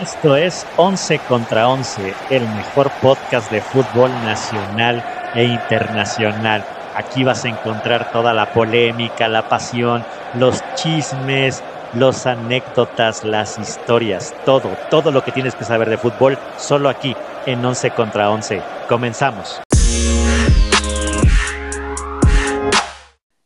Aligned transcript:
Esto 0.00 0.36
es 0.36 0.64
11 0.76 1.18
contra 1.26 1.68
11, 1.68 2.14
el 2.30 2.42
mejor 2.50 2.88
podcast 3.02 3.50
de 3.50 3.60
fútbol 3.60 4.12
nacional 4.22 5.04
e 5.34 5.42
internacional. 5.42 6.64
Aquí 6.94 7.24
vas 7.24 7.44
a 7.44 7.48
encontrar 7.48 8.12
toda 8.12 8.32
la 8.32 8.52
polémica, 8.52 9.26
la 9.26 9.48
pasión, 9.48 10.04
los 10.34 10.62
chismes, 10.76 11.64
los 11.94 12.26
anécdotas, 12.26 13.24
las 13.24 13.58
historias, 13.58 14.36
todo, 14.44 14.70
todo 14.88 15.10
lo 15.10 15.24
que 15.24 15.32
tienes 15.32 15.56
que 15.56 15.64
saber 15.64 15.90
de 15.90 15.98
fútbol, 15.98 16.38
solo 16.58 16.88
aquí 16.88 17.16
en 17.46 17.64
11 17.64 17.90
contra 17.90 18.30
11. 18.30 18.62
Comenzamos. 18.88 19.60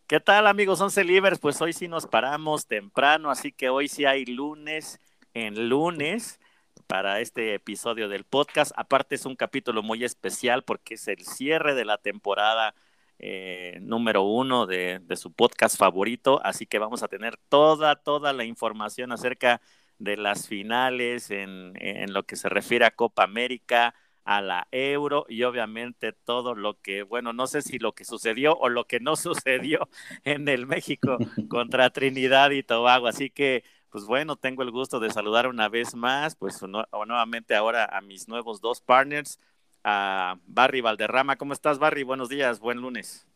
¿Qué 0.06 0.20
tal 0.20 0.46
amigos 0.46 0.82
11 0.82 1.02
Livers? 1.04 1.38
Pues 1.38 1.62
hoy 1.62 1.72
sí 1.72 1.88
nos 1.88 2.06
paramos 2.06 2.66
temprano, 2.66 3.30
así 3.30 3.52
que 3.52 3.70
hoy 3.70 3.88
sí 3.88 4.04
hay 4.04 4.26
lunes 4.26 5.00
en 5.32 5.70
lunes 5.70 6.38
para 6.86 7.20
este 7.20 7.54
episodio 7.54 8.08
del 8.08 8.24
podcast. 8.24 8.72
Aparte 8.76 9.14
es 9.14 9.26
un 9.26 9.36
capítulo 9.36 9.82
muy 9.82 10.04
especial 10.04 10.62
porque 10.64 10.94
es 10.94 11.08
el 11.08 11.24
cierre 11.24 11.74
de 11.74 11.84
la 11.84 11.98
temporada 11.98 12.74
eh, 13.18 13.78
número 13.80 14.22
uno 14.22 14.66
de, 14.66 15.00
su 15.16 15.32
podcast 15.32 15.78
favorito, 15.78 16.40
así 16.44 16.66
que 16.66 16.78
vamos 16.78 17.02
a 17.02 17.08
tener 17.08 17.36
toda, 17.48 17.96
toda 17.96 18.32
la 18.32 18.44
información 18.44 19.12
acerca 19.12 19.60
de 19.98 20.16
las 20.16 20.48
finales 20.48 21.30
en, 21.30 21.72
en 21.76 22.12
lo 22.12 22.24
que 22.24 22.36
se 22.36 22.48
refiere 22.48 22.84
a 22.84 22.90
Copa 22.90 23.22
América, 23.22 23.94
a 24.24 24.40
la 24.40 24.68
euro 24.70 25.26
y 25.28 25.42
obviamente 25.42 26.12
todo 26.12 26.54
lo 26.54 26.80
que, 26.80 27.02
bueno, 27.02 27.32
no 27.32 27.46
sé 27.46 27.62
si 27.62 27.78
lo 27.78 27.92
que 27.92 28.04
sucedió 28.04 28.56
o 28.56 28.68
lo 28.68 28.86
que 28.86 29.00
no 29.00 29.16
sucedió 29.16 29.88
en 30.24 30.48
el 30.48 30.66
México 30.66 31.18
contra 31.48 31.90
Trinidad 31.90 32.50
y 32.50 32.62
Tobago. 32.62 33.06
Así 33.08 33.30
que, 33.30 33.64
pues 33.92 34.06
bueno, 34.06 34.36
tengo 34.36 34.62
el 34.62 34.70
gusto 34.70 34.98
de 34.98 35.10
saludar 35.10 35.46
una 35.46 35.68
vez 35.68 35.94
más, 35.94 36.34
pues 36.34 36.58
nuevamente 36.62 37.54
ahora 37.54 37.84
a 37.84 38.00
mis 38.00 38.26
nuevos 38.26 38.62
dos 38.62 38.80
partners, 38.80 39.38
a 39.84 40.36
Barry 40.46 40.80
Valderrama. 40.80 41.36
¿Cómo 41.36 41.52
estás, 41.52 41.78
Barry? 41.78 42.02
Buenos 42.02 42.30
días, 42.30 42.58
buen 42.58 42.78
lunes. 42.78 43.26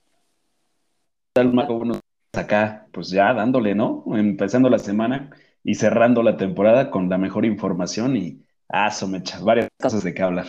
¿Qué 1.34 1.42
tal, 1.42 1.52
Marco? 1.52 1.74
Buenos 1.74 2.00
acá, 2.32 2.86
pues 2.90 3.10
ya 3.10 3.34
dándole, 3.34 3.74
¿no? 3.74 4.04
Empezando 4.14 4.70
la 4.70 4.78
semana 4.78 5.30
y 5.62 5.74
cerrando 5.74 6.22
la 6.22 6.38
temporada 6.38 6.90
con 6.90 7.10
la 7.10 7.18
mejor 7.18 7.44
información 7.44 8.16
y, 8.16 8.42
ah, 8.68 8.90
somechas, 8.90 9.42
varias 9.42 9.68
cosas 9.78 10.02
de 10.04 10.14
qué 10.14 10.22
hablar. 10.22 10.46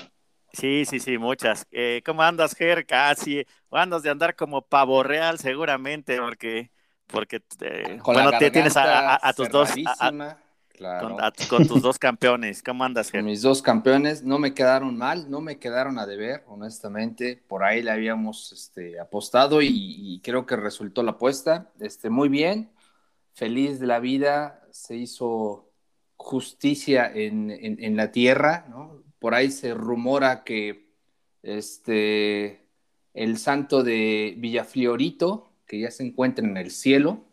Sí, 0.53 0.85
sí, 0.85 0.99
sí, 0.99 1.17
muchas. 1.17 1.67
Eh, 1.71 2.01
¿Cómo 2.05 2.23
andas, 2.23 2.55
Ger? 2.55 2.85
Casi, 2.85 3.45
o 3.69 3.77
andas 3.77 4.03
de 4.03 4.09
andar 4.09 4.35
como 4.35 4.61
pavo 4.61 5.03
real 5.03 5.37
seguramente, 5.37 6.17
porque, 6.19 6.71
porque 7.07 7.41
eh, 7.61 7.99
bueno, 8.03 8.31
tienes 8.37 8.75
a, 8.77 9.33
tus 9.35 9.49
dos, 9.49 9.69
con, 11.49 11.67
tus 11.67 11.81
dos 11.81 11.97
campeones. 11.97 12.61
¿Cómo 12.61 12.83
andas, 12.83 13.09
Ger? 13.09 13.23
Mis 13.23 13.41
dos 13.41 13.61
campeones 13.61 14.23
no 14.23 14.39
me 14.39 14.53
quedaron 14.53 14.97
mal, 14.97 15.29
no 15.29 15.41
me 15.41 15.57
quedaron 15.57 15.99
a 15.99 16.05
deber, 16.05 16.43
honestamente. 16.47 17.41
Por 17.47 17.63
ahí 17.63 17.81
le 17.81 17.91
habíamos 17.91 18.51
este, 18.51 18.99
apostado 18.99 19.61
y, 19.61 20.21
creo 20.23 20.45
que 20.45 20.55
resultó 20.55 21.03
la 21.03 21.11
apuesta. 21.11 21.71
Este, 21.79 22.09
muy 22.09 22.29
bien, 22.29 22.71
feliz 23.33 23.79
de 23.79 23.87
la 23.87 23.99
vida, 23.99 24.61
se 24.71 24.95
hizo 24.95 25.71
justicia 26.15 27.11
en, 27.13 27.51
en 27.51 27.95
la 27.95 28.11
tierra, 28.11 28.65
¿no? 28.69 28.97
por 29.19 29.33
ahí 29.33 29.51
se 29.51 29.73
rumora 29.73 30.43
que 30.43 30.89
este, 31.43 32.67
el 33.13 33.37
santo 33.37 33.83
de 33.83 34.35
Villafiorito, 34.37 35.51
que 35.67 35.79
ya 35.79 35.91
se 35.91 36.03
encuentra 36.03 36.45
en 36.45 36.57
el 36.57 36.71
cielo, 36.71 37.25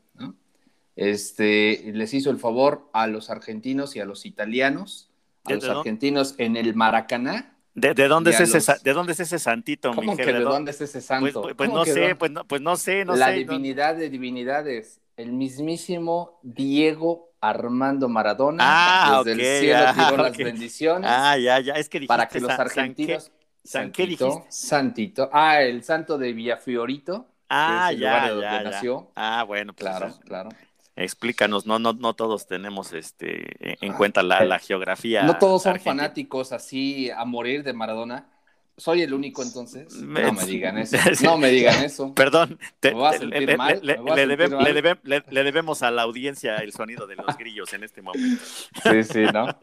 este, 0.97 1.91
les 1.93 2.15
hizo 2.15 2.31
el 2.31 2.39
favor 2.39 2.89
a 2.93 3.07
los 3.07 3.31
argentinos 3.31 3.97
y 3.97 4.01
a 4.01 4.05
los 4.05 4.27
italianos, 4.27 5.11
a 5.45 5.55
los 5.55 5.65
argentinos 5.65 6.35
en 6.39 6.57
el 6.57 6.75
Maracaná. 6.75 7.57
¿De, 7.75 7.93
dónde 8.07 8.31
es 8.31 8.41
ese, 8.41 8.73
¿De 8.85 8.93
dónde 8.93 9.13
es 9.13 9.21
ese 9.21 9.41
santito, 9.41 9.93
¿Cómo 9.93 10.17
que 10.17 10.25
de, 10.25 10.41
dónde 10.41 10.71
es 10.71 10.81
ese 10.81 11.01
santo? 11.01 11.43
Pues, 11.43 11.55
pues 11.57 11.71
no 11.71 11.85
sé, 11.85 12.15
pues 12.15 12.31
no, 12.31 12.45
pues 12.45 12.61
no 12.61 12.77
sé, 12.77 13.05
no 13.05 13.17
La 13.17 13.29
sé. 13.29 13.33
divinidad 13.35 13.97
de 13.97 14.09
divinidades, 14.09 15.01
el 15.17 15.33
mismísimo 15.33 16.39
Diego 16.43 17.33
Armando 17.41 18.09
Maradona. 18.09 18.63
Ah, 18.65 19.23
desde 19.25 19.59
el 19.59 19.61
cielo 19.61 19.93
tiró 19.93 20.23
las 20.23 20.37
bendiciones. 20.37 21.11
Ah, 21.13 21.37
ya, 21.37 21.61
ya. 21.61 21.75
Es 21.75 21.89
que 21.89 21.99
dijiste 21.99 22.09
para 22.09 22.29
que 22.29 22.41
los 22.41 22.51
argentinos. 22.51 23.33
San, 23.65 23.93
qué, 23.93 24.07
dijiste? 24.07 24.45
Santito. 24.49 25.29
Ah, 25.33 25.63
el 25.63 25.83
santo 25.83 26.17
de 26.17 26.33
Villafiorito. 26.33 27.27
Ah, 27.49 27.87
que 27.89 27.93
es 27.93 27.95
el 27.95 28.01
ya, 28.01 28.09
lugar 28.09 28.23
de 28.23 28.29
ya, 28.29 28.35
donde 28.35 28.65
ya. 28.65 28.71
nació. 28.71 29.13
Ah, 29.15 29.45
bueno, 29.45 29.73
pues 29.73 29.97
claro, 29.97 30.15
claro. 30.25 30.49
Explícanos, 30.97 31.67
no, 31.67 31.79
no, 31.79 31.93
no 31.93 32.15
todos 32.15 32.47
tenemos 32.47 32.93
este 32.93 33.85
en 33.85 33.93
cuenta 33.95 34.23
la, 34.23 34.45
la 34.45 34.59
geografía. 34.59 35.25
No 35.25 35.39
todos 35.39 35.63
son 35.63 35.81
fanáticos 35.81 36.53
así 36.53 37.11
a 37.11 37.25
morir 37.25 37.65
de 37.65 37.73
Maradona. 37.73 38.29
¿Soy 38.77 39.03
el 39.03 39.15
único 39.15 39.43
entonces? 39.43 39.95
No 40.03 40.33
me 40.33 40.45
digan 40.45 40.79
eso. 40.79 40.97
No 41.23 41.39
me 41.39 41.49
digan 41.49 41.85
eso. 41.85 42.15
Perdón. 42.15 42.59
Te, 42.81 42.91
me 42.91 42.97
voy 42.97 43.15
a 43.15 43.19
sentir 43.19 43.43
le, 43.43 43.57
mal. 43.57 43.81
Le, 43.83 43.97
le, 43.97 44.27
debe, 44.75 44.99
le, 45.03 45.45
debemos 45.45 45.83
a 45.83 45.91
la 45.91 46.03
audiencia 46.03 46.57
el 46.57 46.73
sonido 46.73 47.07
de 47.07 47.17
los 47.17 47.37
grillos 47.37 47.73
en 47.73 47.85
este 47.85 48.03
momento. 48.03 48.43
Sí, 48.83 49.05
sí, 49.05 49.21
¿no? 49.33 49.47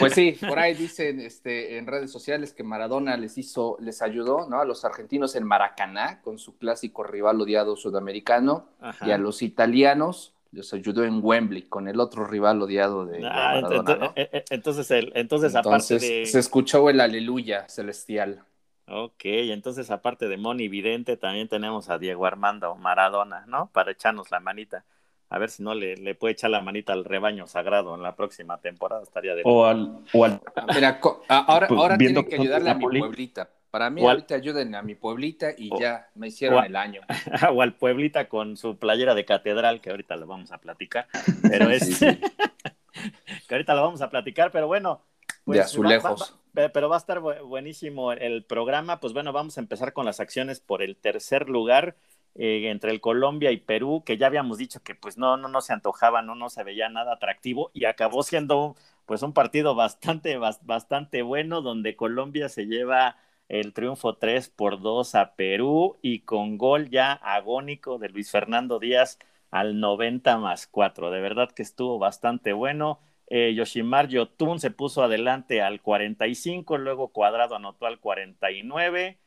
Pues 0.00 0.12
sí, 0.14 0.36
por 0.40 0.58
ahí 0.58 0.74
dicen 0.74 1.20
este, 1.20 1.78
en 1.78 1.86
redes 1.86 2.10
sociales 2.10 2.52
que 2.52 2.64
Maradona 2.64 3.16
les 3.16 3.38
hizo, 3.38 3.76
les 3.80 4.02
ayudó, 4.02 4.48
¿no? 4.48 4.60
A 4.60 4.64
los 4.64 4.84
argentinos 4.84 5.36
en 5.36 5.44
Maracaná 5.44 6.20
con 6.20 6.40
su 6.40 6.58
clásico 6.58 7.04
rival 7.04 7.40
odiado 7.40 7.76
sudamericano 7.76 8.68
Ajá. 8.80 9.06
y 9.06 9.12
a 9.12 9.18
los 9.18 9.42
italianos 9.42 10.35
les 10.56 10.72
ayudó 10.72 11.04
en 11.04 11.20
Wembley 11.22 11.62
con 11.62 11.86
el 11.86 12.00
otro 12.00 12.26
rival 12.26 12.62
odiado 12.62 13.04
de, 13.04 13.18
ah, 13.26 13.60
Maradona, 13.60 13.94
¿no? 13.96 14.12
entonces, 14.16 14.90
el, 14.90 15.12
entonces, 15.14 15.54
entonces, 15.54 15.54
aparte 15.54 15.98
de... 15.98 16.26
se 16.26 16.38
escuchó 16.38 16.88
el 16.90 17.00
aleluya 17.00 17.68
celestial. 17.68 18.42
Ok, 18.88 19.24
entonces 19.24 19.90
aparte 19.90 20.28
de 20.28 20.36
Moni 20.36 20.68
Vidente 20.68 21.16
también 21.16 21.48
tenemos 21.48 21.90
a 21.90 21.98
Diego 21.98 22.24
Armando 22.24 22.74
Maradona, 22.76 23.44
¿no? 23.46 23.68
Para 23.72 23.90
echarnos 23.90 24.30
la 24.30 24.40
manita. 24.40 24.84
A 25.28 25.38
ver 25.38 25.50
si 25.50 25.62
no 25.62 25.74
le, 25.74 25.96
le 25.96 26.14
puede 26.14 26.32
echar 26.32 26.50
la 26.50 26.60
manita 26.60 26.92
al 26.92 27.04
rebaño 27.04 27.48
sagrado 27.48 27.96
en 27.96 28.02
la 28.02 28.14
próxima 28.14 28.58
temporada, 28.60 29.02
estaría 29.02 29.34
de... 29.34 29.42
O 29.44 29.66
al... 29.66 29.98
O 30.12 30.24
al... 30.24 30.40
Mira, 30.72 31.00
ahora, 31.28 31.66
pues, 31.66 31.80
ahora 31.80 31.98
tienen 31.98 32.24
que 32.24 32.36
ayudarle 32.36 32.70
a 32.70 32.74
mi 32.74 32.84
pueblita. 32.84 33.50
Para 33.76 33.90
mí, 33.90 34.00
ahorita 34.02 34.36
ayuden 34.36 34.74
a 34.74 34.80
mi 34.80 34.94
pueblita 34.94 35.50
y 35.54 35.68
o, 35.70 35.78
ya 35.78 36.08
me 36.14 36.28
hicieron 36.28 36.62
a, 36.62 36.66
el 36.66 36.76
año. 36.76 37.02
O 37.52 37.60
al 37.60 37.74
pueblita 37.74 38.26
con 38.26 38.56
su 38.56 38.78
playera 38.78 39.14
de 39.14 39.26
catedral, 39.26 39.82
que 39.82 39.90
ahorita 39.90 40.16
lo 40.16 40.26
vamos 40.26 40.50
a 40.50 40.56
platicar. 40.56 41.08
Pero 41.42 41.68
es. 41.68 41.84
Sí, 41.84 41.92
sí. 41.92 42.06
que 43.46 43.54
ahorita 43.54 43.74
lo 43.74 43.82
vamos 43.82 44.00
a 44.00 44.08
platicar, 44.08 44.50
pero 44.50 44.66
bueno. 44.66 45.02
Pues, 45.44 45.58
de 45.58 45.64
azulejos. 45.64 46.38
Va, 46.56 46.62
va, 46.62 46.68
pero 46.70 46.88
va 46.88 46.96
a 46.96 46.98
estar 46.98 47.20
buenísimo 47.20 48.12
el 48.12 48.44
programa. 48.44 48.98
Pues 48.98 49.12
bueno, 49.12 49.34
vamos 49.34 49.58
a 49.58 49.60
empezar 49.60 49.92
con 49.92 50.06
las 50.06 50.20
acciones 50.20 50.58
por 50.58 50.82
el 50.82 50.96
tercer 50.96 51.50
lugar. 51.50 51.96
Eh, 52.34 52.70
entre 52.70 52.92
el 52.92 53.02
Colombia 53.02 53.50
y 53.50 53.58
Perú, 53.58 54.02
que 54.06 54.16
ya 54.16 54.26
habíamos 54.26 54.56
dicho 54.56 54.80
que 54.82 54.94
pues 54.94 55.18
no, 55.18 55.36
no, 55.36 55.48
no 55.48 55.60
se 55.60 55.74
antojaba, 55.74 56.22
no, 56.22 56.34
no 56.34 56.48
se 56.48 56.64
veía 56.64 56.88
nada 56.88 57.14
atractivo 57.14 57.70
y 57.74 57.84
acabó 57.84 58.22
siendo 58.22 58.74
pues 59.06 59.22
un 59.22 59.32
partido 59.32 59.74
bastante, 59.74 60.38
bastante 60.38 61.22
bueno 61.22 61.62
donde 61.62 61.96
Colombia 61.96 62.50
se 62.50 62.66
lleva 62.66 63.16
el 63.48 63.72
triunfo 63.72 64.16
3 64.16 64.48
por 64.50 64.80
2 64.80 65.14
a 65.14 65.34
Perú 65.36 65.98
y 66.02 66.20
con 66.20 66.58
gol 66.58 66.90
ya 66.90 67.12
agónico 67.12 67.98
de 67.98 68.08
Luis 68.08 68.30
Fernando 68.30 68.78
Díaz 68.78 69.18
al 69.50 69.80
90 69.80 70.38
más 70.38 70.66
4. 70.66 71.10
De 71.10 71.20
verdad 71.20 71.50
que 71.52 71.62
estuvo 71.62 71.98
bastante 71.98 72.52
bueno. 72.52 73.00
Eh, 73.28 73.54
Yoshimar 73.54 74.08
Yotun 74.08 74.60
se 74.60 74.70
puso 74.70 75.02
adelante 75.02 75.60
al 75.62 75.80
45, 75.82 76.78
luego 76.78 77.08
Cuadrado 77.08 77.56
anotó 77.56 77.86
al 77.86 78.00
49. 78.00 79.18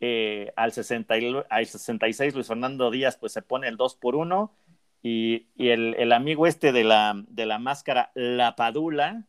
Eh, 0.00 0.52
al, 0.56 0.72
60, 0.72 1.14
al 1.48 1.66
66 1.66 2.34
Luis 2.34 2.48
Fernando 2.48 2.90
Díaz 2.90 3.16
pues 3.16 3.32
se 3.32 3.40
pone 3.40 3.68
el 3.68 3.76
2 3.76 3.94
por 3.96 4.16
1 4.16 4.52
y, 5.00 5.46
y 5.54 5.68
el, 5.68 5.94
el, 5.96 6.12
amigo 6.12 6.48
este 6.48 6.72
de 6.72 6.82
la, 6.82 7.14
de 7.28 7.46
la 7.46 7.60
máscara, 7.60 8.10
La 8.14 8.56
Padula, 8.56 9.28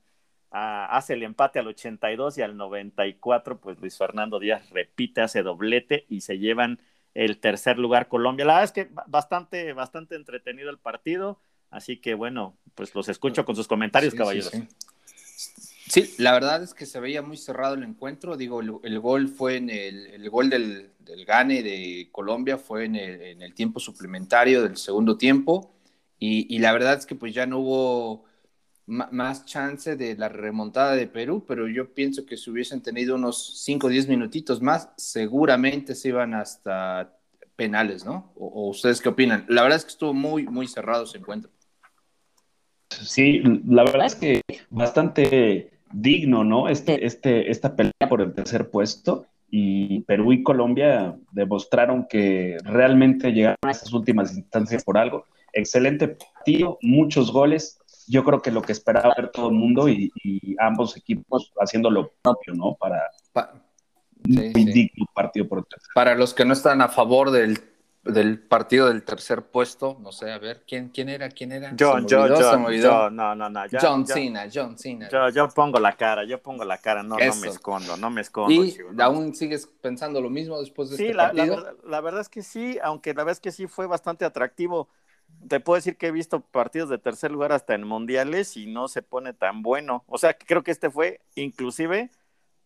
hace 0.53 1.14
el 1.14 1.23
empate 1.23 1.59
al 1.59 1.67
82 1.67 2.38
y 2.38 2.41
al 2.44 2.55
94, 2.55 3.59
pues 3.59 3.79
Luis 3.79 3.97
Fernando 3.97 4.40
Díaz 4.40 4.70
repite, 4.70 5.22
hace 5.22 5.41
doblete 5.41 6.05
y 6.09 6.22
se 6.22 6.38
llevan 6.38 6.79
el 7.16 7.40
tercer 7.40 7.79
lugar 7.79 8.08
Colombia. 8.08 8.46
La 8.46 8.53
verdad 8.53 8.66
es 8.66 8.72
que 8.72 8.90
bastante, 9.08 9.73
bastante 9.73 10.16
entretenido 10.16 10.70
el 10.70 10.78
partido, 10.78 11.40
así 11.72 11.97
que 11.97 12.14
bueno, 12.14 12.55
pues 12.76 12.94
los 12.94 13.09
escucho 13.09 13.46
con 13.46 13.55
sus 13.55 13.67
comentarios, 13.67 14.11
sí, 14.11 14.17
caballeros. 14.17 14.52
Sí, 14.52 14.67
sí. 15.26 16.03
sí, 16.03 16.16
la 16.20 16.34
verdad 16.34 16.61
es 16.61 16.76
que 16.76 16.85
se 16.85 17.00
veía 17.00 17.23
muy 17.23 17.38
cerrado 17.38 17.73
el 17.73 17.84
encuentro, 17.84 18.38
digo, 18.38 18.61
el, 18.61 18.73
el 18.84 19.00
gol 19.00 19.29
fue 19.29 19.58
en 19.58 19.72
el, 19.72 20.05
el 20.05 20.29
gol 20.29 20.52
del, 20.52 20.91
del, 21.00 21.26
Gane 21.26 21.64
de 21.64 22.09
Colombia 22.11 22.59
fue 22.59 22.85
en 22.85 22.96
el, 22.96 23.22
en 23.23 23.41
el 23.41 23.55
tiempo 23.55 23.79
suplementario 23.79 24.61
del 24.61 24.78
segundo 24.78 25.17
tiempo 25.17 25.73
y, 26.20 26.55
y 26.55 26.59
la 26.59 26.73
verdad 26.73 27.00
es 27.00 27.08
que 27.08 27.16
pues 27.16 27.34
ya 27.34 27.47
no 27.47 27.58
hubo 27.58 28.26
más 28.85 29.46
chance 29.46 29.96
de 29.96 30.16
la 30.16 30.30
remontada 30.30 30.96
de 30.96 31.08
Perú, 31.08 31.46
pero 31.47 31.68
yo 31.68 31.94
pienso 31.94 32.26
que 32.26 32.38
si 32.38 32.50
hubiesen 32.50 32.82
tenido 32.82 33.16
unos 33.16 33.64
5 33.64 33.88
o 33.88 33.90
10 33.90 34.08
minutitos 34.08 34.62
más, 34.62 34.90
seguramente 34.97 35.96
se 35.96 36.09
iban 36.09 36.34
hasta 36.34 37.18
penales, 37.56 38.06
¿no? 38.06 38.34
O, 38.35 38.47
o, 38.47 38.70
ustedes 38.70 39.00
qué 39.02 39.09
opinan? 39.09 39.46
La 39.47 39.62
verdad 39.62 39.78
es 39.78 39.85
que 39.85 39.91
estuvo 39.91 40.14
muy, 40.14 40.46
muy 40.46 40.68
cerrado 40.68 41.03
ese 41.03 41.18
encuentro. 41.18 41.52
Sí, 42.90 43.41
la 43.68 43.84
verdad 43.84 44.06
es 44.06 44.16
que 44.16 44.41
bastante 44.70 45.72
digno, 45.91 46.44
¿no? 46.44 46.70
Este, 46.70 47.06
este, 47.06 47.50
esta 47.52 47.76
pelea 47.76 48.09
por 48.09 48.22
el 48.22 48.34
tercer 48.34 48.70
puesto 48.70 49.28
y 49.50 50.02
Perú 50.02 50.34
y 50.34 50.44
Colombia 50.44 51.16
demostraron 51.32 52.08
que 52.09 52.58
realmente 52.64 53.32
llegaron 53.32 53.58
a 53.62 53.72
esas 53.72 53.94
últimas 53.94 54.36
instancias 54.36 54.84
por 54.84 54.97
algo. 54.97 55.26
Excelente 55.53 56.08
partido, 56.08 56.79
muchos 56.82 57.32
goles. 57.32 57.79
Yo 58.08 58.23
creo 58.23 58.41
que 58.41 58.52
lo 58.52 58.61
que 58.61 58.72
esperaba 58.72 59.14
ver 59.16 59.29
todo 59.32 59.50
el 59.50 59.55
mundo 59.55 59.90
y, 59.90 60.11
ambos 60.59 60.96
equipos 60.96 61.52
haciendo 61.59 61.90
lo 61.90 62.11
propio, 62.22 62.53
¿no? 62.53 62.76
Para 62.76 63.11
digno 64.23 65.05
partido 65.14 65.47
por 65.47 65.59
el 65.59 65.66
tercer. 65.66 65.90
Para 65.94 66.16
los 66.16 66.34
que 66.34 66.46
no 66.46 66.53
están 66.53 66.82
a 66.82 66.90
favor 66.90 67.32
del 67.32 67.59
del 68.03 68.38
partido 68.38 68.88
del 68.88 69.03
tercer 69.03 69.44
puesto, 69.44 69.97
no 70.02 70.11
sé, 70.11 70.29
a 70.32 70.38
ver, 70.38 70.64
¿quién, 70.67 70.90
quién 70.90 71.08
era? 71.08 71.29
¿Quién 71.29 71.53
era? 71.53 71.73
Yo, 71.73 72.00
yo, 72.00 72.28
yo, 72.28 72.72
yo, 72.72 73.09
no, 73.09 73.34
no, 73.34 73.50
no. 73.50 73.61
John 73.72 74.05
Cena, 74.05 74.47
John 74.53 74.78
Cena. 74.78 75.08
Yo, 75.09 75.29
yo 75.29 75.47
pongo 75.47 75.79
la 75.79 75.94
cara, 75.94 76.26
yo 76.26 76.41
pongo 76.41 76.66
la 76.66 76.78
cara, 76.78 77.02
no, 77.02 77.17
no 77.17 77.35
me 77.35 77.47
escondo, 77.47 77.96
no 77.96 78.09
me 78.09 78.22
escondo. 78.22 78.52
¿Y 78.52 78.76
aún 79.00 79.34
sigues 79.34 79.67
pensando 79.82 80.20
lo 80.20 80.29
mismo 80.29 80.59
después 80.59 80.90
de 80.90 80.96
este 80.96 81.16
partido? 81.16 81.55
Sí, 81.55 81.61
la, 81.85 81.90
la, 81.90 82.02
verdad 82.02 82.22
es 82.22 82.29
que 82.29 82.44
sí, 82.44 82.78
aunque 82.84 83.14
la 83.14 83.23
verdad 83.23 83.34
es 83.34 83.40
que 83.40 83.52
sí 83.52 83.67
fue 83.67 83.88
bastante 83.88 84.26
atractivo. 84.26 84.90
Te 85.47 85.59
puedo 85.59 85.76
decir 85.76 85.97
que 85.97 86.08
he 86.08 86.12
visto 86.12 86.41
partidos 86.41 86.90
de 86.90 86.97
tercer 86.97 87.32
lugar 87.32 87.52
hasta 87.52 87.76
en 87.76 87.85
mundiales 87.85 88.58
y 88.58 88.68
no 88.68 88.88
se 88.88 89.02
pone 89.02 89.34
tan 89.34 89.62
bueno. 89.62 90.03
O 90.08 90.18
sea, 90.18 90.38
creo 90.38 90.64
que 90.64 90.72
este 90.72 90.90
fue 90.90 91.22
inclusive 91.35 92.09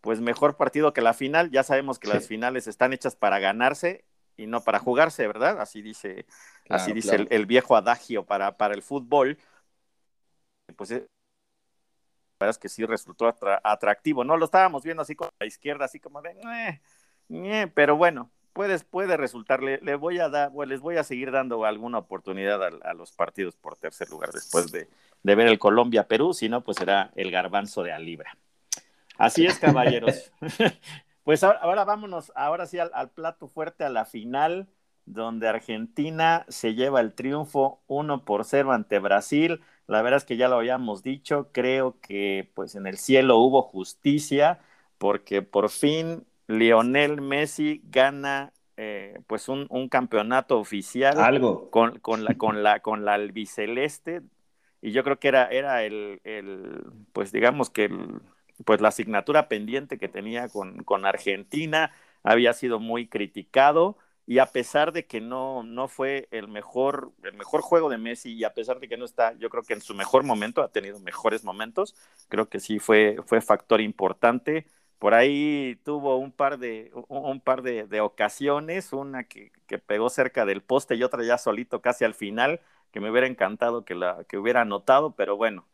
pues 0.02 0.22
mejor 0.22 0.58
partido 0.58 0.94
que 0.94 1.02
la 1.02 1.14
final. 1.14 1.52
Ya 1.52 1.64
sabemos 1.64 2.00
que 2.00 2.08
las 2.08 2.28
finales 2.28 2.68
están 2.68 2.94
hechas 2.94 3.16
para 3.16 3.40
ganarse 3.40 4.06
y 4.38 4.48
no 4.48 4.62
para 4.62 4.80
jugarse, 4.80 5.28
¿verdad? 5.28 5.60
Así 5.60 5.82
dice, 5.82 6.26
así 6.70 6.94
dice 6.94 7.28
el, 7.30 7.46
viejo 7.46 7.76
adagio 7.76 8.26
para, 8.26 8.58
para 8.58 8.74
el 8.76 8.84
fútbol. 8.84 9.38
Pues 10.76 10.92
eh, 10.92 11.08
la 12.40 12.46
verdad 12.46 12.52
es 12.52 12.60
que 12.60 12.70
sí 12.70 12.86
resultó 12.86 13.36
atractivo, 13.64 14.24
¿no? 14.24 14.38
Lo 14.38 14.46
estábamos 14.46 14.84
viendo 14.84 15.02
así 15.02 15.16
con 15.16 15.30
la 15.40 15.48
izquierda, 15.48 15.86
así 15.86 16.00
como 16.00 16.22
de, 16.22 16.80
pero 17.74 17.98
bueno, 17.98 18.32
puedes, 18.58 18.84
puede 18.84 19.16
resultar, 19.18 19.62
le, 19.62 19.96
voy 19.96 20.20
a 20.20 20.30
dar, 20.30 20.52
les 20.68 20.82
voy 20.82 20.98
a 20.98 21.04
seguir 21.04 21.32
dando 21.32 21.64
alguna 21.64 22.00
oportunidad 22.00 22.62
a, 22.64 22.94
los 22.96 23.12
partidos 23.12 23.56
por 23.56 23.78
tercer 23.78 24.10
lugar 24.10 24.32
después 24.32 24.72
de, 24.72 24.90
de 25.22 25.36
ver 25.36 25.48
el 25.48 25.60
Colombia-Perú, 25.60 26.34
si 26.34 26.50
no, 26.50 26.64
pues 26.64 26.78
será 26.78 27.12
el 27.16 27.30
garbanzo 27.30 27.84
de 27.84 27.92
Alibra. 27.94 28.36
Así 29.18 29.46
es, 29.46 29.60
caballeros. 29.60 30.32
Pues 31.28 31.44
ahora, 31.44 31.84
vámonos, 31.84 32.32
ahora 32.36 32.68
sí 32.68 32.80
al, 32.80 33.10
plato 33.10 33.50
fuerte, 33.50 33.84
a 33.84 33.90
la 33.90 34.06
final, 34.06 34.70
donde 35.06 35.50
Argentina 35.50 36.46
se 36.48 36.74
lleva 36.74 37.02
el 37.02 37.16
triunfo 37.16 37.82
1 37.88 38.24
por 38.24 38.46
0 38.46 38.72
ante 38.72 38.98
Brasil. 39.00 39.60
La 39.88 40.02
verdad 40.02 40.20
es 40.20 40.24
que 40.24 40.38
ya 40.38 40.48
lo 40.48 40.56
habíamos 40.56 41.04
dicho, 41.04 41.50
creo 41.52 42.00
que 42.00 42.50
pues 42.56 42.76
en 42.76 42.88
el 42.88 42.98
cielo 42.98 43.40
hubo 43.40 43.62
justicia, 43.62 44.62
porque 44.98 45.42
por 45.42 45.70
fin 45.70 46.26
Lionel 46.48 47.22
Messi 47.22 47.82
gana 47.86 48.54
eh, 48.78 49.20
pues 49.28 49.50
un, 49.50 49.68
campeonato 49.90 50.60
oficial 50.60 51.20
Algo. 51.20 51.70
Con, 51.70 52.00
con, 52.00 52.24
la, 52.24 52.36
con, 52.36 52.64
la, 52.64 52.80
con 52.80 53.06
la 53.06 53.16
albiceleste. 53.16 54.22
Y 54.82 54.92
yo 54.92 55.04
creo 55.04 55.20
que 55.20 55.28
era, 55.28 55.48
era 55.48 55.84
el, 55.84 56.22
el 56.24 56.84
pues 57.12 57.32
digamos 57.32 57.70
que 57.70 57.86
el, 57.86 58.22
pues 58.66 58.82
la 58.82 58.90
asignatura 58.90 59.48
pendiente 59.48 59.98
que 59.98 60.08
tenía 60.08 60.50
con, 60.50 60.84
con 60.84 61.06
Argentina 61.06 61.92
había 62.24 62.54
sido 62.54 62.80
muy 62.80 63.08
criticado 63.08 63.98
y 64.26 64.40
a 64.40 64.48
pesar 64.48 64.92
de 64.92 65.06
que 65.06 65.22
no, 65.22 65.64
no 65.64 65.88
fue 65.88 66.28
el 66.32 66.50
mejor, 66.50 67.14
el 67.24 67.34
mejor 67.34 67.62
juego 67.62 67.90
de 67.90 67.98
Messi 67.98 68.34
y 68.34 68.44
a 68.44 68.54
pesar 68.54 68.80
de 68.80 68.90
que 68.90 68.98
no 68.98 69.06
está, 69.06 69.34
yo 69.38 69.50
creo 69.50 69.64
que 69.64 69.74
en 69.74 69.82
su 69.82 69.96
mejor 69.96 70.24
momento, 70.24 70.62
ha 70.62 70.68
tenido 70.68 71.00
mejores 71.00 71.46
momentos, 71.46 71.96
creo 72.28 72.50
que 72.50 72.60
sí 72.60 72.80
fue, 72.80 73.18
fue 73.26 73.40
factor 73.40 73.80
importante. 73.80 74.66
Por 75.00 75.14
ahí 75.14 75.80
tuvo 75.84 76.18
un 76.18 76.32
par 76.32 76.58
de, 76.58 76.92
un 77.08 77.40
par 77.40 77.62
de, 77.62 78.02
ocasiones, 78.02 78.94
una 78.94 79.26
que, 79.26 79.52
pegó 79.86 80.10
cerca 80.10 80.46
del 80.46 80.62
poste 80.64 80.96
y 80.96 81.04
otra 81.04 81.24
ya 81.24 81.38
solito 81.38 81.82
casi 81.82 82.04
al 82.06 82.16
final, 82.16 82.62
que 82.92 83.00
me 83.00 83.12
hubiera 83.12 83.28
encantado 83.28 83.86
que, 83.86 83.96
la, 83.96 84.24
que 84.28 84.38
hubiera 84.38 84.62
anotado, 84.62 85.16
pero 85.16 85.38
bueno, 85.38 85.68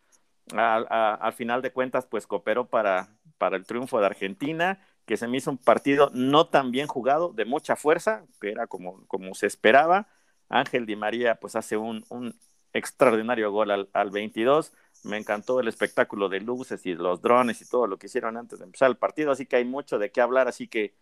al 0.55 1.33
final 1.33 1.61
de 1.61 1.71
cuentas, 1.71 2.05
pues 2.05 2.27
cooperó 2.27 2.67
para, 2.67 3.09
para 3.37 3.55
el 3.57 3.65
triunfo 3.65 3.99
de 3.99 4.07
Argentina, 4.07 4.79
que 5.05 5.17
se 5.17 5.27
me 5.27 5.37
hizo 5.37 5.51
un 5.51 5.57
partido 5.57 6.09
no 6.13 6.47
tan 6.47 6.71
bien 6.71 6.87
jugado, 6.87 7.33
de 7.33 7.45
mucha 7.45 7.75
fuerza, 7.75 8.25
que 8.41 8.51
era 8.51 8.67
como, 8.67 9.05
como 9.07 9.33
se 9.35 9.47
esperaba. 9.47 10.07
Ángel 10.49 10.85
Di 10.85 10.95
María 10.95 11.35
pues 11.35 11.55
hace 11.55 11.77
un, 11.77 12.05
un 12.09 12.37
extraordinario 12.73 13.51
gol 13.51 13.71
al, 13.71 13.89
al, 13.93 14.11
22. 14.11 14.73
Me 15.03 15.17
encantó 15.17 15.59
el 15.59 15.67
espectáculo 15.67 16.29
de 16.29 16.39
luces 16.39 16.85
y 16.85 16.93
los 16.95 17.21
drones 17.21 17.61
y 17.61 17.65
todo 17.65 17.87
lo 17.87 17.97
que 17.97 18.07
hicieron 18.07 18.37
antes 18.37 18.59
de 18.59 18.65
empezar 18.65 18.89
el 18.89 18.97
partido, 18.97 19.31
así 19.31 19.45
que 19.45 19.57
hay 19.57 19.65
mucho 19.65 19.99
de 19.99 20.11
qué 20.11 20.21
hablar, 20.21 20.47
así 20.47 20.67
que 20.67 20.95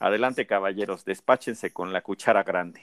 adelante 0.00 0.46
caballeros, 0.46 1.04
despáchense 1.04 1.72
con 1.72 1.92
la 1.92 2.02
cuchara 2.02 2.42
grande. 2.42 2.82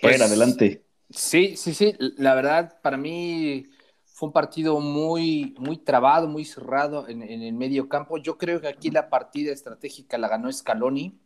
Pues, 0.00 0.20
adelante. 0.20 0.84
Sí, 1.10 1.56
sí, 1.56 1.74
sí. 1.74 1.94
La 1.98 2.34
verdad, 2.34 2.80
para 2.80 2.96
mí 2.96 3.66
fue 4.04 4.28
un 4.28 4.32
partido 4.32 4.80
muy, 4.80 5.54
muy 5.58 5.78
trabado, 5.78 6.28
muy 6.28 6.44
cerrado 6.44 7.08
en, 7.08 7.22
el 7.22 7.52
medio 7.52 7.88
campo. 7.88 8.18
Yo 8.18 8.38
creo 8.38 8.60
que 8.60 8.68
aquí 8.68 8.90
la 8.90 9.10
partida 9.10 9.52
estratégica 9.52 10.18
la 10.18 10.28
ganó 10.28 10.50
Scaloni. 10.52 11.18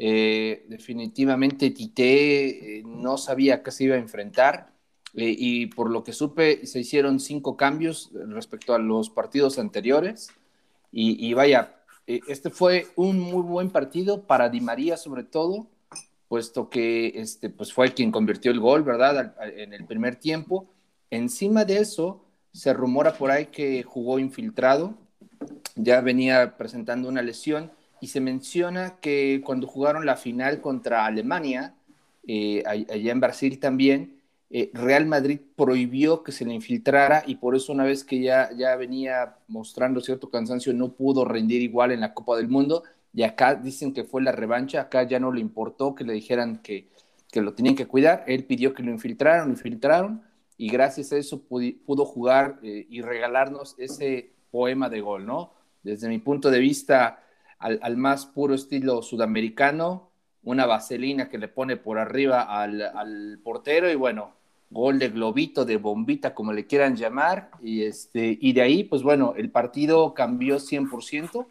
Eh, 0.00 0.64
definitivamente 0.68 1.70
Tite 1.70 2.78
eh, 2.78 2.82
no 2.84 3.18
sabía 3.18 3.62
qué 3.62 3.72
se 3.72 3.84
iba 3.84 3.96
a 3.96 3.98
enfrentar 3.98 4.77
eh, 5.14 5.34
y 5.36 5.66
por 5.66 5.90
lo 5.90 6.04
que 6.04 6.12
supe 6.12 6.66
se 6.66 6.80
hicieron 6.80 7.20
cinco 7.20 7.56
cambios 7.56 8.10
respecto 8.28 8.74
a 8.74 8.78
los 8.78 9.10
partidos 9.10 9.58
anteriores. 9.58 10.28
Y, 10.90 11.34
vaya, 11.34 11.76
este 12.06 12.48
fue 12.48 12.86
un 12.96 13.20
muy 13.20 13.42
buen 13.42 13.68
partido 13.68 14.22
para 14.22 14.48
Di 14.48 14.62
María 14.62 14.96
sobre 14.96 15.22
todo 15.22 15.68
puesto 16.28 16.68
que 16.68 17.12
este, 17.16 17.50
pues 17.50 17.72
fue 17.72 17.92
quien 17.92 18.12
convirtió 18.12 18.52
el 18.52 18.60
gol, 18.60 18.82
¿verdad? 18.82 19.34
En 19.56 19.72
el 19.72 19.84
primer 19.86 20.16
tiempo. 20.16 20.66
Encima 21.10 21.64
de 21.64 21.78
eso, 21.78 22.22
se 22.52 22.72
rumora 22.72 23.14
por 23.14 23.30
ahí 23.30 23.46
que 23.46 23.82
jugó 23.82 24.18
infiltrado, 24.18 24.94
ya 25.74 26.00
venía 26.00 26.56
presentando 26.56 27.08
una 27.08 27.22
lesión 27.22 27.72
y 28.00 28.08
se 28.08 28.20
menciona 28.20 28.96
que 29.00 29.40
cuando 29.44 29.66
jugaron 29.66 30.04
la 30.04 30.16
final 30.16 30.60
contra 30.60 31.06
Alemania, 31.06 31.74
eh, 32.26 32.62
allá 32.66 33.12
en 33.12 33.20
Brasil 33.20 33.58
también, 33.58 34.17
eh, 34.50 34.70
Real 34.72 35.06
Madrid 35.06 35.40
prohibió 35.56 36.22
que 36.22 36.32
se 36.32 36.44
le 36.44 36.54
infiltrara 36.54 37.22
y 37.26 37.36
por 37.36 37.54
eso 37.54 37.72
una 37.72 37.84
vez 37.84 38.04
que 38.04 38.20
ya, 38.20 38.50
ya 38.56 38.76
venía 38.76 39.36
mostrando 39.46 40.00
cierto 40.00 40.30
cansancio 40.30 40.72
no 40.72 40.92
pudo 40.92 41.24
rendir 41.24 41.62
igual 41.62 41.92
en 41.92 42.00
la 42.00 42.14
Copa 42.14 42.36
del 42.36 42.48
Mundo 42.48 42.82
y 43.12 43.22
acá 43.22 43.54
dicen 43.54 43.92
que 43.92 44.04
fue 44.04 44.22
la 44.22 44.32
revancha, 44.32 44.82
acá 44.82 45.02
ya 45.02 45.18
no 45.18 45.32
le 45.32 45.40
importó 45.40 45.94
que 45.94 46.04
le 46.04 46.12
dijeran 46.12 46.62
que, 46.62 46.88
que 47.30 47.40
lo 47.40 47.54
tenían 47.54 47.74
que 47.74 47.86
cuidar, 47.86 48.24
él 48.26 48.44
pidió 48.44 48.74
que 48.74 48.82
lo 48.82 48.90
infiltraron, 48.90 49.48
lo 49.48 49.54
infiltraron, 49.54 50.22
y 50.56 50.68
gracias 50.70 51.12
a 51.12 51.16
eso 51.16 51.42
pudo 51.44 52.04
jugar 52.04 52.58
eh, 52.62 52.86
y 52.90 53.00
regalarnos 53.00 53.76
ese 53.78 54.32
poema 54.50 54.88
de 54.88 55.00
gol, 55.00 55.24
¿no? 55.24 55.54
Desde 55.82 56.08
mi 56.08 56.18
punto 56.18 56.50
de 56.50 56.58
vista, 56.58 57.22
al, 57.58 57.78
al, 57.82 57.96
más 57.96 58.26
puro 58.26 58.54
estilo 58.54 59.02
sudamericano, 59.02 60.10
una 60.42 60.66
vaselina 60.66 61.28
que 61.28 61.38
le 61.38 61.48
pone 61.48 61.76
por 61.76 61.98
arriba 61.98 62.42
al, 62.42 62.82
al, 62.82 63.40
portero 63.44 63.90
y 63.90 63.94
bueno, 63.94 64.34
gol 64.70 64.98
de 64.98 65.08
globito, 65.08 65.64
de 65.64 65.76
bombita, 65.76 66.34
como 66.34 66.52
le 66.52 66.66
quieran 66.66 66.96
llamar, 66.96 67.50
y, 67.62 67.82
este, 67.82 68.38
y 68.40 68.52
de 68.52 68.62
ahí, 68.62 68.84
pues 68.84 69.02
bueno, 69.02 69.34
el 69.36 69.50
partido 69.50 70.14
cambió 70.14 70.58
100%, 70.58 71.46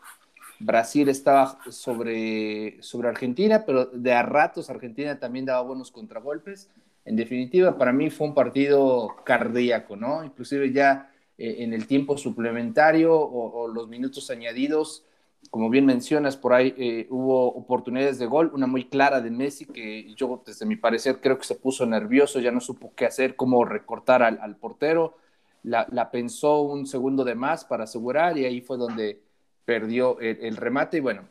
Brasil 0.59 1.07
estaba 1.09 1.59
sobre, 1.69 2.81
sobre 2.81 3.09
Argentina, 3.09 3.63
pero 3.65 3.86
de 3.86 4.13
a 4.13 4.24
ratos 4.24 4.69
Argentina 4.69 5.19
también 5.19 5.45
daba 5.45 5.62
buenos 5.62 5.91
contragolpes. 5.91 6.69
En 7.05 7.15
definitiva, 7.15 7.77
para 7.77 7.93
mí 7.93 8.09
fue 8.09 8.27
un 8.27 8.33
partido 8.33 9.15
cardíaco, 9.24 9.95
¿no? 9.95 10.24
Inclusive 10.24 10.71
ya 10.71 11.12
eh, 11.38 11.57
en 11.59 11.74
el 11.74 11.86
tiempo 11.88 12.17
suplementario 12.17 13.15
o, 13.15 13.67
los 13.67 13.88
minutos 13.88 14.29
añadidos, 14.31 15.05
como 15.50 15.70
bien 15.70 15.86
mencionas, 15.86 16.38
por 16.38 16.53
ahí 16.53 16.74
eh, 16.77 17.08
hubo 17.10 17.48
oportunidades 17.48 18.20
de 18.20 18.25
gol, 18.25 18.51
una 18.53 18.67
muy 18.67 18.86
clara 18.86 19.22
de 19.22 19.32
Messi 19.32 19.65
que 19.65 20.13
yo, 20.15 20.44
desde 20.46 20.65
mi 20.65 20.75
parecer, 20.75 21.20
creo 21.22 21.38
que 21.38 21.46
se 21.46 21.56
puso 21.56 21.86
nervioso, 21.86 22.39
ya 22.39 22.51
no 22.51 22.60
supo 22.60 22.94
qué 22.96 23.06
hacer, 23.06 23.36
cómo 23.36 23.63
recortar 23.65 24.24
al, 24.24 24.56
portero, 24.58 25.17
la, 25.63 25.88
la 25.91 26.12
pensó 26.12 26.62
un 26.62 26.86
segundo 26.86 27.24
de 27.24 27.36
más 27.36 27.65
para 27.65 27.86
asegurar 27.86 28.38
y 28.38 28.46
ahí 28.46 28.62
fue 28.62 28.77
donde 28.77 29.22
perdió 29.65 30.20
el, 30.20 30.56
remate 30.56 30.98
y 30.98 31.01
bueno, 31.01 31.27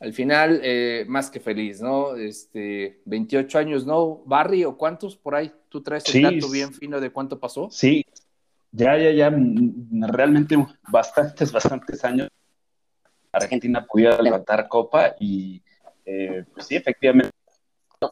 al 0.00 0.12
final 0.12 0.60
eh, 0.62 1.04
más 1.08 1.30
que 1.30 1.40
feliz, 1.40 1.80
¿no? 1.80 2.14
Este, 2.16 3.00
28 3.06 3.58
años, 3.58 3.86
¿no? 3.86 4.22
Barry 4.26 4.64
o 4.64 4.76
cuántos 4.76 5.16
por 5.16 5.34
ahí, 5.34 5.50
tú 5.68 5.82
traes 5.82 6.04
el 6.14 6.22
dato 6.22 6.50
bien 6.50 6.74
fino 6.74 7.00
de 7.00 7.10
cuánto 7.10 7.38
pasó. 7.40 7.70
Sí, 7.70 8.04
ya, 8.70 8.98
ya, 8.98 9.12
ya, 9.12 9.30
mm, 9.30 10.04
realmente 10.08 10.56
bastantes, 10.90 11.52
bastantes 11.52 12.04
años 12.04 12.28
Argentina 13.36 13.86
pudiera 13.86 14.20
levantar 14.20 14.68
copa 14.68 15.14
y 15.18 15.62
eh, 16.04 16.44
pues 16.52 16.66
sí, 16.66 16.76
efectivamente, 16.76 17.30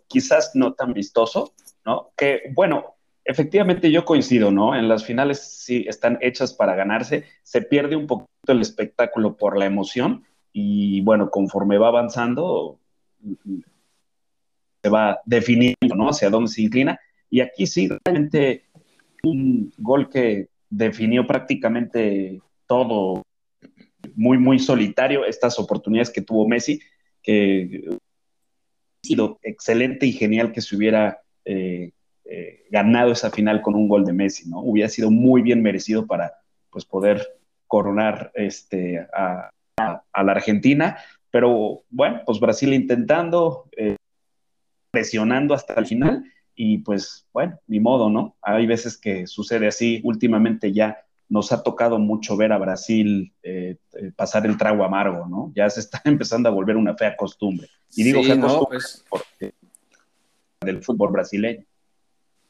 quizás 0.08 0.52
no 0.54 0.72
tan 0.74 0.92
vistoso, 0.92 1.52
¿no? 1.84 2.10
Que 2.16 2.42
bueno, 2.54 2.94
efectivamente 3.24 3.90
yo 3.90 4.04
coincido, 4.04 4.50
¿no? 4.50 4.74
En 4.74 4.88
las 4.88 5.04
finales 5.04 5.40
sí 5.40 5.84
están 5.88 6.18
hechas 6.20 6.52
para 6.54 6.74
ganarse, 6.74 7.24
se 7.42 7.62
pierde 7.62 7.96
un 7.96 8.06
poquito 8.06 8.28
el 8.48 8.60
espectáculo 8.60 9.36
por 9.36 9.58
la 9.58 9.66
emoción 9.66 10.24
y 10.52 11.00
bueno, 11.02 11.30
conforme 11.30 11.78
va 11.78 11.88
avanzando, 11.88 12.78
se 14.82 14.88
va 14.88 15.20
definiendo, 15.24 15.94
¿no? 15.96 16.10
Hacia 16.10 16.30
dónde 16.30 16.50
se 16.50 16.62
inclina. 16.62 16.98
Y 17.30 17.40
aquí 17.40 17.66
sí, 17.66 17.88
realmente 18.04 18.64
un 19.22 19.72
gol 19.78 20.08
que 20.08 20.48
definió 20.68 21.26
prácticamente 21.26 22.40
todo 22.66 23.22
muy, 24.16 24.38
muy 24.38 24.58
solitario, 24.58 25.24
estas 25.24 25.58
oportunidades 25.58 26.10
que 26.10 26.22
tuvo 26.22 26.48
Messi, 26.48 26.80
que 27.22 27.84
ha 27.90 29.06
sido 29.06 29.38
excelente 29.42 30.06
y 30.06 30.12
genial 30.12 30.52
que 30.52 30.60
se 30.60 30.76
hubiera 30.76 31.22
eh, 31.44 31.92
eh, 32.24 32.64
ganado 32.70 33.12
esa 33.12 33.30
final 33.30 33.62
con 33.62 33.74
un 33.74 33.88
gol 33.88 34.04
de 34.04 34.12
Messi, 34.12 34.48
¿no? 34.48 34.60
Hubiera 34.60 34.88
sido 34.88 35.10
muy 35.10 35.42
bien 35.42 35.62
merecido 35.62 36.06
para 36.06 36.32
pues, 36.70 36.84
poder 36.84 37.26
coronar 37.66 38.30
este, 38.34 39.06
a, 39.12 39.50
la 39.78 40.32
Argentina, 40.32 40.98
pero 41.30 41.82
bueno, 41.90 42.22
pues 42.24 42.38
Brasil 42.38 42.72
intentando, 42.72 43.68
eh, 43.76 43.96
presionando 44.90 45.54
hasta 45.54 45.74
el 45.74 45.86
final 45.86 46.24
y 46.54 46.78
pues 46.78 47.26
bueno, 47.32 47.58
ni 47.66 47.80
modo, 47.80 48.10
¿no? 48.10 48.36
Hay 48.42 48.66
veces 48.66 48.98
que 48.98 49.26
sucede 49.26 49.66
así, 49.66 50.00
últimamente 50.04 50.72
ya 50.72 50.98
nos 51.32 51.50
ha 51.50 51.62
tocado 51.62 51.98
mucho 51.98 52.36
ver 52.36 52.52
a 52.52 52.58
Brasil 52.58 53.32
eh, 53.42 53.78
eh, 53.94 54.12
pasar 54.14 54.44
el 54.44 54.58
trago 54.58 54.84
amargo, 54.84 55.26
¿no? 55.26 55.50
Ya 55.56 55.68
se 55.70 55.80
está 55.80 56.02
empezando 56.04 56.50
a 56.50 56.52
volver 56.52 56.76
una 56.76 56.94
fea 56.94 57.16
costumbre. 57.16 57.68
Y 57.96 58.02
digo 58.02 58.22
fea 58.22 58.38
costumbre 58.38 58.78
pues 58.78 59.04
porque 59.08 59.54
del 60.60 60.82
fútbol 60.82 61.10
brasileño. 61.10 61.64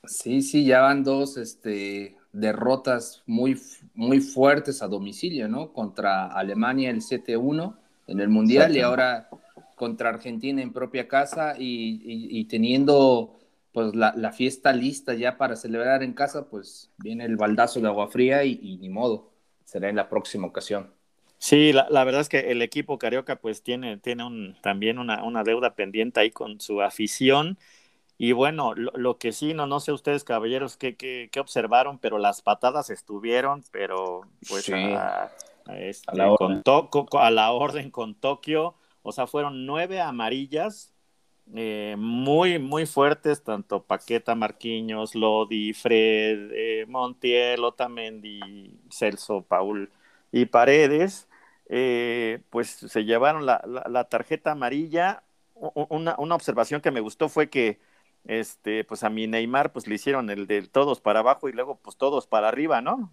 Sí, 0.05 0.43
sí, 0.43 0.65
ya 0.65 0.81
van 0.81 1.05
dos 1.05 1.37
este, 1.37 2.17
derrotas 2.33 3.23
muy, 3.25 3.57
muy 3.95 4.19
fuertes 4.21 4.83
a 4.83 4.89
domicilio, 4.89 5.47
¿no? 5.47 5.73
Contra 5.73 6.27
Alemania 6.27 6.91
el 6.91 7.03
7-1 7.03 7.77
en 8.09 8.19
el 8.19 8.29
Mundial 8.31 8.77
y 8.77 8.81
ahora 8.81 9.29
contra 9.77 10.09
Argentina 10.09 10.61
en 10.61 10.73
propia 10.73 11.07
casa 11.07 11.55
y 11.57 12.45
teniendo 12.47 13.42
pues 13.73 13.95
la, 13.95 14.33
fiesta 14.33 14.73
lista 14.73 15.15
ya 15.15 15.39
para 15.39 15.57
celebrar 15.57 16.03
en 16.03 16.13
casa, 16.13 16.49
pues 16.49 16.91
viene 16.99 17.25
el 17.25 17.37
baldazo 17.37 17.81
de 17.81 17.89
agua 17.89 18.09
fría 18.09 18.45
y, 18.45 18.77
ni 18.77 18.91
modo, 18.91 19.31
será 19.65 19.89
en 19.89 19.97
la 19.97 20.11
próxima 20.11 20.47
ocasión. 20.47 20.93
Sí, 21.39 21.73
la, 21.73 22.05
verdad 22.05 22.21
es 22.21 22.29
que 22.29 22.53
el 22.53 22.61
equipo 22.61 22.99
carioca 22.99 23.37
pues 23.37 23.63
tiene, 23.63 23.97
tiene 23.97 24.25
un, 24.25 24.57
también 24.63 24.99
una, 24.99 25.43
deuda 25.43 25.75
pendiente 25.75 26.21
ahí 26.21 26.31
con 26.31 26.61
su 26.61 26.83
afición. 26.83 27.59
Y 28.19 28.33
bueno, 28.33 28.75
lo, 28.75 29.19
que 29.19 29.33
sí, 29.33 29.55
no, 29.55 29.67
no 29.67 29.81
sé 29.81 29.91
ustedes 29.91 30.23
caballeros 30.23 30.77
qué, 30.77 30.95
qué, 30.95 31.41
observaron, 31.41 31.99
pero 31.99 32.19
las 32.19 32.43
patadas 32.43 32.91
estuvieron, 32.91 33.65
pero 33.73 34.21
pues 34.49 34.69
a, 34.69 35.33
este, 35.79 36.15
la 36.15 36.37
con 36.37 36.63
a 37.13 37.31
la 37.31 37.53
orden 37.53 37.91
con 37.91 38.15
Tokio, 38.15 38.75
o 39.03 39.13
sea, 39.13 39.27
fueron 39.27 39.67
nueve 39.67 40.01
amarillas 40.01 40.92
eh, 41.55 41.97
muy, 41.99 42.59
muy 42.59 42.87
fuertes, 42.87 43.43
tanto 43.43 43.83
Paqueta, 43.85 44.35
Marquiños, 44.35 45.15
Lodi, 45.15 45.73
Fred, 45.75 46.51
eh, 46.53 46.87
Montiel, 46.89 47.65
Otamendi, 47.65 48.81
Celso, 48.91 49.43
Paul 49.43 49.91
y 50.31 50.47
Paredes, 50.47 51.29
eh, 51.69 52.41
pues 52.51 52.71
se 52.71 53.05
llevaron 53.05 53.47
la, 53.47 54.07
tarjeta 54.11 54.53
amarilla. 54.53 55.25
Una, 55.55 56.15
observación 56.35 56.81
que 56.81 56.91
me 56.91 57.01
gustó 57.01 57.29
fue 57.29 57.51
que 57.51 57.81
este, 58.25 58.85
pues 58.85 59.05
a 59.05 59.11
mi 59.11 59.27
Neymar 59.27 59.73
pues 59.73 59.87
le 59.87 59.97
hicieron 59.97 60.31
el 60.31 60.47
de 60.47 60.63
todos 60.63 61.01
para 61.01 61.21
abajo 61.21 61.49
y 61.49 61.53
luego 61.53 61.77
pues 61.83 61.97
todos 61.97 62.27
para 62.27 62.49
arriba, 62.49 62.81
¿no? 62.81 63.13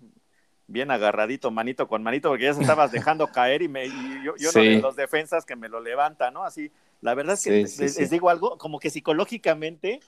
Bien 0.70 0.92
agarradito, 0.92 1.52
manito 1.52 1.88
con 1.88 2.04
manito, 2.04 2.30
porque 2.30 2.46
ya 2.46 2.54
se 2.54 2.62
estabas 2.62 2.92
dejando 2.92 3.28
caer 3.34 3.62
y, 3.62 3.68
me, 3.68 3.90
yo, 4.24 4.36
yo 4.38 4.52
no 4.54 4.62
de 4.62 4.80
los 4.80 4.96
defensas 4.96 5.46
que 5.46 5.56
me 5.56 5.68
lo 5.68 5.80
levanta, 5.80 6.32
¿no? 6.32 6.44
Así 6.44 6.72
la 7.02 7.14
verdad 7.14 7.34
es 7.34 7.44
que 7.44 7.84
les, 7.84 8.10
digo 8.10 8.30
algo, 8.30 8.58
como 8.58 8.80
que 8.80 8.90
psicológicamente, 8.90 10.02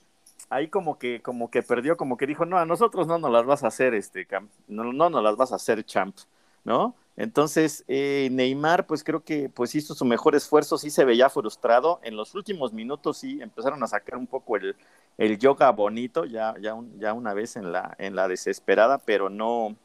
ahí 0.49 0.67
como 0.67 0.97
que, 0.99 1.21
como 1.21 1.49
que 1.49 1.63
perdió, 1.63 1.95
como 1.95 2.17
que 2.17 2.27
dijo, 2.27 2.45
no, 2.45 2.57
a 2.57 2.65
nosotros 2.65 3.07
no 3.07 3.17
nos 3.17 3.31
las 3.31 3.45
vas 3.45 3.63
a 3.63 3.67
hacer, 3.67 3.93
este, 3.93 4.27
no, 4.67 4.91
no 4.91 5.09
nos 5.09 5.23
las 5.23 5.37
vas 5.37 5.53
a 5.53 5.55
hacer, 5.55 5.85
champ, 5.85 6.17
¿no? 6.63 6.95
Entonces, 7.17 7.83
eh, 7.87 8.29
Neymar, 8.31 8.87
pues 8.87 9.03
creo 9.03 9.23
que 9.23 9.49
pues 9.49 9.75
hizo 9.75 9.93
su 9.93 10.05
mejor 10.05 10.33
esfuerzo, 10.35 10.77
sí 10.77 10.89
se 10.89 11.05
veía 11.05 11.29
frustrado. 11.29 11.99
En 12.03 12.15
los 12.15 12.33
últimos 12.35 12.73
minutos 12.73 13.17
sí 13.17 13.39
empezaron 13.41 13.83
a 13.83 13.87
sacar 13.87 14.17
un 14.17 14.27
poco 14.27 14.55
el, 14.55 14.75
el 15.17 15.37
yoga 15.37 15.69
bonito, 15.71 16.25
ya, 16.25 16.55
ya, 16.59 16.75
ya 16.97 17.13
una 17.13 17.33
vez 17.33 17.57
en 17.57 17.71
la, 17.71 17.95
en 17.99 18.15
la 18.15 18.27
desesperada, 18.27 18.97
pero 18.97 19.29
no, 19.29 19.75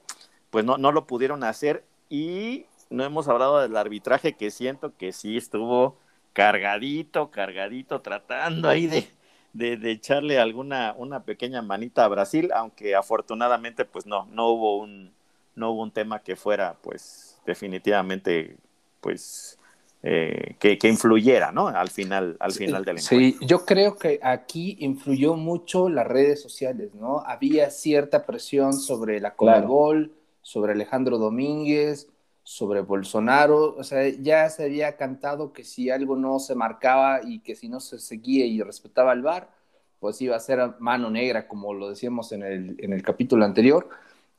pues 0.57 0.65
no, 0.65 0.79
no 0.79 0.91
lo 0.91 1.07
pudieron 1.07 1.45
hacer. 1.45 1.85
Y 2.09 2.65
no 2.89 3.05
hemos 3.05 3.29
hablado 3.29 3.61
del 3.61 3.77
arbitraje 3.77 4.37
que 4.37 4.51
siento 4.51 4.97
que 4.97 5.13
sí 5.13 5.37
estuvo 5.37 5.99
cargadito, 6.33 7.31
cargadito, 7.31 8.01
tratando 8.01 8.71
ahí 8.71 8.87
de, 8.87 9.07
de, 9.53 9.91
echarle 9.91 10.39
alguna 10.39 10.95
una 10.97 11.25
pequeña 11.25 11.61
manita 11.61 12.07
a 12.07 12.09
Brasil, 12.09 12.53
aunque 12.55 12.95
afortunadamente 12.95 13.85
pues 13.85 14.07
no, 14.07 14.29
no 14.33 14.49
hubo 14.49 14.79
un, 14.79 15.13
no 15.57 15.73
hubo 15.73 15.83
un 15.83 15.91
tema 15.91 16.21
que 16.21 16.37
fuera 16.37 16.79
pues 16.81 17.39
definitivamente 17.45 18.57
pues 19.03 19.59
eh, 20.03 20.55
que, 20.59 20.79
influyera, 20.89 21.53
¿no? 21.53 21.69
Al 21.69 21.91
final, 21.91 22.37
al 22.41 22.53
final 22.53 22.83
del 22.83 22.99
encuentro. 22.99 23.41
Sí, 23.41 23.47
yo 23.47 23.67
creo 23.67 23.99
que 23.99 24.21
aquí 24.23 24.79
influyó 24.81 25.35
mucho 25.35 25.91
las 25.91 26.07
redes 26.07 26.41
sociales, 26.41 26.95
¿no? 26.95 27.25
Había 27.27 27.69
cierta 27.71 28.25
presión 28.25 28.73
sobre 28.73 29.21
la 29.21 29.35
Colagol, 29.35 30.13
sobre 30.47 30.75
Alejandro 30.75 31.19
Domínguez, 31.19 32.09
sobre 32.45 32.81
Bolsonaro, 32.81 33.75
o 33.75 33.83
sea, 33.83 34.09
ya 34.09 34.49
se 34.49 34.63
había 34.63 34.97
cantado 34.97 35.53
que 35.53 35.65
si 35.65 35.91
algo 35.91 36.15
no 36.15 36.39
se 36.39 36.55
marcaba 36.55 37.21
y 37.25 37.41
que 37.41 37.57
si 37.57 37.69
no 37.69 37.81
se 37.81 37.99
seguía 37.99 38.47
y 38.47 38.63
respetaba 38.63 39.13
el 39.13 39.23
VAR, 39.23 39.51
pues 39.99 40.23
iba 40.23 40.37
a 40.37 40.41
ser 40.41 40.77
mano 40.79 41.11
negra, 41.11 41.49
como 41.49 41.75
lo 41.75 41.89
decíamos 41.89 42.31
en 42.31 42.45
el, 42.45 42.77
en 42.79 42.93
el 42.93 43.03
capítulo 43.03 43.45
anterior. 43.45 43.89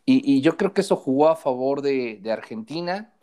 Y, 0.06 0.40
yo 0.40 0.56
creo 0.56 0.74
que 0.74 0.80
eso 0.80 0.96
jugó 0.96 1.28
a 1.28 1.36
favor 1.36 1.82
de, 1.82 2.22
Argentina. 2.32 3.14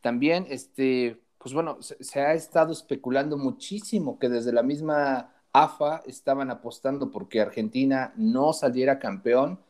También, 0.00 0.44
este, 0.50 1.22
pues 1.38 1.54
bueno, 1.54 1.80
se, 1.80 2.02
se, 2.02 2.20
ha 2.20 2.34
estado 2.34 2.72
especulando 2.72 3.38
muchísimo 3.38 4.18
que 4.18 4.28
desde 4.28 4.52
la 4.52 4.64
misma 4.64 5.32
AFA 5.52 6.02
estaban 6.06 6.50
apostando 6.50 7.12
porque 7.12 7.40
Argentina 7.40 8.12
no 8.16 8.52
saliera 8.52 8.98
campeón 8.98 9.60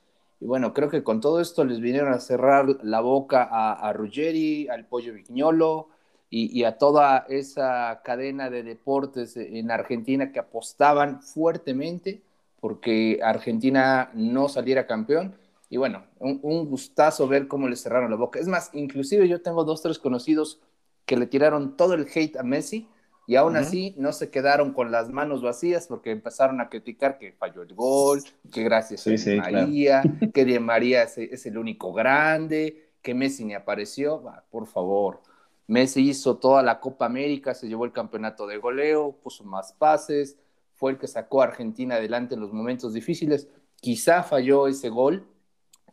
y 0.43 0.45
bueno, 0.45 0.75
creo 0.75 0.89
que 0.89 1.05
con 1.05 1.21
todo 1.21 1.41
esto 1.41 1.65
les 1.65 1.79
vinieron 1.79 2.13
a 2.13 2.19
cerrar 2.19 2.67
la 2.83 3.01
boca 3.01 3.49
a, 3.49 3.93
Ruggeri, 3.93 4.67
al 4.67 4.87
Pollo 4.87 5.15
Vignolo 5.15 5.91
y, 6.31 6.65
a 6.65 6.79
toda 6.79 7.27
esa 7.29 8.03
cadena 8.03 8.51
de 8.51 8.65
deportes 8.65 9.37
en 9.37 9.71
Argentina 9.71 10.33
que 10.33 10.41
apostaban 10.41 11.23
fuertemente 11.23 12.23
porque 12.59 13.21
Argentina 13.23 14.11
no 14.15 14.49
saliera 14.49 14.89
campeón. 14.89 15.37
Y 15.71 15.77
bueno, 15.77 16.07
un, 16.19 16.41
un 16.43 16.69
gustazo 16.69 17.29
ver 17.29 17.47
cómo 17.47 17.69
le 17.69 17.77
cerraron 17.77 18.11
la 18.11 18.17
boca. 18.17 18.41
Es 18.41 18.49
más, 18.49 18.71
inclusive 18.73 19.29
yo 19.29 19.43
tengo 19.43 19.63
dos, 19.63 19.81
tres 19.81 20.01
conocidos 20.01 20.61
que 21.07 21.17
le 21.17 21.29
tiraron 21.29 21.77
todo 21.77 21.95
el 21.95 22.09
hate 22.13 22.37
a 22.37 22.43
Messi 22.43 22.89
y 23.27 23.37
aún 23.37 23.57
así 23.57 23.95
no 23.99 24.13
se 24.13 24.31
quedaron 24.31 24.73
con 24.73 24.91
las 24.91 25.09
manos 25.11 25.43
vacías 25.43 25.87
porque 25.87 26.11
empezaron 26.11 26.61
a 26.61 26.69
criticar 26.69 27.19
que 27.19 27.33
falló 27.33 27.63
el 27.63 27.75
gol, 27.75 28.23
que 28.53 28.65
gracias 28.65 29.07
a 29.07 29.37
María, 29.37 30.03
que 30.35 30.45
Di 30.45 30.59
María 30.59 31.05
es, 31.05 31.47
el 31.47 31.57
único 31.57 31.93
grande, 31.93 32.91
que 33.01 33.15
Messi 33.15 33.45
ni 33.45 33.55
apareció. 33.55 34.23
por 34.51 34.67
favor, 34.67 35.21
Messi 35.69 36.09
hizo 36.09 36.39
toda 36.39 36.63
la 36.63 36.81
Copa 36.81 37.07
América, 37.07 37.55
se 37.55 37.69
llevó 37.69 37.85
el 37.85 37.93
campeonato 37.93 38.47
de 38.47 38.57
goleo, 38.57 39.13
puso 39.23 39.45
más 39.45 39.73
pases, 39.73 40.37
fue 40.75 40.93
el 40.93 40.99
que 40.99 41.07
sacó 41.07 41.43
a 41.43 41.47
Argentina 41.47 41.95
adelante 41.95 42.35
en 42.35 42.41
los 42.41 42.53
momentos 42.53 42.93
difíciles. 42.93 43.49
Quizá 43.81 44.25
falló 44.25 44.67
ese 44.67 44.89
gol, 44.89 45.29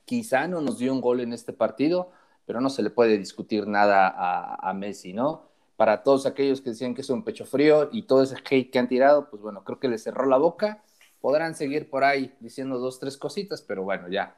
quizá 0.03 0.47
no 0.47 0.61
nos 0.61 0.79
dio 0.79 0.91
un 0.91 1.01
gol 1.01 1.19
en 1.19 1.33
este 1.33 1.53
partido, 1.53 2.11
pero 2.47 2.59
no 2.59 2.71
se 2.71 2.81
le 2.81 2.89
puede 2.89 3.19
discutir 3.19 3.67
nada 3.67 4.11
a 4.59 4.73
Messi, 4.73 5.13
¿no? 5.13 5.48
Para 5.79 6.03
todos 6.03 6.25
aquellos 6.25 6.59
que 6.59 6.71
decían 6.71 6.93
que 6.93 6.99
es 6.99 7.09
un 7.09 7.23
pecho 7.23 7.45
frío 7.45 7.87
y 7.93 8.01
todo 8.01 8.21
ese 8.21 8.35
hate 8.35 8.69
que 8.69 8.79
han 8.79 8.89
tirado, 8.89 9.29
pues 9.29 9.41
bueno, 9.41 9.63
creo 9.63 9.79
que 9.79 9.87
les 9.87 10.03
cerró 10.03 10.25
la 10.25 10.35
boca. 10.35 10.83
Podrán 11.21 11.55
seguir 11.55 11.89
por 11.89 12.03
ahí 12.03 12.35
diciendo 12.41 12.79
dos, 12.79 12.99
tres 12.99 13.15
cositas, 13.15 13.61
pero 13.61 13.83
bueno, 13.83 14.09
ya. 14.09 14.35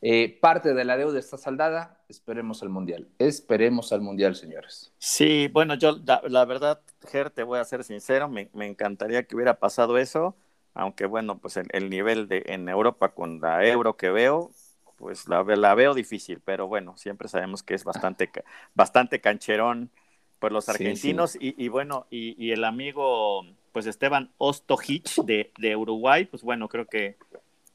Eh, 0.00 0.38
parte 0.40 0.72
de 0.72 0.86
la 0.86 0.96
deuda 0.96 1.18
está 1.18 1.36
saldada, 1.36 2.00
esperemos 2.08 2.62
al 2.62 2.70
Mundial. 2.70 3.08
Esperemos 3.18 3.92
al 3.92 4.00
Mundial, 4.00 4.34
señores. 4.36 4.90
Sí, 4.96 5.48
bueno, 5.52 5.74
yo 5.74 6.00
la, 6.02 6.44
verdad, 6.46 6.80
Ger, 7.10 7.28
te 7.28 7.42
voy 7.42 7.58
a 7.58 7.64
ser 7.64 7.84
sincero, 7.84 8.30
me, 8.30 8.48
encantaría 8.54 9.24
que 9.24 9.36
hubiera 9.36 9.58
pasado 9.58 9.98
eso, 9.98 10.34
aunque 10.72 11.04
bueno, 11.04 11.40
pues 11.40 11.58
el, 11.58 11.90
nivel 11.90 12.26
de 12.26 12.42
en 12.46 12.70
Europa 12.70 13.10
con 13.10 13.38
la 13.42 13.66
euro 13.66 13.98
que 13.98 14.08
veo, 14.08 14.50
pues 14.96 15.28
la, 15.28 15.42
la, 15.42 15.74
veo 15.74 15.92
difícil, 15.92 16.40
pero 16.42 16.68
bueno, 16.68 16.96
siempre 16.96 17.28
sabemos 17.28 17.62
que 17.62 17.74
es 17.74 17.84
bastante, 17.84 18.30
bastante 18.74 19.20
cancherón 19.20 19.90
pues 20.40 20.52
los 20.52 20.68
argentinos 20.68 21.36
Y, 21.38 21.68
bueno, 21.68 22.06
y, 22.10 22.50
el 22.50 22.64
amigo, 22.64 23.44
pues 23.72 23.86
Esteban 23.86 24.30
Ostojic 24.38 25.14
de, 25.24 25.52
de, 25.58 25.76
Uruguay, 25.76 26.24
pues 26.24 26.42
bueno, 26.42 26.68
creo 26.68 26.86
que 26.86 27.16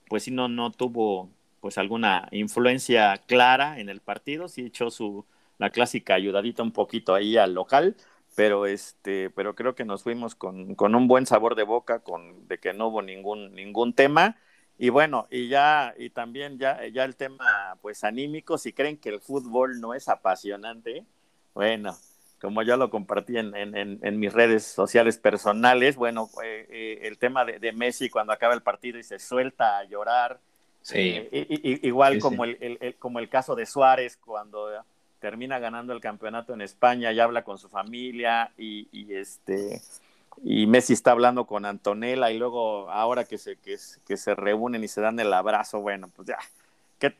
pues 0.08 0.24
sí, 0.24 0.32
no, 0.32 0.48
no 0.48 0.72
tuvo 0.72 1.30
pues 1.62 1.78
alguna 1.78 2.28
influencia 2.32 3.18
clara 3.26 3.80
en 3.80 3.90
el 3.90 4.02
partido, 4.02 4.48
sí 4.48 4.66
echó 4.68 4.92
su, 4.92 5.26
la 5.58 5.70
clásica 5.70 6.14
ayudadita 6.14 6.62
un 6.62 6.72
poquito 6.72 7.16
ahí 7.16 7.38
al 7.38 7.54
local, 7.54 7.96
pero 8.36 8.66
este, 8.66 9.30
pero 9.32 9.56
creo 9.56 9.74
que 9.76 9.86
nos 9.86 10.04
fuimos 10.04 10.36
con, 10.36 10.76
con, 10.76 10.94
un 10.94 11.08
buen 11.08 11.26
sabor 11.26 11.56
de 11.56 11.64
boca, 11.64 12.00
con 12.00 12.48
de 12.48 12.60
que 12.60 12.74
no 12.74 12.90
hubo 12.90 13.02
ningún, 13.02 13.54
ningún 13.56 13.94
tema. 13.94 14.38
Y 14.78 14.90
bueno, 14.90 15.28
y 15.32 15.48
ya, 15.48 15.96
y 15.98 16.10
también 16.10 16.60
ya, 16.60 16.86
ya 16.88 17.06
el 17.06 17.16
tema 17.16 17.78
pues 17.82 18.04
anímico, 18.04 18.58
si 18.58 18.74
creen 18.74 18.98
que 18.98 19.10
el 19.10 19.22
fútbol 19.22 19.80
no 19.80 19.94
es 19.94 20.10
apasionante, 20.10 21.06
bueno, 21.54 21.96
como 22.42 22.62
ya 22.64 22.78
lo 22.78 22.90
compartí 22.90 23.38
en, 23.38 23.56
en, 23.56 23.76
en 24.02 24.20
mis 24.20 24.34
redes 24.34 24.64
sociales 24.66 25.18
personales, 25.18 25.96
bueno, 25.96 26.30
eh, 26.44 26.68
eh, 26.70 27.00
el 27.04 27.18
tema 27.18 27.46
de, 27.46 27.60
de, 27.60 27.72
Messi 27.72 28.10
cuando 28.10 28.34
acaba 28.34 28.54
el 28.54 28.62
partido 28.62 29.00
y 29.00 29.04
se 29.04 29.20
suelta 29.20 29.78
a 29.78 29.84
llorar, 29.86 30.40
sí. 30.82 31.28
Eh, 31.32 31.80
igual 31.84 32.20
como, 32.20 32.44
El, 32.44 32.78
el, 32.82 32.96
como 32.96 33.20
el 33.20 33.30
caso 33.30 33.56
de 33.56 33.66
Suárez 33.66 34.18
cuando 34.18 34.70
termina 35.20 35.60
ganando 35.60 35.94
el 35.94 36.02
campeonato 36.02 36.54
en 36.54 36.62
España 36.62 37.12
y 37.12 37.20
habla 37.20 37.44
con 37.44 37.58
su 37.58 37.70
familia 37.70 38.52
y, 38.58 38.88
y, 38.92 39.16
este 39.16 39.82
y 40.44 40.68
Messi 40.68 40.94
está 40.94 41.12
hablando 41.12 41.46
con 41.46 41.66
Antonella 41.66 42.30
y 42.30 42.38
luego 42.38 42.92
ahora 42.92 43.24
que 43.24 43.38
se, 43.38 43.56
que, 43.56 43.78
que 44.06 44.18
se 44.18 44.36
reúnen 44.36 44.84
y 44.84 44.88
se 44.88 45.02
dan 45.02 45.20
el 45.20 45.34
abrazo, 45.34 45.80
bueno, 45.80 46.10
pues 46.16 46.28
ya, 46.28 46.38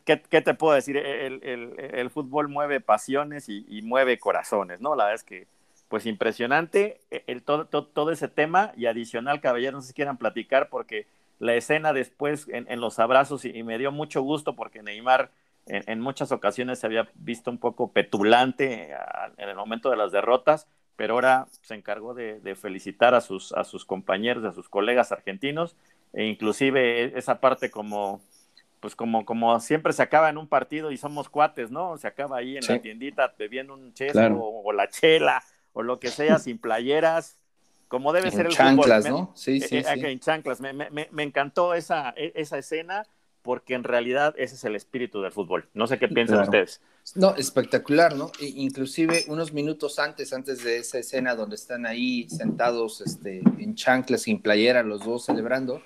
¿qué, 0.06 0.18
te 0.18 0.54
puedo 0.54 0.74
decir? 0.74 0.98
El, 0.98 1.42
el, 1.44 2.10
fútbol 2.10 2.48
mueve 2.48 2.80
pasiones 2.80 3.50
y, 3.50 3.82
mueve 3.84 4.18
corazones, 4.18 4.80
¿no? 4.82 4.96
La 4.96 5.06
verdad 5.06 5.16
es 5.16 5.24
que, 5.24 5.48
pues 5.90 6.06
impresionante 6.06 7.02
el, 7.28 7.44
todo, 7.44 8.12
ese 8.12 8.28
tema 8.28 8.72
y 8.76 8.86
adicional, 8.86 9.42
caballeros, 9.42 9.76
no 9.76 9.82
sé 9.82 9.90
si 9.90 9.94
quieran 9.94 10.18
platicar 10.18 10.70
porque 10.70 11.08
la 11.40 11.56
escena 11.56 11.94
después 11.94 12.48
en, 12.50 12.80
los 12.80 13.00
abrazos 13.00 13.46
y, 13.46 13.64
me 13.64 13.78
dio 13.78 13.92
mucho 13.92 14.22
gusto 14.22 14.56
porque 14.56 14.82
Neymar 14.82 15.32
en, 15.68 16.00
muchas 16.00 16.32
ocasiones 16.32 16.80
se 16.80 16.88
había 16.88 17.10
visto 17.16 17.52
un 17.52 17.58
poco 17.58 17.92
petulante 17.92 18.92
en 19.38 19.50
el 19.50 19.56
momento 19.56 19.90
de 19.90 19.98
las 19.98 20.12
derrotas, 20.12 20.68
pero 20.96 21.16
ahora 21.16 21.48
se 21.62 21.76
encargó 21.76 22.14
de, 22.14 22.40
de, 22.40 22.56
felicitar 22.56 23.16
a 23.16 23.22
sus, 23.22 23.52
a 23.54 23.64
sus 23.64 23.86
compañeros, 23.86 24.46
a 24.46 24.54
sus 24.54 24.70
colegas 24.70 25.12
argentinos, 25.12 25.76
e 26.14 26.26
inclusive 26.26 27.18
esa 27.18 27.42
parte 27.42 27.70
como, 27.70 28.22
pues 28.86 28.96
como, 28.96 29.26
como 29.26 29.60
siempre 29.60 29.94
se 29.94 30.04
acaba 30.04 30.30
en 30.30 30.38
un 30.38 30.48
partido 30.48 30.92
y 30.92 30.98
somos 30.98 31.28
cuates, 31.28 31.72
¿no? 31.72 31.98
Se 31.98 32.06
acaba 32.06 32.38
ahí 32.38 32.58
en 32.58 32.62
sí. 32.62 32.72
la 32.72 32.80
tiendita 32.84 33.34
bebiendo 33.36 33.74
un 33.74 33.96
chesco 33.96 34.20
claro. 34.20 34.38
o, 34.38 34.62
o, 34.62 34.72
la 34.74 34.88
chela 34.90 35.42
o 35.74 35.82
lo 35.82 36.00
que 36.00 36.10
sea, 36.10 36.38
sin 36.38 36.60
playeras, 36.60 37.40
como 37.88 38.14
debe 38.14 38.28
en 38.28 38.36
ser 38.36 38.46
el 38.46 38.52
chanclas, 38.52 39.08
fútbol. 39.08 39.22
¿no? 39.22 39.32
Sí, 39.34 39.60
sí, 39.60 39.78
eh, 39.78 39.84
sí. 39.92 40.06
En 40.06 40.20
chanclas, 40.20 40.62
me, 40.62 40.72
me, 40.72 40.92
me 40.92 41.24
encantó 41.24 41.74
esa, 41.74 42.14
e, 42.16 42.32
esa 42.36 42.60
escena 42.60 43.08
porque 43.42 43.74
en 43.74 43.84
realidad 43.84 44.36
ese 44.38 44.54
es 44.54 44.64
el 44.66 44.76
espíritu 44.76 45.20
del 45.24 45.32
fútbol. 45.32 45.68
No 45.74 45.88
sé 45.88 45.98
qué 45.98 46.08
piensan 46.08 46.36
claro. 46.36 46.50
ustedes. 46.52 46.80
No, 47.16 47.36
espectacular, 47.38 48.16
¿no? 48.16 48.32
E 48.40 48.46
inclusive 48.46 49.26
unos 49.30 49.52
minutos 49.52 49.98
antes, 49.98 50.32
antes 50.32 50.64
de 50.64 50.78
esa 50.78 51.00
escena 51.00 51.34
donde 51.34 51.56
están 51.56 51.88
ahí 51.88 52.30
sentados 52.30 53.02
este, 53.02 53.42
en 53.58 53.74
chanclas, 53.74 54.22
sin 54.22 54.44
playera, 54.44 54.84
los 54.84 55.04
dos 55.04 55.26
celebrando, 55.26 55.82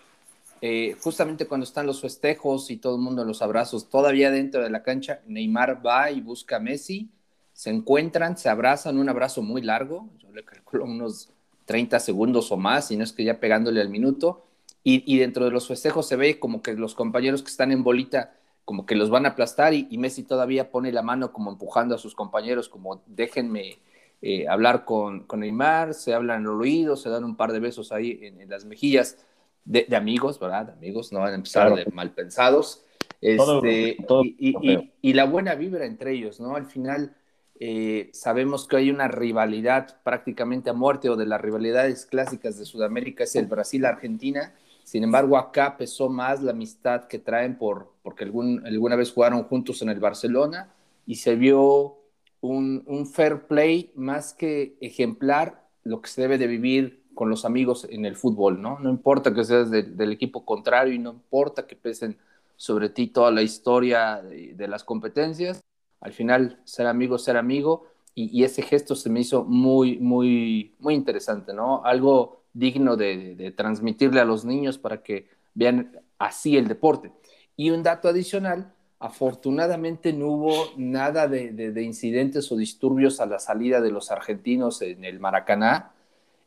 eh, 0.61 0.97
justamente 1.01 1.47
cuando 1.47 1.63
están 1.63 1.85
los 1.85 2.01
festejos 2.01 2.69
y 2.69 2.77
todo 2.77 2.95
el 2.95 3.01
mundo 3.01 3.21
en 3.21 3.27
los 3.27 3.41
abrazos, 3.41 3.89
todavía 3.89 4.29
dentro 4.29 4.61
de 4.61 4.69
la 4.69 4.83
cancha, 4.83 5.21
Neymar 5.27 5.85
va 5.85 6.11
y 6.11 6.21
busca 6.21 6.57
a 6.57 6.59
Messi, 6.59 7.09
se 7.53 7.69
encuentran, 7.69 8.37
se 8.37 8.49
abrazan, 8.49 8.97
un 8.97 9.09
abrazo 9.09 9.41
muy 9.41 9.61
largo, 9.61 10.09
yo 10.17 10.31
le 10.31 10.43
calculo 10.43 10.85
unos 10.85 11.29
30 11.65 11.99
segundos 11.99 12.51
o 12.51 12.57
más, 12.57 12.91
y 12.91 12.97
no 12.97 13.03
es 13.03 13.13
que 13.13 13.23
ya 13.23 13.39
pegándole 13.39 13.79
al 13.79 13.89
minuto, 13.89 14.45
y, 14.83 15.03
y, 15.13 15.19
dentro 15.19 15.43
de 15.43 15.51
los 15.51 15.67
festejos 15.67 16.07
se 16.07 16.15
ve 16.15 16.39
como 16.39 16.61
que 16.61 16.73
los 16.73 16.95
compañeros 16.95 17.43
que 17.43 17.49
están 17.49 17.73
en 17.73 17.83
bolita 17.83 18.33
como 18.63 18.85
que 18.85 18.95
los 18.95 19.09
van 19.09 19.25
a 19.25 19.29
aplastar 19.29 19.73
y, 19.73 19.97
Messi 19.97 20.23
todavía 20.23 20.71
pone 20.71 20.91
la 20.91 21.01
mano 21.01 21.33
como 21.33 21.51
empujando 21.51 21.95
a 21.95 21.97
sus 21.97 22.15
compañeros 22.15 22.69
como 22.69 23.01
déjenme 23.07 23.79
eh, 24.21 24.47
hablar 24.47 24.85
con, 24.85 25.21
con, 25.25 25.39
Neymar, 25.41 25.93
se 25.93 26.13
hablan 26.13 26.45
al 26.45 26.61
oído, 26.61 26.95
se 26.95 27.09
dan 27.09 27.23
un 27.23 27.35
par 27.35 27.51
de 27.51 27.59
besos 27.59 27.91
ahí 27.91 28.19
en 28.21 28.49
las 28.49 28.65
mejillas 28.65 29.17
de, 29.65 29.85
de, 29.87 29.95
amigos, 29.95 30.39
¿verdad? 30.39 30.67
De 30.67 30.71
amigos, 30.73 31.11
no 31.11 31.19
van 31.19 31.33
a 31.33 31.35
empezar 31.35 31.67
claro. 31.67 31.83
de 31.83 31.91
mal 31.95 32.11
pensados. 32.11 32.85
Este, 33.21 33.37
todo, 33.37 33.61
todo, 34.07 34.23
y, 34.23 34.91
y, 35.01 35.13
la 35.13 35.25
buena 35.25 35.55
vibra 35.55 35.85
entre 35.85 36.13
ellos, 36.13 36.39
¿no? 36.39 36.55
Al 36.55 36.65
final 36.65 37.15
eh, 37.59 38.09
sabemos 38.13 38.67
que 38.67 38.77
hay 38.77 38.89
una 38.89 39.09
rivalidad 39.09 40.01
prácticamente 40.03 40.69
a 40.69 40.73
muerte 40.73 41.09
o 41.09 41.17
de 41.17 41.25
las 41.25 41.41
rivalidades 41.41 42.05
clásicas 42.05 42.57
de 42.57 42.65
Sudamérica 42.65 43.25
es 43.25 43.35
el 43.35 43.47
Brasil-Argentina 43.47 44.53
sin 44.89 45.03
embargo, 45.03 45.37
acá 45.37 45.77
pesó 45.77 46.09
más 46.09 46.41
la 46.41 46.49
amistad 46.49 47.03
que 47.03 47.19
traen 47.19 47.59
por, 47.59 47.93
porque 48.01 48.23
algún, 48.23 48.65
alguna 48.65 48.95
vez 48.95 49.11
jugaron 49.11 49.43
juntos 49.43 49.83
en 49.83 49.89
el 49.89 49.99
Barcelona 49.99 50.73
y 51.05 51.17
se 51.17 51.35
vio 51.35 51.99
un, 52.41 52.81
un, 52.87 53.05
fair 53.05 53.45
play 53.45 53.91
más 53.93 54.33
que 54.33 54.77
ejemplar 54.81 55.63
lo 55.83 56.01
que 56.01 56.09
se 56.09 56.23
debe 56.23 56.39
de 56.39 56.47
vivir 56.47 56.98
con 57.19 57.29
los 57.29 57.43
amigos 57.43 57.85
en 57.89 58.05
el 58.05 58.15
fútbol, 58.15 58.61
¿no? 58.61 58.79
No 58.79 58.89
importa 58.89 59.33
que 59.33 59.43
seas 59.43 59.69
de, 59.69 59.83
del 59.83 60.13
equipo 60.13 60.45
contrario 60.45 60.93
y 60.93 60.99
no 60.99 61.09
importa 61.09 61.67
que 61.67 61.75
pesen 61.75 62.17
sobre 62.55 62.87
ti 62.87 63.07
toda 63.07 63.29
la 63.29 63.41
historia 63.41 64.21
de, 64.21 64.53
de 64.53 64.67
las 64.69 64.85
competencias, 64.85 65.61
al 65.99 66.13
final 66.13 66.61
ser 66.63 66.87
amigo, 66.87 67.17
ser 67.17 67.35
amigo, 67.35 67.87
y, 68.15 68.29
y, 68.31 68.45
ese 68.45 68.61
gesto 68.61 68.95
se 68.95 69.09
me 69.09 69.19
hizo 69.19 69.43
muy, 69.43 69.97
muy, 69.99 70.75
muy 70.79 70.93
interesante, 70.93 71.53
¿no? 71.53 71.83
Algo 71.83 72.43
digno 72.53 72.95
de, 72.95 73.35
de, 73.35 73.51
transmitirle 73.51 74.21
a 74.21 74.25
los 74.25 74.45
niños 74.45 74.77
para 74.77 75.03
que 75.03 75.27
vean 75.53 75.99
así 76.19 76.55
el 76.55 76.69
deporte. 76.69 77.11
Y 77.57 77.71
un 77.71 77.83
dato 77.83 78.07
adicional, 78.07 78.73
afortunadamente 78.97 80.13
no 80.13 80.27
hubo 80.27 80.55
nada 80.77 81.27
de, 81.27 81.51
de, 81.51 81.73
de, 81.73 81.83
incidentes 81.83 82.49
o 82.53 82.55
disturbios 82.55 83.19
a 83.19 83.25
la 83.25 83.39
salida 83.39 83.81
de 83.81 83.91
los 83.91 84.09
argentinos 84.09 84.81
en 84.81 85.03
el 85.03 85.19
Maracaná. 85.19 85.91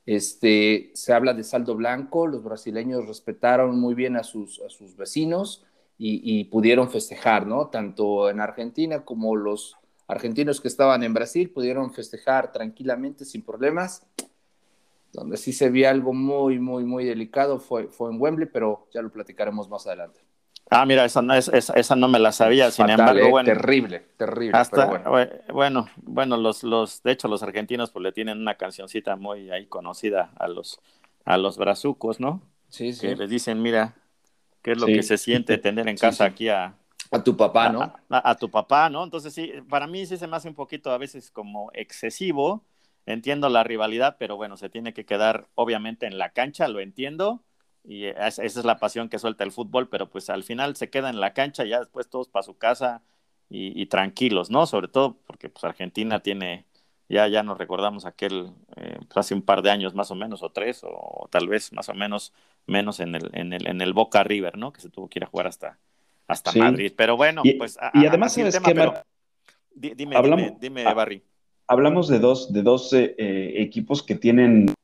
Este, 0.05 0.91
se 0.95 1.13
habla 1.13 1.33
de 1.33 1.45
saldo 1.45 1.77
blanco, 1.77 2.27
los 2.27 2.43
brasileños 2.43 3.07
respetaron 3.07 3.79
muy 3.79 3.95
bien 3.95 4.17
a 4.17 4.25
sus, 4.25 4.61
a 4.61 4.69
sus 4.69 4.97
vecinos 4.97 5.65
y, 5.99 6.45
pudieron 6.45 6.91
festejar, 6.91 7.47
¿no? 7.47 7.69
Tanto 7.69 8.29
en 8.29 8.41
Argentina 8.41 9.05
como 9.05 9.37
los 9.37 9.77
argentinos 10.09 10.61
que 10.61 10.67
estaban 10.67 11.05
en 11.05 11.15
Brasil 11.15 11.51
pudieron 11.51 11.93
festejar 11.95 12.51
tranquilamente, 12.51 13.25
sin 13.25 13.43
problemas 13.43 14.05
donde 15.13 15.37
sí 15.37 15.53
se 15.53 15.71
vio 15.71 15.89
algo 15.89 16.13
muy, 16.13 16.59
muy, 16.59 16.85
muy 16.85 17.05
delicado 17.05 17.61
fue, 17.61 17.89
fue 17.89 18.11
en 18.11 18.21
Wembley, 18.21 18.49
pero 18.53 18.89
ya 18.93 19.03
lo 19.03 19.13
platicaremos 19.13 19.69
más 19.69 19.87
adelante. 19.87 20.21
Ah, 20.71 20.87
mira, 20.87 21.05
esa 21.05 21.21
no, 21.21 21.35
esa, 21.35 21.75
esa 21.75 21.97
no 21.97 22.09
me 22.09 22.19
la 22.19 22.33
sabía, 22.33 22.71
sin 22.71 22.87
Fatal, 22.87 23.01
embargo, 23.01 23.27
eh, 23.27 23.31
bueno. 23.31 23.47
Terrible, 23.47 24.01
terrible. 24.17 24.59
Hasta, 24.59 24.87
bueno. 24.87 25.37
bueno, 25.53 25.89
bueno, 25.97 26.37
los, 26.39 26.63
los, 26.63 27.03
de 27.03 27.13
hecho, 27.13 27.29
los 27.29 27.43
argentinos 27.43 27.91
pues 27.91 28.03
le 28.03 28.13
tienen 28.13 28.39
una 28.39 28.55
cancioncita 28.57 29.17
muy 29.17 29.51
ahí 29.51 29.67
conocida 29.67 30.33
a 30.39 30.49
los, 30.49 30.81
a 31.27 31.37
los 31.37 31.59
brazucos, 31.59 32.21
¿no? 32.21 32.41
Sí, 32.69 32.95
sí. 32.95 33.07
Que 33.07 33.17
les 33.17 33.29
dicen, 33.29 33.61
mira, 33.61 33.97
qué 34.63 34.73
es 34.73 34.79
lo 34.79 34.87
sí. 34.87 34.95
que 34.95 35.03
se 35.03 35.19
siente 35.19 35.59
tener 35.59 35.89
en 35.89 35.97
casa 35.97 36.25
sí, 36.25 36.31
sí. 36.31 36.35
aquí 36.35 36.49
a, 36.49 36.75
a 37.11 37.23
tu 37.23 37.37
papá, 37.37 37.69
¿no? 37.69 37.83
A, 37.83 38.01
a, 38.09 38.31
a, 38.31 38.35
tu 38.37 38.51
papá, 38.51 38.89
¿no? 38.89 39.05
Entonces 39.05 39.35
sí, 39.35 39.53
para 39.69 39.87
mí 39.87 40.07
sí 40.07 40.17
se 40.17 40.27
me 40.27 40.37
hace 40.37 40.49
un 40.49 40.55
poquito 40.55 40.91
a 40.91 40.99
veces 40.99 41.31
como 41.31 41.71
excesivo, 41.75 42.65
entiendo 43.05 43.51
la 43.51 43.63
rivalidad, 43.65 44.17
pero 44.19 44.37
bueno, 44.37 44.57
se 44.57 44.71
tiene 44.71 44.95
que 44.95 45.05
quedar 45.05 45.49
obviamente 45.55 46.07
en 46.07 46.17
la 46.17 46.31
cancha, 46.31 46.69
lo 46.69 46.81
entiendo, 46.81 47.43
y 47.85 48.07
esa 48.07 48.45
es 48.45 48.65
la 48.65 48.79
pasión 48.79 49.09
que 49.09 49.19
suelta 49.19 49.45
el 49.45 49.53
fútbol, 49.53 49.89
pero 49.89 50.09
pues 50.09 50.31
al 50.31 50.45
final 50.45 50.77
se 50.77 50.91
queda 50.91 51.11
en 51.11 51.21
la 51.21 51.33
cancha, 51.33 51.65
ya 51.65 51.81
después 51.81 52.09
todos 52.09 52.29
para 52.29 52.43
su 52.43 52.57
casa 52.57 53.03
y, 53.49 53.81
y, 53.81 53.87
tranquilos, 53.87 54.51
¿no? 54.51 54.67
Sobre 54.67 54.89
todo 54.89 55.17
porque 55.27 55.49
pues 55.49 55.65
Argentina 55.65 56.21
tiene, 56.21 56.65
ya, 57.09 57.29
ya 57.29 57.43
nos 57.43 57.59
recordamos 57.59 58.07
aquel, 58.07 58.53
eh, 58.77 58.99
pues 59.09 59.17
hace 59.17 59.35
un 59.35 59.43
par 59.43 59.63
de 59.63 59.71
años 59.71 59.95
más 59.95 60.11
o 60.11 60.15
menos, 60.15 60.43
o 60.43 60.51
tres, 60.51 60.83
o 60.85 61.29
tal 61.31 61.49
vez 61.49 61.73
más 61.73 61.89
o 61.89 61.95
menos 61.95 62.33
menos 62.67 63.01
en 63.01 63.17
el, 63.17 63.31
en 63.33 63.53
el, 63.53 63.67
en 63.67 63.81
el 63.81 63.93
Boca 63.93 64.23
River, 64.23 64.57
¿no? 64.57 64.73
Que 64.73 64.81
se 64.81 64.89
tuvo 64.89 65.09
que 65.09 65.19
ir 65.19 65.25
a 65.25 65.29
jugar 65.29 65.49
hasta, 65.49 65.79
hasta 66.29 66.53
sí. 66.53 66.61
Madrid. 66.61 66.93
Pero 66.97 67.17
bueno, 67.17 67.43
y, 67.45 67.55
pues... 67.55 67.77
A, 67.79 67.91
y 67.93 68.07
además 68.07 68.39
el 68.39 68.53
tema, 68.53 68.69
pero... 68.69 68.95
dime, 69.75 70.17
Hablamos... 70.17 70.61
dime, 70.61 70.83
dime, 70.83 70.95
Barry 70.95 71.23
hablamos 71.67 72.09
de 72.09 72.19
dos, 72.19 72.53
de 72.53 72.63
dos 72.63 72.93
eh, 72.93 73.15
equipos 73.57 74.03
que 74.03 74.15
tienen 74.15 74.69
eh, 74.69 74.75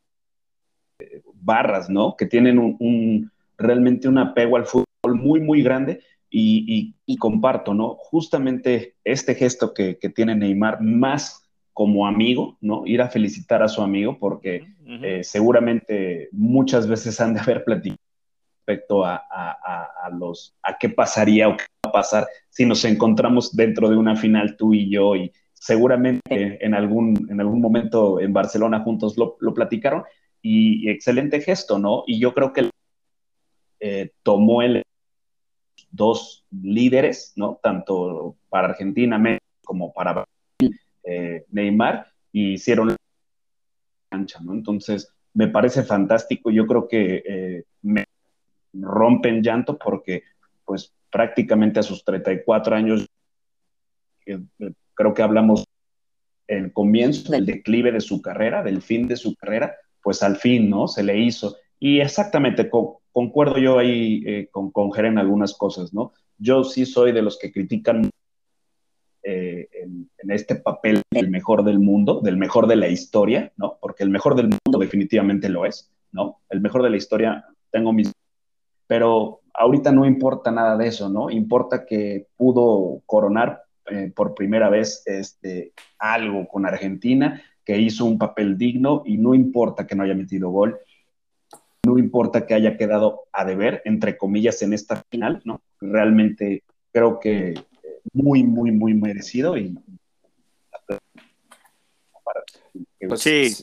barras, 1.48 1.88
¿no? 1.88 2.14
Que 2.16 2.26
tienen 2.26 2.58
un, 2.58 2.76
un, 2.78 3.30
realmente 3.56 4.06
un 4.06 4.18
apego 4.18 4.56
al 4.56 4.66
fútbol 4.66 5.14
muy, 5.14 5.40
muy 5.40 5.62
grande 5.62 6.00
y, 6.28 6.64
y, 6.68 6.94
y 7.06 7.16
comparto, 7.16 7.72
¿no? 7.72 7.96
Justamente 7.98 8.94
este 9.02 9.34
gesto 9.34 9.72
que, 9.72 9.98
que, 9.98 10.10
tiene 10.10 10.34
Neymar 10.34 10.82
más 10.82 11.48
como 11.72 12.06
amigo, 12.06 12.58
¿no? 12.60 12.82
Ir 12.84 13.00
a 13.00 13.08
felicitar 13.08 13.62
a 13.62 13.68
su 13.68 13.80
amigo 13.80 14.18
porque 14.18 14.66
uh 14.84 14.90
-huh. 14.90 15.04
eh, 15.04 15.24
seguramente 15.24 16.28
muchas 16.32 16.86
veces 16.86 17.18
han 17.20 17.32
de 17.32 17.40
haber 17.40 17.64
platicado 17.64 18.02
respecto 18.66 19.04
a, 19.04 19.16
a, 19.30 19.88
a, 20.04 20.10
los, 20.10 20.54
a 20.62 20.76
qué 20.78 20.90
pasaría 20.90 21.48
o 21.48 21.56
qué 21.56 21.64
va 21.86 21.90
a 21.90 21.92
pasar 21.92 22.26
si 22.50 22.66
nos 22.66 22.84
encontramos 22.84 23.56
dentro 23.56 23.88
de 23.88 23.96
una 23.96 24.14
final 24.14 24.56
tú 24.58 24.74
y 24.74 24.90
yo 24.90 25.16
y, 25.16 25.32
seguramente 25.60 26.64
en 26.64 26.74
algún, 26.74 27.26
en 27.30 27.40
algún 27.40 27.60
momento 27.60 28.20
en 28.20 28.32
Barcelona 28.32 28.80
juntos 28.80 29.16
lo, 29.16 29.36
lo 29.40 29.54
platicaron 29.54 30.04
y, 30.48 30.88
excelente 30.88 31.40
gesto, 31.40 31.78
¿no? 31.78 32.04
Y 32.06 32.18
yo 32.18 32.32
creo 32.32 32.52
que 32.52 32.70
eh, 33.80 34.12
tomó 34.22 34.62
el 34.62 34.82
dos 35.90 36.46
líderes, 36.50 37.32
¿no? 37.36 37.60
Tanto 37.62 38.36
para 38.48 38.68
Argentina, 38.68 39.18
México, 39.18 39.44
como 39.64 39.92
para 39.92 40.24
eh, 41.04 41.44
Neymar, 41.50 42.06
y 42.32 42.54
hicieron 42.54 42.88
la 42.88 42.96
cancha, 44.10 44.40
¿no? 44.42 44.54
Entonces, 44.54 45.12
me 45.34 45.48
parece 45.48 45.82
fantástico. 45.82 46.50
Yo 46.50 46.66
creo 46.66 46.88
que 46.88 47.22
eh, 47.26 47.64
me 47.82 48.04
rompen 48.72 49.42
llanto 49.42 49.78
porque, 49.78 50.22
pues, 50.64 50.92
prácticamente 51.10 51.80
a 51.80 51.82
sus 51.82 52.04
34 52.04 52.74
años, 52.74 53.06
eh, 54.26 54.40
creo 54.94 55.14
que 55.14 55.22
hablamos 55.22 55.64
el 56.46 56.72
comienzo 56.72 57.32
del 57.32 57.44
declive 57.44 57.92
de 57.92 58.00
su 58.00 58.22
carrera, 58.22 58.62
del 58.62 58.80
fin 58.80 59.06
de 59.06 59.16
su 59.16 59.34
carrera, 59.34 59.76
pues 60.08 60.22
al 60.22 60.36
fin, 60.36 60.70
¿no? 60.70 60.88
Se 60.88 61.02
le 61.02 61.18
hizo. 61.18 61.56
Y 61.78 62.00
exactamente, 62.00 62.70
concuerdo 63.12 63.58
yo 63.58 63.78
ahí 63.78 64.22
eh, 64.24 64.48
con, 64.50 64.70
con 64.70 64.90
algunas 65.18 65.52
cosas, 65.52 65.92
¿no? 65.92 66.14
Yo 66.38 66.64
sí 66.64 66.86
soy 66.86 67.12
de 67.12 67.20
los 67.20 67.38
que 67.38 67.52
critican 67.52 68.08
eh, 69.22 69.68
en, 69.82 70.30
este 70.30 70.54
papel 70.54 71.02
el 71.10 71.28
mejor 71.28 71.62
del 71.62 71.78
mundo, 71.78 72.22
del 72.22 72.38
mejor 72.38 72.68
de 72.68 72.76
la 72.76 72.88
historia, 72.88 73.52
¿no? 73.58 73.76
Porque 73.82 74.02
el 74.02 74.08
mejor 74.08 74.34
del 74.34 74.46
mundo 74.46 74.78
definitivamente 74.78 75.50
lo 75.50 75.66
es, 75.66 75.92
¿no? 76.10 76.40
El 76.48 76.62
mejor 76.62 76.82
de 76.82 76.88
la 76.88 76.96
historia, 76.96 77.44
tengo 77.70 77.92
mis... 77.92 78.10
Pero 78.86 79.42
ahorita 79.52 79.92
no 79.92 80.06
importa 80.06 80.50
nada 80.50 80.78
de 80.78 80.86
eso, 80.86 81.10
¿no? 81.10 81.28
Importa 81.28 81.84
que 81.84 82.28
pudo 82.34 83.02
coronar 83.04 83.60
eh, 83.90 84.10
por 84.16 84.34
primera 84.34 84.70
vez 84.70 85.02
este, 85.04 85.74
algo 85.98 86.48
con 86.48 86.64
Argentina, 86.64 87.42
que 87.68 87.78
hizo 87.78 88.06
un 88.06 88.16
papel 88.16 88.56
digno 88.56 89.02
y 89.04 89.18
no 89.18 89.34
importa 89.34 89.86
que 89.86 89.94
no 89.94 90.02
haya 90.02 90.14
metido 90.14 90.48
gol, 90.48 90.78
no 91.84 91.98
importa 91.98 92.46
que 92.46 92.54
haya 92.54 92.78
quedado 92.78 93.24
a 93.30 93.44
deber, 93.44 93.82
entre 93.84 94.16
comillas, 94.16 94.62
en 94.62 94.72
esta 94.72 95.04
final, 95.10 95.42
¿no? 95.44 95.60
Realmente 95.78 96.62
creo 96.90 97.20
que 97.20 97.52
muy, 98.14 98.42
muy, 98.42 98.70
muy 98.70 98.94
merecido 98.94 99.58
y 99.58 99.78
pues 103.08 103.20
sí, 103.22 103.54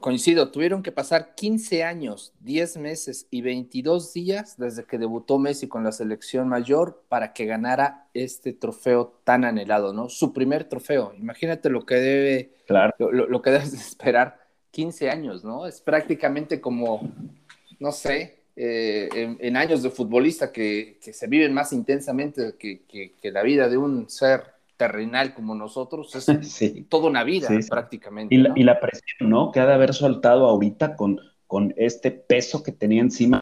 coincido, 0.00 0.50
tuvieron 0.50 0.82
que 0.82 0.92
pasar 0.92 1.34
15 1.34 1.84
años, 1.84 2.32
10 2.40 2.76
meses 2.76 3.26
y 3.30 3.42
22 3.42 4.12
días 4.12 4.56
desde 4.58 4.84
que 4.84 4.98
debutó 4.98 5.38
Messi 5.38 5.68
con 5.68 5.84
la 5.84 5.92
selección 5.92 6.48
mayor 6.48 7.02
para 7.08 7.32
que 7.32 7.46
ganara 7.46 8.08
este 8.14 8.52
trofeo 8.52 9.20
tan 9.24 9.44
anhelado, 9.44 9.92
¿no? 9.92 10.08
Su 10.08 10.32
primer 10.32 10.64
trofeo. 10.64 11.14
Imagínate 11.18 11.70
lo 11.70 11.84
que 11.86 11.94
debe, 11.96 12.50
claro. 12.66 12.94
lo, 12.98 13.42
que 13.42 13.50
debes 13.50 13.72
esperar 13.72 14.38
15 14.70 15.10
años, 15.10 15.44
¿no? 15.44 15.66
Es 15.66 15.80
prácticamente 15.80 16.60
como, 16.60 17.10
no 17.78 17.90
sé, 17.90 18.36
eh, 18.56 19.36
en, 19.40 19.56
años 19.56 19.82
de 19.82 19.90
futbolista 19.90 20.52
que, 20.52 20.98
se 21.00 21.26
viven 21.26 21.52
más 21.52 21.72
intensamente 21.72 22.54
que, 22.58 22.82
que 22.86 23.30
la 23.30 23.42
vida 23.42 23.68
de 23.68 23.76
un 23.76 24.08
ser 24.08 24.53
terrenal 24.76 25.34
como 25.34 25.54
nosotros, 25.54 26.14
es 26.14 26.26
toda 26.88 27.08
una 27.08 27.24
vida 27.24 27.48
prácticamente. 27.68 28.34
Y, 28.34 28.62
la, 28.62 28.80
presión, 28.80 29.30
¿no? 29.30 29.52
Que 29.52 29.60
ha 29.60 29.66
de 29.66 29.74
haber 29.74 29.94
soltado 29.94 30.46
ahorita 30.46 30.96
con, 30.96 31.20
con 31.46 31.74
este 31.76 32.10
peso 32.10 32.62
que 32.62 32.72
tenía 32.72 33.02
encima, 33.02 33.40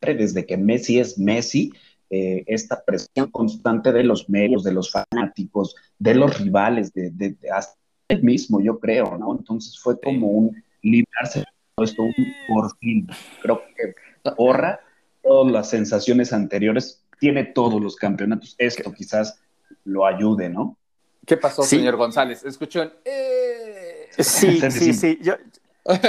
desde 0.00 0.46
que 0.46 0.56
Messi 0.56 0.98
es 0.98 1.18
Messi, 1.18 1.72
eh, 2.10 2.44
esta 2.46 2.84
presión 2.84 3.30
constante 3.30 3.92
de 3.92 4.04
los 4.04 4.28
medios, 4.28 4.62
de 4.62 4.72
los 4.72 4.92
fanáticos, 4.92 5.74
de 5.98 6.14
los 6.14 6.38
rivales, 6.40 6.92
de, 6.92 7.10
de, 7.10 7.36
hasta 7.50 7.76
él 8.08 8.22
mismo, 8.22 8.60
yo 8.60 8.78
creo, 8.78 9.18
¿no? 9.18 9.36
Entonces 9.36 9.78
fue 9.78 10.00
como 10.00 10.28
un 10.28 10.62
librarse 10.82 11.40
de 11.40 11.46
todo 11.74 11.84
esto, 11.84 12.02
un 12.02 12.14
por 12.48 12.76
fin. 12.78 13.08
Creo 13.42 13.62
que 13.76 13.94
borra 14.36 14.80
todas 15.22 15.52
las 15.52 15.70
sensaciones 15.70 16.32
anteriores, 16.32 17.02
tiene 17.18 17.44
todos 17.44 17.82
los 17.82 17.96
campeonatos. 17.96 18.54
Esto 18.58 18.92
quizás 18.92 19.40
lo 19.86 20.04
ayude, 20.04 20.50
¿no? 20.50 20.76
¿Qué 21.24 21.36
pasó, 21.36 21.62
señor 21.62 21.96
González? 21.96 22.44
Escuchó 22.44 22.82
en... 22.82 22.92
Eh... 23.04 24.08
Sí, 24.18 24.60
sí, 24.70 24.92
sí, 24.92 25.18
yo... 25.22 25.34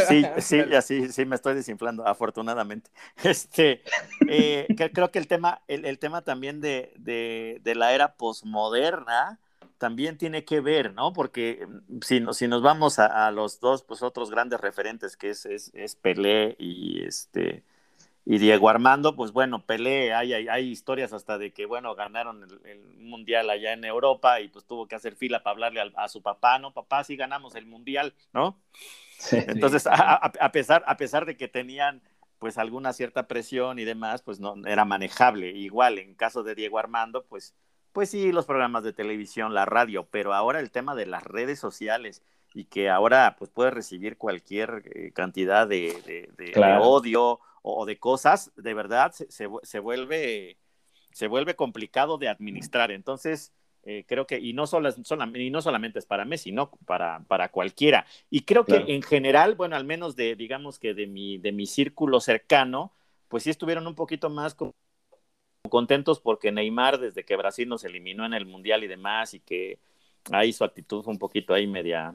Sí, 0.07 0.25
sí, 0.39 0.59
así 0.75 1.09
sí 1.09 1.25
me 1.25 1.35
estoy 1.35 1.55
desinflando, 1.55 2.05
afortunadamente. 2.05 2.89
Este, 3.23 3.83
eh, 4.27 4.67
creo 4.93 5.11
que 5.11 5.19
el 5.19 5.27
tema, 5.27 5.61
el, 5.67 5.99
tema 5.99 6.21
también 6.21 6.61
de, 6.61 6.93
de, 6.97 7.75
la 7.75 7.93
era 7.93 8.15
posmoderna 8.15 9.39
también 9.77 10.17
tiene 10.17 10.43
que 10.43 10.59
ver, 10.59 10.93
¿no? 10.93 11.13
Porque 11.13 11.67
mm, 11.67 11.99
si, 12.01 12.25
si 12.31 12.47
nos 12.47 12.61
vamos 12.61 12.99
a, 12.99 13.29
los 13.31 13.59
dos, 13.59 13.83
pues 13.83 14.01
otros 14.01 14.31
grandes 14.31 14.59
referentes, 14.59 15.15
que 15.17 15.29
es, 15.29 15.45
es, 15.45 15.71
es 15.73 15.95
Pelé 15.95 16.55
y 16.59 17.03
este 17.03 17.63
y 18.29 18.39
Diego 18.39 18.67
Armando, 18.67 19.15
pues 19.15 19.31
bueno, 19.31 19.65
Pelé, 19.65 20.13
hay, 20.13 20.33
hay, 20.33 20.69
historias 20.69 21.13
hasta 21.13 21.37
de 21.37 21.53
que, 21.53 21.65
bueno, 21.65 21.95
ganaron 21.95 22.45
el, 22.65 22.83
mundial 22.97 23.49
allá 23.49 23.71
en 23.71 23.85
Europa 23.85 24.41
y 24.41 24.49
pues 24.49 24.65
tuvo 24.65 24.85
que 24.85 24.95
hacer 24.95 25.15
fila 25.15 25.43
para 25.43 25.53
hablarle 25.53 25.93
a, 25.95 26.09
su 26.09 26.21
papá, 26.21 26.59
¿no? 26.59 26.73
Papá, 26.73 27.05
sí 27.05 27.15
ganamos 27.15 27.55
el 27.55 27.65
mundial, 27.65 28.13
¿no? 28.33 28.59
Entonces, 29.31 29.87
a, 29.89 30.51
pesar, 30.51 30.83
a 30.87 30.97
pesar 30.97 31.25
de 31.25 31.37
que 31.37 31.47
tenían 31.47 32.01
pues 32.37 32.57
alguna 32.57 32.91
cierta 32.91 33.29
presión 33.29 33.79
y 33.79 33.85
demás, 33.85 34.23
pues 34.23 34.41
no 34.41 34.55
era 34.65 34.83
manejable. 34.83 35.51
Igual, 35.51 35.97
en 35.97 36.13
caso 36.13 36.43
de 36.43 36.53
Diego 36.53 36.79
Armando, 36.79 37.23
pues, 37.23 37.55
pues 37.93 38.09
sí, 38.09 38.33
los 38.33 38.45
programas 38.45 38.83
de 38.83 38.91
televisión, 38.91 39.53
la 39.53 39.63
radio, 39.63 40.05
pero 40.11 40.33
ahora 40.33 40.59
el 40.59 40.69
tema 40.69 40.95
de 40.95 41.05
las 41.05 41.23
redes 41.23 41.59
sociales 41.59 42.21
y 42.53 42.65
que 42.65 42.89
ahora 42.89 43.37
pues 43.39 43.49
puede 43.51 43.71
recibir 43.71 44.17
cualquier 44.17 44.83
eh, 44.93 45.13
cantidad 45.13 45.65
de, 45.65 46.27
de 46.37 46.77
odio 46.81 47.39
o 47.61 47.85
de 47.85 47.97
cosas, 47.97 48.51
de 48.55 48.73
verdad 48.73 49.11
se, 49.11 49.27
se, 49.29 49.79
vuelve, 49.79 50.57
se 51.11 51.27
vuelve 51.27 51.55
complicado 51.55 52.17
de 52.17 52.29
administrar. 52.29 52.91
Entonces, 52.91 53.53
eh, 53.83 54.03
creo 54.05 54.27
que, 54.27 54.37
y 54.37 54.53
no, 54.53 54.67
solo, 54.67 54.89
y 55.35 55.49
no 55.49 55.61
solamente 55.61 55.99
es 55.99 56.05
para 56.05 56.25
Messi, 56.25 56.51
no 56.51 56.71
para, 56.85 57.23
para 57.27 57.49
cualquiera. 57.49 58.05
Y 58.29 58.41
creo 58.41 58.65
que 58.65 58.83
en 58.87 59.01
general, 59.01 59.55
bueno, 59.55 59.75
al 59.75 59.85
menos 59.85 60.15
de, 60.15 60.35
digamos 60.35 60.77
que 60.77 60.93
de 60.93 61.07
mi, 61.07 61.37
de 61.37 61.53
mi 61.53 61.65
círculo 61.65 62.19
cercano, 62.19 62.91
pues 63.29 63.43
sí 63.43 63.49
estuvieron 63.49 63.87
un 63.87 63.95
poquito 63.95 64.29
más 64.29 64.57
contentos 65.69 66.19
porque 66.19 66.51
Neymar, 66.51 66.99
desde 66.99 67.23
que 67.23 67.35
Brasil 67.35 67.69
nos 67.69 67.83
eliminó 67.83 68.25
en 68.25 68.33
el 68.33 68.45
Mundial 68.45 68.83
y 68.83 68.87
demás, 68.87 69.33
y 69.33 69.39
que 69.39 69.79
ahí 70.31 70.51
su 70.51 70.63
actitud 70.63 71.03
fue 71.03 71.13
un 71.13 71.19
poquito 71.19 71.53
ahí 71.53 71.67
media, 71.67 72.13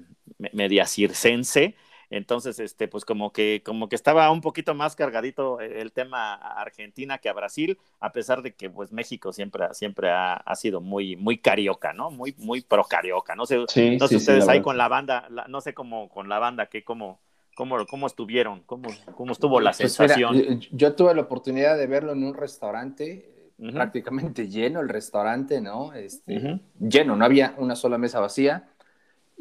media 0.52 0.86
circense, 0.86 1.74
entonces, 2.12 2.58
este, 2.58 2.88
pues 2.88 3.06
como 3.06 3.32
que, 3.32 3.62
como 3.64 3.88
que 3.88 3.96
estaba 3.96 4.30
un 4.30 4.42
poquito 4.42 4.74
más 4.74 4.94
cargadito 4.94 5.60
el 5.60 5.92
tema 5.92 6.34
a 6.34 6.60
Argentina 6.60 7.16
que 7.16 7.30
a 7.30 7.32
Brasil, 7.32 7.78
a 8.00 8.12
pesar 8.12 8.42
de 8.42 8.54
que 8.54 8.68
pues 8.68 8.92
México 8.92 9.32
siempre, 9.32 9.72
siempre 9.72 10.10
ha, 10.10 10.54
sido 10.54 10.82
muy, 10.82 11.16
muy 11.16 11.38
carioca, 11.38 11.94
¿no? 11.94 12.10
Muy, 12.10 12.34
muy 12.36 12.60
pro 12.60 12.84
carioca. 12.84 13.34
No 13.34 13.46
sé, 13.46 13.56
no 13.56 14.08
sé 14.08 14.16
ustedes 14.16 14.46
ahí 14.46 14.60
con 14.60 14.76
la 14.76 14.88
banda, 14.88 15.26
no 15.48 15.62
sé 15.62 15.72
cómo 15.72 16.10
con 16.10 16.28
la 16.28 16.38
banda, 16.38 16.66
que 16.66 16.84
cómo, 16.84 17.18
cómo, 17.56 17.86
cómo 17.86 18.06
estuvieron, 18.06 18.60
cómo, 18.66 18.90
cómo 19.16 19.32
estuvo 19.32 19.58
la 19.58 19.70
pues 19.70 19.94
sensación. 19.94 20.60
yo, 20.70 20.94
tuve 20.94 21.14
la 21.14 21.22
oportunidad 21.22 21.78
de 21.78 21.86
verlo 21.86 22.12
en 22.12 22.24
un 22.24 22.34
restaurante, 22.34 23.50
prácticamente 23.72 24.48
lleno 24.48 24.80
el 24.80 24.90
restaurante, 24.90 25.62
¿no? 25.62 25.94
Este, 25.94 26.60
Lleno, 26.78 27.16
no 27.16 27.24
había 27.24 27.54
una 27.56 27.74
sola 27.74 27.96
mesa 27.96 28.20
vacía 28.20 28.68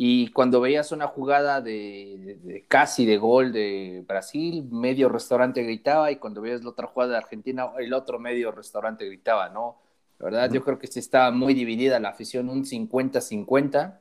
y 0.04 0.30
cuando 0.30 0.60
veías 0.62 0.92
una 0.92 1.06
jugada 1.06 1.62
de, 1.62 2.66
casi 2.68 3.06
de 3.06 3.18
gol 3.18 3.52
de 3.52 4.04
Brasil, 4.08 4.68
medio 4.72 5.10
restaurante 5.10 5.62
gritaba, 5.62 6.12
y 6.12 6.16
cuando 6.16 6.42
veías 6.42 6.64
la 6.64 6.72
otra 6.72 6.88
jugada 6.88 7.12
de 7.12 7.18
Argentina, 7.20 7.70
el 7.78 7.94
otro 7.94 8.18
medio 8.18 8.52
restaurante 8.52 9.06
gritaba, 9.06 9.50
¿no? 9.50 9.80
La 10.18 10.26
verdad, 10.26 10.52
yo 10.52 10.64
creo 10.64 10.80
que 10.80 10.88
sí 10.88 10.98
estaba 10.98 11.30
muy 11.30 11.54
dividida 11.54 12.00
la 12.00 12.10
afición, 12.10 12.50
un 12.50 12.66
50-50. 12.66 14.00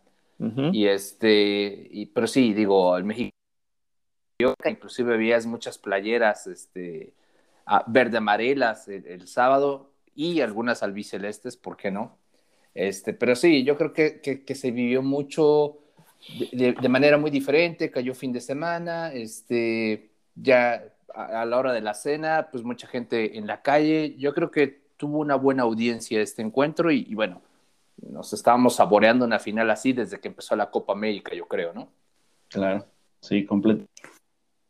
Y 0.72 0.86
este, 0.86 1.88
y, 1.90 2.06
pero 2.06 2.26
sí, 2.26 2.54
digo, 2.54 2.96
el 2.96 3.04
México, 3.04 3.34
inclusive 4.64 5.18
veías 5.18 5.44
muchas 5.44 5.76
playeras 5.76 6.46
este, 6.46 7.12
verde 7.88 8.16
amarelas 8.16 8.88
el, 8.88 9.28
sábado 9.28 9.92
y 10.14 10.40
algunas 10.40 10.82
albicelestes, 10.82 11.58
¿por 11.58 11.76
qué 11.76 11.90
no? 11.90 12.16
Este, 12.72 13.12
pero 13.12 13.36
sí, 13.36 13.64
yo 13.64 13.76
creo 13.76 13.92
que, 13.92 14.22
que 14.22 14.54
se 14.54 14.70
vivió 14.70 15.02
mucho 15.02 15.79
de, 16.52 16.88
manera 16.88 17.18
muy 17.18 17.30
diferente, 17.30 17.90
cayó 17.90 18.14
fin 18.14 18.32
de 18.32 18.40
semana, 18.40 19.12
este, 19.12 20.10
ya 20.34 20.84
a, 21.14 21.44
la 21.44 21.58
hora 21.58 21.72
de 21.72 21.80
la 21.80 21.94
cena, 21.94 22.48
pues 22.50 22.62
mucha 22.62 22.86
gente 22.86 23.38
en 23.38 23.46
la 23.46 23.62
calle, 23.62 24.16
yo 24.18 24.34
creo 24.34 24.50
que 24.50 24.80
tuvo 24.96 25.18
una 25.18 25.36
buena 25.36 25.62
audiencia 25.62 26.20
este 26.20 26.42
encuentro 26.42 26.90
y, 26.90 27.14
bueno, 27.14 27.40
nos 27.96 28.32
estábamos 28.32 28.76
saboreando 28.76 29.24
una 29.24 29.38
final 29.38 29.70
así 29.70 29.92
desde 29.92 30.20
que 30.20 30.28
empezó 30.28 30.54
la 30.56 30.70
Copa 30.70 30.92
América, 30.92 31.34
yo 31.34 31.46
creo, 31.46 31.72
¿no? 31.72 31.88
Claro, 32.48 32.86
sí, 33.20 33.44
completo. 33.44 33.86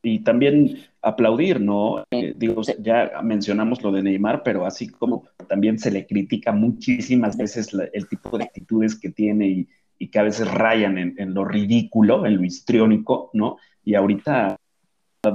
Y 0.02 0.20
también 0.20 0.78
aplaudir, 1.02 1.60
¿no? 1.60 2.04
Eh, 2.10 2.32
digo, 2.34 2.62
ya 2.78 3.20
mencionamos 3.22 3.82
lo 3.82 3.92
de 3.92 4.02
Neymar, 4.02 4.42
pero 4.42 4.64
así 4.64 4.88
como 4.88 5.26
también 5.46 5.78
se 5.78 5.90
le 5.90 6.06
critica 6.06 6.52
muchísimas 6.52 7.36
veces 7.36 7.70
el 7.92 8.08
tipo 8.08 8.38
de 8.38 8.44
actitudes 8.44 8.98
que 8.98 9.10
tiene 9.10 9.46
y, 9.46 9.68
y 10.00 10.08
que 10.08 10.18
a 10.18 10.22
veces 10.22 10.50
rayan 10.50 10.96
en, 10.96 11.34
lo 11.34 11.44
ridículo, 11.44 12.24
en 12.24 12.36
lo 12.36 12.44
histriónico, 12.44 13.30
¿no? 13.34 13.58
Y 13.84 13.94
ahorita, 13.94 14.56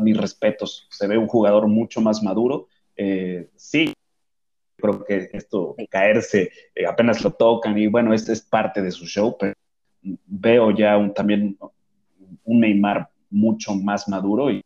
mis 0.02 0.18
respetos, 0.18 0.88
se 0.90 1.06
ve 1.06 1.20
un 1.20 1.28
jugador 1.28 1.68
mucho 1.68 2.02
más 2.02 2.24
maduro. 2.24 2.68
Eh, 2.98 3.52
sí, 3.56 3.94
creo 4.76 5.06
que 5.06 5.30
esto 5.34 5.76
caerse, 5.88 6.52
eh, 6.74 6.88
apenas 6.88 7.24
lo 7.24 7.32
tocan 7.32 7.78
y 7.78 7.86
bueno, 7.86 8.12
este 8.12 8.34
es 8.34 8.42
parte 8.42 8.82
de 8.82 8.90
su 8.90 9.06
show, 9.06 9.38
pero 9.40 9.54
veo 10.26 10.72
ya 10.72 10.98
un, 10.98 11.14
también 11.14 11.56
un 12.44 12.60
Neymar 12.60 13.08
mucho 13.30 13.76
más 13.76 14.08
maduro 14.08 14.50
y 14.50 14.62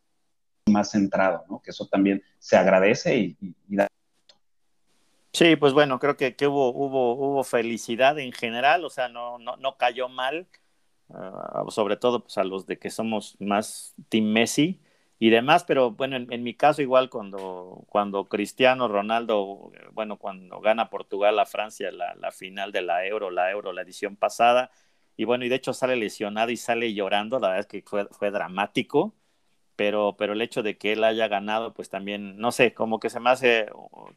más 0.71 0.91
centrado, 0.91 1.43
¿no? 1.49 1.61
Que 1.61 1.71
eso 1.71 1.89
también 1.89 2.23
se 2.37 2.55
agradece 2.55 3.17
y, 3.17 3.37
da. 3.67 3.88
Sí, 5.33 5.55
pues 5.55 5.73
bueno, 5.73 5.99
creo 5.99 6.17
que, 6.17 6.35
hubo, 6.47 6.69
hubo, 6.73 7.13
hubo 7.13 7.43
felicidad 7.43 8.17
en 8.19 8.31
general, 8.31 8.83
o 8.83 8.89
sea, 8.89 9.09
no, 9.09 9.37
no, 9.37 9.57
no 9.57 9.77
cayó 9.77 10.09
mal, 10.09 10.47
ah, 11.09 11.63
sobre 11.69 11.97
todo 11.97 12.23
pues, 12.23 12.37
a 12.37 12.43
los 12.43 12.65
de 12.65 12.79
que 12.79 12.89
somos 12.89 13.37
más 13.39 13.93
Team 14.09 14.25
Messi 14.25 14.81
y 15.19 15.29
demás, 15.29 15.63
pero 15.65 15.91
bueno, 15.91 16.15
en, 16.17 16.43
mi 16.43 16.55
caso 16.55 16.81
igual 16.81 17.09
cuando, 17.09 17.85
cuando 17.89 18.27
Cristiano 18.27 18.87
Ronaldo, 18.87 19.71
bueno, 19.93 20.17
cuando 20.17 20.61
gana 20.61 20.89
Portugal 20.89 21.37
a 21.39 21.45
Francia 21.45 21.91
la, 21.91 22.15
la 22.15 22.31
final 22.31 22.71
de 22.71 22.81
la 22.81 23.05
Euro, 23.05 23.29
la 23.29 23.51
Euro, 23.51 23.71
la 23.73 23.83
edición 23.83 24.15
pasada, 24.15 24.71
y 25.15 25.25
bueno, 25.25 25.45
y 25.45 25.49
de 25.49 25.55
hecho 25.55 25.73
sale 25.73 25.95
lesionado 25.95 26.51
y 26.51 26.57
sale 26.57 26.93
llorando, 26.93 27.39
la 27.39 27.49
verdad 27.49 27.59
es 27.61 27.67
que 27.67 27.83
fue, 27.87 28.07
fue 28.11 28.31
dramático, 28.31 29.15
pero, 29.79 30.17
pero 30.17 30.33
el 30.33 30.41
hecho 30.41 30.61
de 30.61 30.77
que 30.77 30.91
él 30.91 31.05
haya 31.05 31.29
ganado, 31.29 31.73
pues 31.73 31.89
también, 31.89 32.37
no 32.37 32.51
sé, 32.51 32.73
como 32.73 32.99
que 32.99 33.09
se 33.09 33.21
me 33.21 33.29
hace, 33.29 33.67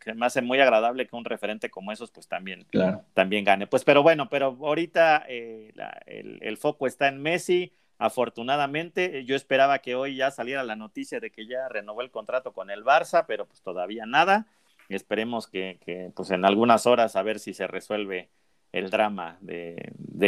que 0.01 0.13
me 0.13 0.27
hace 0.27 0.43
muy 0.43 0.59
agradable 0.59 1.07
que 1.07 1.15
un 1.15 1.25
referente 1.25 1.71
como 1.71 1.93
esos, 1.93 2.11
pues 2.11 2.27
también, 2.27 2.67
también 3.15 3.45
gane. 3.45 3.69
Pues, 3.69 3.85
pero 3.85 4.03
bueno, 4.03 4.29
pero 4.29 4.59
ahorita 4.61 5.25
eh, 5.29 5.73
el, 6.07 6.41
el, 6.43 6.57
foco 6.57 6.89
está 6.89 7.07
en 7.07 7.23
Messi, 7.23 7.73
afortunadamente. 7.99 9.25
Yo 9.25 9.37
esperaba 9.37 9.79
que 9.79 9.95
hoy 9.95 10.17
ya 10.17 10.33
saliera 10.33 10.65
la 10.65 10.75
noticia 10.75 11.21
de 11.21 11.31
que 11.31 11.47
ya 11.47 11.69
renovó 11.69 12.03
el 12.03 12.11
contrato 12.11 12.53
con 12.53 12.69
el 12.69 12.83
Barça, 12.83 13.27
pero 13.29 13.47
pues 13.47 13.63
todavía 13.63 14.05
nada. 14.05 14.49
Esperemos 14.89 15.47
que, 15.47 15.79
que 15.87 16.11
pues 16.17 16.33
en 16.33 16.45
algunas 16.45 16.87
horas 16.87 17.15
a 17.15 17.23
ver 17.23 17.39
si 17.39 17.55
se 17.55 17.69
resuelve 17.69 18.31
el 18.73 18.91
drama 18.91 19.39
de, 19.41 19.77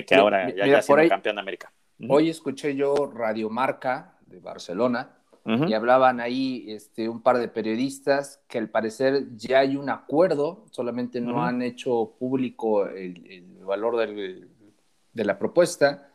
que 0.07 0.15
ahora 0.15 0.55
ya, 0.55 0.63
haya 0.63 0.81
sido 0.81 1.09
campeón 1.09 1.35
de 1.35 1.43
América. 1.43 1.73
Hoy 2.09 2.31
escuché 2.31 2.77
yo 2.77 3.11
Radio 3.13 3.51
Marca 3.51 4.13
de 4.27 4.39
Barcelona 4.39 5.11
y 5.47 5.75
hablaban 5.75 6.21
ahí 6.21 6.65
este, 6.69 7.09
un 7.09 7.21
par 7.21 7.37
de 7.37 7.49
periodistas 7.49 8.43
que 8.49 8.57
al 8.57 8.71
parecer 8.71 9.37
ya 9.37 9.59
hay 9.59 9.77
un 9.77 9.91
acuerdo, 9.91 10.65
solamente 10.71 11.21
no 11.21 11.45
han 11.45 11.61
hecho 11.61 12.15
público 12.19 12.87
el, 12.87 13.45
valor 13.65 13.97
de 13.97 15.25
la 15.25 15.39
propuesta, 15.39 16.09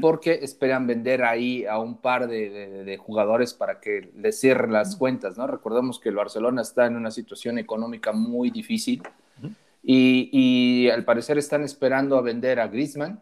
porque 0.00 0.38
esperan 0.42 0.86
vender 0.86 1.24
ahí 1.24 1.64
a 1.64 1.78
un 1.78 1.96
par 1.96 2.28
de, 2.28 2.96
jugadores 3.00 3.54
para 3.54 3.80
que 3.80 4.12
les 4.16 4.38
cierren 4.38 4.72
las 4.72 4.96
cuentas, 4.96 5.36
¿no? 5.36 5.46
Recordemos 5.46 5.98
que 5.98 6.10
el 6.10 6.14
Barcelona 6.14 6.62
está 6.62 6.86
en 6.86 6.96
una 6.96 7.10
situación 7.10 7.58
económica 7.58 8.12
muy 8.12 8.50
difícil 8.50 9.02
y, 9.82 10.88
al 10.90 11.04
parecer 11.04 11.38
están 11.38 11.64
esperando 11.64 12.16
a 12.16 12.22
vender 12.22 12.60
a 12.60 12.68
Griezmann 12.68 13.20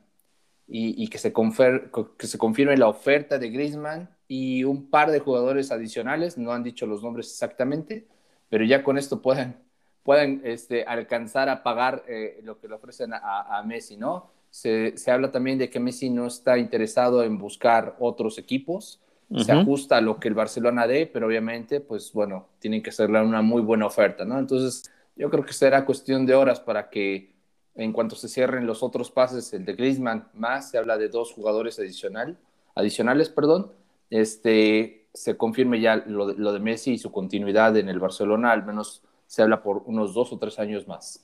y, 0.68 1.08
que, 1.08 1.18
se 1.18 1.32
que 1.32 2.26
se 2.26 2.38
confirme 2.38 2.76
la 2.76 2.88
oferta 2.88 3.38
de 3.38 3.48
Griezmann 3.48 4.08
y 4.34 4.64
un 4.64 4.88
par 4.88 5.10
de 5.10 5.20
jugadores 5.20 5.70
adicionales, 5.72 6.38
no 6.38 6.52
han 6.52 6.62
dicho 6.62 6.86
los 6.86 7.02
nombres 7.02 7.28
exactamente, 7.28 8.06
pero 8.48 8.64
ya 8.64 8.82
con 8.82 8.96
esto 8.96 9.20
pueden, 9.20 9.56
pueden 10.02 10.40
este, 10.44 10.84
alcanzar 10.84 11.50
a 11.50 11.62
pagar 11.62 12.02
eh, 12.08 12.40
lo 12.42 12.58
que 12.58 12.66
le 12.66 12.76
ofrecen 12.76 13.12
a, 13.12 13.62
Messi, 13.66 13.98
¿no? 13.98 14.30
Se, 14.48 14.96
se, 14.96 15.10
habla 15.10 15.30
también 15.30 15.58
de 15.58 15.68
que 15.68 15.78
Messi 15.80 16.08
no 16.08 16.26
está 16.26 16.56
interesado 16.56 17.22
en 17.24 17.36
buscar 17.36 17.94
otros 17.98 18.38
equipos, 18.38 19.00
se 19.36 19.52
ajusta 19.52 19.98
a 19.98 20.00
lo 20.00 20.18
que 20.18 20.28
el 20.28 20.34
Barcelona 20.34 20.86
dé, 20.86 21.06
pero 21.06 21.26
obviamente, 21.26 21.80
pues 21.80 22.10
bueno, 22.14 22.48
tienen 22.58 22.82
que 22.82 22.88
hacerle 22.88 23.20
una 23.20 23.42
muy 23.42 23.60
buena 23.60 23.84
oferta, 23.84 24.24
¿no? 24.24 24.38
Entonces, 24.38 24.90
yo 25.14 25.28
creo 25.28 25.44
que 25.44 25.52
será 25.52 25.84
cuestión 25.84 26.24
de 26.24 26.34
horas 26.34 26.58
para 26.58 26.88
que 26.88 27.34
en 27.74 27.92
cuanto 27.92 28.16
se 28.16 28.28
cierren 28.28 28.66
los 28.66 28.82
otros 28.82 29.10
pases, 29.10 29.52
el 29.52 29.66
de 29.66 29.74
Griezmann 29.74 30.28
más, 30.32 30.70
se 30.70 30.78
habla 30.78 30.96
de 30.96 31.08
dos 31.08 31.32
jugadores 31.32 31.78
adicional, 31.78 32.38
adicionales, 32.74 33.28
perdón, 33.28 33.72
este, 34.12 35.08
se 35.14 35.38
confirme 35.38 35.80
ya 35.80 35.96
lo 35.96 36.26
de, 36.26 36.34
lo 36.34 36.52
de 36.52 36.60
Messi 36.60 36.92
y 36.92 36.98
su 36.98 37.10
continuidad 37.10 37.76
en 37.78 37.88
el 37.88 37.98
Barcelona, 37.98 38.52
al 38.52 38.64
menos 38.64 39.02
se 39.26 39.40
habla 39.40 39.62
por 39.62 39.82
unos 39.86 40.12
dos 40.12 40.32
o 40.32 40.38
tres 40.38 40.58
años 40.58 40.86
más. 40.86 41.22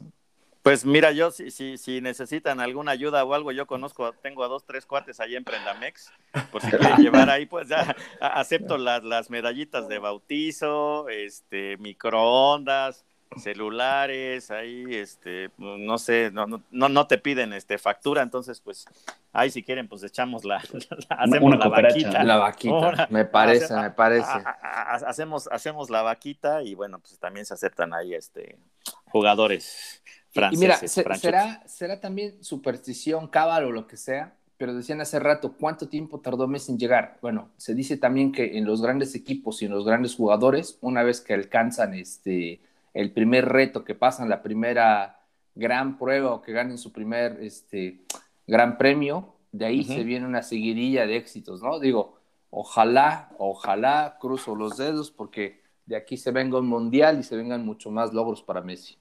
Pues 0.62 0.85
mira, 0.85 1.12
yo 1.12 1.31
si, 1.31 1.51
si, 1.51 1.77
si 1.77 2.01
necesitan 2.01 2.61
alguna 2.61 2.92
ayuda 2.92 3.24
o 3.24 3.35
algo, 3.35 3.53
yo 3.53 3.66
conozco, 3.66 4.12
tengo 4.22 4.42
a 4.42 4.48
dos, 4.48 4.64
tres 4.64 4.87
cuates 4.87 5.20
ahí 5.20 5.37
en 5.37 5.44
Prendamex, 5.44 6.11
por 6.51 6.62
si 6.62 6.70
quieren 6.70 6.96
llevar 6.96 7.29
ahí, 7.29 7.44
pues 7.46 7.68
ya 7.68 7.94
acepto 8.20 8.79
las, 8.79 9.05
las 9.05 9.29
medallitas 9.29 9.87
de 9.88 9.98
bautizo, 9.98 11.09
este, 11.11 11.77
microondas, 11.77 13.05
celulares, 13.37 14.51
ahí, 14.51 14.85
este, 14.91 15.51
no 15.59 15.99
sé, 15.99 16.31
no, 16.33 16.47
no, 16.47 16.88
no 16.88 17.07
te 17.07 17.19
piden 17.19 17.53
este 17.53 17.79
factura, 17.79 18.23
entonces, 18.23 18.61
pues, 18.61 18.87
ahí 19.33 19.51
si 19.51 19.62
quieren, 19.62 19.88
pues 19.88 20.03
echamos 20.03 20.45
la, 20.45 20.57
hacemos 21.11 21.59
la 21.59 21.69
vaquita. 21.69 22.25
La 22.25 22.37
vaquita, 22.37 23.09
me 23.11 23.25
parece, 23.25 23.75
me 23.75 23.91
parece. 23.91 24.31
hacemos, 24.62 25.49
hacemos 25.53 25.91
la 25.91 26.03
vaquita 26.03 26.62
y 26.62 26.75
bueno, 26.75 26.99
pues 26.99 27.19
también 27.19 27.47
se 27.47 27.55
aceptan 27.55 27.93
ahí 27.93 28.14
este 28.14 28.59
jugadores 29.07 30.03
franceses. 30.31 30.59
Y 30.59 31.01
mira, 31.01 31.17
será, 31.19 31.62
será 31.67 32.01
también 32.01 32.43
superstición, 32.43 33.29
cábalo 33.29 33.69
o 33.69 33.73
lo 33.73 33.87
que 33.87 33.97
sea, 33.97 34.35
pero 34.59 34.75
decían 34.75 35.01
hace 35.01 35.21
rato, 35.21 35.55
¿cuánto 35.59 35.88
tiempo 35.88 36.21
tardó 36.21 36.49
Messi 36.49 36.73
en 36.73 36.79
llegar? 36.79 37.19
Bueno, 37.23 37.51
se 37.57 37.75
dice 37.75 37.97
también 37.97 38.33
que 38.33 38.59
en 38.59 38.64
los 38.64 38.83
grandes 38.83 39.14
equipos 39.14 39.62
y 39.62 39.67
en 39.67 39.71
los 39.71 39.87
grandes 39.87 40.17
jugadores, 40.17 40.79
una 40.81 41.05
vez 41.05 41.21
que 41.21 41.33
alcanzan 41.33 41.95
este 41.95 42.61
el 42.99 43.13
primer 43.13 43.49
reto, 43.49 43.85
que 43.85 43.95
pasan 43.95 44.29
la 44.29 44.43
primera 44.43 45.21
gran 45.55 45.99
prueba 45.99 46.33
o 46.33 46.43
que 46.43 46.51
ganen 46.51 46.79
su 46.79 46.91
primer 46.91 47.39
este, 47.41 48.01
gran 48.45 48.77
premio, 48.77 49.37
de 49.53 49.67
ahí 49.67 49.85
se 49.85 50.03
viene 50.03 50.27
una 50.27 50.43
seguidilla 50.43 51.07
de 51.07 51.17
éxitos, 51.17 51.63
¿no? 51.63 51.79
Digo, 51.79 52.19
ojalá, 52.51 53.31
ojalá 53.39 54.17
cruzo 54.21 54.57
los 54.57 54.77
dedos 54.77 55.13
porque 55.13 55.63
de 55.87 55.95
aquí 55.95 56.17
se 56.17 56.33
venga 56.33 56.59
un 56.59 56.67
mundial 56.67 57.21
y 57.21 57.23
se 57.23 57.37
vengan 57.37 57.65
mucho 57.65 57.93
más 57.93 58.13
logros 58.13 58.43
para 58.43 58.63
Messi. 58.63 58.99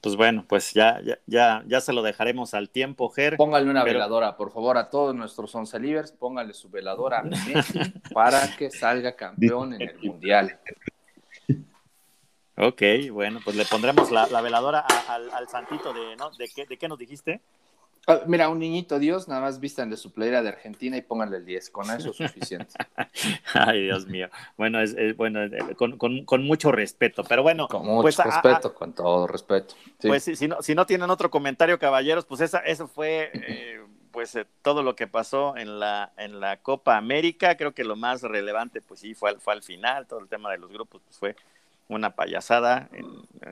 Pues 0.00 0.16
bueno, 0.16 0.44
pues 0.48 0.72
ya, 0.74 1.00
ya, 1.04 1.18
ya, 1.26 1.62
ya 1.68 1.80
se 1.80 1.92
lo 1.92 2.02
dejaremos 2.02 2.52
al 2.52 2.68
tiempo, 2.68 3.08
Ger. 3.10 3.36
Póngale 3.36 3.70
una 3.70 3.84
veladora, 3.84 4.36
por 4.36 4.50
favor, 4.50 4.76
a 4.76 4.90
todos 4.90 5.14
nuestros 5.14 5.54
once 5.54 5.78
livers, 5.78 6.10
póngale 6.10 6.52
su 6.52 6.68
veladora 6.68 7.20
a 7.20 7.22
Messi 7.22 7.78
para 8.12 8.56
que 8.56 8.70
salga 8.70 9.14
campeón 9.14 9.74
en 9.74 9.82
el 9.82 9.98
mundial. 10.00 10.58
Ok, 12.58 12.82
bueno, 13.12 13.40
pues 13.44 13.54
le 13.54 13.64
pondremos 13.66 14.10
la, 14.10 14.40
veladora 14.40 14.80
al, 15.08 15.48
santito 15.48 15.92
de, 15.92 16.16
¿no? 16.16 16.30
¿De 16.30 16.48
qué, 16.48 16.64
¿De 16.66 16.78
qué 16.78 16.88
nos 16.88 16.98
dijiste? 16.98 17.40
Ah, 18.08 18.20
mira, 18.26 18.48
un 18.48 18.60
niñito 18.60 19.00
Dios, 19.00 19.26
nada 19.26 19.40
más 19.40 19.60
de 19.60 19.96
su 19.96 20.12
playera 20.12 20.40
de 20.40 20.50
Argentina 20.50 20.96
y 20.96 21.02
pónganle 21.02 21.38
el 21.38 21.44
10, 21.44 21.70
con 21.70 21.90
eso 21.90 22.10
es 22.10 22.16
suficiente. 22.16 22.72
Ay, 23.54 23.82
Dios 23.82 24.06
mío. 24.06 24.28
Bueno, 24.56 24.80
es, 24.80 24.94
bueno 25.16 25.40
con, 25.74 25.98
con, 25.98 26.24
con, 26.24 26.44
mucho 26.44 26.70
respeto, 26.70 27.24
pero 27.24 27.42
bueno. 27.42 27.66
Con 27.66 27.84
mucho 27.84 28.02
pues, 28.02 28.16
respeto, 28.16 28.72
con 28.72 28.94
todo 28.94 29.26
respeto. 29.26 29.74
Pues 30.00 30.22
si 30.22 30.46
no, 30.46 30.62
si 30.62 30.76
no 30.76 30.86
tienen 30.86 31.10
otro 31.10 31.32
comentario, 31.32 31.80
caballeros, 31.80 32.24
pues 32.26 32.40
esa, 32.42 32.60
eso 32.60 32.86
fue 32.86 33.32
eh, 33.34 33.80
pues 34.12 34.36
eh, 34.36 34.46
todo 34.62 34.84
lo 34.84 34.94
que 34.94 35.08
pasó 35.08 35.56
en 35.56 35.80
la, 35.80 36.12
en 36.16 36.38
la 36.38 36.58
Copa 36.58 36.96
América. 36.96 37.56
Creo 37.56 37.74
que 37.74 37.82
lo 37.82 37.96
más 37.96 38.22
relevante, 38.22 38.80
pues 38.82 39.00
sí, 39.00 39.14
fue, 39.14 39.36
fue 39.40 39.52
al 39.52 39.64
final, 39.64 40.06
todo 40.06 40.20
el 40.20 40.28
tema 40.28 40.52
de 40.52 40.58
los 40.58 40.70
grupos, 40.70 41.02
pues 41.04 41.18
fue 41.18 41.36
una 41.88 42.14
payasada 42.14 42.88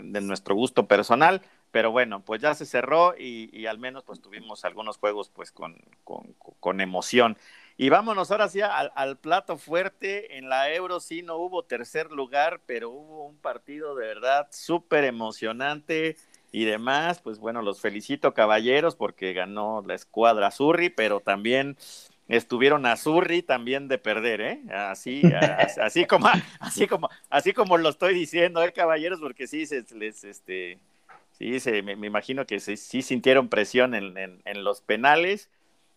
de 0.03 0.21
nuestro 0.21 0.55
gusto 0.55 0.87
personal, 0.87 1.43
pero 1.71 1.91
bueno, 1.91 2.21
pues 2.21 2.41
ya 2.41 2.55
se 2.55 2.67
cerró 2.67 3.15
y, 3.19 3.67
al 3.67 3.79
menos 3.79 4.05
pues 4.05 4.21
tuvimos 4.21 4.65
algunos 4.65 4.97
juegos 4.97 5.29
pues 5.29 5.51
con, 5.51 5.77
con, 6.05 6.81
emoción. 6.81 7.37
Y 7.77 7.89
vámonos 7.89 8.31
ahora 8.31 8.49
sí 8.49 8.61
al, 8.61 9.17
plato 9.19 9.57
fuerte, 9.57 10.39
en 10.39 10.49
la 10.49 10.73
Euro 10.73 11.01
sí 11.01 11.23
no 11.23 11.37
hubo 11.37 11.65
tercer 11.65 12.13
lugar, 12.13 12.61
pero 12.67 12.91
hubo 12.91 13.27
un 13.27 13.37
partido 13.37 13.97
de 13.97 14.07
verdad 14.07 14.47
súper 14.53 15.03
emocionante 15.03 16.17
y 16.53 16.65
demás, 16.65 17.21
pues 17.21 17.41
bueno, 17.41 17.61
los 17.63 17.81
felicito 17.81 18.35
caballeros 18.35 18.95
porque 18.95 19.33
ganó 19.33 19.83
la 19.85 19.95
escuadra 19.95 20.53
Zurri, 20.53 20.91
pero 20.91 21.19
también 21.19 21.77
estuvieron 22.29 22.87
a 22.87 22.97
Zurri 22.97 23.43
también 23.43 23.89
de 23.89 23.99
perder, 23.99 24.41
¿eh? 24.41 24.63
Así, 24.73 25.23
así 25.81 26.05
como, 26.07 26.29
así 26.61 26.87
como, 26.87 27.09
así 27.29 27.53
como 27.53 27.77
lo 27.79 27.89
estoy 27.89 28.15
diciendo, 28.15 28.63
¿eh, 28.63 28.73
caballeros? 28.73 29.21
Porque 29.21 29.47
sí 29.47 29.67
se 29.67 29.85
les, 29.95 30.25
este, 30.25 30.79
sí, 31.33 31.61
se, 31.61 31.83
me, 31.83 31.93
imagino 31.93 32.47
que 32.47 32.61
sí, 32.61 32.77
sintieron 32.77 33.49
presión 33.49 33.95
en, 33.95 34.65
los 34.65 34.81
penales. 34.81 35.51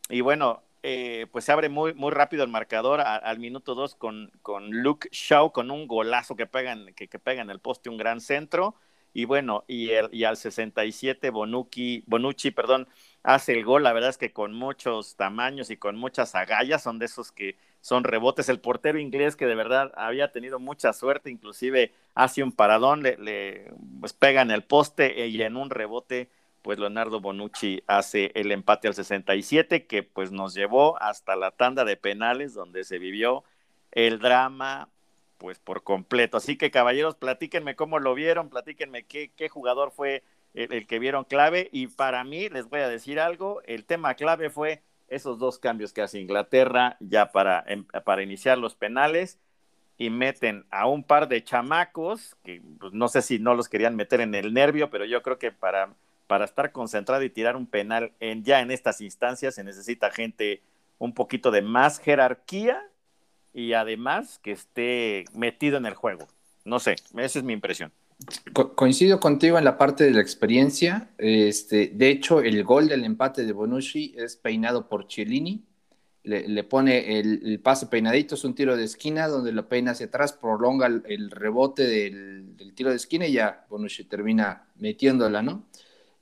Y 0.09 0.21
bueno, 0.21 0.63
eh, 0.83 1.27
pues 1.31 1.45
se 1.45 1.51
abre 1.51 1.69
muy, 1.69 1.93
muy 1.93 2.11
rápido 2.11 2.43
el 2.43 2.49
marcador 2.49 3.01
al 3.01 3.39
minuto 3.39 3.75
dos 3.75 3.95
con, 3.95 4.31
con 4.41 4.69
Luke 4.71 5.09
Shaw, 5.11 5.51
con 5.51 5.71
un 5.71 5.87
golazo 5.87 6.35
que 6.35 6.45
pega, 6.45 6.73
en, 6.73 6.93
que, 6.93 7.07
que 7.07 7.19
pega 7.19 7.41
en 7.41 7.49
el 7.49 7.59
poste, 7.59 7.89
un 7.89 7.97
gran 7.97 8.21
centro. 8.21 8.75
y 9.13 9.25
bueno, 9.25 9.63
y, 9.67 9.91
el, 9.91 10.09
y 10.11 10.25
al 10.25 10.37
67 10.37 11.29
Bonucci, 11.29 12.03
Bonucci, 12.05 12.51
perdón, 12.51 12.87
hace 13.23 13.53
el 13.53 13.63
gol, 13.65 13.83
la 13.83 13.93
verdad 13.93 14.09
es 14.09 14.17
que 14.17 14.31
con 14.31 14.53
muchos 14.53 15.15
tamaños 15.15 15.69
y 15.69 15.77
con 15.77 15.97
muchas 15.97 16.35
agallas, 16.35 16.83
son 16.83 16.99
de 16.99 17.05
esos 17.05 17.31
que 17.31 17.57
son 17.81 18.03
rebotes. 18.03 18.49
El 18.49 18.59
portero 18.59 18.99
inglés 18.99 19.35
que 19.35 19.45
de 19.45 19.55
verdad 19.55 19.91
había 19.95 20.31
tenido 20.31 20.59
mucha 20.59 20.93
suerte, 20.93 21.29
inclusive 21.29 21.93
hace 22.15 22.43
un 22.43 22.51
paradón, 22.51 23.03
le, 23.03 23.17
le 23.17 23.71
pues 23.99 24.13
pega 24.13 24.41
en 24.41 24.51
el 24.51 24.63
poste 24.63 25.27
y 25.27 25.41
en 25.41 25.57
un 25.57 25.69
rebote, 25.69 26.29
pues 26.61 26.79
Leonardo 26.79 27.21
Bonucci 27.21 27.83
hace 27.87 28.31
el 28.35 28.51
empate 28.51 28.87
al 28.87 28.93
67, 28.93 29.85
que 29.87 30.03
pues 30.03 30.31
nos 30.31 30.53
llevó 30.53 31.01
hasta 31.01 31.35
la 31.35 31.51
tanda 31.51 31.85
de 31.85 31.97
penales 31.97 32.53
donde 32.53 32.83
se 32.83 32.99
vivió 32.99 33.43
el 33.91 34.19
drama 34.19 34.89
pues 35.37 35.59
por 35.59 35.83
completo. 35.83 36.37
Así 36.37 36.57
que 36.57 36.71
caballeros, 36.71 37.15
platíquenme 37.15 37.75
cómo 37.75 37.99
lo 37.99 38.13
vieron, 38.15 38.49
platíquenme 38.49 39.05
qué, 39.05 39.31
qué 39.35 39.49
jugador 39.49 39.91
fue 39.91 40.23
el, 40.53 40.87
que 40.87 40.99
vieron 40.99 41.23
clave. 41.23 41.69
Y 41.71 41.87
para 41.87 42.23
mí 42.23 42.49
les 42.49 42.69
voy 42.69 42.81
a 42.81 42.89
decir 42.89 43.19
algo, 43.19 43.61
el 43.65 43.85
tema 43.85 44.15
clave 44.15 44.49
fue 44.49 44.81
esos 45.07 45.39
dos 45.39 45.59
cambios 45.59 45.93
que 45.93 46.01
hace 46.01 46.19
Inglaterra 46.19 46.97
ya 46.99 47.31
para, 47.31 47.63
em, 47.67 47.85
para 47.85 48.23
iniciar 48.23 48.57
los 48.57 48.75
penales. 48.75 49.39
Y 49.99 50.11
meten 50.11 50.65
a 50.69 50.85
un 50.87 51.03
par 51.03 51.27
de 51.27 51.43
chamacos 51.43 52.35
que 52.43 52.61
pues, 52.79 52.93
no 52.93 53.07
sé 53.07 53.23
si 53.23 53.39
no 53.39 53.55
los 53.55 53.67
querían 53.67 53.95
meter 53.95 54.21
en 54.21 54.35
el 54.35 54.53
nervio, 54.53 54.91
pero 54.91 55.05
yo 55.05 55.23
creo 55.23 55.39
que 55.39 55.51
para, 55.51 55.95
para 56.27 56.45
estar 56.45 56.71
concentrado 56.71 57.23
y 57.23 57.31
tirar 57.31 57.55
un 57.55 57.65
penal 57.65 58.11
en, 58.19 58.43
ya 58.43 58.61
en 58.61 58.69
estas 58.69 59.01
instancias 59.01 59.55
se 59.55 59.63
necesita 59.63 60.11
gente 60.11 60.61
un 60.99 61.15
poquito 61.15 61.49
de 61.49 61.63
más 61.63 61.97
jerarquía 61.99 62.79
y 63.53 63.73
además 63.73 64.37
que 64.37 64.51
esté 64.51 65.25
metido 65.33 65.77
en 65.77 65.87
el 65.87 65.95
juego. 65.95 66.27
No 66.63 66.79
sé, 66.79 66.97
esa 67.15 67.39
es 67.39 67.43
mi 67.43 67.53
impresión 67.53 67.91
coincido 68.75 69.19
contigo 69.19 69.57
en 69.57 69.63
la 69.63 69.77
parte 69.77 70.03
de 70.03 70.11
la 70.11 70.21
experiencia. 70.21 71.09
Este, 71.17 71.91
de 71.93 72.09
hecho, 72.09 72.41
el 72.41 72.63
gol 72.63 72.87
del 72.87 73.03
empate 73.03 73.45
de 73.45 73.53
Bonucci 73.53 74.15
es 74.17 74.35
peinado 74.35 74.87
por 74.87 75.07
Cellini. 75.09 75.63
Le, 76.23 76.63
pone 76.65 77.19
el, 77.19 77.61
pase 77.63 77.87
peinadito, 77.87 78.35
es 78.35 78.43
un 78.43 78.53
tiro 78.53 78.75
de 78.75 78.83
esquina 78.83 79.29
donde 79.29 79.53
lo 79.53 79.69
peina 79.69 79.91
hacia 79.91 80.07
atrás, 80.07 80.33
prolonga 80.33 80.87
el, 80.87 81.31
rebote 81.31 81.87
del, 81.87 82.73
tiro 82.75 82.89
de 82.89 82.97
esquina 82.97 83.25
y 83.27 83.33
ya 83.33 83.65
Bonucci 83.69 84.03
termina 84.03 84.67
metiéndola, 84.75 85.41
¿no? 85.41 85.65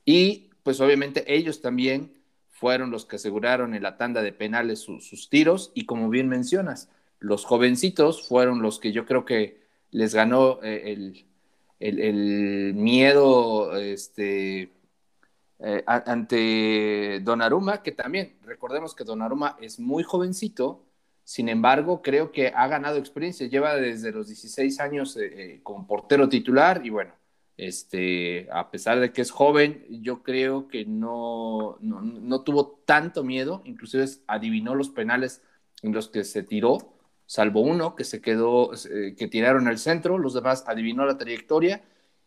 Y 0.05 0.51
pues 0.61 0.79
obviamente 0.79 1.33
ellos 1.33 1.59
también 1.59 2.13
fueron 2.51 2.91
los 2.91 3.05
que 3.05 3.15
aseguraron 3.15 3.73
en 3.73 3.81
la 3.81 3.97
tanda 3.97 4.21
de 4.21 4.31
penales 4.31 4.79
sus 4.79 5.27
tiros 5.29 5.71
y 5.73 5.85
como 5.85 6.07
bien 6.09 6.29
mencionas, 6.29 6.89
los 7.19 7.43
jovencitos 7.43 8.27
fueron 8.27 8.61
los 8.61 8.79
que 8.79 8.91
yo 8.91 9.07
creo 9.07 9.25
que 9.25 9.65
les 9.89 10.13
ganó 10.13 10.59
eh, 10.61 10.93
el, 10.93 11.25
el, 11.79 12.73
miedo 12.75 13.75
este, 13.77 14.71
eh, 15.59 15.83
ante 15.85 17.21
que 17.83 17.91
también, 17.91 18.37
recordemos 18.43 18.95
que 18.95 19.03
Donnarumma 19.03 19.57
es 19.61 19.79
muy 19.79 20.03
jovencito, 20.03 20.85
sin 21.23 21.49
embargo, 21.49 22.01
creo 22.01 22.31
que 22.31 22.49
ha 22.49 22.67
ganado 22.67 22.97
experiencia, 22.97 23.47
lleva 23.47 23.75
desde 23.75 24.11
los 24.11 24.27
16 24.27 24.79
años 24.79 25.17
eh, 25.17 25.55
eh, 25.55 25.59
como 25.63 25.87
portero 25.87 26.29
titular 26.29 26.85
y 26.85 26.91
bueno, 26.91 27.13
este, 27.57 28.47
a 28.51 28.69
pesar 28.69 28.99
de 28.99 29.11
que 29.11 29.21
es 29.21 29.31
joven, 29.31 29.85
yo 29.89 30.21
creo 30.21 30.67
que 30.67 30.85
no, 30.85 31.77
no, 31.81 32.01
no 32.01 32.41
tuvo 32.41 32.81
tanto 32.85 33.23
miedo, 33.23 33.61
inclusive 33.65 34.05
adivinó 34.27 34.75
los 34.75 34.89
penales 34.89 35.41
en 35.81 35.93
los 35.93 36.09
que 36.09 36.23
se 36.23 36.43
tiró 36.43 36.94
salvo 37.25 37.61
uno 37.61 37.95
que 37.95 38.03
se 38.03 38.21
quedó, 38.21 38.71
eh, 38.73 39.15
que 39.17 39.27
tiraron 39.27 39.67
al 39.67 39.77
centro, 39.77 40.17
los 40.17 40.33
demás 40.33 40.63
adivinó 40.67 41.05
la 41.05 41.17
trayectoria 41.17 41.83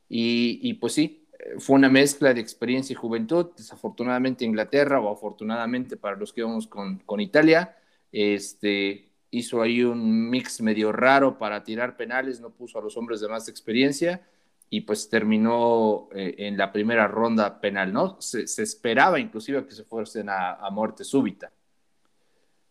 y, 0.09 0.75
pues 0.75 0.95
sí, 0.95 1.29
eh, 1.39 1.55
fue 1.59 1.77
una 1.77 1.89
mezcla 1.89 2.35
de 2.35 2.41
experiencia 2.41 2.95
y 2.95 2.97
juventud, 2.97 3.51
desafortunadamente 3.57 4.45
Inglaterra 4.45 5.01
o 5.01 5.13
afortunadamente 5.13 5.97
para 5.97 6.17
los 6.17 6.33
que 6.33 6.43
vamos 6.43 6.67
con, 6.67 7.21
Italia, 7.21 7.77
este, 8.11 9.13
hizo 9.31 9.63
ahí 9.63 9.83
un 9.83 10.31
mix 10.31 10.61
medio 10.63 10.93
raro 10.93 11.39
para 11.39 11.63
tirar 11.63 11.97
penales, 11.97 12.41
no 12.41 12.51
puso 12.51 12.79
a 12.79 12.83
los 12.83 12.97
hombres 12.97 13.21
de 13.21 13.29
más 13.29 13.49
experiencia 13.49 14.27
y 14.71 14.83
pues 14.83 15.09
terminó 15.09 16.09
eh, 16.13 16.35
en 16.39 16.57
la 16.57 16.73
primera 16.73 17.07
ronda 17.09 17.61
penal, 17.61 17.93
¿no? 17.93 18.21
Se, 18.21 18.43
esperaba 18.63 19.19
inclusive 19.19 19.67
que 19.67 19.75
se 19.75 19.85
fuesen 19.85 20.29
a, 20.29 20.55
a 20.55 20.71
muerte 20.71 21.05
súbita. 21.05 21.53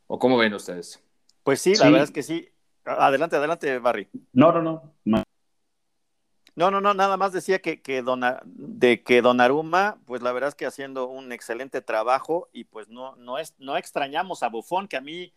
¿O 0.08 0.18
cómo 0.20 0.38
ven 0.38 0.54
ustedes? 0.54 1.07
Pues 1.48 1.62
sí, 1.62 1.76
la 1.76 1.86
verdad 1.86 2.04
es 2.04 2.12
que 2.12 2.24
sí. 2.24 2.50
Adelante, 2.84 3.38
adelante, 3.38 3.80
Barry. 3.80 4.10
No, 4.34 4.52
no, 4.52 4.62
no. 4.62 5.24
No, 6.56 6.72
no, 6.72 6.82
no, 6.82 6.94
nada 6.94 7.16
más 7.16 7.32
decía 7.32 7.60
que, 7.60 7.82
que 7.82 8.04
de 8.44 9.02
que 9.02 9.22
Donnarumma, 9.22 9.98
pues 10.04 10.22
la 10.22 10.34
verdad 10.34 10.50
es 10.50 10.56
que 10.56 10.66
haciendo 10.66 11.08
un 11.08 11.32
excelente 11.32 11.80
trabajo 11.82 12.50
y 12.52 12.66
pues 12.66 12.90
no, 12.90 13.16
no, 13.16 13.38
es, 13.38 13.56
no 13.60 13.78
extrañamos 13.78 14.44
a 14.44 14.50
Buffon, 14.50 14.90
que 14.90 14.98
a 14.98 15.02
mí, 15.02 15.32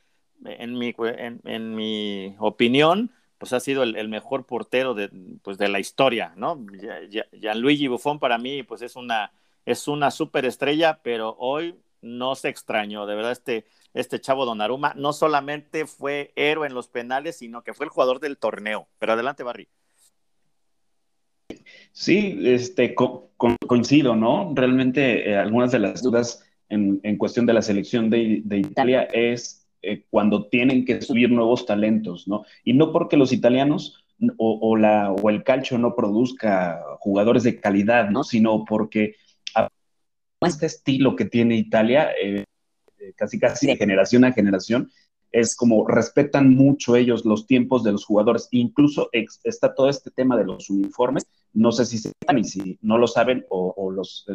en 0.44 0.76
mi, 0.76 0.92
en, 0.98 1.74
mi 1.76 2.34
opinión, 2.40 3.12
pues 3.38 3.52
ha 3.52 3.60
sido 3.60 3.84
el, 3.84 4.08
mejor 4.08 4.46
portero 4.46 4.94
de, 4.94 5.10
pues 5.44 5.58
de 5.58 5.68
la 5.68 5.78
historia, 5.78 6.32
¿no? 6.34 6.58
Gianluigi 7.34 7.86
Buffon 7.86 8.18
para 8.18 8.36
mí, 8.36 8.64
pues 8.64 8.82
es 8.82 8.96
una, 8.96 9.30
es 9.64 9.86
una 9.86 10.10
superestrella, 10.10 10.98
pero 11.04 11.36
hoy 11.38 11.76
no 12.02 12.34
se 12.34 12.48
extrañó, 12.48 13.06
de 13.06 13.14
verdad, 13.14 13.32
este, 13.32 13.64
este 13.94 14.20
chavo 14.20 14.46
Donnarumma 14.46 14.94
no 14.96 15.12
solamente 15.12 15.86
fue 15.86 16.32
héroe 16.36 16.66
en 16.66 16.74
los 16.74 16.88
penales, 16.88 17.38
sino 17.38 17.62
que 17.62 17.74
fue 17.74 17.86
el 17.86 17.90
jugador 17.90 18.20
del 18.20 18.38
torneo. 18.38 18.88
Pero 18.98 19.12
adelante, 19.12 19.42
Barry. 19.42 19.68
Sí, 21.92 22.40
este, 22.44 22.94
coincido, 22.94 24.14
¿no? 24.14 24.52
Realmente 24.54 25.28
eh, 25.28 25.36
algunas 25.36 25.72
de 25.72 25.80
las 25.80 26.02
dudas 26.02 26.44
en, 26.68 27.00
cuestión 27.18 27.46
de 27.46 27.52
la 27.52 27.62
selección 27.62 28.10
de, 28.10 28.42
Italia 28.48 29.02
es 29.12 29.66
eh, 29.82 30.04
cuando 30.08 30.46
tienen 30.46 30.84
que 30.84 31.02
subir 31.02 31.30
nuevos 31.30 31.66
talentos, 31.66 32.28
¿no? 32.28 32.44
Y 32.64 32.74
no 32.74 32.92
porque 32.92 33.16
los 33.16 33.32
italianos 33.32 34.04
o, 34.36 34.76
la, 34.76 35.10
o 35.12 35.30
el 35.30 35.42
calcio 35.42 35.78
no 35.78 35.96
produzca 35.96 36.80
jugadores 37.00 37.42
de 37.42 37.58
calidad, 37.58 38.10
¿no? 38.10 38.22
Sino 38.22 38.64
porque 38.64 39.16
este 40.48 40.66
estilo 40.66 41.16
que 41.16 41.26
tiene 41.26 41.56
Italia, 41.56 42.10
eh, 42.22 42.44
casi 43.16 43.38
casi 43.38 43.66
de 43.66 43.76
generación 43.76 44.24
a 44.24 44.32
generación, 44.32 44.90
es 45.32 45.54
como 45.54 45.86
respetan 45.86 46.54
mucho 46.54 46.96
ellos 46.96 47.24
los 47.24 47.46
tiempos 47.46 47.84
de 47.84 47.92
los 47.92 48.04
jugadores. 48.04 48.48
Incluso 48.50 49.10
está 49.12 49.74
todo 49.74 49.88
este 49.88 50.10
tema 50.10 50.36
de 50.36 50.44
los 50.44 50.70
uniformes. 50.70 51.26
No 51.52 51.72
sé 51.72 51.86
si 51.86 51.98
sepan 51.98 52.38
y 52.38 52.44
si 52.44 52.78
no 52.82 52.98
lo 52.98 53.06
saben 53.06 53.44
o, 53.48 53.90
los, 53.90 54.26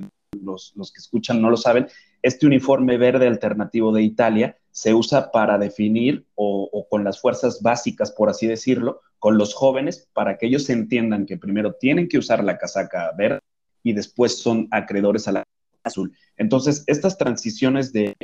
los, 0.42 0.74
los, 0.76 0.92
que 0.92 1.00
escuchan 1.00 1.42
no 1.42 1.50
lo 1.50 1.58
saben. 1.58 1.88
Este 2.22 2.46
uniforme 2.46 2.98
verde 2.98 3.28
alternativo 3.28 3.94
de 3.94 4.04
Italia 4.04 4.58
se 4.72 4.94
usa 4.94 5.32
para 5.32 5.58
definir 5.58 6.26
o, 6.36 6.70
o 6.72 6.88
con 6.88 7.04
las 7.04 7.20
fuerzas 7.20 7.62
básicas, 7.62 8.12
por 8.12 8.30
así 8.30 8.48
decirlo, 8.48 9.02
con 9.20 9.38
los 9.38 9.54
jóvenes, 9.54 10.08
para 10.14 10.38
que 10.38 10.48
ellos 10.48 10.70
entiendan 10.70 11.26
que 11.26 11.38
primero 11.38 11.74
tienen 11.74 12.08
que 12.08 12.18
usar 12.18 12.44
la 12.44 12.58
casaca 12.58 13.12
verde 13.18 13.40
y 13.84 13.94
después 13.94 14.38
son 14.38 14.68
acreedores 14.72 15.28
a 15.28 15.34
la 15.34 15.44
azul. 15.86 16.12
Entonces, 16.36 16.84
estas 16.88 17.18
transiciones 17.18 17.94
de, 17.94 18.16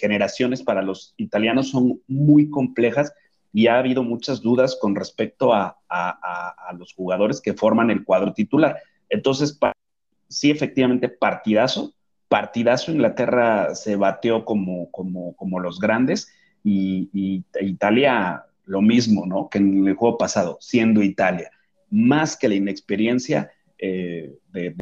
generaciones 0.00 0.62
para 0.62 0.82
los 0.82 1.14
italianos 1.16 1.68
son 1.68 2.00
muy 2.06 2.48
complejas 2.48 3.12
y 3.52 3.66
ha 3.66 3.78
habido 3.78 4.02
muchas 4.02 4.40
dudas 4.40 4.78
con 4.80 4.94
respecto 4.94 5.52
a, 5.52 5.76
los 6.78 6.94
jugadores 6.94 7.40
que 7.40 7.54
forman 7.54 7.90
el 7.90 8.04
cuadro 8.04 8.32
titular. 8.32 8.78
Entonces, 9.08 9.58
sí, 10.28 10.50
efectivamente, 10.50 11.08
partidazo, 11.08 11.92
partidazo. 12.28 12.92
Inglaterra 12.92 13.74
se 13.74 13.96
bateó 13.96 14.44
como, 14.44 14.90
como, 14.90 15.34
como 15.36 15.60
los 15.60 15.80
grandes 15.80 16.28
y, 16.62 17.44
Italia 17.60 18.44
lo 18.64 18.82
mismo, 18.82 19.26
¿no? 19.26 19.48
Que 19.48 19.58
en 19.58 19.88
el 19.88 19.94
juego 19.94 20.18
pasado, 20.18 20.58
siendo 20.60 21.02
Italia. 21.02 21.50
Más 21.90 22.36
que 22.36 22.48
la 22.48 22.54
inexperiencia 22.54 23.50
eh, 23.78 24.36
de 24.52 24.74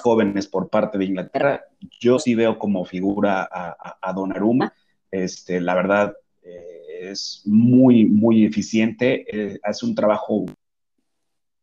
jóvenes 0.00 0.46
por 0.46 0.68
parte 0.68 0.98
de 0.98 1.04
Inglaterra. 1.04 1.64
Yo 2.00 2.18
sí 2.18 2.34
veo 2.34 2.58
como 2.58 2.84
figura 2.84 3.48
a, 3.50 3.98
a, 4.00 4.12
Donnarumma. 4.12 4.72
Este, 5.10 5.60
la 5.60 5.74
verdad, 5.74 6.14
eh, 6.42 7.10
es 7.10 7.42
muy, 7.46 8.06
muy 8.06 8.44
eficiente. 8.44 9.24
Eh, 9.30 9.58
hace 9.62 9.86
un 9.86 9.94
trabajo 9.94 10.46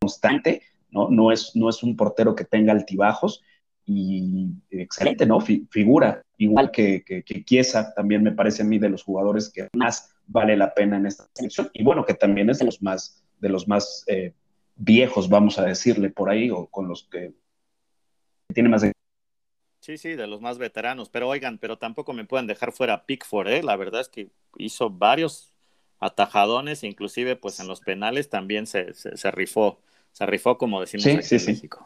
constante, 0.00 0.62
¿no? 0.90 1.08
No 1.08 1.32
es, 1.32 1.54
no 1.54 1.68
es 1.68 1.82
un 1.82 1.96
portero 1.96 2.34
que 2.34 2.44
tenga 2.44 2.72
altibajos 2.72 3.42
y 3.90 4.50
excelente, 4.70 5.24
¿no? 5.24 5.40
figura, 5.40 6.22
igual 6.36 6.70
que, 6.70 7.02
que, 7.04 7.44
Chiesa, 7.44 7.94
también 7.94 8.22
me 8.22 8.32
parece 8.32 8.62
a 8.62 8.66
mí 8.66 8.78
de 8.78 8.90
los 8.90 9.02
jugadores 9.02 9.50
que 9.50 9.68
más 9.72 10.14
vale 10.26 10.58
la 10.58 10.74
pena 10.74 10.98
en 10.98 11.06
esta 11.06 11.26
selección 11.32 11.70
y 11.72 11.82
bueno, 11.82 12.04
que 12.04 12.12
también 12.12 12.50
es 12.50 12.58
de 12.58 12.66
los 12.66 12.82
más, 12.82 13.24
de 13.40 13.48
los 13.48 13.66
más 13.66 14.04
eh, 14.06 14.34
viejos, 14.76 15.28
vamos 15.28 15.58
a 15.58 15.64
decirle 15.64 16.10
por 16.10 16.28
ahí, 16.28 16.50
o 16.50 16.66
con 16.66 16.86
los 16.88 17.08
que 17.10 17.32
tiene 18.52 18.68
más 18.68 18.84
Sí, 19.80 19.96
sí, 19.96 20.10
de 20.10 20.26
los 20.26 20.40
más 20.40 20.58
veteranos. 20.58 21.08
Pero 21.08 21.28
oigan, 21.28 21.58
pero 21.58 21.78
tampoco 21.78 22.12
me 22.12 22.24
pueden 22.24 22.46
dejar 22.46 22.72
fuera 22.72 23.06
Pickford, 23.06 23.48
¿eh? 23.48 23.62
La 23.62 23.76
verdad 23.76 24.00
es 24.00 24.08
que 24.08 24.30
hizo 24.56 24.90
varios 24.90 25.54
atajadones, 26.00 26.84
inclusive 26.84 27.36
pues 27.36 27.58
en 27.60 27.68
los 27.68 27.80
penales 27.80 28.28
también 28.28 28.66
se, 28.66 28.94
se, 28.94 29.30
rifó, 29.30 29.80
se 30.12 30.26
rifó 30.26 30.58
como 30.58 30.80
decimos 30.80 31.06
en 31.06 31.16
México. 31.16 31.84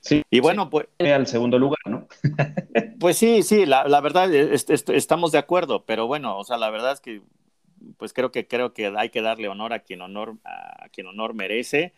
Sí, 0.00 0.22
y 0.30 0.40
bueno, 0.40 0.70
pues... 0.70 0.88
Al 0.98 1.26
segundo 1.26 1.58
lugar, 1.58 1.80
¿no? 1.86 2.06
pues 3.00 3.18
sí, 3.18 3.42
sí, 3.42 3.66
la, 3.66 4.00
verdad, 4.00 4.32
estamos 4.32 5.32
de 5.32 5.38
acuerdo, 5.38 5.84
pero 5.84 6.06
bueno, 6.06 6.38
o 6.38 6.44
sea, 6.44 6.56
la 6.56 6.70
verdad 6.70 6.92
es 6.92 7.00
que, 7.00 7.22
pues 7.96 8.12
creo 8.12 8.30
que, 8.30 8.46
creo 8.46 8.72
que 8.72 8.92
hay 8.96 9.10
que 9.10 9.22
darle 9.22 9.48
honor 9.48 9.72
a 9.72 9.80
quien 9.80 10.00
honor, 10.00 10.36
a 10.44 10.88
quien 10.90 11.06
honor 11.06 11.34
merece. 11.34 11.94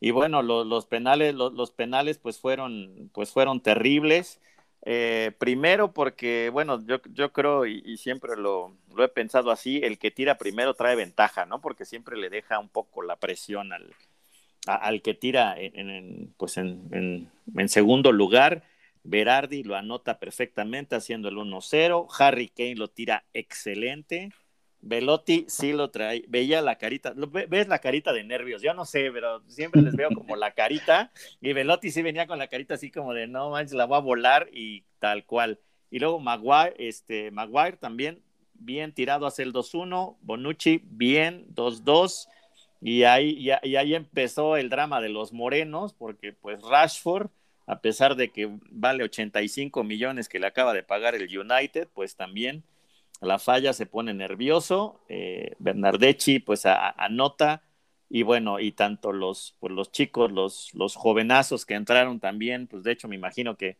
Y 0.00 0.12
bueno, 0.12 0.42
los 0.42 0.86
penales, 0.86 1.34
los, 1.34 1.70
penales 1.72 2.18
pues 2.18 2.38
fueron, 2.38 3.10
pues 3.12 3.30
fueron 3.32 3.60
terribles. 3.60 4.40
Eh, 4.82 5.32
primero 5.38 5.92
porque, 5.92 6.48
bueno, 6.50 6.82
yo, 6.86 7.02
yo 7.12 7.32
creo 7.32 7.66
y, 7.66 7.98
siempre 7.98 8.36
lo, 8.36 8.74
he 8.98 9.08
pensado 9.08 9.50
así, 9.50 9.80
el 9.84 9.98
que 9.98 10.10
tira 10.10 10.38
primero 10.38 10.72
trae 10.72 10.96
ventaja, 10.96 11.44
¿no? 11.44 11.60
Porque 11.60 11.84
siempre 11.84 12.16
le 12.16 12.30
deja 12.30 12.58
un 12.58 12.70
poco 12.70 13.02
la 13.02 13.16
presión 13.16 13.74
al, 13.74 13.94
al 14.66 15.02
que 15.02 15.12
tira 15.12 15.54
en, 15.58 16.32
pues 16.38 16.56
en, 16.56 17.28
en, 17.54 17.68
segundo 17.68 18.10
lugar. 18.12 18.64
Berardi 19.02 19.62
lo 19.62 19.76
anota 19.76 20.18
perfectamente 20.18 20.96
haciendo 20.96 21.28
el 21.28 21.36
1-0. 21.36 22.06
Harry 22.18 22.48
Kane 22.48 22.76
lo 22.76 22.88
tira 22.88 23.24
excelente. 23.34 24.30
Velotti 24.82 25.44
sí 25.48 25.72
lo 25.72 25.90
trae, 25.90 26.24
veía 26.28 26.62
la 26.62 26.76
carita, 26.76 27.12
ves 27.14 27.68
la 27.68 27.80
carita 27.80 28.12
de 28.12 28.24
nervios, 28.24 28.62
yo 28.62 28.72
no 28.72 28.84
sé, 28.84 29.10
pero 29.12 29.42
siempre 29.48 29.82
les 29.82 29.94
veo 29.94 30.08
como 30.14 30.36
la 30.36 30.52
carita, 30.52 31.12
y 31.40 31.52
Velotti 31.52 31.90
sí 31.90 32.02
venía 32.02 32.26
con 32.26 32.38
la 32.38 32.48
carita 32.48 32.74
así 32.74 32.90
como 32.90 33.12
de 33.12 33.26
no 33.26 33.50
manches, 33.50 33.74
la 33.74 33.84
voy 33.84 33.98
a 33.98 34.00
volar 34.00 34.48
y 34.52 34.84
tal 34.98 35.24
cual. 35.24 35.60
Y 35.90 35.98
luego 35.98 36.18
Maguire, 36.20 36.74
este, 36.78 37.30
Maguire 37.30 37.76
también 37.76 38.22
bien 38.54 38.92
tirado 38.92 39.26
hacia 39.26 39.42
el 39.42 39.52
2-1, 39.52 40.16
Bonucci 40.22 40.80
bien 40.84 41.46
2-2, 41.54 42.28
y 42.80 43.02
ahí, 43.02 43.36
y, 43.38 43.50
ahí 43.50 43.94
empezó 43.94 44.56
el 44.56 44.70
drama 44.70 45.00
de 45.00 45.10
los 45.10 45.32
morenos, 45.32 45.92
porque 45.92 46.32
pues 46.32 46.62
Rashford, 46.62 47.28
a 47.66 47.80
pesar 47.80 48.16
de 48.16 48.30
que 48.30 48.50
vale 48.70 49.04
85 49.04 49.84
millones 49.84 50.28
que 50.28 50.38
le 50.38 50.46
acaba 50.46 50.72
de 50.72 50.82
pagar 50.82 51.14
el 51.14 51.38
United, 51.38 51.88
pues 51.92 52.16
también 52.16 52.64
la 53.20 53.38
falla 53.38 53.72
se 53.72 53.86
pone 53.86 54.14
nervioso, 54.14 55.00
eh, 55.08 55.54
Bernardeschi 55.58 56.38
pues 56.40 56.64
anota 56.66 57.62
y 58.08 58.22
bueno, 58.22 58.58
y 58.60 58.72
tanto 58.72 59.12
los, 59.12 59.56
pues, 59.60 59.72
los 59.72 59.92
chicos, 59.92 60.32
los, 60.32 60.74
los 60.74 60.96
jovenazos 60.96 61.64
que 61.64 61.74
entraron 61.74 62.18
también, 62.20 62.66
pues 62.66 62.82
de 62.82 62.92
hecho 62.92 63.08
me 63.08 63.14
imagino 63.16 63.56
que, 63.56 63.78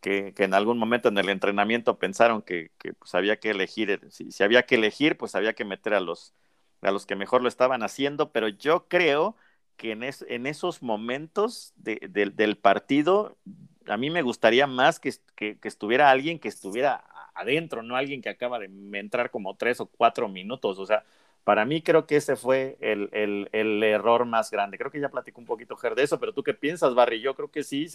que, 0.00 0.34
en 0.36 0.54
algún 0.54 0.78
momento 0.78 1.08
en 1.08 1.18
el 1.18 1.28
entrenamiento 1.30 1.98
pensaron 1.98 2.42
que, 2.42 2.70
que 2.78 2.92
pues 2.94 3.14
había 3.14 3.38
que 3.40 3.50
elegir, 3.50 4.00
si, 4.10 4.32
si, 4.32 4.42
había 4.42 4.64
que 4.64 4.74
elegir, 4.76 5.16
pues 5.16 5.34
había 5.34 5.54
que 5.54 5.64
meter 5.64 5.94
a 5.94 6.00
los, 6.00 6.34
a 6.82 6.90
los 6.90 7.06
que 7.06 7.16
mejor 7.16 7.42
lo 7.42 7.48
estaban 7.48 7.82
haciendo, 7.82 8.32
pero 8.32 8.48
yo 8.48 8.86
creo 8.88 9.36
que 9.76 9.92
en, 9.92 10.02
en 10.02 10.46
esos 10.46 10.82
momentos 10.82 11.72
del 11.76 12.58
partido, 12.58 13.38
a 13.86 13.96
mí 13.96 14.10
me 14.10 14.22
gustaría 14.22 14.66
más 14.66 15.00
que, 15.00 15.14
que, 15.36 15.58
estuviera 15.62 16.10
alguien 16.10 16.38
que 16.38 16.48
estuviera 16.48 16.96
adentro, 17.34 17.82
no 17.82 17.96
alguien 17.96 18.22
que 18.22 18.28
acaba 18.28 18.58
de 18.58 18.70
entrar 18.92 19.30
como 19.30 19.56
tres 19.56 19.80
o 19.80 19.86
cuatro 19.86 20.28
minutos. 20.28 20.78
O 20.78 20.86
sea, 20.86 21.04
para 21.44 21.64
mí 21.64 21.82
creo 21.82 22.06
que 22.06 22.16
ese 22.16 22.36
fue 22.36 22.76
el, 22.80 23.08
el, 23.52 23.82
error 23.82 24.24
más 24.24 24.50
grande. 24.50 24.78
Creo 24.78 24.90
que 24.90 25.00
ya 25.00 25.08
platicó 25.08 25.40
un 25.40 25.46
poquito 25.46 25.76
Ger 25.76 25.94
de 25.94 26.02
eso, 26.02 26.20
pero 26.20 26.32
tú 26.32 26.42
qué 26.42 26.54
piensas, 26.54 26.94
Barry? 26.94 27.20
Yo 27.20 27.34
creo 27.34 27.50
que 27.50 27.62
sí, 27.62 27.86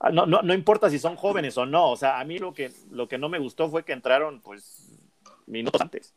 ah, 0.00 0.10
no, 0.10 0.26
no, 0.26 0.42
no 0.42 0.54
importa 0.54 0.90
si 0.90 0.98
son 0.98 1.16
jóvenes 1.16 1.56
o 1.58 1.66
no. 1.66 1.90
O 1.90 1.96
sea, 1.96 2.20
a 2.20 2.24
mí 2.24 2.38
lo 2.38 2.52
que, 2.52 2.70
lo 2.90 3.08
que 3.08 3.18
no 3.18 3.28
me 3.28 3.38
gustó 3.38 3.68
fue 3.70 3.84
que 3.84 3.92
entraron 3.92 4.40
pues 4.40 4.88
minutos 5.46 5.80
antes. 5.80 6.14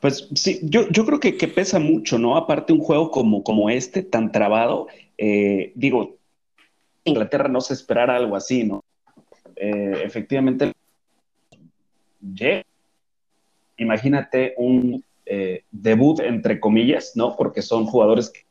Pues 0.00 0.28
sí, 0.34 0.60
yo, 0.62 0.88
yo 0.90 1.04
creo 1.04 1.18
que, 1.18 1.36
que, 1.36 1.48
pesa 1.48 1.80
mucho, 1.80 2.18
¿no? 2.18 2.36
Aparte 2.36 2.72
un 2.72 2.78
juego 2.78 3.10
como, 3.10 3.42
como 3.42 3.68
este, 3.68 4.02
tan 4.02 4.30
trabado, 4.30 4.86
eh, 5.16 5.72
digo, 5.74 6.18
Inglaterra 7.02 7.48
no 7.48 7.60
se 7.60 7.74
esperara 7.74 8.16
algo 8.16 8.36
así, 8.36 8.62
¿no? 8.62 8.84
Eh, 9.56 10.02
efectivamente, 10.04 10.72
imagínate 13.76 14.54
un 14.56 15.04
eh, 15.26 15.64
debut 15.70 16.20
entre 16.20 16.58
comillas, 16.58 17.12
¿no? 17.14 17.36
Porque 17.36 17.62
son 17.62 17.86
jugadores 17.86 18.30
que 18.30 18.46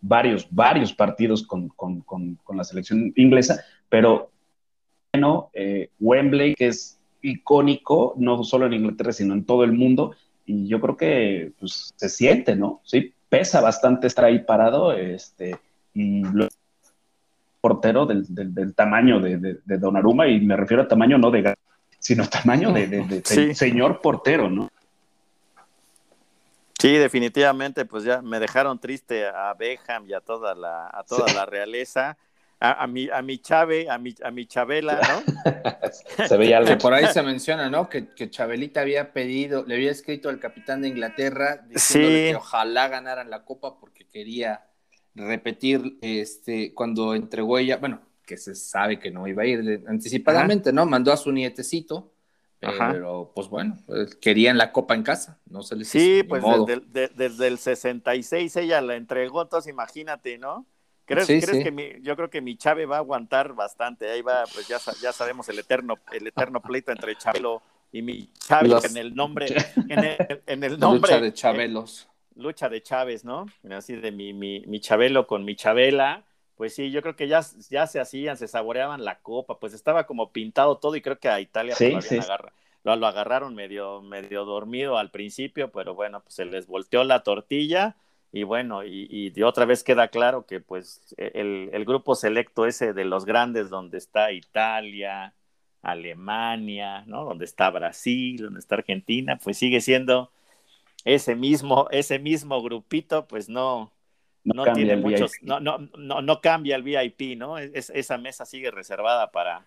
varios, 0.00 0.48
varios 0.50 0.92
partidos 0.92 1.44
con, 1.46 1.68
con, 1.68 2.00
con, 2.00 2.56
la 2.56 2.64
selección 2.64 3.12
inglesa, 3.14 3.62
pero 3.88 4.32
bueno, 5.12 5.50
Wembley, 6.00 6.56
que 6.56 6.66
es 6.66 6.98
icónico, 7.22 8.14
no 8.16 8.42
solo 8.44 8.66
en 8.66 8.74
Inglaterra, 8.74 9.12
sino 9.12 9.34
en 9.34 9.44
todo 9.44 9.64
el 9.64 9.72
mundo. 9.72 10.14
Y 10.44 10.66
yo 10.66 10.80
creo 10.80 10.96
que 10.96 11.52
pues, 11.58 11.92
se 11.96 12.08
siente, 12.08 12.56
¿no? 12.56 12.80
Sí, 12.84 13.14
pesa 13.28 13.60
bastante 13.60 14.06
estar 14.06 14.24
ahí 14.24 14.40
parado. 14.40 14.92
Este, 14.92 15.56
y 15.94 16.22
lo, 16.22 16.48
portero 17.60 18.06
del, 18.06 18.24
del, 18.28 18.74
tamaño 18.74 19.20
de, 19.20 19.36
de, 19.36 19.58
de, 19.64 20.32
y 20.32 20.40
me 20.40 20.56
refiero 20.56 20.82
a 20.84 20.88
tamaño 20.88 21.18
no 21.18 21.30
de 21.30 21.54
sino 21.98 22.28
tamaño 22.28 22.72
de, 22.72 23.22
señor 23.54 24.00
portero, 24.00 24.48
¿no? 24.48 24.68
Sí, 26.78 26.92
definitivamente, 26.94 27.84
pues 27.84 28.04
ya 28.04 28.22
me 28.22 28.38
dejaron 28.38 28.78
triste 28.78 29.26
a 29.26 29.52
Beckham 29.54 30.08
y 30.08 30.12
a 30.12 30.20
toda 30.20 30.54
la, 30.54 30.86
a 30.86 31.02
toda 31.02 31.32
la 31.32 31.44
realeza 31.44 32.16
a, 32.60 32.86
mi, 32.86 33.08
a 33.08 33.22
mi 33.22 33.38
Chave, 33.38 33.88
a 33.88 33.98
mi, 33.98 34.14
a 34.22 34.30
mi 34.30 34.46
Chabela, 34.46 35.00
¿no? 35.00 36.26
se 36.26 36.36
veía 36.36 36.58
algo. 36.58 36.76
por 36.78 36.92
ahí 36.92 37.06
se 37.06 37.22
menciona, 37.22 37.70
¿no? 37.70 37.88
Que, 37.88 38.08
que, 38.08 38.30
Chabelita 38.30 38.80
había 38.80 39.12
pedido, 39.12 39.64
le 39.64 39.76
había 39.76 39.92
escrito 39.92 40.28
al 40.28 40.40
capitán 40.40 40.82
de 40.82 40.88
Inglaterra 40.88 41.64
diciendo 41.68 42.08
que 42.08 42.36
ojalá 42.36 42.88
ganaran 42.88 43.30
la 43.30 43.44
copa 43.44 43.78
porque 43.78 44.06
quería 44.06 44.64
repetir 45.14 45.98
este 46.00 46.74
cuando 46.74 47.14
entregó 47.14 47.58
ella, 47.58 47.76
bueno, 47.76 48.00
que 48.28 48.36
se 48.36 48.54
sabe 48.54 49.00
que 49.00 49.10
no 49.10 49.26
iba 49.26 49.42
a 49.42 49.46
ir 49.46 49.84
anticipadamente, 49.88 50.70
¿no? 50.70 50.84
Mandó 50.84 51.10
a 51.12 51.16
su 51.16 51.32
nietecito. 51.32 52.12
Pero, 52.60 53.30
pues 53.34 53.48
bueno, 53.48 53.78
pues, 53.86 54.16
querían 54.16 54.58
la 54.58 54.72
copa 54.72 54.96
en 54.96 55.04
casa, 55.04 55.38
no 55.46 55.62
se 55.62 55.76
les 55.76 55.88
Sí, 55.88 56.24
pues 56.24 56.42
desde, 56.66 57.08
desde, 57.14 57.46
el 57.46 57.56
66 57.56 58.56
ella 58.56 58.80
la 58.80 58.96
entregó, 58.96 59.42
entonces 59.42 59.72
imagínate, 59.72 60.38
¿no? 60.38 60.66
¿Crees, 61.04 61.26
que 61.26 61.70
mi, 61.70 62.02
yo 62.02 62.16
creo 62.16 62.28
que 62.28 62.40
mi 62.40 62.56
Chave 62.56 62.84
va 62.84 62.96
a 62.96 62.98
aguantar 62.98 63.54
bastante? 63.54 64.10
Ahí 64.10 64.22
va, 64.22 64.44
pues 64.52 64.66
ya, 64.66 64.78
ya 65.00 65.12
sabemos 65.12 65.48
el 65.48 65.60
eterno, 65.60 65.94
el 66.12 66.26
eterno 66.26 66.60
pleito 66.60 66.90
entre 66.90 67.16
Chabelo 67.16 67.62
y 67.92 68.02
mi 68.02 68.28
Chave 68.32 68.76
en 68.84 68.96
el 68.96 69.14
nombre, 69.14 69.46
en 69.88 70.04
el, 70.04 70.42
en 70.44 70.64
el 70.64 70.78
nombre. 70.80 71.12
Lucha 71.12 71.20
de 71.20 71.32
Chabelos. 71.32 72.08
lucha 72.34 72.68
de 72.68 72.82
Chávez, 72.82 73.24
¿no? 73.24 73.46
Así 73.70 73.94
de 73.94 74.10
mi, 74.10 74.32
mi, 74.32 74.64
mi 74.66 74.80
Chabelo 74.80 75.28
con 75.28 75.44
mi 75.44 75.54
Chabela. 75.54 76.24
Pues 76.58 76.74
sí, 76.74 76.90
yo 76.90 77.02
creo 77.02 77.14
que 77.14 77.28
ya, 77.28 77.40
ya 77.70 77.86
se 77.86 78.00
hacían, 78.00 78.36
se 78.36 78.48
saboreaban 78.48 79.04
la 79.04 79.20
copa, 79.20 79.60
pues 79.60 79.74
estaba 79.74 80.06
como 80.06 80.32
pintado 80.32 80.78
todo 80.78 80.96
y 80.96 81.00
creo 81.00 81.20
que 81.20 81.28
a 81.28 81.40
Italia 81.40 81.76
pues, 81.78 82.10
lo, 82.82 82.96
lo, 82.96 83.06
agarraron 83.06 83.54
medio, 83.54 84.02
medio 84.02 84.44
dormido 84.44 84.98
al 84.98 85.12
principio, 85.12 85.70
pero 85.70 85.94
bueno, 85.94 86.20
pues 86.20 86.34
se 86.34 86.44
les 86.44 86.66
volteó 86.66 87.04
la 87.04 87.22
tortilla 87.22 87.94
y 88.32 88.42
bueno, 88.42 88.82
y, 88.84 89.30
de 89.30 89.44
otra 89.44 89.66
vez 89.66 89.84
queda 89.84 90.08
claro 90.08 90.46
que 90.46 90.60
pues 90.60 91.14
e, 91.16 91.30
el, 91.72 91.84
grupo 91.84 92.16
selecto 92.16 92.66
ese 92.66 92.92
de 92.92 93.04
los 93.04 93.24
grandes, 93.24 93.70
donde 93.70 93.98
está 93.98 94.32
Italia, 94.32 95.34
Alemania, 95.82 97.04
¿no? 97.06 97.24
Donde 97.24 97.44
está 97.44 97.70
Brasil, 97.70 98.42
donde 98.42 98.58
está 98.58 98.74
Argentina, 98.74 99.38
pues 99.42 99.58
sigue 99.58 99.80
siendo 99.80 100.32
ese 101.04 101.36
mismo, 101.36 101.88
ese 101.92 102.18
mismo 102.18 102.60
grupito, 102.62 103.26
pues 103.28 103.48
no, 103.48 103.92
no, 104.54 104.72
tiene 104.72 104.96
muchos, 104.96 105.32
no, 105.42 105.60
no, 105.60 105.78
no, 105.96 106.22
no, 106.22 106.40
cambia 106.40 106.76
el 106.76 106.82
VIP, 106.82 107.36
¿no? 107.36 107.58
Es, 107.58 107.90
esa 107.90 108.18
mesa 108.18 108.44
sigue 108.44 108.70
reservada 108.70 109.30
para, 109.30 109.66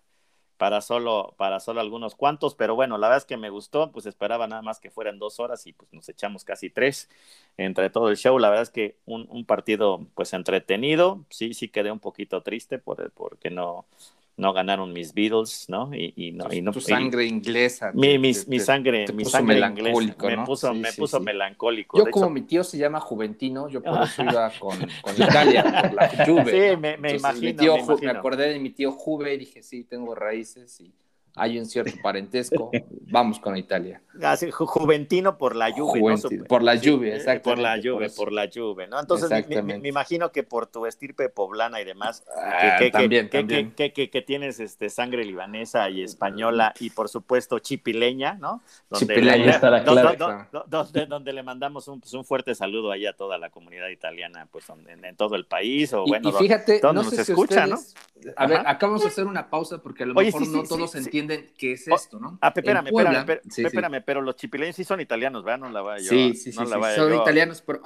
para 0.58 0.82
solo, 0.82 1.34
para 1.38 1.60
solo 1.60 1.82
algunos 1.82 2.16
cuantos, 2.16 2.56
pero 2.56 2.76
bueno, 2.76 2.98
la 2.98 3.08
verdad 3.08 3.18
es 3.18 3.26
que 3.26 3.38
me 3.38 3.50
gustó, 3.50 3.92
pues 3.92 4.06
esperaba 4.06 4.48
nada 4.48 4.62
más 4.62 4.80
que 4.80 4.92
fueran 4.92 5.20
dos 5.20 5.40
horas 5.40 5.66
y 5.66 5.74
pues 5.74 5.92
nos 5.92 6.08
echamos 6.10 6.44
casi 6.44 6.70
tres 6.70 7.10
entre 7.58 7.90
todo 7.90 8.10
el 8.10 8.18
show. 8.18 8.38
La 8.38 8.50
verdad 8.50 8.64
es 8.64 8.70
que 8.70 8.98
un, 9.06 9.26
un 9.30 9.46
partido 9.46 10.06
pues 10.14 10.34
entretenido, 10.34 11.26
sí, 11.30 11.54
sí 11.54 11.70
quedé 11.70 11.92
un 11.92 12.00
poquito 12.00 12.44
triste 12.44 12.78
por, 12.78 13.12
porque 13.12 13.50
no, 13.50 13.86
no 14.38 14.54
ganaron 14.54 14.92
mis 14.94 15.14
Beatles, 15.14 15.66
¿no? 15.68 15.94
Y, 15.94 16.14
y 16.16 16.32
no, 16.32 16.52
y 16.52 16.62
no 16.62 16.72
tu 16.72 16.82
sangre 16.82 17.26
inglesa. 17.26 17.92
Mi, 17.94 18.18
mi, 18.18 18.34
mi 18.48 18.60
sangre, 18.60 19.06
mi 19.14 19.26
sangre 19.26 19.56
melancólico, 19.56 20.28
me 20.28 20.38
puso, 20.46 20.74
me 20.74 20.94
puso 20.94 21.20
melancólico. 21.20 21.98
Yo 21.98 22.10
como 22.10 22.30
mi 22.30 22.42
tío 22.42 22.64
se 22.64 22.78
llama 22.78 23.00
Juventino, 23.00 23.68
yo 23.70 23.82
por 23.82 24.04
eso 24.04 24.24
iba 24.30 24.52
con, 24.60 24.78
con 25.02 25.16
Italia, 25.16 25.64
por 25.64 25.94
la 25.94 26.26
Juve. 26.26 26.72
Sí, 26.72 26.78
me, 26.78 26.98
me 26.98 27.16
imagino, 27.16 27.98
me, 28.02 28.10
acordé 28.10 28.50
de 28.50 28.60
mi 28.60 28.72
tío 28.72 28.92
Juve 28.92 29.34
y 29.34 29.38
dije, 29.38 29.62
sí, 29.62 29.84
tengo 29.84 30.16
raíces 30.16 30.80
y 30.82 30.94
hay 31.36 31.58
un 31.58 31.66
cierto 31.66 31.94
parentesco. 32.02 32.72
Vamos 33.10 33.40
con 33.40 33.56
Italia. 33.58 34.02
Juventino 34.52 35.38
por 35.38 35.56
la 35.56 35.70
lluvia. 35.70 36.16
¿no? 36.16 36.46
Por 36.48 36.62
la 36.62 36.76
lluvia, 36.76 37.16
exacto. 37.16 37.50
Por 37.50 37.60
la 37.60 37.78
lluvia, 37.78 38.10
por, 38.16 38.32
la 38.32 38.46
lluvia, 38.46 38.88
¿no? 38.88 39.00
Entonces, 39.00 39.30
me, 39.64 39.88
imagino 39.88 40.32
que 40.32 40.44
por 40.44 40.68
tu 40.68 40.86
estirpe 40.86 41.30
poblana 41.30 41.80
y 41.82 41.86
demás, 41.86 42.24
que, 42.80 44.24
tienes 44.26 44.60
este, 44.60 44.90
sangre 44.90 45.24
libanesa 45.24 45.90
y 45.90 46.04
española 46.04 46.74
y, 46.80 46.90
por 46.90 47.08
supuesto, 47.10 47.60
chipileña, 47.60 48.34
¿no? 48.34 48.62
Donde 48.90 49.16
chipileña, 49.16 49.52
estará 49.52 49.84
claro. 49.84 50.48
Donde, 50.68 51.06
donde, 51.06 51.34
le 51.34 51.44
mandamos 51.44 51.88
un, 51.88 52.02
pues, 52.02 52.14
un, 52.14 52.26
fuerte 52.26 52.54
saludo 52.54 52.92
ahí 52.92 53.06
a 53.06 53.14
toda 53.14 53.38
la 53.38 53.50
comunidad 53.50 53.88
italiana, 53.90 54.48
pues, 54.52 54.66
en, 54.70 55.16
todo 55.16 55.36
el 55.36 55.46
país, 55.46 55.94
o 55.94 56.06
bueno, 56.06 56.30
y, 56.30 56.34
fíjate, 56.34 56.82
no 56.84 56.94
nos 56.94 57.14
escucha, 57.14 57.66
¿no? 57.66 57.78
A 58.36 58.46
ver, 58.46 58.60
acá 58.68 58.88
vamos 58.88 59.06
a 59.06 59.08
hacer 59.08 59.26
una 59.26 59.50
pausa 59.50 59.80
porque 59.82 60.04
a 60.04 60.06
lo 60.06 60.14
mejor 60.14 60.48
no 60.48 60.64
todos 60.64 60.96
entienden 60.96 61.21
qué 61.58 61.74
es 61.74 61.88
esto, 61.88 62.20
¿no? 62.20 62.38
Ah, 62.42 62.54
espérame, 62.56 62.88
espérame, 62.88 63.40
espérame, 63.46 64.04
pero 64.06 64.22
los 64.22 64.36
chipileños 64.36 64.76
sí 64.76 64.84
son 64.84 65.02
italianos, 65.02 65.44
¿verdad? 65.44 65.60
No 65.60 65.70
la 65.70 65.82
vaya 65.82 66.04
yo. 66.04 66.10
Sí, 66.10 66.34
sí, 66.34 66.52
sí, 66.52 66.66
son 66.96 67.16
italianos, 67.16 67.64
pero 67.66 67.82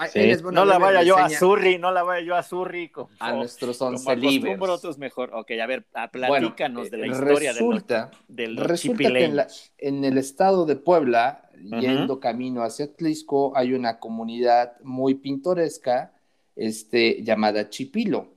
no 0.51 0.65
la 0.65 0.77
vaya 0.77 1.03
yo 1.03 1.17
a 1.17 1.29
Zurri, 1.29 1.77
no 1.77 1.91
la 1.91 2.03
vaya 2.03 2.25
yo 2.25 2.35
a 2.35 2.43
Zurri. 2.43 2.91
a 3.19 3.33
nuestros 3.33 3.81
once 3.81 4.15
libres. 4.15 4.59
otros 4.61 4.97
mejor. 4.97 5.31
Ok, 5.33 5.51
a 5.61 5.67
ver, 5.67 5.85
platícanos 6.11 6.89
de 6.89 6.97
la 6.97 7.07
historia 7.07 7.51
resulta, 7.51 8.11
del, 8.27 8.57
resulta 8.57 9.11
que 9.11 9.23
en, 9.25 9.39
en, 9.77 10.03
el 10.03 10.17
estado 10.17 10.65
de 10.65 10.75
Puebla, 10.75 11.49
yendo 11.79 12.19
camino 12.19 12.63
hacia 12.63 12.93
Tlisco, 12.93 13.55
hay 13.55 13.73
una 13.73 13.99
comunidad 13.99 14.79
muy 14.81 15.15
pintoresca 15.15 16.13
este, 16.55 17.21
llamada 17.23 17.69
Chipilo. 17.69 18.33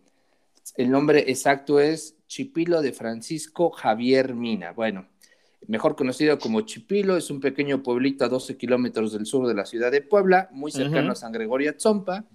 El 0.76 0.90
nombre 0.90 1.24
exacto 1.28 1.80
es 1.80 2.17
Chipilo 2.28 2.82
de 2.82 2.92
Francisco 2.92 3.70
Javier 3.70 4.34
Mina. 4.34 4.72
Bueno, 4.72 5.08
mejor 5.66 5.96
conocido 5.96 6.38
como 6.38 6.60
Chipilo, 6.60 7.16
es 7.16 7.30
un 7.30 7.40
pequeño 7.40 7.82
pueblito 7.82 8.24
a 8.24 8.28
12 8.28 8.56
kilómetros 8.56 9.12
del 9.12 9.26
sur 9.26 9.48
de 9.48 9.54
la 9.54 9.66
ciudad 9.66 9.90
de 9.90 10.02
Puebla, 10.02 10.48
muy 10.52 10.70
cercano 10.70 11.12
a 11.12 11.16
San 11.16 11.32
Gregorio 11.32 11.70
Atzompa. 11.70 12.26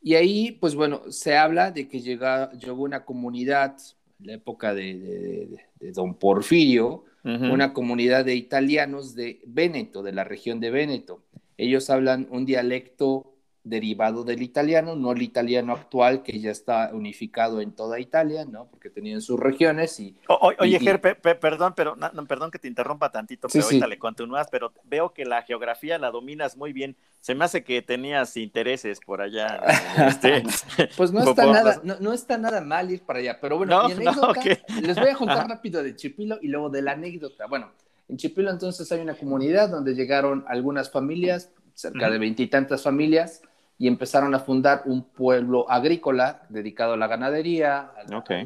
Y 0.00 0.14
ahí, 0.14 0.52
pues 0.52 0.74
bueno, 0.74 1.02
se 1.10 1.36
habla 1.36 1.70
de 1.70 1.88
que 1.88 2.00
llegó 2.00 2.82
una 2.82 3.04
comunidad, 3.04 3.76
en 4.20 4.26
la 4.28 4.32
época 4.34 4.74
de, 4.74 5.58
Don 5.94 6.14
Porfirio, 6.14 7.04
una 7.24 7.72
comunidad 7.72 8.24
de 8.24 8.34
italianos 8.34 9.14
de 9.14 9.40
Véneto, 9.46 10.02
de 10.02 10.12
la 10.12 10.24
región 10.24 10.58
de 10.60 10.70
Véneto. 10.70 11.22
Ellos 11.56 11.90
hablan 11.90 12.26
un 12.30 12.46
dialecto 12.46 13.31
derivado 13.64 14.24
del 14.24 14.42
italiano, 14.42 14.96
no 14.96 15.12
el 15.12 15.22
italiano 15.22 15.72
actual 15.72 16.22
que 16.22 16.40
ya 16.40 16.50
está 16.50 16.90
unificado 16.92 17.60
en 17.60 17.72
toda 17.72 18.00
Italia, 18.00 18.44
¿no? 18.44 18.66
Porque 18.66 18.90
tenían 18.90 19.22
sus 19.22 19.38
regiones 19.38 20.00
y... 20.00 20.16
oye, 20.58 20.80
Ger, 20.80 21.00
perdón, 21.00 21.74
pero 21.76 21.96
perdón 22.26 22.50
que 22.50 22.58
te 22.58 22.66
interrumpa 22.66 23.12
tantito, 23.12 23.48
pero 23.48 23.64
ahorita 23.64 23.86
le 23.86 23.98
continúas, 23.98 24.48
pero 24.50 24.72
veo 24.84 25.12
que 25.12 25.24
la 25.24 25.42
geografía 25.42 25.98
la 25.98 26.10
dominas 26.10 26.56
muy 26.56 26.72
bien. 26.72 26.96
Se 27.20 27.36
me 27.36 27.44
hace 27.44 27.62
que 27.62 27.82
tenías 27.82 28.36
intereses 28.36 28.98
por 28.98 29.22
allá. 29.22 29.60
Este, 30.08 30.42
pues 30.96 31.12
no 31.12 31.22
está, 31.30 31.46
nada, 31.46 31.80
no, 31.84 32.12
está 32.12 32.38
nada 32.38 32.60
mal 32.62 32.90
ir 32.90 33.02
para 33.02 33.20
allá, 33.20 33.38
pero 33.40 33.58
bueno, 33.58 33.86
mi 33.86 33.92
anécdota, 33.92 34.40
les 34.82 34.98
voy 34.98 35.08
a 35.08 35.14
juntar 35.14 35.48
rápido 35.48 35.84
de 35.84 35.94
Chipilo 35.94 36.38
y 36.42 36.48
luego 36.48 36.68
de 36.68 36.82
la 36.82 36.92
anécdota. 36.92 37.46
Bueno, 37.46 37.70
en 38.08 38.16
Chipilo 38.16 38.50
entonces 38.50 38.90
hay 38.90 39.00
una 39.00 39.14
comunidad 39.14 39.68
donde 39.68 39.94
llegaron 39.94 40.44
algunas 40.48 40.90
familias, 40.90 41.52
cerca 41.74 42.10
de 42.10 42.18
veintitantas 42.18 42.82
familias, 42.82 43.40
y 43.78 43.88
empezaron 43.88 44.34
a 44.34 44.38
fundar 44.38 44.82
un 44.86 45.02
pueblo 45.02 45.68
agrícola 45.68 46.42
dedicado 46.48 46.94
a 46.94 46.96
la 46.96 47.08
ganadería, 47.08 47.90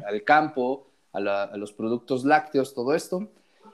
al, 0.05 0.23
campo, 0.23 0.87
a, 1.13 1.55
los 1.57 1.73
productos 1.73 2.25
lácteos, 2.25 2.73
todo 2.73 2.93
esto. 2.95 3.29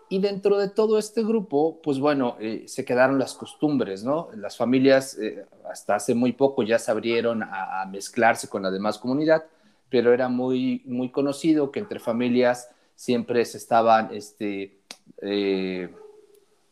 Y 0.09 0.19
dentro 0.19 0.59
de 0.59 0.69
todo 0.69 0.99
este 0.99 1.23
grupo, 1.23 1.81
pues 1.81 1.99
bueno, 1.99 2.35
eh, 2.39 2.65
se 2.67 2.85
quedaron 2.85 3.17
las 3.17 3.33
costumbres, 3.33 4.03
¿no? 4.03 4.29
Las 4.35 4.57
familias 4.57 5.17
eh, 5.17 5.45
hasta 5.71 5.95
hace 5.95 6.13
muy 6.13 6.33
poco 6.33 6.63
ya 6.63 6.77
se 6.77 6.91
abrieron 6.91 7.41
a, 7.43 7.87
mezclarse 7.89 8.47
con 8.47 8.61
la 8.61 8.69
demás 8.69 8.99
comunidad, 8.99 9.45
pero 9.89 10.13
era 10.13 10.29
muy, 10.29 10.83
muy 10.85 11.09
conocido 11.09 11.71
que 11.71 11.79
entre 11.79 11.99
familias 11.99 12.69
siempre 12.95 13.43
se 13.45 13.57
estaban 13.57 14.09
este, 14.13 14.79
eh, 15.21 15.89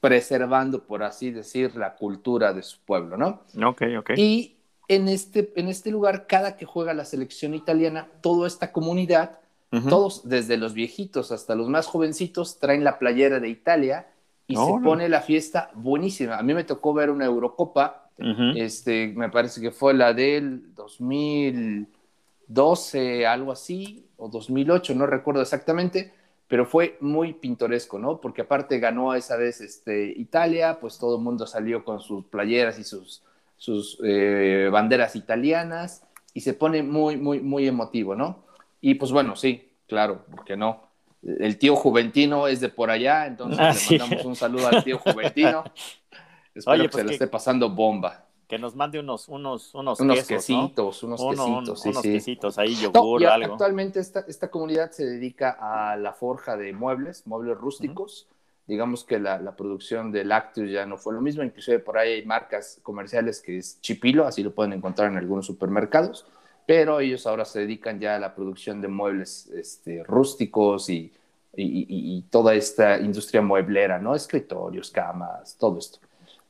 preservando, 0.01 0.83
por 0.83 1.03
así 1.03 1.31
decir, 1.31 1.75
la 1.75 1.95
cultura 1.95 2.53
de 2.53 2.63
su 2.63 2.79
pueblo, 2.81 3.17
¿no? 3.17 3.43
Ok, 3.65 3.83
ok. 3.99 4.11
Y 4.17 4.57
en 4.91 5.07
este, 5.07 5.51
en 5.55 5.69
este 5.69 5.89
lugar, 5.89 6.27
cada 6.27 6.57
que 6.57 6.65
juega 6.65 6.93
la 6.93 7.05
selección 7.05 7.53
italiana, 7.53 8.09
toda 8.19 8.45
esta 8.45 8.73
comunidad, 8.73 9.39
todos, 9.87 10.27
desde 10.27 10.57
los 10.57 10.73
viejitos 10.73 11.31
hasta 11.31 11.55
los 11.55 11.69
más 11.69 11.87
jovencitos, 11.87 12.59
traen 12.59 12.83
la 12.83 12.99
playera 12.99 13.39
de 13.39 13.47
Italia 13.47 14.07
y 14.47 14.57
se 14.57 14.73
pone 14.83 15.07
la 15.07 15.21
fiesta 15.21 15.71
buenísima. 15.75 16.37
A 16.37 16.43
mí 16.43 16.53
me 16.53 16.65
tocó 16.65 16.93
ver 16.93 17.09
una 17.09 17.23
Eurocopa, 17.23 18.09
este, 18.17 19.13
me 19.15 19.29
parece 19.29 19.61
que 19.61 19.71
fue 19.71 19.93
la 19.93 20.13
del 20.13 20.75
2012, 20.75 23.25
algo 23.25 23.53
así, 23.53 24.09
o 24.17 24.27
2008, 24.27 24.93
no 24.93 25.05
recuerdo 25.05 25.41
exactamente, 25.41 26.11
pero 26.49 26.65
fue 26.65 26.97
muy 26.99 27.31
pintoresco, 27.31 27.97
¿no? 27.97 28.19
Porque 28.19 28.41
aparte 28.41 28.77
ganó 28.79 29.15
esa 29.15 29.37
vez 29.37 29.61
este, 29.61 30.13
Italia, 30.17 30.79
pues 30.81 30.97
todo 30.97 31.15
el 31.15 31.23
mundo 31.23 31.47
salió 31.47 31.85
con 31.85 32.01
sus 32.01 32.25
playeras 32.25 32.77
y 32.77 32.83
sus 32.83 33.23
sus 33.61 33.99
eh, 34.03 34.69
banderas 34.71 35.15
italianas 35.15 36.03
y 36.33 36.41
se 36.41 36.55
pone 36.55 36.81
muy, 36.81 37.15
muy, 37.15 37.41
muy 37.41 37.67
emotivo, 37.67 38.15
¿no? 38.15 38.43
Y 38.81 38.95
pues 38.95 39.11
bueno, 39.11 39.35
sí, 39.35 39.69
claro, 39.85 40.25
porque 40.35 40.57
no? 40.57 40.81
El 41.21 41.59
tío 41.59 41.75
Juventino 41.75 42.47
es 42.47 42.59
de 42.59 42.69
por 42.69 42.89
allá, 42.89 43.27
entonces 43.27 43.59
ah, 43.59 43.75
le 43.91 43.99
mandamos 43.99 44.25
un 44.25 44.35
saludo 44.35 44.67
al 44.67 44.83
tío 44.83 44.97
Juventino. 44.97 45.63
Espero 46.55 46.81
que 46.81 46.89
pues 46.89 47.01
se 47.03 47.07
le 47.07 47.13
esté 47.13 47.27
pasando 47.27 47.69
bomba. 47.69 48.25
Que 48.47 48.57
nos 48.57 48.75
mande 48.75 48.99
unos, 48.99 49.29
unos, 49.29 49.75
unos, 49.75 49.99
unos 49.99 50.23
quesitos, 50.23 51.03
unos 51.03 51.21
quesitos, 51.21 51.85
unos 51.85 52.01
quesitos 52.01 52.57
ahí, 52.57 52.73
yogur, 52.73 53.23
algo. 53.27 53.53
Actualmente 53.53 53.99
esta, 53.99 54.25
esta 54.27 54.49
comunidad 54.49 54.89
se 54.89 55.05
dedica 55.05 55.55
a 55.59 55.95
la 55.97 56.13
forja 56.13 56.57
de 56.57 56.73
muebles, 56.73 57.27
muebles 57.27 57.59
rústicos 57.59 58.27
digamos 58.71 59.03
que 59.03 59.19
la, 59.19 59.53
producción 59.57 60.13
de 60.13 60.23
lácteos 60.23 60.71
ya 60.71 60.85
no 60.85 60.97
fue 60.97 61.13
lo 61.13 61.19
mismo, 61.19 61.43
inclusive 61.43 61.79
por 61.79 61.97
ahí 61.97 62.13
hay 62.13 62.25
marcas 62.25 62.79
comerciales 62.81 63.41
que 63.41 63.57
es 63.57 63.81
Chipilo, 63.81 64.25
así 64.25 64.43
lo 64.43 64.55
pueden 64.55 64.71
encontrar 64.71 65.11
en 65.11 65.17
algunos 65.17 65.45
supermercados, 65.45 66.25
pero 66.65 67.01
ellos 67.01 67.27
ahora 67.27 67.43
se 67.43 67.59
dedican 67.59 67.99
ya 67.99 68.15
a 68.15 68.19
la 68.19 68.33
producción 68.33 68.79
de 68.79 68.87
muebles 68.87 69.47
este, 69.47 70.05
rústicos 70.05 70.89
y, 70.89 71.11
y, 71.53 72.21
toda 72.29 72.53
esta 72.53 72.97
industria 72.97 73.41
mueblera, 73.41 73.99
¿no? 73.99 74.15
Escritorios, 74.15 74.89
camas, 74.89 75.57
todo 75.59 75.77
esto. 75.77 75.99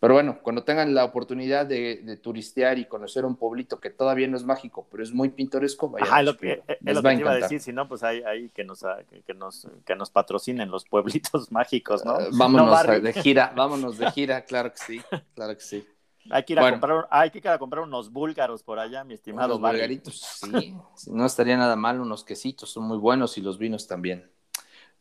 Pero 0.02 0.16
bueno, 0.16 0.40
cuando 0.42 0.64
tengan 0.64 0.96
la 0.96 1.06
oportunidad 1.06 1.68
de, 1.68 2.18
turistear 2.24 2.80
y 2.80 2.86
conocer 2.86 3.24
un 3.24 3.36
pueblito 3.36 3.80
que 3.80 3.92
todavía 3.92 4.28
no 4.28 4.36
es 4.36 4.44
mágico, 4.44 4.88
pero 4.90 5.04
es 5.04 5.14
muy 5.14 5.30
pintoresco, 5.30 5.92
vayan. 5.92 6.26
lo 6.26 6.36
que, 6.36 6.64
es 6.68 6.96
lo 6.96 7.04
que 7.04 7.14
iba 7.14 7.30
a 7.30 7.36
decir, 7.36 7.60
si 7.60 7.72
no, 7.72 7.88
pues 7.88 8.02
hay, 8.02 8.50
que, 8.50 8.64
nos, 8.64 8.84
que, 9.28 9.36
nos, 9.36 9.68
que 9.86 9.96
nos 9.96 10.10
patrocinen 10.10 10.72
los 10.72 10.86
pueblitos 10.86 11.52
mágicos, 11.52 12.04
¿no? 12.04 12.18
vámonos 12.32 13.04
de 13.04 13.14
gira, 13.14 13.54
vámonos 13.56 14.00
de 14.00 14.10
gira, 14.10 14.44
claro 14.44 14.72
que 14.72 14.80
sí, 14.80 15.02
claro 15.36 15.54
que 15.54 15.62
sí. 15.62 15.88
Hay 16.32 16.46
que 16.46 16.54
ir 16.54 16.60
a, 16.60 16.72
comprar, 16.72 17.08
hay 17.12 17.30
que 17.30 17.38
ir 17.38 17.48
a 17.50 17.60
comprar 17.60 17.84
unos 17.84 18.12
búlgaros 18.12 18.64
por 18.64 18.80
allá, 18.80 19.04
mi 19.04 19.14
estimado 19.14 19.58
Unos 19.58 19.70
búlgaritos, 19.70 20.20
sí. 20.96 21.12
no 21.12 21.28
estaría 21.28 21.58
nada 21.58 21.76
mal, 21.76 22.02
unos 22.02 22.24
quesitos 22.24 22.72
son 22.72 22.86
muy 22.86 22.98
buenos 22.98 23.38
y 23.38 23.42
los 23.42 23.60
vinos 23.60 23.86
también. 23.86 24.32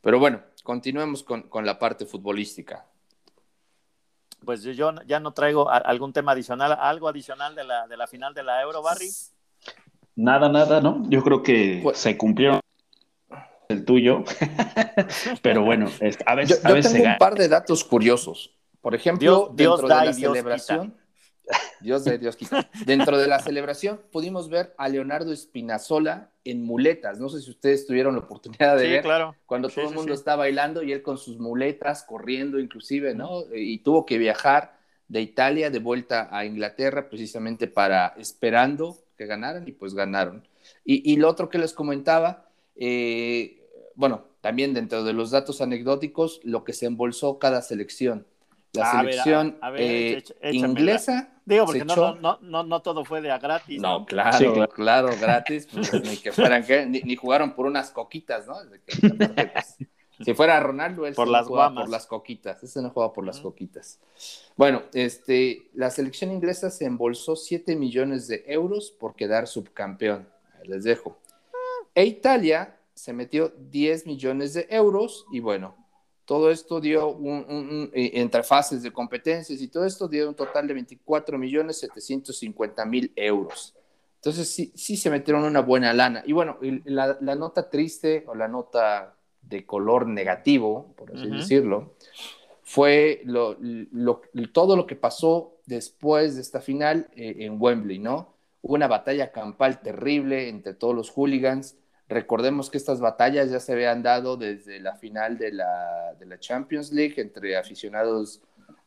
Pero 0.02 0.18
bueno, 0.18 0.42
continuemos 0.62 1.22
con, 1.22 1.44
con 1.44 1.64
la 1.64 1.78
parte 1.78 2.04
futbolística 2.04 2.89
pues 4.44 4.62
yo 4.62 4.92
ya 5.06 5.20
no 5.20 5.32
traigo 5.32 5.70
algún 5.70 6.12
tema 6.12 6.32
adicional, 6.32 6.76
algo 6.80 7.08
adicional 7.08 7.54
de 7.54 7.64
la, 7.64 7.86
de 7.86 7.96
la 7.96 8.06
final 8.06 8.34
de 8.34 8.42
la 8.42 8.62
Euro, 8.62 8.82
Barry. 8.82 9.08
Nada, 10.16 10.48
nada, 10.48 10.80
¿no? 10.80 11.02
Yo 11.08 11.22
creo 11.22 11.42
que 11.42 11.80
pues, 11.82 11.98
se 11.98 12.16
cumplieron 12.16 12.60
el 13.68 13.84
tuyo, 13.84 14.24
pero 15.42 15.62
bueno, 15.62 15.86
a 16.26 16.34
veces, 16.34 16.62
yo, 16.62 16.90
tengo 16.90 17.04
un 17.04 17.18
par 17.18 17.34
de 17.36 17.48
datos 17.48 17.84
curiosos. 17.84 18.54
Por 18.80 18.94
ejemplo, 18.94 19.50
dentro 19.54 19.86
de 19.86 19.94
la 19.94 20.12
celebración, 20.12 20.94
Dios 21.80 22.04
de 22.04 22.18
Dios 22.18 22.36
Dentro 22.84 23.18
de 23.18 23.26
la 23.26 23.38
celebración 23.40 24.00
pudimos 24.10 24.48
ver 24.48 24.74
a 24.78 24.88
Leonardo 24.88 25.32
Espinazola 25.32 26.30
en 26.44 26.64
muletas. 26.64 27.18
No 27.18 27.28
sé 27.28 27.40
si 27.40 27.50
ustedes 27.50 27.86
tuvieron 27.86 28.14
la 28.14 28.20
oportunidad 28.20 28.76
de 28.76 28.88
ver 28.88 29.02
claro. 29.02 29.34
cuando 29.46 29.68
todo 29.68 29.88
el 29.88 29.94
mundo 29.94 30.14
está 30.14 30.36
bailando 30.36 30.82
y 30.82 30.92
él 30.92 31.02
con 31.02 31.18
sus 31.18 31.38
muletas 31.38 32.04
corriendo 32.04 32.58
inclusive, 32.58 33.14
¿no? 33.14 33.44
Y 33.54 33.78
tuvo 33.78 34.06
que 34.06 34.18
viajar 34.18 34.78
de 35.08 35.20
Italia 35.20 35.70
de 35.70 35.80
vuelta 35.80 36.28
a 36.30 36.44
Inglaterra 36.44 37.08
precisamente 37.08 37.66
para 37.66 38.14
esperando 38.16 38.98
que 39.18 39.26
ganaran 39.26 39.66
y 39.66 39.72
pues 39.72 39.92
ganaron. 39.92 40.46
Y, 40.84 41.16
lo 41.16 41.28
otro 41.28 41.48
que 41.48 41.58
les 41.58 41.72
comentaba, 41.72 42.48
eh, 42.76 43.68
bueno, 43.94 44.24
también 44.40 44.72
dentro 44.72 45.04
de 45.04 45.12
los 45.12 45.30
datos 45.30 45.60
anecdóticos, 45.60 46.40
lo 46.44 46.64
que 46.64 46.72
se 46.72 46.86
embolsó 46.86 47.38
cada 47.38 47.60
selección. 47.62 48.26
La 48.72 48.90
selección 48.92 49.58
eh, 49.76 50.22
inglesa. 50.52 51.39
Digo, 51.50 51.66
porque 51.66 51.84
no, 51.84 52.14
no, 52.14 52.38
no, 52.40 52.62
no, 52.62 52.80
todo 52.80 53.04
fue 53.04 53.20
de 53.20 53.32
a 53.32 53.38
gratis. 53.38 53.82
No, 53.82 54.06
claro, 54.06 54.68
claro, 54.68 55.10
gratis. 55.20 55.66
Pues, 55.72 55.92
ni 56.04 56.16
que 56.16 56.30
fueran, 56.30 56.64
ni, 56.92 57.16
jugaron 57.16 57.54
por 57.54 57.66
unas 57.66 57.90
coquitas, 57.90 58.46
¿no? 58.46 58.56
Pues, 58.86 59.76
Si 60.24 60.34
fuera 60.34 60.60
Ronaldo, 60.60 61.06
él 61.06 61.14
por 61.14 61.28
sí 61.28 61.32
las 61.32 61.46
por 61.48 61.88
las 61.88 62.06
coquitas. 62.06 62.62
Ese 62.62 62.82
no 62.82 62.90
juega 62.90 63.10
por 63.10 63.24
las 63.24 63.40
coquitas. 63.40 63.98
Bueno, 64.54 64.82
este, 64.92 65.70
la 65.72 65.90
selección 65.90 66.30
inglesa 66.30 66.68
se 66.68 66.84
embolsó 66.84 67.36
7 67.36 67.74
millones 67.74 68.28
de 68.28 68.44
euros 68.46 68.90
por 68.90 69.16
quedar 69.16 69.46
subcampeón. 69.46 70.28
Les 70.64 70.84
dejo. 70.84 71.18
E 71.94 72.04
Italia 72.04 72.76
se 72.92 73.14
metió 73.14 73.48
10 73.48 74.06
millones 74.06 74.52
de 74.52 74.66
euros 74.68 75.24
y 75.32 75.40
bueno, 75.40 75.74
todo 76.30 76.48
esto 76.52 76.80
dio 76.80 77.08
un, 77.08 77.44
un- 77.48 77.68
un- 77.70 77.90
eh, 77.92 78.12
entre 78.14 78.44
fases 78.44 78.84
de 78.84 78.92
competencias 78.92 79.60
y 79.60 79.66
todo 79.66 79.84
esto 79.84 80.06
dio 80.06 80.28
un 80.28 80.36
total 80.36 80.68
de 80.68 80.74
24 80.74 81.36
millones 81.38 81.80
750 81.80 82.84
mil 82.84 83.12
euros. 83.16 83.74
Entonces 84.14 84.48
sí, 84.48 84.70
sí 84.76 84.96
se 84.96 85.10
metieron 85.10 85.42
una 85.42 85.58
buena 85.60 85.92
lana. 85.92 86.22
Y 86.24 86.32
bueno, 86.32 86.56
la, 86.84 87.18
la 87.20 87.34
nota 87.34 87.68
triste 87.68 88.22
o 88.28 88.36
la 88.36 88.46
nota 88.46 89.16
de 89.42 89.66
color 89.66 90.06
negativo, 90.06 90.94
por 90.96 91.10
así 91.10 91.26
decirlo, 91.30 91.94
fue 92.62 93.22
lo- 93.24 93.56
lo- 93.58 94.20
todo 94.52 94.76
lo 94.76 94.86
que 94.86 94.94
pasó 94.94 95.56
después 95.66 96.36
de 96.36 96.42
esta 96.42 96.60
final 96.60 97.08
eh, 97.16 97.38
en 97.40 97.60
Wembley, 97.60 97.98
¿no? 97.98 98.34
Hubo 98.62 98.74
una 98.74 98.86
batalla 98.86 99.32
campal 99.32 99.80
terrible 99.82 100.48
entre 100.48 100.74
todos 100.74 100.94
los 100.94 101.10
hooligans. 101.10 101.76
Recordemos 102.10 102.68
que 102.70 102.76
estas 102.78 103.00
batallas 103.00 103.50
ya 103.50 103.60
se 103.60 103.72
habían 103.72 104.02
dado 104.02 104.36
desde 104.36 104.80
la 104.80 104.96
final 104.96 105.38
de 105.38 105.52
la, 105.52 106.14
de 106.18 106.26
la 106.26 106.38
Champions 106.38 106.92
League 106.92 107.14
entre 107.18 107.56
aficionados 107.56 108.40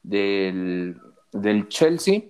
del, 0.03 0.97
del 1.31 1.67
Chelsea. 1.69 2.23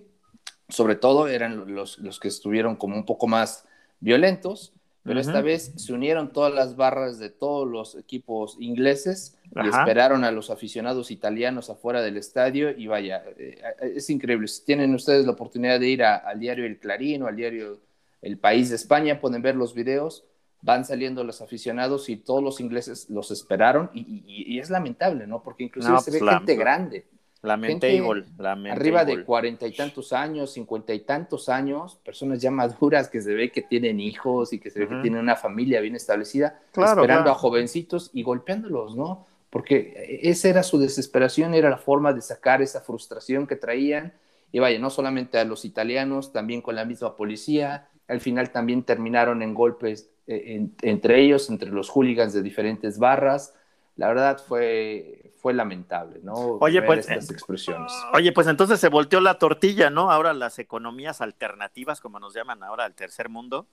Sobre 0.70 0.96
todo 0.96 1.28
eran 1.28 1.74
los, 1.76 1.98
los 2.00 2.20
que 2.20 2.28
estuvieron 2.30 2.76
como 2.76 2.96
un 2.96 3.06
poco 3.06 3.28
más 3.28 3.66
violentos, 4.00 4.74
pero 5.04 5.20
esta 5.20 5.41
vez 5.41 5.74
se 5.76 5.91
unieron 5.94 6.32
todas 6.32 6.54
las 6.54 6.76
barras 6.78 7.20
de 7.20 7.30
todos 7.30 7.68
los 7.68 7.96
equipos 7.96 8.56
ingleses 8.60 9.36
y 9.46 9.70
esperaron 9.82 10.24
a 10.24 10.32
los 10.32 10.50
aficionados 10.50 11.12
italianos 11.12 11.70
afuera 11.70 12.02
del 12.02 12.16
estadio 12.18 12.72
y 12.72 12.88
vaya, 12.88 13.24
eh, 13.38 13.62
es 13.82 14.10
increíble. 14.10 14.48
Si 14.48 14.64
tienen 14.64 14.96
ustedes 14.96 15.26
la 15.26 15.34
oportunidad 15.34 15.80
de 15.80 15.89
ir 15.89 16.04
a- 16.04 16.16
al 16.16 16.39
diario 16.39 16.66
El 16.66 16.80
Clarín 16.80 17.24
o 17.24 17.28
al 17.28 17.36
diario 17.36 17.80
El 18.22 18.38
País 18.38 18.70
de 18.70 18.78
España, 18.78 19.20
pueden 19.20 19.41
ver 19.41 19.56
los 19.56 19.74
videos, 19.76 20.24
van 20.64 20.86
saliendo 20.86 21.24
los 21.24 21.41
aficionados 21.41 22.09
y 22.09 22.16
todos 22.18 22.41
los 22.41 22.59
ingleses 22.59 23.09
los 23.09 23.30
esperaron 23.32 23.91
y, 23.93 23.99
y- 24.01 24.55
y 24.55 24.59
es 24.59 24.70
lamentable, 24.70 25.28
¿no? 25.28 25.43
Porque 25.43 25.64
inclusive 25.66 25.93
No, 25.93 25.99
se 26.01 26.09
ve 26.11 26.20
pues, 26.20 26.26
la- 26.32 26.38
gente 26.38 26.55
grande. 26.55 27.05
Lamentable, 27.43 28.24
lamentable. 28.38 28.72
Arriba 28.72 29.03
de 29.03 29.26
cuarenta 29.26 29.68
y 29.68 29.74
tantos 29.74 30.14
años, 30.14 30.53
cincuenta 30.53 30.93
y 30.93 31.01
tantos 31.01 31.49
años, 31.49 31.97
personas 31.97 32.41
ya 32.41 32.49
maduras 32.51 33.09
que 33.09 33.22
se 33.22 33.34
ve 33.34 33.51
que 33.51 33.61
tienen 33.61 33.99
hijos 33.99 34.53
y 34.53 34.59
que 34.59 34.70
se 34.70 34.80
ve 34.80 34.88
que 34.88 35.01
tienen 35.01 35.20
una 35.20 35.36
familia 35.36 35.82
bien 35.82 35.95
establecida, 35.95 36.61
Claro, 36.72 37.01
esperando 37.01 37.24
claro. 37.26 37.32
a 37.38 37.39
jovencitos 37.39 38.09
y 38.14 38.24
golpeándolos, 38.24 38.95
¿no? 38.95 39.28
Porque 39.49 40.20
esa 40.24 40.47
era 40.47 40.64
su 40.64 40.80
desesperación, 40.80 41.53
era 41.53 41.70
la 41.70 41.78
forma 41.78 42.14
de 42.14 42.22
sacar 42.22 42.61
esa 42.61 42.80
frustración 42.80 43.45
que 43.45 43.57
traían. 43.57 44.14
Y 44.53 44.59
vaya, 44.59 44.80
no 44.80 44.89
solamente 44.89 45.38
a 45.38 45.43
los 45.45 45.66
italianos, 45.66 46.32
también 46.32 46.61
con 46.61 46.76
la 46.76 46.86
misma 46.86 47.16
policía. 47.18 47.89
Al 48.08 48.20
final 48.22 48.51
también 48.51 48.84
terminaron 48.84 49.41
en 49.41 49.54
golpes 49.54 50.10
eh, 50.28 50.56
en- 50.56 50.76
entre 50.82 51.20
ellos, 51.22 51.49
entre 51.49 51.70
los 51.70 51.89
hooligans 51.89 52.34
de 52.34 52.41
diferentes 52.41 52.97
barras. 52.97 53.54
La 53.95 54.08
verdad 54.08 54.41
fue, 54.43 55.32
fue 55.39 55.54
lamentable, 55.54 56.20
¿no? 56.24 56.34
Oye, 56.34 56.80
Ver 56.80 56.88
pues, 56.88 56.99
estas 57.08 57.30
expresiones. 57.30 57.91
Oye, 58.14 58.32
pues 58.32 58.47
entonces 58.47 58.80
se 58.80 58.88
volteó 58.89 59.20
la 59.22 59.38
tortilla, 59.38 59.89
¿no? 59.91 60.10
Ahora 60.10 60.34
las 60.34 60.58
economías 60.58 61.22
alternativas, 61.22 62.01
como 62.01 62.20
nos 62.20 62.34
llaman 62.34 62.64
ahora 62.64 62.86
el 62.88 62.93
tercer 62.95 63.30
mundo. 63.30 63.68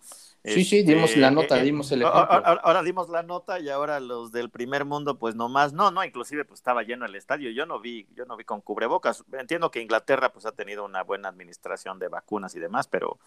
Sí, 0.45 0.65
sí, 0.65 0.83
dimos 0.83 1.17
la 1.17 1.31
nota, 1.31 1.57
dimos 1.63 1.91
el 1.93 2.03
ahora- 2.03 2.19
ejemplo. 2.25 2.49
Ahora, 2.49 2.61
ahora 2.65 2.83
dimos 2.83 3.09
la 3.09 3.23
nota 3.23 3.61
y 3.61 3.71
ahora 3.71 3.99
los 4.01 4.31
del 4.33 4.51
primer 4.51 4.85
mundo, 4.85 5.19
pues 5.19 5.35
nomás, 5.37 5.73
no, 5.73 5.91
no, 5.91 6.05
inclusive 6.05 6.45
pues 6.45 6.61
estaba 6.61 6.83
lleno 6.83 7.07
el 7.07 7.15
estadio. 7.15 7.51
Yo 7.51 7.65
no 7.65 7.81
vi, 7.81 8.07
yo 8.15 8.27
no 8.27 8.37
vi 8.37 8.45
con 8.45 8.61
cubrebocas. 8.61 9.25
Entiendo 9.33 9.71
que 9.71 9.81
Inglaterra 9.81 10.33
pues 10.33 10.45
ha 10.45 10.53
tenido 10.53 10.85
una 10.85 11.03
buena 11.03 11.29
administración 11.31 11.99
de 11.99 12.09
vacunas 12.09 12.55
y 12.57 12.61
demás, 12.61 12.89
pero 12.89 13.19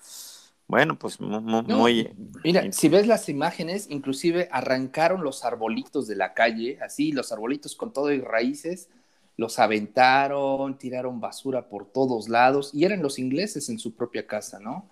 bueno, 0.67 0.97
pues 0.97 1.19
mu- 1.21 1.41
mu- 1.41 1.63
No, 1.65 1.87
muy, 1.87 2.15
Mira, 2.43 2.67
si 2.71 2.89
ves 2.89 3.07
las 3.07 3.29
imágenes, 3.29 3.87
inclusive 3.89 4.49
arrancaron 4.51 5.23
los 5.23 5.45
arbolitos 5.45 6.07
de 6.07 6.15
la 6.17 6.33
calle, 6.33 6.77
así, 6.81 7.11
los 7.13 7.31
arbolitos 7.31 7.75
con 7.75 7.93
todo 7.93 8.11
y 8.11 8.19
raíces, 8.21 8.89
los 9.37 9.59
aventaron, 9.59 10.77
tiraron 10.77 11.21
basura 11.21 11.69
por 11.69 11.85
todos 11.91 12.27
lados, 12.29 12.71
y 12.73 12.83
eran 12.85 13.01
los 13.01 13.17
ingleses 13.19 13.69
en 13.69 13.79
su 13.79 13.95
propia 13.95 14.27
casa, 14.27 14.59
¿no? 14.59 14.89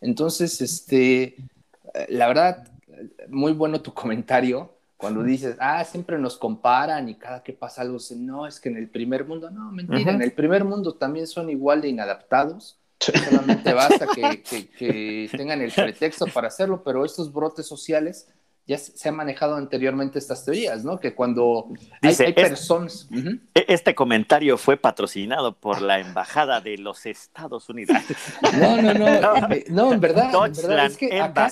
Entonces, 0.00 0.60
este, 0.62 1.24
eh, 1.94 2.06
la 2.08 2.26
verdad, 2.28 2.68
muy 3.28 3.52
bueno 3.52 3.82
tu 3.82 3.92
comentario 3.94 4.72
cuando 4.96 5.22
dices, 5.22 5.56
ah, 5.60 5.84
siempre 5.84 6.18
nos 6.18 6.38
comparan 6.38 7.08
y 7.08 7.16
cada 7.16 7.42
que 7.42 7.52
pasa 7.52 7.82
algo, 7.82 7.94
dicen, 7.98 8.24
no, 8.26 8.46
es 8.46 8.60
que 8.60 8.68
en 8.70 8.76
el 8.78 8.88
primer 8.88 9.26
mundo, 9.26 9.50
no, 9.50 9.70
mentira, 9.72 10.12
en 10.12 10.22
el 10.22 10.32
primer 10.32 10.64
mundo 10.64 10.94
también 10.94 11.26
son 11.26 11.50
igual 11.50 11.82
de 11.82 11.88
inadaptados. 11.88 12.78
Solamente 13.00 13.72
basta 13.74 14.06
que, 14.14 14.42
que- 14.42 14.68
que 14.70 15.28
tengan 15.36 15.60
el 15.60 15.72
pretexto 15.72 16.26
para 16.26 16.48
hacerlo, 16.48 16.82
pero 16.82 17.04
estos 17.04 17.32
brotes 17.32 17.66
sociales 17.66 18.28
ya 18.66 18.78
se, 18.78 19.08
han 19.10 19.16
manejado 19.16 19.56
anteriormente 19.56 20.18
estas 20.18 20.42
teorías, 20.42 20.84
¿no? 20.84 20.98
Que 20.98 21.14
cuando 21.14 21.68
hay, 22.00 22.08
Dice, 22.08 22.24
hay 22.26 22.34
es- 22.34 22.48
personas... 22.48 23.06
Ujú. 23.10 23.38
E- 23.54 23.66
Este 23.68 23.94
comentario 23.94 24.56
fue 24.56 24.78
patrocinado 24.78 25.54
por 25.54 25.82
la 25.82 25.98
Embajada 26.00 26.62
de 26.62 26.78
los 26.78 27.04
Estados 27.04 27.68
Unidos. 27.68 27.94
No, 28.58 28.80
no, 28.80 28.94
no, 28.94 29.52
eh, 29.52 29.64
no, 29.68 29.92
en 29.92 30.00
verdad, 30.00 30.32
en 30.46 30.52
verdad, 30.54 30.86
es 30.86 30.96
que 30.96 31.20
acá, 31.20 31.50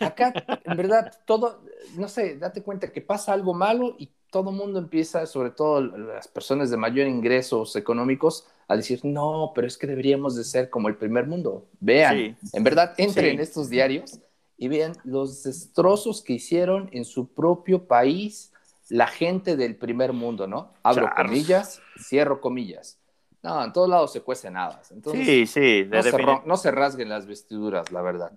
acá, 0.00 0.32
en 0.64 0.76
verdad, 0.78 1.12
todo, 1.26 1.62
no 1.96 2.08
sé, 2.08 2.38
date 2.38 2.62
cuenta 2.62 2.90
que 2.90 3.02
pasa 3.02 3.34
algo 3.34 3.52
malo 3.52 3.96
y 3.98 4.08
todo 4.30 4.50
el 4.50 4.56
mundo 4.56 4.78
empieza, 4.78 5.26
sobre 5.26 5.50
todo 5.50 5.80
las 5.80 6.28
personas 6.28 6.70
de 6.70 6.76
mayor 6.76 7.06
ingresos 7.08 7.74
económicos, 7.76 8.46
a 8.68 8.76
decir, 8.76 9.00
no, 9.04 9.52
pero 9.54 9.66
es 9.66 9.76
que 9.76 9.86
deberíamos 9.86 10.36
de 10.36 10.44
ser 10.44 10.70
como 10.70 10.88
el 10.88 10.96
primer 10.96 11.26
mundo. 11.26 11.66
Vean, 11.80 12.16
Sí. 12.16 12.36
en 12.52 12.64
verdad, 12.64 12.94
entren 12.96 13.24
Sí. 13.26 13.30
en 13.32 13.40
estos 13.40 13.68
diarios 13.68 14.20
y 14.56 14.68
vean 14.68 14.92
los 15.04 15.42
destrozos 15.42 16.22
que 16.22 16.34
hicieron 16.34 16.88
en 16.92 17.04
su 17.04 17.32
propio 17.32 17.86
país 17.86 18.52
la 18.88 19.06
gente 19.06 19.56
del 19.56 19.76
primer 19.76 20.12
mundo, 20.12 20.46
¿no? 20.46 20.72
Abro 20.82 21.08
comillas, 21.16 21.80
cierro 21.98 22.40
comillas. 22.40 22.98
No, 23.42 23.64
en 23.64 23.72
todos 23.72 23.88
lados 23.88 24.12
se 24.12 24.20
cuecen 24.20 24.56
habas. 24.56 24.90
Entonces, 24.92 25.24
Sí, 25.26 25.46
sí, 25.46 25.82
de 25.84 25.96
no, 25.96 26.02
se, 26.02 26.22
no 26.46 26.56
se 26.56 26.70
rasguen 26.70 27.08
las 27.08 27.26
vestiduras, 27.26 27.90
la 27.90 28.02
verdad. 28.02 28.32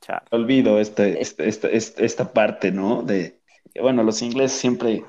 Char. 0.00 0.22
olvido 0.32 0.78
este, 0.80 1.22
este- 1.22 1.48
esta, 1.48 1.68
esta, 1.68 2.02
esta 2.04 2.32
parte, 2.32 2.70
¿no? 2.70 3.02
De 3.02 3.40
bueno, 3.80 4.02
los 4.02 4.22
ingleses 4.22 4.58
siempre, 4.58 5.04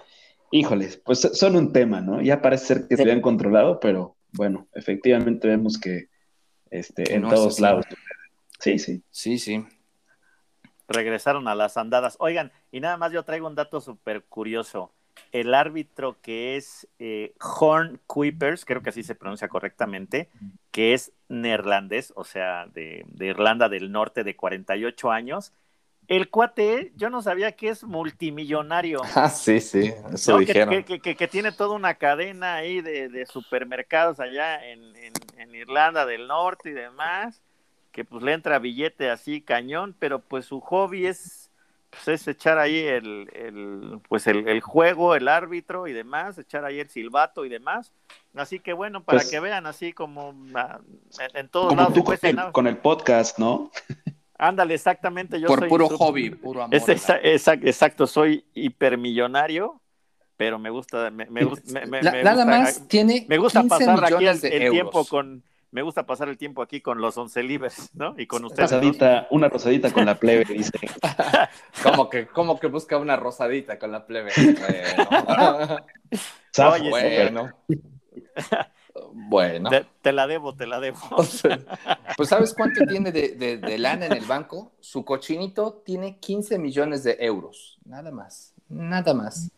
híjoles, 0.51 0.97
pues 0.97 1.20
son 1.20 1.55
un 1.55 1.74
tema, 1.74 2.01
¿no? 2.01 2.22
Ya 2.22 2.41
parece 2.41 2.66
ser 2.66 2.88
que 2.88 2.95
se 2.95 3.03
habían 3.03 3.22
controlado, 3.22 3.80
pero 3.80 4.16
bueno, 4.32 4.68
efectivamente 4.74 5.47
vemos 5.47 5.80
que 5.80 6.09
este, 6.70 7.16
en 7.16 7.22
no 7.22 7.30
todos 7.30 7.59
lados. 7.59 7.86
Sí, 8.59 8.80
sí. 8.80 9.03
Sí, 9.11 9.38
sí. 9.38 9.66
regresaron 10.88 11.47
a 11.47 11.55
las 11.55 11.78
andadas. 11.78 12.16
Oigan, 12.20 12.51
y 12.72 12.80
nada 12.80 12.97
más 12.97 13.11
yo 13.11 13.24
traigo 13.24 13.47
un 13.47 13.55
dato 13.55 13.82
súper 13.82 14.24
curioso. 14.24 14.93
El 15.32 15.53
árbitro 15.53 16.18
que 16.22 16.57
es 16.57 16.88
eh, 16.99 17.34
Horn 17.39 17.99
Kuipers, 18.05 18.66
creo 18.66 18.82
que 18.82 18.89
así 18.89 19.03
se 19.03 19.16
pronuncia 19.16 19.47
correctamente, 19.47 20.30
que 20.72 20.93
es 20.93 21.13
neerlandés, 21.30 22.13
o 22.16 22.24
sea, 22.24 22.68
de, 22.68 23.05
de 23.07 23.28
Irlanda 23.28 23.70
del 23.70 23.91
Norte, 23.91 24.24
de 24.24 24.36
48 24.36 25.11
años. 25.11 25.53
El 26.07 26.29
cuate, 26.29 26.91
yo 26.95 27.09
no 27.09 27.21
sabía 27.21 27.51
que 27.53 27.69
es 27.69 27.83
multimillonario. 27.83 29.01
Ah, 29.15 29.29
sí, 29.29 29.59
sí, 29.59 29.93
eso 30.13 30.33
¿no? 30.33 30.37
Dijeron. 30.39 30.69
que- 30.69 30.83
que- 30.85 30.99
que- 30.99 31.15
que 31.15 31.27
tiene 31.27 31.51
toda 31.51 31.75
una 31.75 31.95
cadena 31.95 32.55
ahí 32.55 32.81
de, 32.81 33.09
de 33.09 33.25
supermercados 33.25 34.19
allá 34.19 34.63
en, 34.69 34.95
en- 34.95 35.13
en 35.37 35.55
Irlanda 35.55 36.05
del 36.05 36.27
Norte 36.27 36.69
y 36.69 36.73
demás, 36.73 37.41
que 37.91 38.03
pues 38.05 38.23
le 38.23 38.33
entra 38.33 38.59
billete 38.59 39.09
así 39.09 39.41
cañón, 39.41 39.95
pero 39.97 40.19
pues 40.19 40.45
su 40.45 40.59
hobby 40.59 41.05
es, 41.07 41.49
pues, 41.89 42.07
es 42.09 42.27
echar 42.27 42.57
ahí 42.57 42.77
el, 42.79 43.29
el, 43.33 43.99
pues 44.09 44.27
el, 44.27 44.47
el 44.49 44.59
juego, 44.61 45.15
el 45.15 45.27
árbitro 45.29 45.87
y 45.87 45.93
demás, 45.93 46.37
echar 46.37 46.65
ahí 46.65 46.79
el 46.81 46.89
silbato 46.89 47.45
y 47.45 47.49
demás. 47.49 47.93
Así 48.35 48.59
que 48.59 48.73
bueno, 48.73 49.01
para 49.03 49.19
Pues- 49.19 49.31
que 49.31 49.39
vean 49.39 49.65
así 49.65 49.93
como 49.93 50.35
ah, 50.55 50.79
en, 51.19 51.37
en 51.37 51.47
todos 51.49 51.69
Como 51.69 51.81
lados. 51.81 51.93
tú 51.93 52.03
con 52.03 52.17
el, 52.21 52.51
con 52.51 52.67
el 52.67 52.77
podcast, 52.77 53.39
¿no? 53.39 53.71
Ándale, 54.38 54.73
exactamente. 54.73 55.39
Yo 55.39 55.47
Por 55.47 55.59
soy 55.59 55.69
puro 55.69 55.88
sup- 55.89 55.97
hobby, 55.97 56.29
puro 56.31 56.63
amor. 56.63 56.75
es 56.75 56.88
exa- 56.88 57.21
exa- 57.21 57.59
exacto, 57.65 58.05
soy 58.07 58.43
hipermillonario, 58.53 59.81
pero 60.38 60.59
me 60.59 60.69
gusta, 60.69 61.09
me, 61.11 61.25
me 61.27 61.45
me- 61.45 61.86
me- 61.86 62.01
La- 62.03 62.11
me 62.11 62.23
nada 62.23 62.43
gusta- 62.43 62.59
más 62.59 62.88
tiene 62.89 63.25
me 63.29 63.38
gusta 63.38 63.61
15 63.61 63.86
pasar 63.86 64.03
aquí 64.13 64.25
el, 64.25 64.39
el 64.45 64.61
euros. 64.63 64.71
tiempo 64.73 65.05
con, 65.05 65.43
me 65.71 65.81
gusta 65.81 66.05
pasar 66.05 66.27
el 66.27 66.38
tiempo 66.38 66.61
aquí 66.61 66.81
con 66.81 66.99
los 66.99 67.17
once 67.17 67.41
libres, 67.43 67.89
¿no? 67.93 68.13
Y 68.17 68.27
con 68.27 68.43
ustedes. 68.43 68.71
Rosadita, 68.71 69.27
una 69.29 69.47
rosadita 69.47 69.91
con 69.93 70.05
la 70.05 70.15
plebe, 70.15 70.43
dice. 70.53 70.71
Como 71.83 72.09
que, 72.09 72.27
como 72.27 72.59
que 72.59 72.67
busca 72.67 72.97
una 72.97 73.15
rosadita 73.15 73.77
con 73.79 73.91
la 73.91 74.05
plebe. 74.05 74.31
Bueno. 76.55 76.71
Oye, 76.71 76.89
bueno. 76.89 77.49
Bueno. 79.13 79.69
Te, 79.69 79.85
te 80.01 80.11
la 80.11 80.27
debo, 80.27 80.55
te 80.55 80.67
la 80.67 80.79
debo. 80.79 80.99
Pues 82.17 82.29
¿sabes 82.29 82.53
cuánto 82.53 82.85
tiene 82.85 83.11
de, 83.11 83.35
de- 83.35 83.57
de 83.57 83.77
lana 83.77 84.05
en 84.05 84.13
el 84.13 84.23
banco? 84.25 84.71
Su 84.79 85.03
cochinito 85.03 85.81
tiene 85.85 86.17
15 86.17 86.57
millones 86.57 87.03
de 87.03 87.17
euros. 87.19 87.77
Nada 87.83 88.09
más. 88.09 88.53
nada 88.69 89.13
más. 89.13 89.51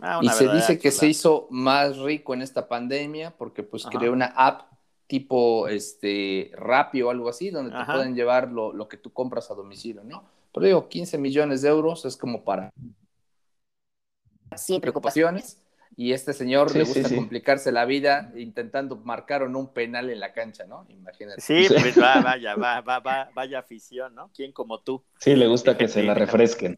Ah, 0.00 0.18
y 0.22 0.28
se 0.30 0.48
dice 0.48 0.78
que 0.78 0.90
se 0.90 1.06
hizo 1.06 1.46
más 1.50 1.98
rico 1.98 2.34
en 2.34 2.42
esta 2.42 2.66
pandemia 2.66 3.32
porque 3.36 3.62
pues 3.62 3.84
creó 3.86 4.12
una 4.12 4.32
app 4.34 4.62
tipo 5.06 5.68
este 5.68 6.50
Rappi 6.54 7.02
o 7.02 7.10
algo 7.10 7.28
así, 7.28 7.50
donde 7.50 7.76
te 7.76 7.84
pueden 7.84 8.14
llevar 8.14 8.50
lo, 8.50 8.72
lo, 8.72 8.88
que 8.88 8.96
tú 8.96 9.12
compras 9.12 9.50
a 9.50 9.54
domicilio, 9.54 10.02
¿no? 10.04 10.24
Pero 10.52 10.66
digo, 10.66 10.88
15 10.88 11.18
millones 11.18 11.62
de 11.62 11.68
euros 11.68 12.04
es 12.04 12.16
como 12.16 12.42
para... 12.42 12.72
Sin 14.56 14.80
preocupaciones 14.80 15.59
y 15.96 16.12
este 16.12 16.32
señor 16.32 16.74
le 16.74 16.84
gusta 16.84 17.14
complicarse 17.14 17.72
la 17.72 17.84
vida 17.84 18.32
intentando 18.36 18.96
marcar 18.96 19.42
un 19.42 19.72
penal 19.72 20.10
en 20.10 20.20
la 20.20 20.32
cancha, 20.32 20.64
¿no? 20.64 20.86
Imagínate. 20.88 21.40
Sí, 21.40 21.66
pues 21.68 22.00
va, 22.00 22.20
vaya, 22.20 22.54
va, 22.54 22.80
va, 22.80 23.00
va, 23.00 23.30
vaya 23.34 23.58
afición, 23.58 24.14
¿no? 24.14 24.30
¿Quién 24.34 24.52
como 24.52 24.80
tú? 24.80 25.02
Sí, 25.18 25.34
le 25.36 25.46
gusta 25.46 25.76
que 25.76 25.88
se 25.88 26.02
la 26.02 26.14
refresquen. 26.14 26.76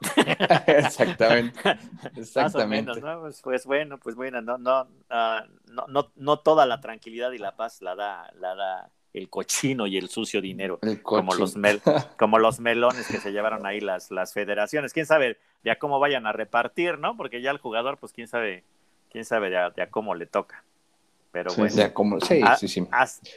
Exactamente. 0.66 1.78
Exactamente. 2.16 3.00
¿no? 3.00 3.20
Pues, 3.20 3.40
pues, 3.42 3.66
bueno, 3.66 3.98
pues 3.98 4.16
bueno, 4.16 4.42
no, 4.42 4.58
no, 4.58 4.82
uh, 4.82 5.72
no, 5.72 5.86
no, 5.88 6.12
no 6.16 6.38
toda 6.40 6.66
la 6.66 6.80
tranquilidad 6.80 7.32
y 7.32 7.38
la 7.38 7.56
paz 7.56 7.80
la 7.82 7.94
da, 7.94 8.30
la 8.38 8.54
da 8.54 8.90
el 9.18 9.28
cochino 9.28 9.86
y 9.86 9.98
el 9.98 10.08
sucio 10.08 10.40
dinero, 10.40 10.78
como 11.02 11.34
los, 11.34 11.56
mel, 11.56 11.80
como 12.18 12.38
los 12.38 12.60
melones 12.60 13.06
que 13.06 13.18
se 13.18 13.32
llevaron 13.32 13.66
ahí 13.66 13.80
las, 13.80 14.10
las 14.10 14.32
federaciones. 14.32 14.92
Quién 14.92 15.06
sabe 15.06 15.38
ya 15.64 15.78
cómo 15.78 15.98
vayan 15.98 16.26
a 16.26 16.32
repartir, 16.32 16.98
¿no? 16.98 17.16
Porque 17.16 17.42
ya 17.42 17.50
el 17.50 17.58
jugador, 17.58 17.98
pues 17.98 18.12
quién 18.12 18.28
sabe, 18.28 18.64
quién 19.10 19.24
sabe 19.24 19.50
ya, 19.50 19.72
ya 19.76 19.90
cómo 19.90 20.14
le 20.14 20.26
toca. 20.26 20.64
Pero 21.32 21.52
bueno, 21.54 22.20
sí, 22.20 22.42
sí, 22.58 22.68
sí. 22.68 22.88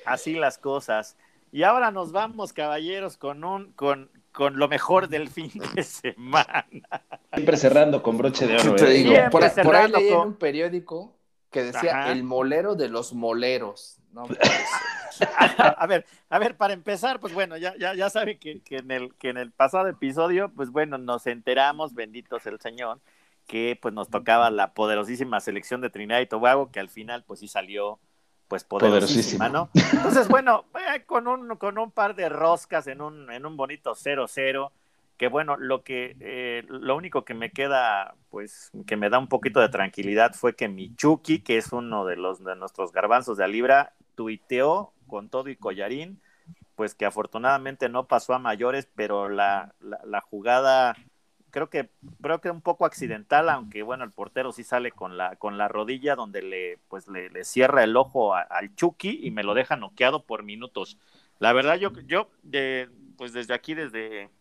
así 0.06 0.34
las 0.36 0.58
cosas. 0.58 1.18
Y 1.52 1.64
ahora 1.64 1.92
nos 1.92 2.14
vamos, 2.14 2.54
caballeros, 2.54 3.18
con 3.18 3.44
un, 3.44 3.74
con, 3.74 4.10
con 4.32 4.58
lo 4.58 4.70
mejor 4.70 5.10
del 5.10 5.30
fin 5.30 5.52
de 5.76 5.84
semana. 5.84 6.66
Siempre 7.34 7.58
cerrando 7.58 8.02
con 8.02 8.18
broche 8.18 8.48
de 8.48 8.56
oro. 8.56 8.76
¿eh? 8.78 9.28
por, 9.30 9.44
ahí 9.76 9.92
leí 9.92 10.08
en 10.08 10.18
un 10.18 10.36
periódico 10.36 11.14
que 11.52 11.64
decía 11.64 12.12
el 12.12 12.24
molero 12.24 12.76
de 12.76 12.90
los 12.90 13.14
moleros. 13.14 13.98
No, 14.14 14.24
a 15.78 15.88
ver, 15.88 16.06
a 16.30 16.40
ver, 16.40 16.58
para 16.58 16.74
empezar, 16.74 17.20
pues 17.20 17.34
bueno, 17.34 17.58
ya, 17.58 17.76
ya, 17.78 17.94
ya 17.94 18.10
saben 18.10 18.40
que, 18.40 18.62
en 18.70 18.92
el, 18.92 19.14
que 19.16 19.30
en 19.30 19.38
el 19.38 19.52
pasado 19.52 19.88
episodio, 19.88 20.52
pues 20.54 20.70
bueno, 20.70 20.98
nos 20.98 21.28
enteramos, 21.28 21.94
benditos 21.94 22.46
el 22.46 22.60
Señor, 22.60 23.00
que 23.48 23.78
pues 23.82 23.94
nos 23.94 24.10
tocaba 24.10 24.50
la 24.50 24.74
poderosísima 24.74 25.40
selección 25.40 25.82
de 25.82 25.90
Trinidad 25.90 26.20
y 26.22 26.26
Tobago, 26.26 26.72
que 26.72 26.80
al 26.80 26.90
final 26.90 27.24
pues 27.24 27.40
sí 27.42 27.48
salió 27.48 28.00
pues 28.48 28.66
poderosísima, 28.66 29.48
¿no? 29.48 29.70
Entonces, 29.74 30.28
bueno, 30.28 30.66
eh, 30.94 31.06
con, 31.06 31.28
un, 31.28 31.56
con 31.56 31.78
un 31.78 31.90
par 31.90 32.16
de 32.16 32.28
roscas 32.28 32.86
en 32.88 33.02
un, 33.02 33.32
en 33.32 33.46
un 33.46 33.56
bonito 33.56 33.96
0-0, 33.96 34.72
que 35.22 35.28
bueno, 35.28 35.56
lo 35.56 35.84
que 35.84 36.18
eh, 36.20 36.64
lo 36.68 36.96
único 36.96 37.26
que 37.26 37.36
me 37.36 37.52
queda, 37.52 38.16
pues, 38.32 38.72
que 38.88 38.98
me 38.98 39.12
da 39.12 39.20
un 39.20 39.28
poquito 39.28 39.60
de 39.60 39.70
tranquilidad 39.70 40.34
fue 40.34 40.56
que 40.56 40.68
Michuki, 40.68 41.44
que 41.44 41.58
es 41.58 41.72
uno 41.72 42.06
de 42.06 42.16
los 42.16 42.44
de 42.44 42.56
nuestros 42.56 42.92
garbanzos 42.92 43.38
de 43.38 43.48
Libra, 43.48 43.94
tuiteó 44.16 44.94
con 45.06 45.30
todo 45.30 45.50
y 45.50 45.56
collarín, 45.56 46.20
pues 46.74 46.96
que 46.96 47.06
afortunadamente 47.06 47.88
no 47.88 48.08
pasó 48.08 48.34
a 48.34 48.40
mayores, 48.40 48.90
pero 48.96 49.30
la, 49.30 49.76
la, 49.80 50.22
jugada 50.22 50.96
creo 51.52 51.70
que 51.70 51.92
creo 52.24 52.42
que 52.42 52.50
un 52.50 52.62
poco 52.62 52.86
accidental, 52.86 53.48
aunque 53.50 53.84
bueno, 53.84 54.04
el 54.04 54.12
portero 54.12 54.52
sí 54.52 54.64
sale 54.64 54.92
con 54.92 55.18
la 55.18 55.36
con 55.36 55.60
la 55.60 55.68
rodilla 55.68 56.16
donde 56.16 56.42
le 56.42 56.80
pues 56.88 57.08
le, 57.08 57.44
cierra 57.44 57.84
el 57.84 57.96
ojo 57.96 58.34
al 58.34 58.74
Chucky 58.74 59.20
y 59.22 59.30
me 59.30 59.44
lo 59.44 59.54
deja 59.54 59.76
noqueado 59.76 60.26
por 60.26 60.42
minutos. 60.42 60.98
La 61.38 61.54
verdad 61.54 61.76
yo 61.76 61.92
yo 62.08 62.32
pues 63.18 63.34
desde 63.34 63.54
aquí 63.54 63.76
desde 63.76 64.32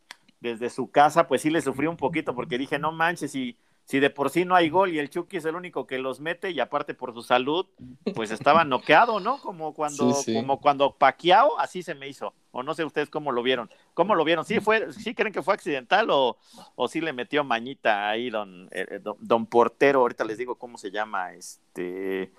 desde 0.41 0.71
su 0.71 0.91
casa 0.91 1.29
pues 1.29 1.43
sí 1.43 1.51
le 1.51 1.61
sufrí 1.61 1.87
un 1.87 1.97
poquito 1.97 2.35
porque 2.35 2.59
dije, 2.59 2.79
no 2.79 2.93
manches 2.93 3.35
y 3.35 3.57
si 3.91 3.99
de 3.99 4.09
por 4.09 4.31
sí 4.31 4.45
no 4.45 4.55
hay 4.55 4.69
gol 4.69 4.95
y 4.95 5.01
el 5.01 5.11
Chucky 5.11 5.39
es 5.39 5.45
el 5.45 5.57
único 5.57 5.85
que 5.85 5.99
los 5.99 6.21
mete 6.21 6.53
y 6.53 6.61
aparte 6.61 6.95
por 6.95 7.13
su 7.13 7.23
salud, 7.23 7.67
pues 8.15 8.31
estaba 8.31 8.65
noqueado, 8.65 9.19
¿no? 9.19 9.41
Como 9.41 9.75
cuando, 9.75 10.17
como 10.33 10.61
cuando 10.61 10.95
Paquiao, 10.95 11.59
así 11.59 11.83
se 11.83 11.97
me 11.97 12.07
hizo. 12.07 12.33
O 12.53 12.63
no 12.63 12.75
sé 12.75 12.85
ustedes 12.85 13.11
cómo 13.11 13.33
lo 13.33 13.43
vieron. 13.43 13.69
¿Cómo 13.95 14.15
lo 14.15 14.25
vieron? 14.25 14.45
¿Sí 14.45 14.61
fue, 14.61 14.93
sí 14.93 15.13
creen 15.13 15.33
que 15.33 15.43
fue 15.43 15.55
accidental 15.55 16.09
o, 16.11 16.37
o 16.77 16.87
sí 16.87 17.01
le 17.01 17.13
metió 17.13 17.43
mañita 17.43 18.09
ahí 18.09 18.31
don, 18.31 18.69
eh, 18.71 18.87
eh, 18.91 19.01
don, 19.03 19.47
portero? 19.47 20.03
Ahorita 20.03 20.25
les 20.25 20.39
digo 20.39 20.55
cómo 20.55 20.79
se 20.79 20.93
llama, 20.93 21.33
este 21.35 22.31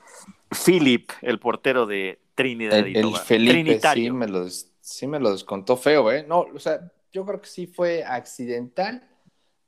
Philip, 0.66 1.12
el 1.22 1.38
portero 1.40 1.86
de 1.86 2.22
Trinidad. 2.34 2.78
El, 2.78 2.96
el 2.96 3.18
Felipe, 3.18 3.82
sí 3.94 4.10
me, 4.10 4.30
lo, 4.30 4.48
sí 4.50 5.06
me 5.06 5.20
lo 5.20 5.34
descontó 5.34 5.76
feo, 5.76 6.14
¿eh? 6.14 6.26
No, 6.26 6.46
o 6.56 6.60
sea, 6.60 6.80
yo 7.12 7.26
creo 7.26 7.42
que 7.42 7.48
sí 7.48 7.68
fue 7.68 8.04
accidental 8.04 9.08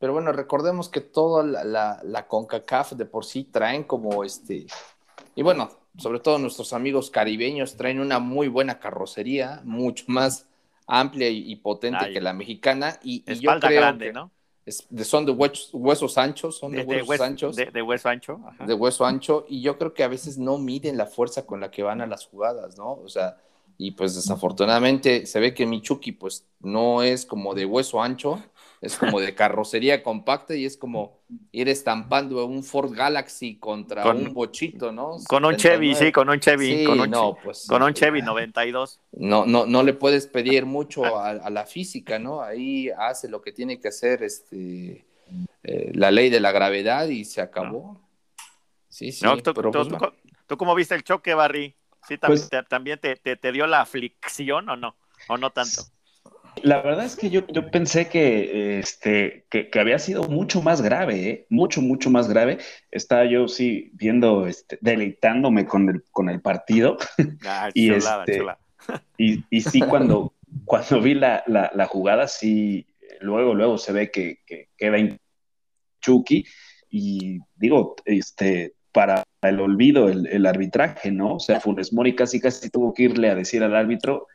pero 0.03 0.11
bueno, 0.11 0.33
recordemos 0.33 0.89
que 0.89 0.99
toda 0.99 1.45
la, 1.63 2.01
la, 2.03 2.27
CONCACAF 2.27 2.91
de 2.91 3.05
por 3.05 3.23
sí 3.23 3.45
traen 3.45 3.85
como 3.85 4.25
este, 4.25 4.67
y 5.33 5.41
bueno, 5.43 5.69
sobre 5.97 6.19
todo 6.19 6.37
nuestros 6.39 6.73
amigos 6.73 7.09
caribeños 7.09 7.77
traen 7.77 8.01
una 8.01 8.19
muy 8.19 8.49
buena 8.49 8.79
carrocería, 8.79 9.61
mucho 9.63 10.03
más 10.07 10.49
amplia 10.87 11.29
y, 11.29 11.55
potente 11.55 12.11
que 12.11 12.19
la 12.19 12.33
mexicana. 12.33 12.99
Y, 13.01 13.23
yo 13.39 13.57
creo 13.61 13.79
grande, 13.79 14.11
¿no? 14.11 14.29
son 15.05 15.25
de 15.25 15.31
huesos, 15.31 16.17
anchos, 16.17 16.57
son 16.57 16.73
de, 16.73 16.83
huesos 16.83 17.21
anchos. 17.21 17.55
De, 17.55 17.81
hueso 17.81 18.09
ancho. 18.09 18.41
De 18.65 18.73
hueso 18.73 19.05
ancho. 19.05 19.45
Y 19.47 19.61
yo 19.61 19.77
creo 19.77 19.93
que 19.93 20.03
a 20.03 20.09
veces 20.09 20.37
no 20.37 20.57
miden 20.57 20.97
la 20.97 21.05
fuerza 21.05 21.45
con 21.45 21.61
la 21.61 21.71
que 21.71 21.81
van 21.81 22.01
a 22.01 22.07
las 22.07 22.25
jugadas, 22.25 22.77
¿no? 22.77 22.91
O 22.91 23.07
sea, 23.07 23.37
y 23.83 23.91
pues 23.91 24.15
desafortunadamente 24.15 25.25
se 25.25 25.39
ve 25.41 25.53
que 25.53 25.65
Michuki 25.65 26.13
pues 26.13 26.47
no 26.61 27.03
es 27.03 27.25
como 27.25 27.53
de 27.53 27.65
hueso 27.65 28.01
ancho 28.01 28.41
es 28.79 28.95
como 28.97 29.19
de 29.19 29.33
carrocería 29.35 30.01
compacta 30.03 30.55
y 30.55 30.65
es 30.65 30.77
como 30.77 31.19
ir 31.51 31.67
estampando 31.67 32.45
un 32.45 32.63
Ford 32.63 32.93
Galaxy 32.93 33.55
contra 33.55 34.09
un 34.09 34.33
bochito, 34.33 34.91
¿no? 34.91 35.17
Con 35.27 35.43
un 35.43 35.57
Chevy, 35.57 35.95
sí, 35.95 36.13
con 36.13 36.29
un 36.29 36.39
Chevy, 36.39 36.85
con 36.85 36.99
un, 36.99 37.09
no, 37.09 37.37
pues, 37.43 37.65
con 37.67 37.81
un 37.81 37.93
Chevy 37.93 38.21
92. 38.21 39.01
No, 39.13 39.45
no, 39.45 39.65
no 39.65 39.83
le 39.83 39.93
puedes 39.93 40.27
pedir 40.27 40.65
mucho 40.65 41.03
a, 41.19 41.49
la 41.49 41.65
física, 41.65 42.19
¿no? 42.19 42.41
Ahí 42.41 42.89
hace 42.89 43.27
lo 43.27 43.41
que 43.41 43.51
tiene 43.51 43.79
que 43.79 43.89
hacer 43.89 44.23
este 44.23 45.05
eh, 45.63 45.91
la 45.93 46.11
ley 46.11 46.29
de 46.29 46.39
la 46.39 46.51
gravedad 46.51 47.07
y 47.07 47.25
se 47.25 47.41
acabó. 47.41 47.99
Sí, 48.87 49.11
sí. 49.11 49.25
tú, 49.43 49.53
pero, 49.53 49.71
pues, 49.71 49.87
tú, 50.45 50.57
cómo 50.57 50.75
viste 50.75 50.93
el 50.95 51.03
choque, 51.03 51.33
Barry? 51.33 51.75
¿Sí, 52.07 52.17
pues 52.17 52.49
también 52.69 52.99
te, 52.99 53.15
te 53.15 53.51
dio 53.51 53.67
la 53.67 53.81
aflicción 53.81 54.69
o 54.69 54.75
no? 54.75 54.95
¿O 55.27 55.37
no 55.37 55.51
tanto? 55.51 55.83
La 56.61 56.81
verdad 56.81 57.05
es 57.05 57.15
que 57.15 57.29
yo, 57.29 57.47
yo 57.47 57.69
pensé 57.71 58.07
que, 58.07 58.79
este, 58.79 59.45
que, 59.49 59.69
había 59.79 59.97
sido 59.97 60.23
mucho 60.23 60.61
más 60.61 60.81
grave, 60.81 61.29
¿eh? 61.29 61.47
mucho, 61.49 61.81
mucho 61.81 62.09
más 62.09 62.29
grave. 62.29 62.59
Estaba 62.91 63.25
yo 63.25 63.47
sí 63.47 63.89
viendo, 63.93 64.45
este, 64.45 64.77
deleitándome 64.81 65.65
con 65.65 65.89
el, 65.89 66.03
con 66.11 66.29
el 66.29 66.41
partido. 66.41 66.97
Ah, 67.45 67.69
y, 67.73 67.91
este, 67.91 68.45
y, 69.17 69.43
y, 69.49 69.61
sí, 69.61 69.81
cuando, 69.81 70.33
cuando 70.65 71.01
vi 71.01 71.15
la, 71.15 71.43
la, 71.47 71.85
jugada, 71.87 72.27
sí, 72.27 72.85
luego, 73.19 73.53
luego 73.53 73.77
se 73.77 73.91
ve 73.91 74.11
que, 74.11 74.41
que 74.45 74.69
queda 74.77 74.97
Chucky. 76.01 76.45
Y 76.89 77.39
digo, 77.55 77.95
este, 78.05 78.75
para 78.93 79.23
el 79.41 79.59
olvido, 79.59 80.07
el, 80.07 80.27
el 80.27 80.45
arbitraje, 80.45 81.11
¿no? 81.11 81.35
O 81.35 81.39
sea, 81.39 81.59
Funes 81.59 81.91
Mori 81.91 82.15
casi 82.15 82.39
casi 82.39 82.69
tuvo 82.69 82.93
que 82.93 83.03
irle 83.03 83.29
a 83.29 83.35
decir 83.35 83.63
al 83.63 83.75
árbitro 83.75 84.27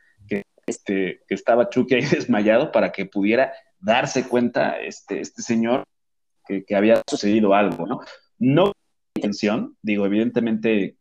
este, 0.68 1.22
que 1.26 1.34
estaba 1.34 1.70
Chucky 1.70 1.94
ahí 1.94 2.04
desmayado 2.04 2.70
para 2.70 2.92
que 2.92 3.06
pudiera 3.06 3.52
darse 3.80 4.28
cuenta 4.28 4.78
este, 4.78 5.20
este 5.20 5.42
señor 5.42 5.84
que, 6.46 6.64
había 6.74 7.02
sucedido 7.06 7.54
algo, 7.54 7.86
¿no? 7.86 8.00
No 8.38 8.72
intención, 9.14 9.76
digo, 9.82 10.06
evidentemente, 10.06 10.96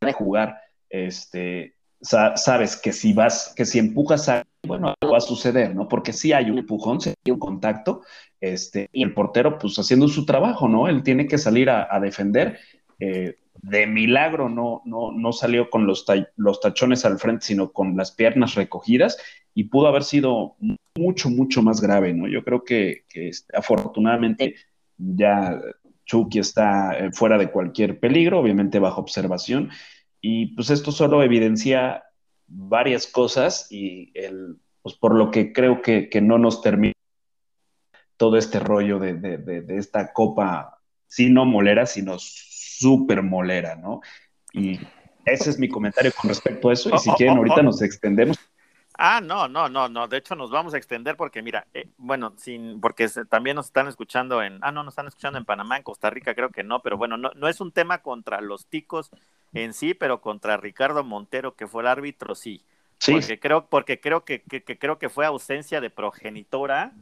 de 0.00 0.12
jugar, 0.12 0.60
este, 0.88 1.75
sabes 2.00 2.76
que 2.76 2.92
si 2.92 3.12
vas, 3.12 3.52
que 3.56 3.64
si 3.64 3.78
empujas 3.78 4.28
a, 4.28 4.44
bueno, 4.66 4.94
algo 5.00 5.12
va 5.12 5.18
a 5.18 5.20
suceder, 5.20 5.74
¿no? 5.74 5.88
Porque 5.88 6.12
si 6.12 6.32
hay 6.32 6.50
un 6.50 6.58
empujón, 6.58 7.00
si 7.00 7.10
hay 7.10 7.32
un 7.32 7.38
contacto, 7.38 8.02
este, 8.40 8.88
y 8.92 9.02
el 9.02 9.14
portero, 9.14 9.58
pues 9.58 9.78
haciendo 9.78 10.08
su 10.08 10.26
trabajo, 10.26 10.68
¿no? 10.68 10.88
Él 10.88 11.02
tiene 11.02 11.26
que 11.26 11.38
salir 11.38 11.70
a, 11.70 11.98
defender. 12.00 12.58
Eh, 12.98 13.36
de 13.62 13.86
milagro 13.86 14.48
no, 14.48 14.82
no, 14.84 15.12
no 15.12 15.32
salió 15.32 15.70
con 15.70 15.86
los, 15.86 16.04
tachones 16.60 17.04
al 17.04 17.18
frente, 17.18 17.46
sino 17.46 17.72
con 17.72 17.96
las 17.96 18.12
piernas 18.12 18.54
recogidas 18.54 19.16
y 19.54 19.64
pudo 19.64 19.88
haber 19.88 20.04
sido 20.04 20.56
mucho, 20.96 21.30
mucho 21.30 21.62
más 21.62 21.80
grave, 21.80 22.12
¿no? 22.12 22.28
Yo 22.28 22.44
creo 22.44 22.62
que, 22.62 23.04
este, 23.14 23.56
afortunadamente 23.56 24.54
ya 24.98 25.60
Chucky 26.04 26.38
está 26.38 26.96
eh, 26.98 27.10
fuera 27.12 27.38
de 27.38 27.50
cualquier 27.50 27.98
peligro, 27.98 28.38
obviamente 28.38 28.78
bajo 28.78 29.00
observación, 29.00 29.70
y 30.28 30.46
pues 30.56 30.70
esto 30.70 30.90
solo 30.90 31.22
evidencia 31.22 32.02
varias 32.48 33.06
cosas 33.06 33.68
y 33.70 34.10
el, 34.18 34.56
pues 34.82 34.96
por 34.96 35.14
lo 35.14 35.30
que 35.30 35.52
creo 35.52 35.82
que, 35.82 36.10
no 36.20 36.36
nos 36.36 36.62
termina 36.62 36.94
todo 38.16 38.36
este 38.36 38.58
rollo 38.58 38.98
de, 38.98 39.14
de 39.14 39.76
esta 39.76 40.12
copa, 40.12 40.80
si 41.06 41.30
no 41.30 41.44
molera, 41.44 41.86
sino 41.86 42.16
súper 42.18 43.22
molera, 43.22 43.76
¿no? 43.76 44.00
Y 44.52 44.80
ese 45.24 45.50
es 45.50 45.60
mi 45.60 45.68
comentario 45.68 46.10
con 46.20 46.28
respecto 46.28 46.70
a 46.70 46.72
eso. 46.72 46.92
Y 46.92 46.98
si 46.98 47.10
quieren, 47.12 47.36
ahorita 47.36 47.62
nos 47.62 47.80
extendemos. 47.82 48.36
Ah, 48.98 49.20
no, 49.20 49.46
no, 49.46 49.68
no, 49.68 49.88
no. 49.88 50.08
De 50.08 50.16
hecho, 50.16 50.34
nos 50.34 50.50
vamos 50.50 50.74
a 50.74 50.78
extender 50.78 51.16
porque, 51.16 51.40
mira, 51.40 51.68
eh, 51.72 51.88
bueno, 51.98 52.32
sin, 52.36 52.80
porque 52.80 53.08
también 53.28 53.54
nos 53.54 53.66
están 53.66 53.86
escuchando 53.86 54.42
en, 54.42 54.58
ah, 54.62 54.72
no, 54.72 54.82
nos 54.82 54.92
están 54.92 55.06
escuchando 55.06 55.38
en 55.38 55.44
Panamá, 55.44 55.76
en 55.76 55.84
Costa 55.84 56.10
Rica, 56.10 56.34
creo 56.34 56.50
que 56.50 56.64
no, 56.64 56.80
pero 56.80 56.96
bueno, 56.96 57.16
no, 57.16 57.30
no 57.36 57.46
es 57.46 57.60
un 57.60 57.70
tema 57.70 57.98
contra 57.98 58.40
los 58.40 58.66
ticos 58.66 59.12
en 59.52 59.74
sí, 59.74 59.94
pero 59.94 60.20
contra 60.20 60.56
Ricardo 60.56 61.04
Montero, 61.04 61.54
que 61.54 61.66
fue 61.66 61.82
el 61.82 61.88
árbitro, 61.88 62.34
sí. 62.34 62.64
Sí. 62.98 63.12
Porque 63.12 63.38
creo, 63.38 63.66
porque 63.66 64.00
creo 64.00 64.24
que, 64.24 64.42
que, 64.42 64.62
creo 64.62 64.98
que 64.98 65.08
fue 65.08 65.26
ausencia 65.26 65.80
de 65.80 65.90
progenitora. 65.90 66.92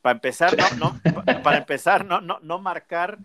Para 0.00 0.14
empezar, 0.14 0.56
no, 0.78 1.00
no, 1.04 1.42
para 1.42 1.58
empezar, 1.58 2.04
no, 2.04 2.20
no, 2.20 2.38
no 2.42 2.58
marcar 2.58 3.18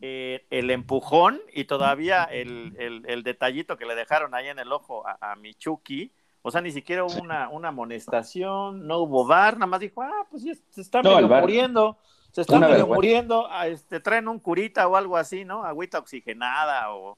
eh, 0.00 0.46
el 0.50 0.70
empujón 0.70 1.40
y 1.52 1.64
todavía 1.64 2.24
el, 2.24 2.74
el, 3.06 3.22
detallito 3.22 3.76
que 3.76 3.86
le 3.86 3.94
dejaron 3.94 4.34
ahí 4.34 4.48
en 4.48 4.58
el 4.58 4.72
ojo 4.72 5.06
a, 5.06 5.32
a 5.32 5.36
Michuki 5.36 6.10
o 6.46 6.50
sea, 6.50 6.60
ni 6.60 6.72
siquiera 6.72 7.04
hubo 7.04 7.22
una, 7.22 7.48
una 7.48 7.68
amonestación, 7.68 8.86
no 8.86 8.98
hubo 8.98 9.26
bar, 9.26 9.54
nada 9.54 9.64
más 9.64 9.80
dijo, 9.80 10.02
ah, 10.02 10.26
pues 10.30 10.42
se 10.68 10.80
está 10.82 11.02
medio 11.02 11.26
muriendo, 11.26 11.96
se 12.32 12.42
está 12.42 12.58
medio 12.58 12.86
muriendo, 12.86 13.46
ah, 13.50 13.66
este, 13.66 13.98
traen 13.98 14.28
un 14.28 14.38
curita 14.38 14.86
o 14.86 14.94
algo 14.94 15.16
así, 15.16 15.46
¿no? 15.46 15.64
Agüita 15.64 15.98
oxigenada 15.98 16.92
o, 16.92 17.16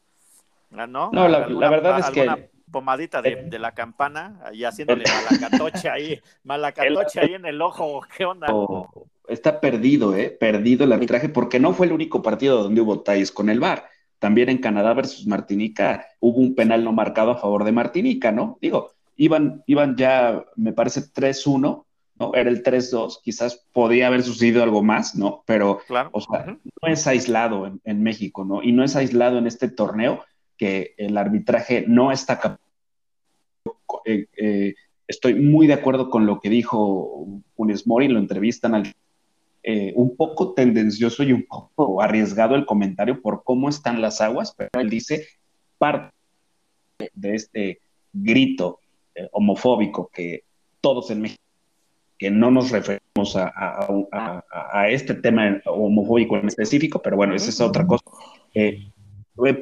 ¿no? 0.71 0.87
No, 0.87 1.29
la, 1.29 1.71
verdad 1.71 2.01
es 2.01 2.11
que... 2.11 2.51
pomadita 2.71 3.23
de, 3.23 3.45
de, 3.45 3.59
la 3.59 3.73
campana 3.73 4.41
y 4.53 4.64
haciéndole 4.64 5.05
malacatoche 5.31 5.89
ahí, 5.89 6.21
malacatoche 6.45 7.21
ahí 7.21 7.35
en 7.35 7.47
el 7.47 7.61
ojo, 7.62 8.03
¿qué 8.17 8.25
onda? 8.25 8.49
está 9.29 9.61
perdido, 9.61 10.14
¿eh? 10.14 10.31
Perdido 10.31 10.85
el 10.85 10.93
arbitraje 10.93 11.29
porque 11.29 11.59
no 11.61 11.73
fue 11.73 11.87
el 11.87 11.93
único 11.93 12.23
partido 12.23 12.62
donde 12.62 12.81
hubo 12.81 13.01
talles 13.01 13.33
con 13.33 13.51
el 13.51 13.61
bar. 13.61 13.89
También 14.19 14.49
en 14.49 14.59
Canadá 14.59 14.95
versus 14.95 15.27
Martinica 15.27 16.07
hubo 16.21 16.39
un 16.39 16.55
penal 16.55 16.85
no 16.85 16.93
marcado 16.93 17.33
a 17.33 17.37
favor 17.37 17.64
de 17.64 17.73
Martinica, 17.73 18.33
¿no? 18.33 18.59
Digo, 18.61 18.93
iban, 19.17 19.62
iban 19.67 19.97
ya, 19.97 20.45
me 20.57 20.73
parece, 20.73 21.01
3-1, 21.03 21.85
¿no? 22.19 22.35
Era 22.35 22.49
el 22.49 22.62
3-2, 22.62 23.21
quizás 23.23 23.67
podía 23.73 24.07
haber 24.07 24.23
sucedido 24.23 24.62
algo 24.62 24.83
más, 24.83 25.14
¿no? 25.14 25.43
Pero, 25.47 25.81
o 26.12 26.21
sea, 26.21 26.47
no 26.47 26.89
es 26.89 27.07
aislado 27.07 27.79
en, 27.85 28.03
México, 28.03 28.45
¿no? 28.45 28.62
Y 28.62 28.73
no 28.73 28.85
es 28.85 28.97
aislado 28.97 29.39
en 29.39 29.47
este 29.47 29.69
torneo 29.69 30.25
que 30.57 30.95
el 30.97 31.17
arbitraje 31.17 31.85
no 31.87 32.13
está 32.13 32.39
capaz. 32.39 32.61
Eh, 34.05 34.27
eh, 34.37 34.75
estoy 35.07 35.35
muy 35.35 35.67
de 35.67 35.75
acuerdo 35.75 36.11
con 36.11 36.27
lo 36.27 36.41
que 36.41 36.49
dijo 36.49 37.27
Funes 37.57 37.87
Mori, 37.87 38.09
lo 38.09 38.19
entrevistan 38.19 38.75
al 38.75 38.93
eh, 39.63 39.93
un 39.97 40.17
poco 40.17 40.55
tendencioso 40.55 41.23
y 41.25 41.33
un 41.33 41.45
poco 41.45 42.01
arriesgado 42.01 42.55
el 42.55 42.67
comentario 42.67 43.21
por 43.21 43.43
cómo 43.43 43.69
están 43.69 44.01
las 44.01 44.21
aguas, 44.21 44.55
pero 44.57 44.71
él 44.81 44.89
dice 44.89 45.27
parte 45.79 46.15
de 47.15 47.35
este 47.35 47.81
grito 48.13 48.81
homofóbico 49.33 50.09
que 50.13 50.45
todos 50.81 51.11
en 51.11 51.23
México, 51.23 51.43
que 52.19 52.31
no 52.31 52.51
nos 52.51 52.71
referimos 52.71 53.37
a, 53.37 54.89
este 54.89 55.15
tema 55.15 55.61
homofóbico 55.67 56.37
en 56.37 56.47
específico, 56.47 57.01
pero 57.03 57.17
bueno, 57.17 57.35
esa 57.35 57.51
es 57.51 57.61
otra 57.61 57.87
cosa. 57.87 58.05
Eh, 58.55 58.91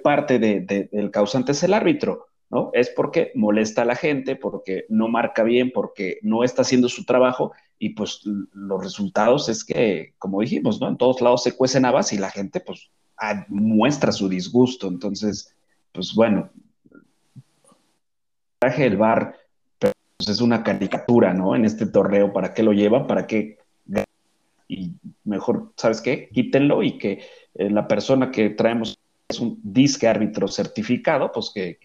parte 0.02 0.38
del 0.38 1.10
causante 1.10 1.52
es 1.52 1.62
el 1.62 1.74
árbitro, 1.74 2.28
¿no? 2.50 2.70
Es 2.72 2.90
porque 2.90 3.32
molesta 3.34 3.82
a 3.82 3.86
la 3.86 3.96
gente, 3.96 4.36
porque 4.36 4.84
no 4.88 5.08
marca 5.08 5.42
bien, 5.42 5.70
porque 5.72 6.18
no 6.22 6.44
está 6.44 6.62
haciendo 6.62 6.88
su 6.88 7.04
trabajo 7.04 7.52
y 7.78 7.90
pues 7.90 8.22
los 8.24 8.82
resultados 8.82 9.48
es 9.48 9.64
que, 9.64 10.14
como 10.18 10.40
dijimos, 10.40 10.80
¿no? 10.80 10.88
En 10.88 10.96
todos 10.96 11.20
lados 11.20 11.42
se 11.42 11.56
cuecen 11.56 11.84
habas 11.84 12.12
y 12.12 12.18
la 12.18 12.30
gente 12.30 12.60
pues 12.60 12.90
muestra 13.48 14.12
su 14.12 14.28
disgusto. 14.28 14.88
Entonces, 14.88 15.54
pues 15.92 16.14
bueno, 16.14 16.50
traje 18.58 18.86
el 18.86 18.96
bar 18.96 19.36
pues, 19.78 20.28
es 20.28 20.40
una 20.40 20.62
caricatura, 20.62 21.34
¿no? 21.34 21.54
En 21.54 21.64
este 21.64 21.86
torneo, 21.86 22.32
¿para 22.32 22.54
qué 22.54 22.62
lo 22.62 22.72
lleva? 22.72 23.06
¿Para 23.06 23.26
qué? 23.26 23.58
Y 24.66 24.92
mejor, 25.24 25.72
¿sabes 25.76 26.00
qué? 26.00 26.30
Quítenlo 26.32 26.82
y 26.82 26.96
que 26.96 27.22
eh, 27.54 27.68
la 27.70 27.86
persona 27.86 28.30
que 28.30 28.50
traemos 28.50 28.98
es 29.28 29.40
un 29.40 29.58
disque 29.62 30.06
árbitro 30.06 30.48
certificado, 30.48 31.32
pues 31.32 31.50
que, 31.54 31.78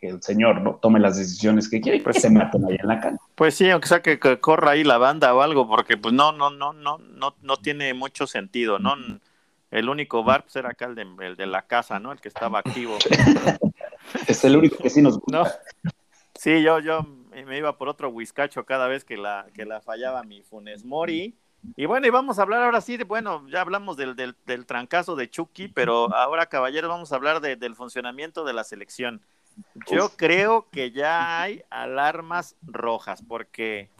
el 0.00 0.22
señor 0.22 0.60
¿no? 0.60 0.76
tome 0.76 0.98
las 0.98 1.16
decisiones 1.16 1.68
que 1.68 1.80
quiere 1.80 1.98
y 1.98 2.00
pues 2.00 2.20
se 2.20 2.30
maten 2.30 2.64
ahí 2.64 2.76
en 2.80 2.88
la 2.88 3.00
cancha. 3.00 3.22
Pues 3.34 3.54
sí, 3.54 3.70
aunque 3.70 3.88
sea 3.88 4.02
que, 4.02 4.18
corra 4.40 4.72
ahí 4.72 4.84
la 4.84 4.98
banda 4.98 5.32
o 5.34 5.40
algo, 5.40 5.68
porque 5.68 5.96
pues 5.96 6.12
no, 6.12 6.32
no, 6.32 6.50
no, 6.50 6.72
no, 6.72 6.98
no, 6.98 7.34
no 7.40 7.56
tiene 7.58 7.94
mucho 7.94 8.26
sentido, 8.26 8.78
¿no? 8.78 8.94
El 9.70 9.88
único 9.88 10.24
bar 10.24 10.42
pues, 10.42 10.56
era 10.56 10.70
acá 10.70 10.86
el 10.86 10.96
de, 10.96 11.06
el 11.20 11.36
de 11.36 11.46
la 11.46 11.62
casa, 11.62 12.00
¿no? 12.00 12.10
El 12.10 12.20
que 12.20 12.28
estaba 12.28 12.58
activo. 12.58 12.98
es 14.26 14.44
el 14.44 14.56
único 14.56 14.76
que 14.78 14.90
sí 14.90 15.00
nos 15.00 15.18
gusta. 15.18 15.60
Sí, 16.34 16.62
yo, 16.62 16.80
yo 16.80 17.06
me 17.46 17.58
iba 17.58 17.76
por 17.78 17.88
otro 17.88 18.08
whiskacho 18.08 18.64
cada 18.64 18.88
vez 18.88 19.04
que 19.04 19.16
la, 19.16 19.46
que 19.54 19.64
la 19.64 19.80
fallaba 19.80 20.24
mi 20.24 20.42
Funes 20.42 20.84
Mori. 20.84 21.36
Y 21.76 21.86
bueno, 21.86 22.06
y 22.06 22.10
vamos 22.10 22.38
a 22.38 22.42
hablar 22.42 22.62
ahora 22.62 22.80
sí, 22.80 22.96
de, 22.96 23.04
bueno, 23.04 23.46
ya 23.48 23.60
hablamos 23.60 23.96
del, 23.96 24.16
del, 24.16 24.34
del 24.46 24.66
trancazo 24.66 25.16
de 25.16 25.28
Chucky, 25.28 25.68
pero 25.68 26.14
ahora, 26.14 26.46
caballeros, 26.46 26.90
vamos 26.90 27.12
a 27.12 27.16
hablar 27.16 27.40
del 27.40 27.74
funcionamiento 27.74 28.44
de 28.44 28.52
la 28.52 28.64
selección. 28.64 29.20
Yo 29.90 30.10
creo 30.16 30.68
que 30.70 30.90
ya 30.90 31.42
hay 31.42 31.62
alarmas 31.70 32.56
rojas, 32.62 33.22
porque 33.26 33.90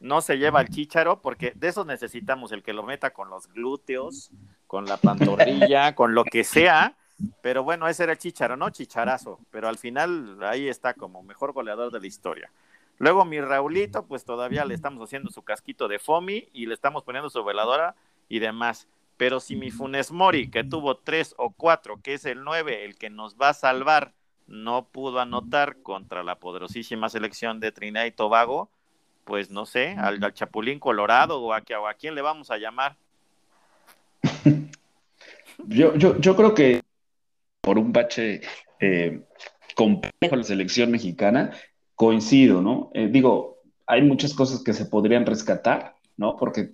no 0.00 0.20
se 0.20 0.36
lleva 0.36 0.60
el 0.60 0.68
chícharo, 0.68 1.22
porque 1.22 1.52
de 1.54 1.68
eso 1.68 1.84
necesitamos, 1.84 2.52
el 2.52 2.62
que 2.62 2.72
lo 2.72 2.82
meta 2.82 3.10
con 3.10 3.30
los 3.30 3.48
glúteos, 3.52 4.30
con 4.66 4.84
la 4.84 4.96
pantorrilla, 4.96 5.94
con 5.94 6.14
lo 6.14 6.24
que 6.24 6.44
sea, 6.44 6.96
pero 7.40 7.62
bueno, 7.62 7.88
ese 7.88 8.04
era 8.04 8.12
el 8.12 8.18
Chicharo, 8.18 8.56
¿no? 8.56 8.70
Chicharazo. 8.70 9.38
Pero 9.50 9.68
al 9.68 9.78
final 9.78 10.38
ahí 10.42 10.68
está 10.68 10.94
como 10.94 11.22
mejor 11.22 11.52
goleador 11.52 11.92
de 11.92 12.00
la 12.00 12.06
historia. 12.06 12.50
Luego 13.02 13.24
mi 13.24 13.40
Raulito, 13.40 14.06
pues 14.06 14.24
todavía 14.24 14.64
le 14.64 14.74
estamos 14.74 15.02
haciendo 15.02 15.28
su 15.28 15.42
casquito 15.42 15.88
de 15.88 15.98
Fomi 15.98 16.48
y 16.52 16.66
le 16.66 16.74
estamos 16.74 17.02
poniendo 17.02 17.28
su 17.30 17.42
veladora 17.42 17.96
y 18.28 18.38
demás. 18.38 18.86
Pero 19.16 19.40
si 19.40 19.56
mi 19.56 19.72
Funes 19.72 20.12
Mori, 20.12 20.48
que 20.52 20.62
tuvo 20.62 20.98
tres 20.98 21.34
o 21.36 21.50
cuatro, 21.50 22.00
que 22.00 22.14
es 22.14 22.24
el 22.26 22.44
nueve, 22.44 22.84
el 22.84 22.96
que 22.96 23.10
nos 23.10 23.36
va 23.36 23.48
a 23.48 23.54
salvar, 23.54 24.12
no 24.46 24.86
pudo 24.86 25.18
anotar 25.18 25.78
contra 25.82 26.22
la 26.22 26.36
poderosísima 26.36 27.08
selección 27.08 27.58
de 27.58 27.72
Trinidad 27.72 28.04
y 28.04 28.12
Tobago, 28.12 28.70
pues 29.24 29.50
no 29.50 29.66
sé, 29.66 29.96
al, 29.98 30.20
Chapulín 30.32 30.78
Colorado 30.78 31.42
o 31.42 31.52
a, 31.52 31.60
quién 31.94 32.14
le 32.14 32.22
vamos 32.22 32.52
a 32.52 32.58
llamar. 32.58 32.94
Yo, 35.66 35.94
yo, 35.96 36.18
yo 36.18 36.34
creo 36.34 36.54
que 36.54 36.82
por 37.60 37.78
un 37.78 37.92
bache 37.92 38.40
eh, 38.80 39.20
complejo 39.74 40.34
la 40.34 40.42
selección 40.42 40.90
mexicana, 40.90 41.52
coincido, 41.94 42.60
¿no? 42.62 42.90
Eh, 42.94 43.08
digo, 43.10 43.58
hay 43.86 44.02
muchas 44.02 44.34
cosas 44.34 44.62
que 44.62 44.72
se 44.72 44.86
podrían 44.86 45.26
rescatar, 45.26 45.94
¿no? 46.16 46.36
Porque 46.36 46.72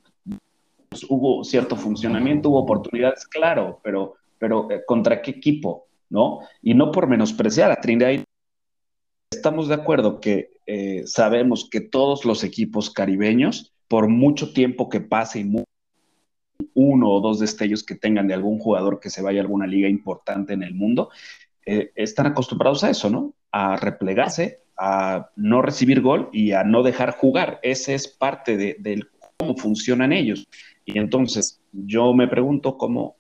pues, 0.89 1.05
hubo 1.09 1.45
cierto 1.45 1.77
funcionamiento, 1.77 2.51
hubo 2.51 2.61
oportunidades, 2.61 3.27
claro, 3.27 3.81
pero, 3.83 4.15
pero 4.39 4.71
eh, 4.71 4.83
¿contra 4.87 5.23
qué 5.23 5.33
equipo, 5.33 5.87
no? 6.11 6.41
Y 6.63 6.75
no 6.75 6.93
por 6.93 7.07
menospreciar 7.07 7.71
a 7.71 7.81
Trinidad. 7.81 8.25
Estamos 9.31 9.69
de 9.69 9.75
acuerdo 9.75 10.21
que 10.21 10.51
sabemos 11.07 11.67
que 11.71 11.81
todos 11.81 12.27
los 12.27 12.45
equipos 12.45 12.91
caribeños, 12.91 13.73
por 13.89 14.09
mucho 14.09 14.53
tiempo 14.53 14.91
que 14.91 15.01
pase 15.01 15.41
y 15.41 15.45
uno 16.75 17.11
o 17.11 17.21
dos 17.21 17.39
destellos 17.39 17.83
que 17.85 17.95
tengan 17.95 18.29
de 18.29 18.35
algún 18.35 18.59
jugador 18.59 19.01
que 19.01 19.11
se 19.11 19.23
vaya 19.23 19.41
a 19.41 19.43
alguna 19.43 19.67
liga 19.67 19.89
importante 19.89 20.53
en 20.53 20.63
el 20.63 20.75
mundo, 20.75 21.11
eh, 21.67 21.93
están 21.95 22.27
acostumbrados 22.27 22.85
a 22.85 22.91
eso, 22.91 23.11
¿no? 23.11 23.35
A 23.53 23.77
replegarse, 23.77 24.63
a 24.79 25.31
no 25.37 25.63
recibir 25.63 26.01
gol 26.01 26.29
y 26.33 26.53
a 26.53 26.65
no 26.65 26.83
dejar 26.83 27.17
jugar. 27.17 27.59
Ese 27.63 27.95
es 27.95 28.09
parte 28.09 28.57
de, 28.57 29.07
cómo 29.37 29.57
funcionan 29.57 30.13
ellos. 30.13 30.47
Y 30.85 30.99
entonces 30.99 31.61
yo 31.73 32.15
me 32.15 32.29
pregunto 32.29 32.79
cómo 32.79 33.17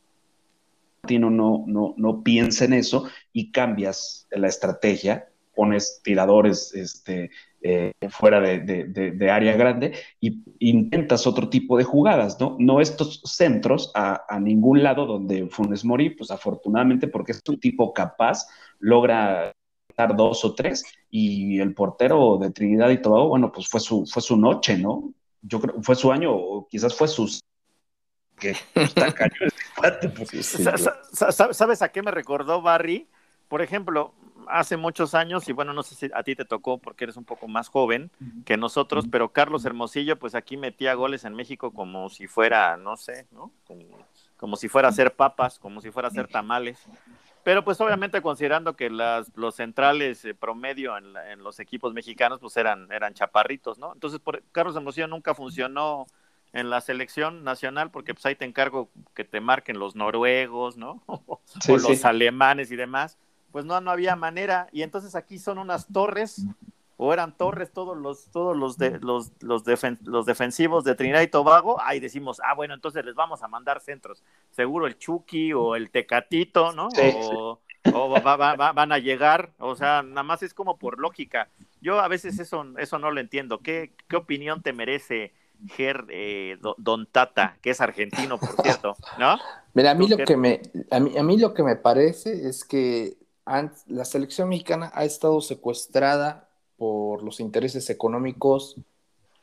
no, 1.08 1.30
no, 1.30 1.94
no 1.96 2.22
piensa 2.22 2.66
en 2.66 2.74
eso 2.74 3.08
y 3.32 3.50
cambias 3.50 4.26
la 4.30 4.48
estrategia, 4.48 5.28
pones 5.54 6.00
tiradores 6.04 6.74
este, 6.74 7.30
eh, 7.60 7.92
fuera 8.10 8.40
de, 8.40 9.30
área 9.30 9.56
grande 9.56 9.92
y 10.20 10.44
intentas 10.60 11.26
otro 11.26 11.48
tipo 11.48 11.76
de 11.76 11.82
jugadas, 11.82 12.38
¿no? 12.38 12.56
No 12.60 12.80
estos 12.80 13.20
centros 13.24 13.90
a, 13.96 14.38
ningún 14.40 14.84
lado 14.84 15.06
donde 15.06 15.48
Funes 15.48 15.84
Mori, 15.84 16.10
pues 16.10 16.30
afortunadamente 16.30 17.08
porque 17.08 17.32
es 17.32 17.42
un 17.48 17.58
tipo 17.58 17.92
capaz, 17.92 18.46
logra 18.78 19.52
dos 20.06 20.44
o 20.44 20.54
tres 20.54 20.84
y 21.10 21.58
el 21.60 21.74
portero 21.74 22.38
de 22.38 22.50
Trinidad 22.50 22.90
y 22.90 23.02
Tobago, 23.02 23.28
bueno, 23.28 23.50
pues 23.52 23.68
fue 23.68 23.80
su, 23.80 24.06
fue 24.06 24.22
su 24.22 24.36
noche, 24.36 24.78
¿no? 24.78 25.12
Yo 25.42 25.60
creo 25.60 25.82
fue 25.82 25.94
su 25.94 26.12
año 26.12 26.32
o 26.34 26.66
quizás 26.68 26.94
fue 26.94 27.08
su 27.08 27.28
que 28.38 28.54
está 28.74 29.14
¿Sabes 31.52 31.82
a 31.82 31.88
qué 31.90 32.02
me 32.02 32.10
recordó 32.10 32.62
Barry? 32.62 33.08
Por 33.48 33.62
ejemplo, 33.62 34.14
hace 34.48 34.76
muchos 34.76 35.14
años, 35.14 35.48
y 35.48 35.52
bueno, 35.52 35.72
no 35.72 35.82
sé 35.82 35.94
si 35.94 36.10
a 36.14 36.22
ti 36.22 36.34
te 36.34 36.44
tocó 36.44 36.78
porque 36.78 37.04
eres 37.04 37.16
un 37.16 37.24
poco 37.24 37.48
más 37.48 37.68
joven 37.68 38.10
que 38.44 38.56
nosotros, 38.56 39.06
pero 39.10 39.32
Carlos 39.32 39.64
Hermosillo, 39.64 40.18
pues 40.18 40.34
aquí 40.34 40.56
metía 40.56 40.94
goles 40.94 41.24
en 41.24 41.34
México 41.34 41.72
como 41.72 42.08
si 42.08 42.26
fuera, 42.26 42.76
no 42.76 42.96
sé, 42.96 43.26
¿no? 43.30 43.52
Como, 44.36 44.56
si 44.56 44.68
fuera 44.68 44.88
a 44.88 44.90
hacer 44.90 45.14
papas, 45.14 45.58
como 45.58 45.80
si 45.80 45.90
fuera 45.90 46.08
a 46.08 46.10
hacer 46.10 46.28
tamales. 46.28 46.78
Pero 47.48 47.64
pues 47.64 47.80
obviamente 47.80 48.20
considerando 48.20 48.76
que 48.76 48.90
las, 48.90 49.34
los 49.34 49.54
centrales 49.54 50.22
eh, 50.26 50.34
promedio 50.34 50.98
en, 50.98 51.16
en, 51.32 51.42
los 51.42 51.60
equipos 51.60 51.94
mexicanos 51.94 52.40
pues 52.40 52.54
eran, 52.58 52.92
eran 52.92 53.14
chaparritos, 53.14 53.78
¿no? 53.78 53.94
Entonces 53.94 54.20
por, 54.20 54.42
Carlos 54.52 54.76
Emoción 54.76 55.08
nunca 55.08 55.34
funcionó 55.34 56.04
en 56.52 56.68
la 56.68 56.82
selección 56.82 57.44
nacional 57.44 57.90
porque 57.90 58.12
pues 58.12 58.26
ahí 58.26 58.34
te 58.34 58.44
encargo 58.44 58.90
que 59.14 59.24
te 59.24 59.40
marquen 59.40 59.78
los 59.78 59.96
noruegos, 59.96 60.76
¿no? 60.76 61.02
o 61.06 61.40
los 61.66 62.04
alemanes 62.04 62.70
y 62.70 62.76
demás. 62.76 63.16
Pues 63.50 63.64
no, 63.64 63.80
no 63.80 63.92
había 63.92 64.14
manera. 64.14 64.68
Y 64.70 64.82
entonces 64.82 65.14
aquí 65.14 65.38
son 65.38 65.56
unas 65.56 65.86
torres 65.90 66.44
o 67.00 67.12
eran 67.12 67.36
torres 67.36 67.72
todos 67.72 67.96
los 67.96 68.26
todos 68.32 68.56
los 68.56 68.76
de, 68.76 68.98
los 69.00 69.30
los, 69.40 69.62
los 70.02 70.26
defensivos 70.26 70.84
de 70.84 70.96
Trinidad 70.96 71.22
y 71.22 71.28
Tobago, 71.28 71.80
ahí 71.80 72.00
decimos, 72.00 72.42
ah, 72.44 72.54
bueno, 72.54 72.74
entonces 72.74 73.04
les 73.04 73.14
vamos 73.14 73.42
a 73.42 73.48
mandar 73.48 73.80
centros. 73.80 74.22
Seguro 74.50 74.86
el 74.86 74.98
Chucky 74.98 75.52
o 75.52 75.76
el 75.76 75.90
Tecatito, 75.90 76.72
¿no? 76.72 76.88
o, 77.94 78.10
van 78.20 78.92
a 78.92 78.98
llegar, 78.98 79.52
o 79.58 79.76
sea, 79.76 80.02
nada 80.02 80.24
más 80.24 80.42
es 80.42 80.52
como 80.52 80.76
por 80.76 80.98
lógica. 80.98 81.48
Yo 81.80 82.00
a 82.00 82.08
veces 82.08 82.40
eso, 82.40 82.66
eso 82.78 82.98
no 82.98 83.12
lo 83.12 83.20
entiendo. 83.20 83.60
¿Qué, 83.60 83.92
qué 84.08 84.16
opinión 84.16 84.62
te 84.62 84.72
merece 84.72 85.32
Ger 85.68 86.04
eh, 86.10 86.58
Don 86.78 87.06
Tata, 87.06 87.58
que 87.62 87.70
es 87.70 87.80
argentino, 87.80 88.38
por 88.38 88.60
cierto, 88.60 88.96
¿no? 89.18 89.38
Mira, 89.72 89.92
a 89.92 89.94
mí 89.94 90.08
lo 90.08 90.16
que 90.16 90.36
me 90.36 90.62
a 90.90 90.98
mí, 90.98 91.16
a 91.16 91.22
mí 91.22 91.38
lo 91.38 91.54
que 91.54 91.62
me 91.62 91.76
parece 91.76 92.48
es 92.48 92.64
que 92.64 93.16
la 93.86 94.04
selección 94.04 94.48
mexicana 94.48 94.90
ha 94.94 95.04
estado 95.04 95.40
secuestrada 95.40 96.47
por 96.78 97.22
los 97.22 97.40
intereses 97.40 97.90
económicos 97.90 98.76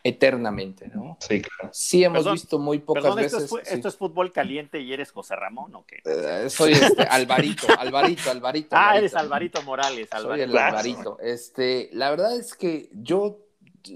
eternamente, 0.03 0.88
¿no? 0.93 1.17
Sí, 1.19 1.41
claro. 1.41 1.69
Sí, 1.73 2.03
hemos 2.03 2.31
visto 2.31 2.59
muy 2.59 2.77
pocas 2.77 3.15
veces. 3.15 3.43
Esto 3.43 3.59
es, 3.59 3.71
esto 3.71 3.88
es, 3.88 3.97
fútbol 3.97 4.31
caliente 4.31 4.79
y 4.79 4.93
eres 4.93 5.11
José 5.11 5.36
Ramón 5.36 5.73
o 5.73 5.83
qué? 5.86 6.01
Eh, 6.05 6.47
soy 6.49 6.73
este, 6.73 7.03
Alvarito, 7.09 7.67
Alvarito, 7.77 8.29
Alvarito. 8.29 8.75
Ah, 8.77 8.97
eres 8.97 9.15
Alvarito 9.15 9.63
Morales, 9.63 10.07
Alvarito. 10.11 10.47
Soy 10.47 10.55
el 10.55 10.57
Alvarito. 10.57 11.17
Este, 11.19 11.89
la 11.91 12.11
verdad 12.11 12.36
es 12.38 12.53
que 12.53 12.89
yo 12.93 13.39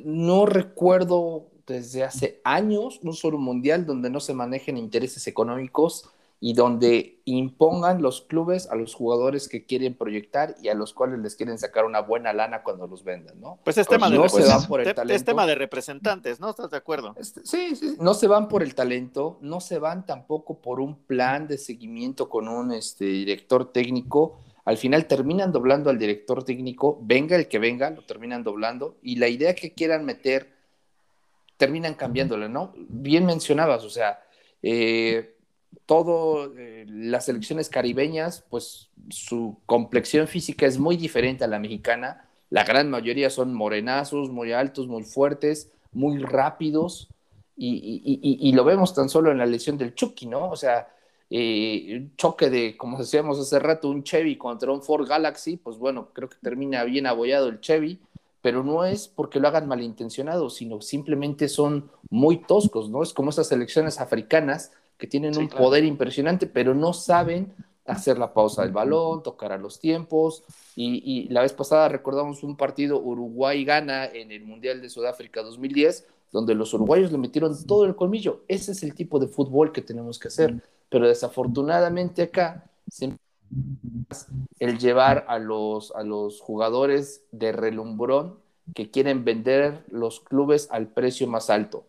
no 0.04 0.48
recuerdo 0.48 1.48
desde 1.68 2.04
hace 2.04 2.42
años 2.44 3.00
un 3.04 3.14
solo 3.14 3.38
mundial 3.38 3.86
donde 3.86 4.10
no 4.10 4.20
se 4.20 4.34
manejen 4.34 4.78
intereses 4.78 5.28
económicos 5.28 6.10
y 6.42 6.54
donde 6.54 7.22
impongan 7.26 8.02
los 8.02 8.22
clubes 8.22 8.70
a 8.70 8.76
los 8.76 8.96
jugadores 8.96 9.50
que 9.50 9.66
quieren 9.66 9.94
proyectar 9.94 10.56
y 10.62 10.70
a 10.70 10.74
los 10.74 10.94
cuales 10.94 11.20
les 11.20 11.36
quieren 11.36 11.58
sacar 11.58 11.84
una 11.84 12.00
buena 12.00 12.32
lana 12.32 12.64
cuando 12.64 12.88
los 12.88 13.04
vendan, 13.04 13.42
¿no? 13.42 13.60
Pues 13.66 13.78
es 13.78 13.88
tema, 13.88 14.10
de, 14.10 14.26
es 15.10 15.26
tema 15.26 15.46
de 15.46 15.56
representantes, 15.56 16.40
¿no? 16.40 16.50
¿Estás 16.50 16.72
de 16.72 16.78
acuerdo? 16.78 17.14
Este, 17.18 17.42
sí, 17.44 17.76
sí, 17.76 17.98
no 18.00 18.14
se 18.14 18.28
van 18.28 18.48
por 18.48 18.64
el 18.64 18.74
talento, 18.74 19.38
no 19.42 19.60
se 19.60 19.80
van 19.80 20.06
tampoco 20.06 20.62
por 20.62 20.80
un 20.80 20.96
plan 20.96 21.46
de 21.46 21.58
seguimiento 21.58 22.30
con 22.30 22.48
un 22.48 22.72
este, 22.72 23.06
director 23.06 23.74
técnico. 23.74 24.40
Al 24.64 24.78
final 24.78 25.08
terminan 25.08 25.52
doblando 25.52 25.90
al 25.90 26.00
director 26.00 26.46
técnico, 26.46 27.00
venga 27.02 27.36
el 27.36 27.50
que 27.50 27.60
venga, 27.60 27.90
lo 27.90 28.04
terminan 28.04 28.44
doblando 28.44 28.98
y 29.02 29.18
la 29.18 29.28
idea 29.28 29.56
que 29.56 29.74
quieran 29.74 30.06
meter 30.06 30.58
terminan 31.58 31.96
cambiándole, 31.96 32.48
¿no? 32.48 32.74
Bien 32.78 33.26
mencionabas, 33.26 33.84
o 33.84 33.90
sea, 33.90 34.22
eh, 34.62 35.36
todo, 35.86 36.56
eh, 36.58 36.86
las 36.88 37.26
selecciones 37.26 37.70
caribeñas, 37.70 38.46
pues 38.50 38.90
su 39.10 39.58
complexión 39.66 40.28
física 40.28 40.66
es 40.66 40.78
muy 40.78 40.98
diferente 40.98 41.44
a 41.44 41.48
la 41.48 41.60
mexicana. 41.60 42.26
La 42.50 42.64
gran 42.64 42.90
mayoría 42.90 43.30
son 43.30 43.54
morenazos, 43.54 44.30
muy 44.30 44.52
altos, 44.52 44.88
muy 44.88 45.04
fuertes, 45.04 45.72
muy 45.92 46.20
rápidos. 46.20 47.10
Y, 47.62 48.52
lo 48.54 48.64
vemos 48.64 48.94
tan 48.94 49.10
solo 49.10 49.32
en 49.32 49.38
la 49.38 49.46
lesión 49.46 49.78
del 49.78 49.94
Chucky, 49.94 50.28
¿no? 50.28 50.50
O 50.50 50.56
sea, 50.56 50.88
eh, 51.30 51.98
un 52.00 52.16
choque 52.16 52.50
de, 52.50 52.78
como 52.78 52.98
decíamos 52.98 53.38
hace 53.40 53.60
rato, 53.60 53.90
un 53.90 54.04
Chevy 54.04 54.38
contra 54.38 54.72
un 54.72 54.82
Ford 54.82 55.08
Galaxy, 55.08 55.58
pues 55.58 55.78
bueno, 55.78 56.10
creo 56.14 56.30
que 56.30 56.38
termina 56.42 56.84
bien 56.86 57.06
abollado 57.06 57.50
el 57.50 57.60
Chevy, 57.60 58.00
pero 58.42 58.64
no 58.64 58.86
es 58.86 59.08
porque 59.08 59.40
lo 59.40 59.48
hagan 59.50 59.68
malintencionado, 59.68 60.50
sino 60.50 60.82
simplemente 60.82 61.50
son 61.50 61.92
muy 62.10 62.38
toscos, 62.38 62.90
¿no? 62.90 63.04
Es 63.04 63.14
como 63.14 63.32
esas 63.32 63.48
selecciones 63.48 64.00
africanas 64.00 64.72
que 65.00 65.08
tienen 65.08 65.36
un 65.38 65.48
poder 65.48 65.86
impresionante, 65.86 66.46
pero 66.46 66.76
no 66.76 66.92
saben 66.92 67.54
hacer 67.86 68.20
la 68.20 68.34
pausa 68.34 68.64
del 68.64 68.74
balón, 68.74 69.24
tocar 69.24 69.54
a 69.54 69.58
los 69.58 69.80
tiempos. 69.80 70.44
Y, 70.76 71.28
la 71.30 71.42
vez 71.42 71.54
pasada 71.54 71.88
recordamos 71.88 72.44
un 72.44 72.56
partido 72.56 73.00
Uruguay-Gana 73.02 74.06
en 74.06 74.32
el 74.32 74.44
Mundial 74.44 74.82
de 74.82 74.90
Sudáfrica 74.90 75.42
2010, 75.42 76.06
donde 76.32 76.54
los 76.54 76.74
uruguayos 76.74 77.12
le 77.12 77.18
metieron 77.18 77.56
todo 77.66 77.86
el 77.86 77.96
colmillo. 77.96 78.44
Ese 78.48 78.74
es 78.74 78.84
el 78.84 78.94
tipo 78.94 79.20
de 79.20 79.28
fútbol 79.28 79.72
que 79.72 79.82
tenemos 79.82 80.20
que 80.20 80.28
hacer. 80.28 80.62
Pero 80.90 81.08
desafortunadamente 81.08 82.24
acá 82.24 82.70
el 84.60 84.78
llevar 84.78 85.26
a 85.28 85.40
los, 85.40 85.96
a 85.96 86.04
los 86.04 86.42
jugadores 86.42 87.24
de 87.32 87.54
relumbrón 87.54 88.38
que 88.76 88.92
quieren 88.92 89.24
vender 89.24 89.86
los 89.90 90.20
clubes 90.20 90.68
al 90.72 90.90
precio 90.90 91.26
más 91.26 91.50
alto. 91.50 91.86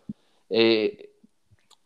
Eh, 0.49 1.10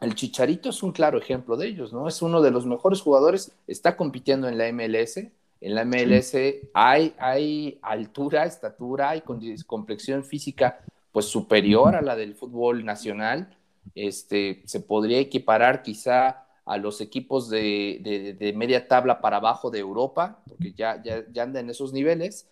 el 0.05 0.15
Chicharito 0.15 0.69
es 0.69 0.83
un 0.83 0.93
claro 0.93 1.19
ejemplo 1.19 1.57
de 1.57 1.67
ellos, 1.69 1.93
¿no? 1.93 2.07
Es 2.07 2.23
uno 2.23 2.43
de 2.43 2.51
los 2.51 2.67
mejores 2.67 3.01
jugadores, 3.01 3.53
está 3.67 3.97
compitiendo 3.97 4.49
en 4.49 4.59
la 4.59 4.71
MLS. 4.73 5.19
En 5.61 5.75
la 5.75 5.85
MLS 5.85 6.35
hay, 6.75 7.15
hay 7.19 7.79
altura, 7.83 8.45
estatura 8.45 9.17
y 9.17 9.23
complexión 9.67 10.23
física 10.23 10.81
pues 11.11 11.27
superior 11.27 11.95
a 11.95 12.03
la 12.03 12.17
del 12.17 12.35
fútbol 12.35 12.85
nacional. 12.85 13.57
Este, 13.95 14.63
se 14.67 14.81
podría 14.81 15.21
equiparar 15.21 15.83
quizá 15.83 16.47
a 16.67 16.77
los 16.77 17.01
equipos 17.01 17.49
de, 17.49 18.53
media 18.57 18.89
tabla 18.89 19.21
para 19.21 19.37
abajo 19.37 19.71
de 19.71 19.79
Europa, 19.79 20.43
porque 20.49 20.73
ya, 20.73 21.03
ya, 21.03 21.25
ya 21.31 21.43
anda 21.45 21.61
en 21.61 21.71
esos 21.71 21.93
niveles. 21.93 22.49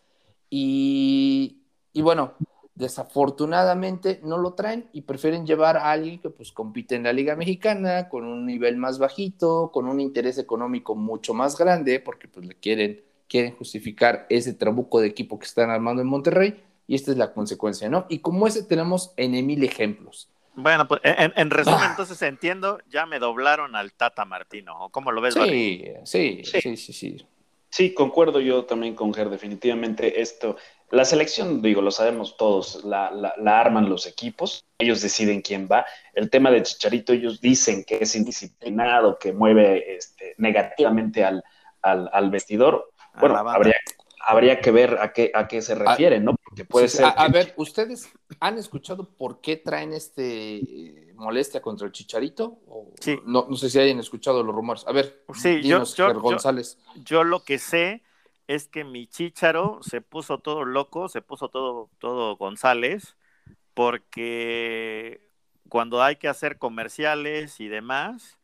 Y, 0.49 1.63
y 1.93 2.03
bueno, 2.03 2.35
Desafortunadamente 2.75 4.21
no 4.23 4.39
lo 4.39 4.55
traen 4.55 4.89
y 4.93 5.03
prefieren 5.03 5.47
llevar 5.47 5.77
a 5.77 5.91
alguien 5.91 6.21
que 6.21 6.31
pues 6.31 6.53
compite 6.53 6.95
en 6.95 7.03
la 7.03 7.13
Liga 7.13 7.37
Mexicana 7.37 8.09
con 8.09 8.25
un 8.25 8.47
nivel 8.47 8.77
más 8.77 8.99
bajito, 8.99 9.71
con 9.73 9.87
un 9.87 10.01
interés 10.01 10.39
económico 10.39 10.95
mucho 10.95 11.35
más 11.35 11.59
grande, 11.59 12.01
porque 12.01 12.29
pues 12.29 12.47
le 12.47 12.55
quieren, 12.55 13.03
quieren 13.29 13.55
justificar 13.57 14.27
ese 14.31 14.55
trabuco 14.55 15.01
de 15.01 15.09
equipo 15.09 15.39
que 15.39 15.47
están 15.47 15.71
armando 15.71 16.01
en 16.01 16.09
Monterrey 16.09 16.63
y 16.87 16.95
esta 16.95 17.11
es 17.11 17.17
la 17.17 17.33
consecuencia, 17.33 17.89
¿no? 17.89 18.07
Y 18.09 18.19
como 18.19 18.47
ese 18.47 18.63
tenemos 18.63 19.13
en 19.17 19.47
mil 19.47 19.63
ejemplos. 19.65 20.29
Bueno, 20.55 20.87
pues 20.87 21.01
en, 21.05 21.51
resumen, 21.51 21.81
ah. 21.83 21.87
entonces 21.91 22.21
entiendo, 22.23 22.79
ya 22.91 23.07
me 23.07 23.19
doblaron 23.19 23.75
al 23.75 23.93
Tata 23.93 24.25
Martino, 24.25 24.85
¿o 24.85 24.89
cómo 24.91 25.13
lo 25.13 25.21
ves? 25.21 25.35
Sí, 25.35 25.85
sí, 26.05 26.43
sí, 26.45 26.77
sí, 26.77 26.93
sí, 26.93 27.27
sí. 27.71 27.95
concuerdo 27.95 28.41
yo 28.41 28.65
también 28.65 28.95
con 28.95 29.15
Ger, 29.15 29.31
definitivamente 29.31 30.21
esto 30.21 30.57
la 30.93 31.07
selección, 31.07 31.63
digo, 31.63 31.81
lo 31.81 31.91
sabemos 31.91 32.37
todos, 32.37 32.85
la, 32.85 33.09
arman 33.47 33.89
los 33.89 34.07
equipos, 34.07 34.67
ellos 34.79 35.01
deciden 35.01 35.41
quién 35.41 35.67
va. 35.67 35.87
El 36.13 36.29
tema 36.29 36.51
de 36.51 36.63
Chicharito, 36.63 37.15
ellos 37.15 37.41
dicen 37.41 37.83
que 37.85 37.97
es 38.03 38.15
indisciplinado, 38.15 39.19
que 39.19 39.33
mueve 39.33 39.97
este, 39.97 40.35
negativamente 40.37 41.25
al, 41.25 41.43
al, 41.81 42.31
vestidor. 42.31 42.93
Bueno, 43.19 43.39
habría, 43.39 43.77
habría 44.21 44.61
que 44.61 44.71
ver 44.71 44.99
a 45.01 45.15
qué, 45.15 45.33
a 45.35 45.49
qué 45.49 45.63
se 45.63 45.75
refiere, 45.75 46.21
¿no? 46.21 46.37
Porque 46.45 46.67
puede 46.67 46.89
ser. 46.89 47.07
A, 47.17 47.27
ver, 47.29 47.55
¿ustedes 47.57 48.13
han 48.39 48.59
escuchado 48.59 49.09
por 49.17 49.41
qué 49.41 49.57
traen 49.57 49.95
este 49.95 50.57
eh, 50.57 51.13
molestia 51.15 51.63
contra 51.63 51.87
el 51.87 51.93
Chicharito? 51.93 52.59
sí. 53.01 53.19
No, 53.25 53.47
no 53.49 53.57
sé 53.57 53.71
si 53.71 53.79
hayan 53.79 53.99
escuchado 53.99 54.43
los 54.43 54.55
rumores. 54.55 54.87
A 54.87 54.93
ver, 54.93 55.25
sí, 55.33 55.63
yo, 55.63 55.83
González. 56.21 56.77
yo 57.03 57.25
lo 57.25 57.43
que 57.45 57.59
sé 57.59 58.03
es 58.55 58.69
que 58.69 58.85
mi 58.85 59.07
chícharo 59.07 59.81
se 59.83 60.01
puso 60.01 60.39
todo 60.39 60.65
loco, 60.65 61.09
se 61.09 61.23
puso 61.23 61.49
todo, 61.49 61.91
todo 61.99 62.37
González, 62.37 63.17
porque 63.75 65.31
cuando 65.69 66.03
hay 66.03 66.17
que 66.17 66.29
hacer 66.29 66.59
comerciales 66.59 67.61
y 67.61 67.69
demás, 67.69 68.39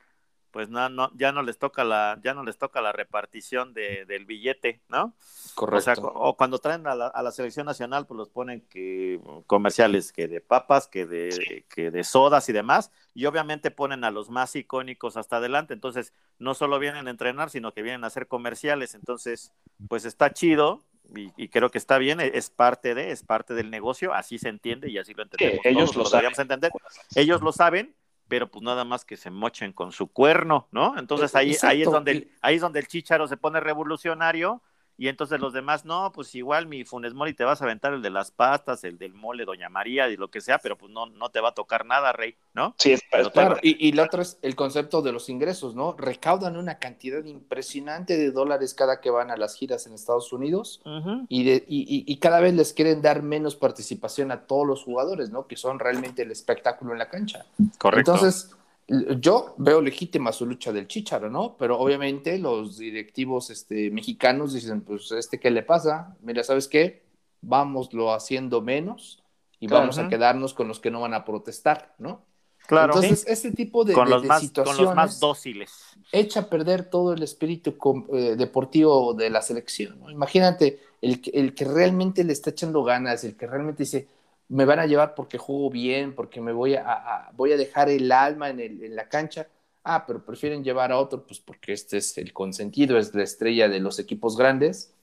pues 0.59 0.71
no, 0.71 0.89
no, 0.89 1.13
ya 1.15 1.31
no 1.31 1.45
les 1.45 1.57
toca 1.57 1.85
la, 1.85 2.19
ya 2.21 2.35
no 2.35 2.43
les 2.43 2.59
toca 2.59 2.81
la 2.81 2.91
repartición 2.91 3.75
de, 3.75 4.05
del 4.07 4.25
billete, 4.25 4.81
¿no? 4.89 5.15
Correcto. 5.55 6.11
O, 6.13 6.37
cuando 6.37 6.59
traen 6.59 6.85
a 6.89 6.97
la, 6.97 7.07
a 7.07 7.23
la, 7.23 7.31
selección 7.31 7.65
nacional, 7.65 8.09
pues 8.09 8.19
los 8.19 8.29
ponen 8.29 8.63
que 8.63 9.21
comerciales 9.47 10.13
que 10.13 10.27
de 10.27 10.41
papas, 10.41 10.89
que 10.89 11.07
de, 11.07 11.65
que 11.73 11.93
de 11.93 12.03
sodas 12.03 12.49
y 12.49 12.53
demás, 12.53 12.91
y 13.15 13.27
obviamente 13.27 13.71
ponen 13.71 14.03
a 14.03 14.11
los 14.11 14.31
más 14.31 14.57
icónicos 14.57 15.17
hasta 15.17 15.37
adelante. 15.37 15.75
Entonces, 15.75 16.13
no 16.41 16.55
solo 16.55 16.81
vienen 16.81 17.07
a 17.07 17.11
entrenar, 17.11 17.51
sino 17.51 17.73
que 17.73 17.83
vienen 17.83 18.03
a 18.03 18.09
hacer 18.09 18.27
comerciales. 18.27 18.97
Entonces, 18.97 19.53
pues 19.87 20.05
está 20.05 20.33
chido, 20.33 20.83
y, 21.15 21.49
creo 21.49 21.71
que 21.71 21.79
está 21.79 21.99
bien, 21.99 22.21
es 22.21 22.51
parte 22.51 22.95
de, 22.95 23.13
es 23.13 23.23
parte 23.23 23.55
del 23.55 23.71
negocio, 23.71 24.13
así 24.13 24.39
se 24.39 24.49
entiende 24.49 24.91
y 24.91 24.99
así 24.99 25.15
lo 25.15 25.23
entendemos. 25.23 25.65
ellos 25.65 25.97
lo 25.97 26.05
saben. 26.05 26.33
Entender. 26.37 26.73
Ellos 27.15 27.43
lo 27.43 27.53
saben, 27.53 27.95
pero 28.29 28.51
pues 28.51 28.63
nada 28.63 28.85
más 28.85 29.05
que 29.05 29.17
se 29.17 29.31
mochen 29.31 29.73
con 29.73 29.93
su 29.93 30.07
cuerno, 30.07 30.69
¿no? 30.71 30.99
Entonces 30.99 31.35
ahí, 31.35 31.57
ahí 31.63 31.83
es 31.83 31.91
donde 31.91 32.31
ahí 32.43 32.57
es 32.57 32.61
donde 32.61 32.81
el 32.81 32.87
chícharo 32.87 33.27
se 33.27 33.37
pone 33.37 33.61
revolucionario 33.61 34.63
y 34.99 35.07
entonces 35.07 35.39
los 35.39 35.53
demás, 35.53 35.85
no, 35.85 36.11
pues 36.13 36.35
igual 36.35 36.67
mi 36.67 36.85
Funes 36.85 37.15
Mori 37.15 37.33
te 37.33 37.45
vas 37.45 37.63
a 37.63 37.65
aventar 37.65 37.95
el 37.95 38.03
de 38.03 38.11
las 38.11 38.33
pastas, 38.33 38.83
el 38.83 38.99
del 38.99 39.15
mole, 39.15 39.45
Doña 39.45 39.69
María 39.69 40.09
y 40.09 40.17
lo 40.17 40.29
que 40.29 40.41
sea, 40.41 40.59
pero 40.59 40.77
pues 40.77 40.91
no, 40.91 41.07
no 41.07 41.31
te 41.31 41.41
va 41.41 41.51
a 41.51 41.55
tocar 41.55 41.87
nada, 41.87 42.13
Rey, 42.13 42.35
¿no? 42.53 42.75
Sí, 42.79 42.93
es 42.93 43.03
claro. 43.33 43.57
Y, 43.63 43.87
y 43.87 43.93
la 43.93 44.03
otra 44.03 44.23
es 44.23 44.39
el 44.43 44.57
concepto 44.57 45.01
de 45.01 45.13
los 45.13 45.29
ingresos, 45.29 45.77
¿no? 45.77 45.95
Recaudan 45.97 46.57
una 46.57 46.81
cantidad 46.81 47.25
impresionante 47.25 48.17
de 48.17 48.33
dólares 48.33 48.75
cada 48.75 49.01
que 49.01 49.11
van 49.11 49.31
a 49.31 49.37
las 49.37 49.55
giras 49.55 49.87
en 49.87 49.95
Estados 49.95 50.33
Unidos 50.33 50.83
y, 51.29 51.45
de, 51.45 51.65
y, 51.69 52.05
y, 52.05 52.17
cada 52.17 52.41
vez 52.41 52.55
les 52.55 52.73
quieren 52.73 53.01
dar 53.01 53.23
menos 53.23 53.55
participación 53.55 54.33
a 54.33 54.47
todos 54.47 54.67
los 54.67 54.83
jugadores, 54.83 55.31
¿no? 55.31 55.47
Que 55.47 55.57
son 55.57 55.79
realmente 55.79 56.23
el 56.23 56.33
espectáculo 56.33 56.93
en 56.93 56.99
la 56.99 57.09
cancha. 57.09 57.47
Correcto. 57.79 58.15
Entonces, 58.15 58.51
yo 58.89 59.55
veo 59.59 59.83
legítima 59.83 60.33
su 60.33 60.47
lucha 60.47 60.73
del 60.73 60.89
Chicharo, 60.89 61.29
¿no? 61.29 61.57
Pero 61.59 61.79
obviamente 61.79 62.39
los 62.39 62.79
directivos 62.79 63.51
este, 63.51 63.91
mexicanos 63.91 64.55
dicen, 64.55 64.81
pues, 64.81 65.13
¿este 65.13 65.39
qué 65.39 65.51
le 65.51 65.63
pasa? 65.63 66.17
Mira, 66.23 66.43
¿sabes 66.43 66.69
qué? 66.69 67.03
Vámoslo 67.43 68.15
haciendo 68.15 68.63
menos 68.63 69.23
y 69.61 69.67
vamos 69.67 69.99
a 69.99 70.09
quedarnos 70.09 70.55
con 70.55 70.69
los 70.69 70.81
que 70.81 70.91
no 70.91 71.01
van 71.03 71.13
a 71.13 71.25
protestar, 71.25 71.95
¿no? 71.99 72.23
Claro. 72.67 72.95
Entonces, 72.95 73.27
este 73.27 73.53
tipo 73.53 73.85
de, 73.85 73.95
con 73.95 74.11
los 74.11 74.25
más, 74.25 74.41
situaciones 74.41 74.77
con 74.77 74.85
los 74.87 74.95
más 74.95 75.21
dóciles. 75.21 75.73
echa 76.13 76.41
a 76.41 76.51
perder 76.51 76.91
todo 76.91 77.15
el 77.15 77.23
espíritu 77.23 77.77
eh, 78.13 78.37
deportivo 78.37 79.15
de 79.15 79.31
la 79.31 79.41
selección. 79.41 79.99
¿no? 80.01 80.11
Imagínate, 80.11 80.79
el, 81.01 81.23
el 81.33 81.55
que 81.55 81.65
realmente 81.65 82.25
le 82.25 82.35
está 82.35 82.51
echando 82.51 82.85
ganas, 82.85 83.25
el 83.25 83.37
que 83.37 83.47
realmente 83.47 83.85
dice, 83.85 84.09
me 84.49 84.65
van 84.65 84.79
a 84.79 84.87
llevar 84.87 85.15
porque 85.15 85.39
juego 85.39 85.71
bien, 85.71 86.15
porque 86.15 86.41
me 86.41 86.53
voy 86.53 86.75
a, 86.75 87.31
voy 87.35 87.53
a 87.53 87.57
dejar 87.57 87.89
el 87.91 88.11
alma 88.11 88.49
en, 88.51 88.61
el, 88.61 88.83
en, 88.83 88.97
la 88.97 89.09
cancha. 89.09 89.47
Ah, 89.85 90.05
pero 90.07 90.25
prefieren 90.25 90.65
llevar 90.65 90.91
a 90.91 90.99
otro, 90.99 91.27
pues 91.27 91.41
porque 91.41 91.73
este 91.73 91.99
es 91.99 92.17
el 92.19 92.33
consentido, 92.33 92.99
es 92.99 93.15
la 93.15 93.23
estrella 93.23 93.69
de 93.69 93.81
los 93.81 93.99
equipos 93.99 94.37
grandes. 94.37 94.95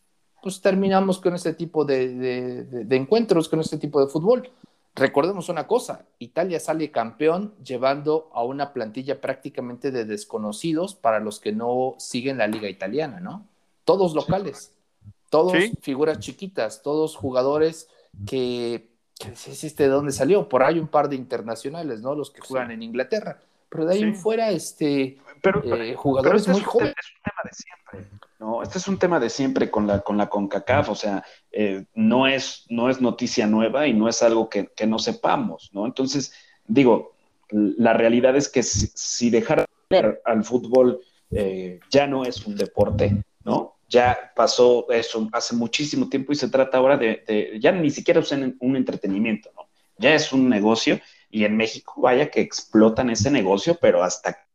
Pues 0.42 0.62
terminamos 0.62 1.20
con 1.20 1.36
este 1.36 1.54
tipo 1.54 1.86
de, 1.86 2.14
de, 2.66 2.96
encuentros, 2.96 3.50
con 3.50 3.60
este 3.60 3.78
tipo 3.78 4.04
de 4.04 4.12
fútbol. 4.12 4.52
Recordemos 4.94 5.50
una 5.50 5.68
cosa, 5.68 6.06
Italia 6.20 6.60
sale 6.60 6.90
campeón 6.90 7.54
llevando 7.64 8.30
a 8.34 8.44
una 8.44 8.72
plantilla 8.72 9.20
prácticamente 9.20 9.92
de 9.92 10.06
desconocidos 10.06 10.96
para 10.96 11.20
los 11.20 11.40
que 11.40 11.52
no 11.52 11.96
siguen 11.98 12.38
la 12.38 12.48
liga 12.48 12.70
italiana, 12.70 13.20
¿no? 13.20 13.46
Todos 13.84 14.16
locales, 14.16 14.72
todos 15.30 15.54
figuras 15.82 16.20
chiquitas, 16.20 16.82
todos 16.82 17.18
jugadores 17.18 17.90
que 18.26 18.95
existe 19.20 19.84
de 19.84 19.90
dónde 19.90 20.12
salió. 20.12 20.50
Por 20.50 20.64
ahí 20.64 20.80
un 20.80 20.88
par 20.88 21.10
de 21.10 21.16
internacionales, 21.16 22.02
¿no? 22.02 22.16
Los 22.16 22.32
que 22.32 22.42
juegan 22.42 22.72
en 22.72 22.84
Inglaterra. 22.84 23.40
Pero 23.70 23.86
de 23.86 23.96
ahí 23.96 24.04
en 24.04 24.16
fuera, 24.16 24.52
este, 24.52 25.18
pero, 25.42 25.64
eh, 25.64 25.96
jugadores 25.96 26.42
este 26.42 26.54
muy 26.54 26.62
jóvenes. 26.62 26.96
Es 26.98 27.12
un 27.12 27.24
tema 27.24 27.42
de 27.44 27.54
siempre, 27.54 28.20
¿no? 28.40 28.64
Este 28.64 28.78
es 28.78 28.88
un 28.88 29.00
tema 29.00 29.20
de 29.20 29.30
siempre 29.30 29.72
con 29.72 29.88
la, 29.88 30.02
con 30.02 30.18
la 30.18 30.30
CONCACAF, 30.30 30.90
o 30.90 30.96
sea, 30.96 31.24
eh, 31.52 31.86
no, 31.94 32.28
es, 32.28 32.66
no 32.70 32.90
es 32.90 33.02
noticia 33.02 33.48
nueva 33.48 33.88
y 33.88 33.94
no 33.94 34.08
es 34.08 34.22
algo 34.24 34.50
que, 34.50 34.68
que 34.68 34.88
no 34.88 35.00
sepamos, 35.00 35.72
¿no? 35.74 35.86
Entonces, 35.86 36.34
digo, 36.68 37.16
la 37.50 37.94
realidad 37.94 38.36
es 38.36 38.50
que 38.50 38.64
si, 38.64 38.88
si 38.94 39.30
dejar 39.30 39.66
al 40.26 40.44
fútbol 40.44 41.02
eh, 41.32 41.80
ya 41.90 42.08
no 42.08 42.26
es 42.26 42.46
un 42.46 42.56
deporte, 42.56 43.24
¿no? 43.44 43.75
Ya 43.96 44.34
pasó 44.36 44.92
eso 44.92 45.30
hace 45.32 45.56
muchísimo 45.56 46.10
tiempo 46.10 46.34
y 46.34 46.36
se 46.36 46.50
trata 46.50 46.78
ahora 46.78 46.98
de, 46.98 47.58
ya 47.62 47.72
ni 47.72 47.90
siquiera 47.90 48.20
es 48.20 48.30
un 48.60 48.76
entretenimiento, 48.76 49.52
¿no? 49.56 49.70
Ya 49.98 50.14
es 50.14 50.34
un 50.34 50.50
negocio 50.50 51.00
y 51.30 51.46
en 51.46 51.56
México 51.56 52.02
vaya 52.02 52.30
que 52.30 52.42
explotan 52.42 53.10
ese 53.10 53.32
negocio, 53.32 53.78
pero 53.80 54.04
hasta, 54.04 54.46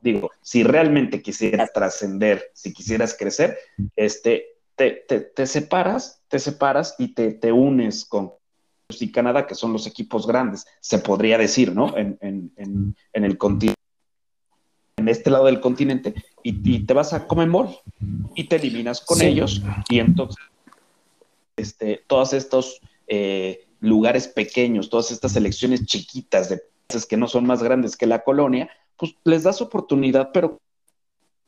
digo, 0.00 0.32
si 0.42 0.64
realmente 0.64 1.22
quisieras 1.22 1.72
trascender, 1.72 2.50
si 2.54 2.72
quisieras 2.72 3.16
crecer, 3.16 3.56
este, 3.94 4.56
te, 4.74 5.04
te, 5.06 5.46
separas, 5.46 6.20
te 6.26 6.40
separas 6.40 6.96
y 6.98 7.14
te, 7.14 7.34
te 7.34 7.52
unes 7.52 8.04
con 8.04 8.32
y 8.98 9.12
Canadá, 9.12 9.46
que 9.46 9.54
son 9.54 9.72
los 9.72 9.86
equipos 9.86 10.26
grandes, 10.26 10.66
se 10.80 10.98
podría 10.98 11.38
decir, 11.38 11.72
¿no? 11.72 11.96
En, 11.96 12.18
en, 12.20 12.52
en, 12.56 12.96
en 13.12 13.24
el 13.24 13.38
continente 13.38 13.80
en 14.96 15.08
este 15.08 15.30
lado 15.30 15.46
del 15.46 15.60
continente 15.60 16.14
y, 16.44 16.80
te 16.80 16.94
vas 16.94 17.12
a 17.14 17.26
Comemol 17.26 17.70
y 18.34 18.44
te 18.44 18.56
eliminas 18.56 19.00
con 19.00 19.20
ellos 19.22 19.62
y 19.88 19.98
entonces 19.98 20.36
este, 21.56 22.04
todos 22.06 22.34
estos 22.34 22.80
eh, 23.06 23.66
lugares 23.80 24.28
pequeños, 24.28 24.90
todas 24.90 25.10
estas 25.10 25.32
selecciones 25.32 25.86
chiquitas 25.86 26.50
de 26.50 26.62
países 26.86 27.06
que 27.06 27.16
no 27.16 27.28
son 27.28 27.46
más 27.46 27.62
grandes 27.62 27.96
que 27.96 28.06
la 28.06 28.22
colonia, 28.22 28.68
pues 28.98 29.14
les 29.24 29.42
das 29.42 29.62
oportunidad, 29.62 30.30
pero 30.32 30.60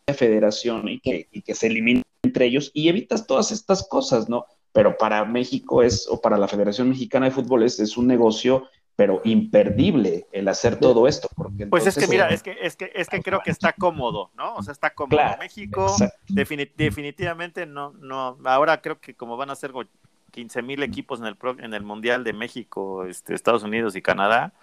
de 0.07 0.15
federación 0.15 0.89
y 0.89 1.01
que, 1.01 1.29
y 1.31 1.43
que 1.43 1.55
se 1.55 1.67
eliminen 1.67 2.03
entre 2.23 2.47
ellos 2.47 2.71
y 2.73 2.89
evitas 2.89 3.27
todas 3.27 3.53
estas 3.53 3.87
cosas, 3.87 4.29
¿no? 4.29 4.47
Pero 4.73 4.97
para 4.97 5.25
México 5.25 5.83
es, 5.83 6.07
o 6.09 6.21
para 6.21 6.39
la 6.39 6.49
Federación 6.49 6.89
Mexicana 6.89 7.27
de 7.27 7.33
Fútbol 7.33 7.63
es, 7.63 7.81
es 7.81 7.97
un 7.97 8.07
negocio 8.07 8.65
pero 8.97 9.21
imperdible 9.25 10.27
el 10.33 10.49
hacer 10.49 10.81
todo 10.81 11.07
esto. 11.07 11.29
Porque 11.37 11.67
pues 11.67 11.87
es 11.87 11.97
que 11.97 12.09
mira, 12.09 12.29
es 12.31 12.43
que, 12.43 12.57
es 12.63 12.77
que, 12.77 12.91
es 12.95 13.09
que 13.09 13.21
creo 13.21 13.41
que 13.45 13.51
está 13.51 13.75
cómodo, 13.75 14.31
¿no? 14.35 14.55
O 14.55 14.63
sea, 14.63 14.73
está 14.73 14.91
cómodo. 14.91 15.21
México 15.39 15.95
definitivamente 16.29 17.67
no, 17.67 17.93
no, 17.93 18.39
ahora 18.45 18.81
creo 18.81 18.99
que 18.99 19.15
como 19.15 19.37
van 19.37 19.51
a 19.51 19.55
ser 19.55 19.73
15 20.31 20.63
mil 20.63 20.83
equipos 20.83 21.21
en 21.21 21.27
el, 21.27 21.37
en 21.59 21.75
el 21.75 21.83
Mundial 21.83 22.25
de 22.25 22.33
México, 22.33 23.05
este, 23.05 23.35
Estados 23.35 23.63
Unidos 23.63 23.97
y 23.97 24.03
Canadá, 24.03 24.55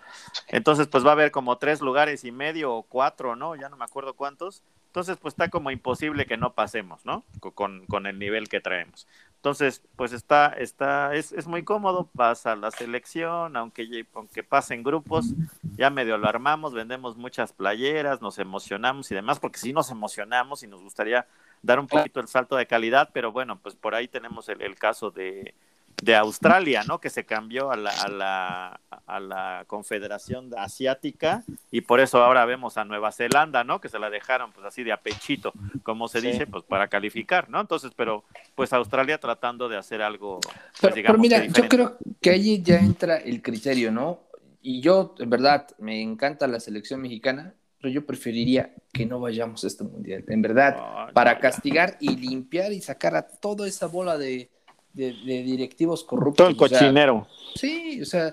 entonces 0.47 0.87
pues 0.87 1.05
va 1.05 1.09
a 1.09 1.13
haber 1.13 1.31
como 1.31 1.57
tres 1.59 1.81
lugares 1.81 2.23
y 2.23 2.31
medio 2.31 2.73
o 2.73 2.83
cuatro, 2.83 3.35
¿no? 3.35 3.55
Ya 3.55 3.69
no 3.69 3.77
me 3.77 3.85
acuerdo 3.85 4.15
cuántos. 4.15 4.63
Entonces 4.87 5.17
pues 5.17 5.33
está 5.33 5.49
como 5.49 5.69
imposible 5.69 6.25
que 6.25 6.37
no 6.37 6.53
pasemos, 6.53 7.05
¿no? 7.05 7.23
Con, 7.53 7.85
con 7.85 8.07
el 8.07 8.17
nivel 8.17 8.49
que 8.49 8.61
traemos. 8.61 9.07
Entonces, 9.43 9.81
pues 9.97 10.13
está, 10.13 10.53
está, 10.57 11.13
es, 11.15 11.33
es 11.33 11.47
muy 11.47 11.65
cómodo, 11.65 12.09
pasa 12.15 12.55
la 12.55 12.71
selección, 12.71 13.57
aunque, 13.57 14.05
aunque 14.13 14.41
pasen 14.41 14.83
grupos, 14.83 15.33
ya 15.75 15.89
medio 15.89 16.17
lo 16.17 16.29
armamos, 16.29 16.73
vendemos 16.73 17.17
muchas 17.17 17.51
playeras, 17.51 18.21
nos 18.21 18.39
emocionamos 18.39 19.11
y 19.11 19.15
demás, 19.15 19.41
porque 19.41 19.59
sí 19.59 19.73
nos 19.73 19.91
emocionamos 19.91 20.63
y 20.63 20.67
nos 20.67 20.81
gustaría 20.81 21.27
dar 21.61 21.77
un 21.81 21.87
poquito 21.87 22.21
el 22.21 22.29
salto 22.29 22.55
de 22.55 22.67
calidad, 22.67 23.09
pero 23.11 23.33
bueno, 23.33 23.59
pues 23.59 23.75
por 23.75 23.95
ahí 23.95 24.07
tenemos 24.07 24.47
el 24.47 24.75
caso 24.75 25.11
de, 25.11 25.53
de 26.01 26.15
Australia, 26.15 26.83
¿no? 26.87 26.99
Que 26.99 27.09
se 27.09 27.25
cambió 27.25 27.71
a 27.71 27.77
la, 27.77 27.91
a 27.91 28.07
la, 28.09 28.79
a 29.05 29.19
la 29.19 29.63
Confederación 29.67 30.49
Asiática 30.57 31.43
y 31.71 31.81
por 31.81 31.99
eso 31.99 32.23
ahora 32.23 32.45
vemos 32.45 32.77
a 32.77 32.85
Nueva 32.85 33.11
Zelanda, 33.11 33.63
¿no? 33.63 33.79
Que 33.79 33.89
se 33.89 33.99
la 33.99 34.09
dejaron 34.09 34.51
pues 34.51 34.65
así 34.65 34.83
de 34.83 34.91
apechito, 34.91 35.53
como 35.83 36.07
se 36.07 36.21
dice, 36.21 36.47
pues 36.47 36.63
para 36.63 36.87
calificar, 36.87 37.49
¿no? 37.49 37.61
Entonces, 37.61 37.91
pero 37.95 38.23
pues 38.55 38.73
Australia 38.73 39.17
tratando 39.17 39.69
de 39.69 39.77
hacer 39.77 40.01
algo, 40.01 40.39
pues, 40.81 40.95
digamos, 40.95 41.13
pero, 41.13 41.21
mira, 41.21 41.45
yo 41.45 41.67
creo 41.69 41.97
que 42.21 42.29
allí 42.31 42.61
ya 42.61 42.79
entra 42.79 43.17
el 43.17 43.41
criterio, 43.41 43.91
¿no? 43.91 44.21
Y 44.61 44.81
yo, 44.81 45.15
en 45.19 45.29
verdad, 45.29 45.67
me 45.77 46.01
encanta 46.01 46.47
la 46.47 46.59
selección 46.59 47.01
mexicana, 47.01 47.53
pero 47.81 47.93
yo 47.93 48.05
preferiría 48.05 48.73
que 48.93 49.05
no 49.05 49.19
vayamos 49.19 49.63
a 49.63 49.67
este 49.67 49.83
mundial, 49.83 50.23
en 50.27 50.41
verdad, 50.41 51.11
para 51.13 51.39
castigar 51.39 51.97
y 51.99 52.15
limpiar 52.15 52.71
y 52.71 52.81
sacar 52.81 53.15
a 53.15 53.27
toda 53.27 53.67
esa 53.67 53.87
bola 53.87 54.17
de 54.17 54.49
de, 54.93 55.11
directivos 55.43 56.03
corruptos. 56.03 56.37
Todo 56.37 56.49
el 56.49 56.55
cochinero. 56.55 57.27
sí, 57.55 58.01
o 58.01 58.05
sea, 58.05 58.27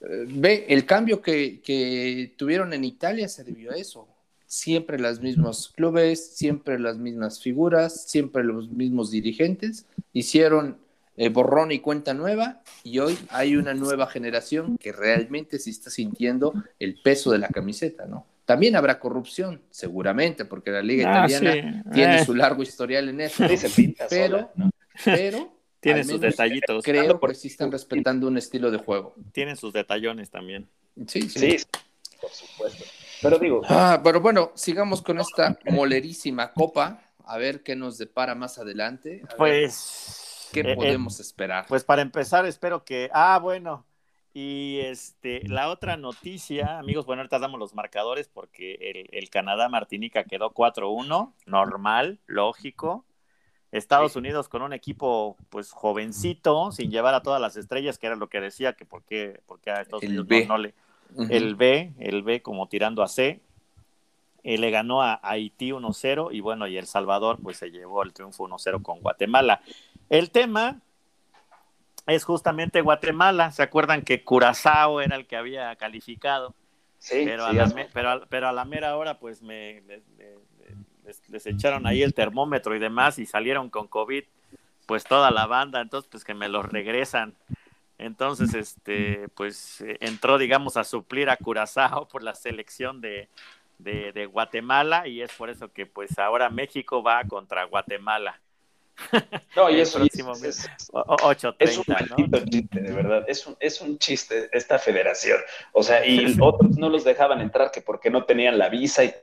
eh, 0.00 0.26
ve, 0.28 0.66
el 0.68 0.86
cambio 0.86 1.20
que, 1.20 2.34
tuvieron 2.36 2.72
en 2.72 2.84
Italia 2.84 3.28
se 3.28 3.44
debió 3.44 3.72
a 3.72 3.76
eso. 3.76 4.08
Siempre 4.46 4.98
los 4.98 5.20
mismos 5.20 5.68
clubes, 5.76 6.34
siempre 6.34 6.78
las 6.78 6.96
mismas 6.96 7.40
figuras, 7.40 8.08
siempre 8.08 8.42
los 8.42 8.70
mismos 8.70 9.10
dirigentes. 9.10 9.84
Hicieron 10.14 10.78
eh, 11.18 11.28
borrón 11.28 11.70
y 11.70 11.80
cuenta 11.80 12.14
nueva 12.14 12.62
y 12.82 12.98
hoy 13.00 13.18
hay 13.28 13.56
una 13.56 13.74
nueva 13.74 14.06
generación 14.06 14.78
que 14.78 14.92
realmente 14.92 15.58
se 15.58 15.68
está 15.68 15.90
sintiendo 15.90 16.54
el 16.78 16.98
peso 17.02 17.30
de 17.30 17.38
la 17.38 17.48
camiseta, 17.48 18.06
¿no? 18.06 18.24
También 18.46 18.76
habrá 18.76 18.98
corrupción, 18.98 19.60
seguramente, 19.68 20.46
porque 20.46 20.70
la 20.70 20.80
liga 20.80 21.22
ah, 21.22 21.26
italiana 21.26 21.84
tiene 21.92 22.20
eh. 22.22 22.24
su 22.24 22.34
largo 22.34 22.62
historial 22.62 23.10
en 23.10 23.20
eso. 23.20 23.44
pero, 24.08 24.50
pero 25.04 25.57
tienen 25.80 26.04
sus 26.04 26.20
detallitos. 26.20 26.84
Creo 26.84 27.20
que 27.20 27.34
sí 27.34 27.48
están 27.48 27.70
respetando 27.70 28.26
un 28.26 28.36
estilo 28.36 28.70
de 28.70 28.78
juego. 28.78 29.14
Tienen 29.32 29.56
sus 29.56 29.72
detallones 29.72 30.30
también. 30.30 30.68
Sí, 31.06 31.28
sí. 31.28 31.56
por 32.20 32.30
supuesto. 32.30 32.84
Pero 33.22 33.38
digo. 33.38 33.62
Ah, 33.68 34.00
pero 34.02 34.20
bueno, 34.20 34.52
sigamos 34.54 35.02
con 35.02 35.20
esta 35.20 35.58
molerísima 35.70 36.52
copa. 36.52 37.02
A 37.24 37.36
ver 37.36 37.62
qué 37.62 37.76
nos 37.76 37.98
depara 37.98 38.34
más 38.34 38.58
adelante. 38.58 39.22
pues. 39.36 40.48
¿Qué 40.52 40.60
eh, 40.60 40.72
eh, 40.72 40.76
podemos 40.76 41.20
esperar? 41.20 41.66
Pues 41.68 41.84
para 41.84 42.02
empezar, 42.02 42.46
espero 42.46 42.84
que. 42.84 43.10
Ah, 43.12 43.38
bueno. 43.38 43.84
Y 44.34 44.78
este, 44.80 45.46
la 45.48 45.68
otra 45.68 45.96
noticia, 45.96 46.78
amigos, 46.78 47.06
bueno, 47.06 47.22
ahorita 47.22 47.38
damos 47.38 47.58
los 47.58 47.74
marcadores 47.74 48.28
porque 48.28 48.74
el, 48.80 49.08
el 49.10 49.30
Canadá-Martinica 49.30 50.24
quedó 50.24 50.52
4-1, 50.52 51.32
normal, 51.46 52.20
lógico. 52.26 53.04
Estados 53.70 54.16
Unidos 54.16 54.48
con 54.48 54.62
un 54.62 54.72
equipo 54.72 55.36
pues 55.50 55.72
jovencito, 55.72 56.72
sin 56.72 56.90
llevar 56.90 57.14
a 57.14 57.22
todas 57.22 57.40
las 57.40 57.56
estrellas, 57.56 57.98
que 57.98 58.06
era 58.06 58.16
lo 58.16 58.28
que 58.28 58.40
decía, 58.40 58.72
que 58.72 58.84
por 58.84 59.02
qué, 59.02 59.40
a 59.66 59.80
Estados 59.80 60.02
Unidos 60.02 60.26
no, 60.48 60.58
le... 60.58 60.74
El 61.30 61.54
B, 61.54 61.92
el 61.98 62.22
B 62.22 62.42
como 62.42 62.68
tirando 62.68 63.02
a 63.02 63.08
C. 63.08 63.40
eh, 64.42 64.58
le 64.58 64.70
ganó 64.70 65.02
a 65.02 65.18
Haití 65.22 65.70
1-0 65.70 66.28
y 66.32 66.40
bueno, 66.40 66.66
y 66.66 66.76
El 66.76 66.86
Salvador 66.86 67.38
pues 67.42 67.56
se 67.56 67.70
llevó 67.70 68.02
el 68.02 68.12
triunfo 68.12 68.46
1-0 68.46 68.82
con 68.82 69.00
Guatemala. 69.00 69.62
El 70.10 70.30
tema 70.30 70.80
es 72.06 72.24
justamente 72.24 72.80
Guatemala. 72.80 73.52
¿Se 73.52 73.62
acuerdan 73.62 74.02
que 74.02 74.22
Curazao 74.22 75.00
era 75.00 75.16
el 75.16 75.26
que 75.26 75.36
había 75.36 75.74
calificado? 75.76 76.54
Sí, 76.98 77.22
pero, 77.24 77.46
a 77.46 77.52
la, 77.52 78.26
pero, 78.28 78.48
a 78.48 78.52
la 78.52 78.64
mera 78.64 78.96
hora 78.96 79.18
pues 79.18 79.40
me, 79.40 79.82
les, 81.28 81.46
echaron 81.46 81.86
ahí 81.86 82.02
el 82.02 82.14
termómetro 82.14 82.74
y 82.74 82.78
demás 82.78 83.18
y 83.18 83.26
salieron 83.26 83.70
con 83.70 83.88
COVID 83.88 84.24
pues 84.86 85.04
toda 85.04 85.30
la 85.30 85.46
banda, 85.46 85.82
entonces 85.82 86.08
pues 86.10 86.24
que 86.24 86.34
me 86.34 86.48
los 86.48 86.64
regresan. 86.64 87.34
Entonces, 87.98 88.54
este, 88.54 89.28
pues 89.34 89.84
entró, 90.00 90.38
digamos, 90.38 90.76
a 90.76 90.84
suplir 90.84 91.28
a 91.28 91.36
Curazao 91.36 92.06
por 92.06 92.22
la 92.22 92.34
selección 92.34 93.00
de, 93.00 93.28
de, 93.78 94.26
Guatemala 94.26 95.06
y 95.06 95.20
es 95.20 95.32
por 95.32 95.50
eso 95.50 95.72
que 95.72 95.84
pues 95.84 96.18
ahora 96.18 96.48
México 96.48 97.02
va 97.02 97.24
contra 97.24 97.64
Guatemala. 97.64 98.40
No, 99.54 99.70
y 99.70 99.80
eso 99.80 100.02
es, 100.02 100.14
es, 100.44 100.68
8, 100.92 101.56
es 101.58 101.78
un 101.78 101.84
chiste, 102.46 102.80
de 102.80 102.92
verdad, 102.92 103.24
es 103.28 103.46
un, 103.46 103.56
es 103.60 103.80
un 103.80 103.98
chiste 103.98 104.48
esta 104.52 104.78
federación. 104.78 105.38
O 105.72 105.82
sea, 105.82 106.04
y 106.04 106.36
otros 106.40 106.76
no 106.78 106.88
los 106.88 107.04
dejaban 107.04 107.40
entrar 107.40 107.70
que 107.70 107.80
porque 107.80 108.10
no 108.10 108.24
tenían 108.24 108.58
la 108.58 108.68
visa 108.68 109.04
y 109.04 109.14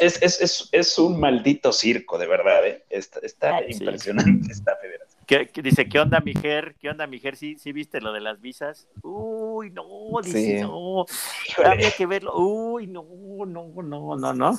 es, 0.00 0.22
es, 0.22 0.40
es, 0.40 0.68
es, 0.72 0.98
un 0.98 1.18
maldito 1.18 1.72
circo, 1.72 2.18
de 2.18 2.26
verdad, 2.26 2.66
¿eh? 2.66 2.84
Está, 2.90 3.62
impresionante 3.68 4.46
esta 4.52 4.76
federación. 4.76 5.22
¿Qué, 5.26 5.62
dice, 5.62 5.88
¿qué 5.88 6.00
onda, 6.00 6.20
Mijer? 6.20 6.74
¿Qué 6.78 6.90
onda, 6.90 7.06
Mijer? 7.06 7.36
¿Sí, 7.36 7.56
¿Sí 7.58 7.72
viste 7.72 8.00
lo 8.00 8.12
de 8.12 8.20
las 8.20 8.40
visas? 8.40 8.88
Uy, 9.02 9.70
no, 9.70 9.84
dice, 10.22 10.62
no. 10.62 11.06
Había 11.64 11.90
que 11.90 12.06
verlo. 12.06 12.36
Uy, 12.36 12.86
no, 12.86 13.04
no, 13.46 13.72
no, 13.82 14.16
no, 14.16 14.34
no. 14.34 14.56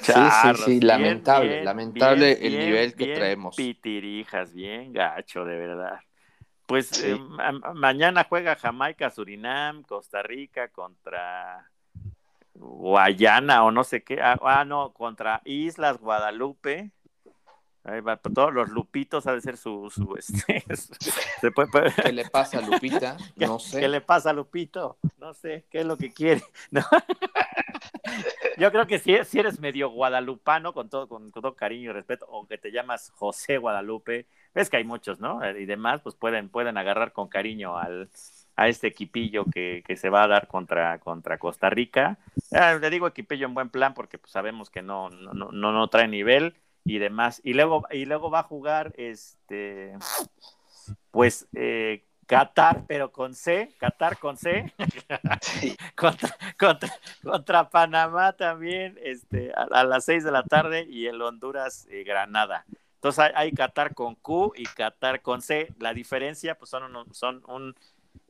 sí, 0.00 0.12
sí, 0.12 0.62
sí, 0.64 0.80
lamentable, 0.80 1.62
lamentable 1.62 2.32
el 2.40 2.58
nivel 2.58 2.94
que 2.94 3.14
traemos. 3.14 3.56
Pitirijas, 3.56 4.52
bien 4.52 4.92
gacho, 4.92 5.44
de 5.44 5.56
verdad. 5.56 6.00
Pues 6.66 7.02
eh, 7.02 7.18
mañana 7.74 8.26
juega 8.28 8.54
Jamaica, 8.54 9.10
Surinam, 9.10 9.82
Costa 9.82 10.22
Rica 10.22 10.68
contra 10.68 11.68
Guayana 12.60 13.64
o 13.64 13.70
no 13.70 13.84
sé 13.84 14.02
qué. 14.02 14.20
Ah, 14.20 14.38
ah, 14.42 14.64
no, 14.64 14.92
contra 14.92 15.40
Islas 15.44 15.98
Guadalupe. 15.98 16.92
Ahí 17.82 18.00
va, 18.00 18.18
todos 18.18 18.52
los 18.52 18.68
lupitos 18.68 19.26
ha 19.26 19.32
de 19.32 19.40
ser 19.40 19.56
su, 19.56 19.90
su 19.90 20.14
este, 20.16 20.62
¿Qué 22.02 22.12
le 22.12 22.28
pasa 22.28 22.58
a 22.58 22.60
Lupita? 22.60 23.16
No 23.36 23.58
sé. 23.58 23.80
¿Qué 23.80 23.88
le 23.88 24.02
pasa 24.02 24.30
a 24.30 24.32
Lupito? 24.34 24.98
No 25.16 25.32
sé, 25.32 25.64
¿qué 25.70 25.80
es 25.80 25.86
lo 25.86 25.96
que 25.96 26.12
quiere? 26.12 26.42
Yo 28.58 28.70
creo 28.70 28.86
que 28.86 28.98
si, 28.98 29.16
si, 29.24 29.38
eres 29.38 29.60
medio 29.60 29.88
guadalupano, 29.88 30.74
con 30.74 30.90
todo, 30.90 31.08
con 31.08 31.32
todo 31.32 31.56
cariño 31.56 31.90
y 31.90 31.92
respeto, 31.94 32.26
o 32.28 32.46
que 32.46 32.58
te 32.58 32.70
llamas 32.70 33.10
José 33.16 33.56
Guadalupe, 33.56 34.26
ves 34.54 34.68
que 34.68 34.76
hay 34.76 34.84
muchos, 34.84 35.18
¿no? 35.18 35.40
Y 35.56 35.64
demás, 35.64 36.02
pues 36.02 36.14
pueden, 36.14 36.50
pueden 36.50 36.76
agarrar 36.76 37.12
con 37.12 37.28
cariño 37.28 37.78
al, 37.78 38.10
a 38.60 38.68
este 38.68 38.88
equipillo 38.88 39.46
que, 39.46 39.82
que, 39.86 39.96
se 39.96 40.10
va 40.10 40.22
a 40.22 40.28
dar 40.28 40.46
contra, 40.46 40.98
contra 40.98 41.38
Costa 41.38 41.70
Rica. 41.70 42.18
Ah, 42.52 42.74
le 42.74 42.90
digo 42.90 43.06
equipillo 43.06 43.46
en 43.46 43.54
buen 43.54 43.70
plan 43.70 43.94
porque 43.94 44.18
pues, 44.18 44.32
sabemos 44.32 44.68
que 44.68 44.82
no, 44.82 45.08
no, 45.08 45.32
no, 45.32 45.72
no 45.72 45.88
trae 45.88 46.06
nivel 46.08 46.54
y 46.84 46.98
demás. 46.98 47.40
Y 47.42 47.54
luego, 47.54 47.86
y 47.90 48.04
luego 48.04 48.30
va 48.30 48.40
a 48.40 48.42
jugar 48.42 48.92
este 48.98 49.94
pues 51.10 51.48
eh, 51.54 52.04
Qatar, 52.26 52.84
pero 52.86 53.10
con 53.10 53.34
C, 53.34 53.74
Qatar 53.78 54.18
con 54.18 54.36
C, 54.36 54.70
contra, 55.96 56.36
contra, 56.58 56.90
contra, 57.22 57.70
Panamá 57.70 58.34
también, 58.34 58.98
este, 59.02 59.52
a, 59.54 59.84
las 59.84 60.04
seis 60.04 60.22
de 60.22 60.32
la 60.32 60.42
tarde 60.42 60.86
y 60.86 61.06
el 61.06 61.22
Honduras 61.22 61.88
eh, 61.90 62.04
Granada. 62.04 62.66
Entonces 62.96 63.20
hay, 63.20 63.32
hay, 63.34 63.52
Qatar 63.52 63.94
con 63.94 64.16
Q 64.16 64.52
y 64.54 64.64
Qatar 64.64 65.22
con 65.22 65.40
C. 65.40 65.72
La 65.78 65.94
diferencia 65.94 66.56
pues 66.56 66.70
son 66.70 66.94
un, 66.94 67.14
son 67.14 67.42
un 67.48 67.74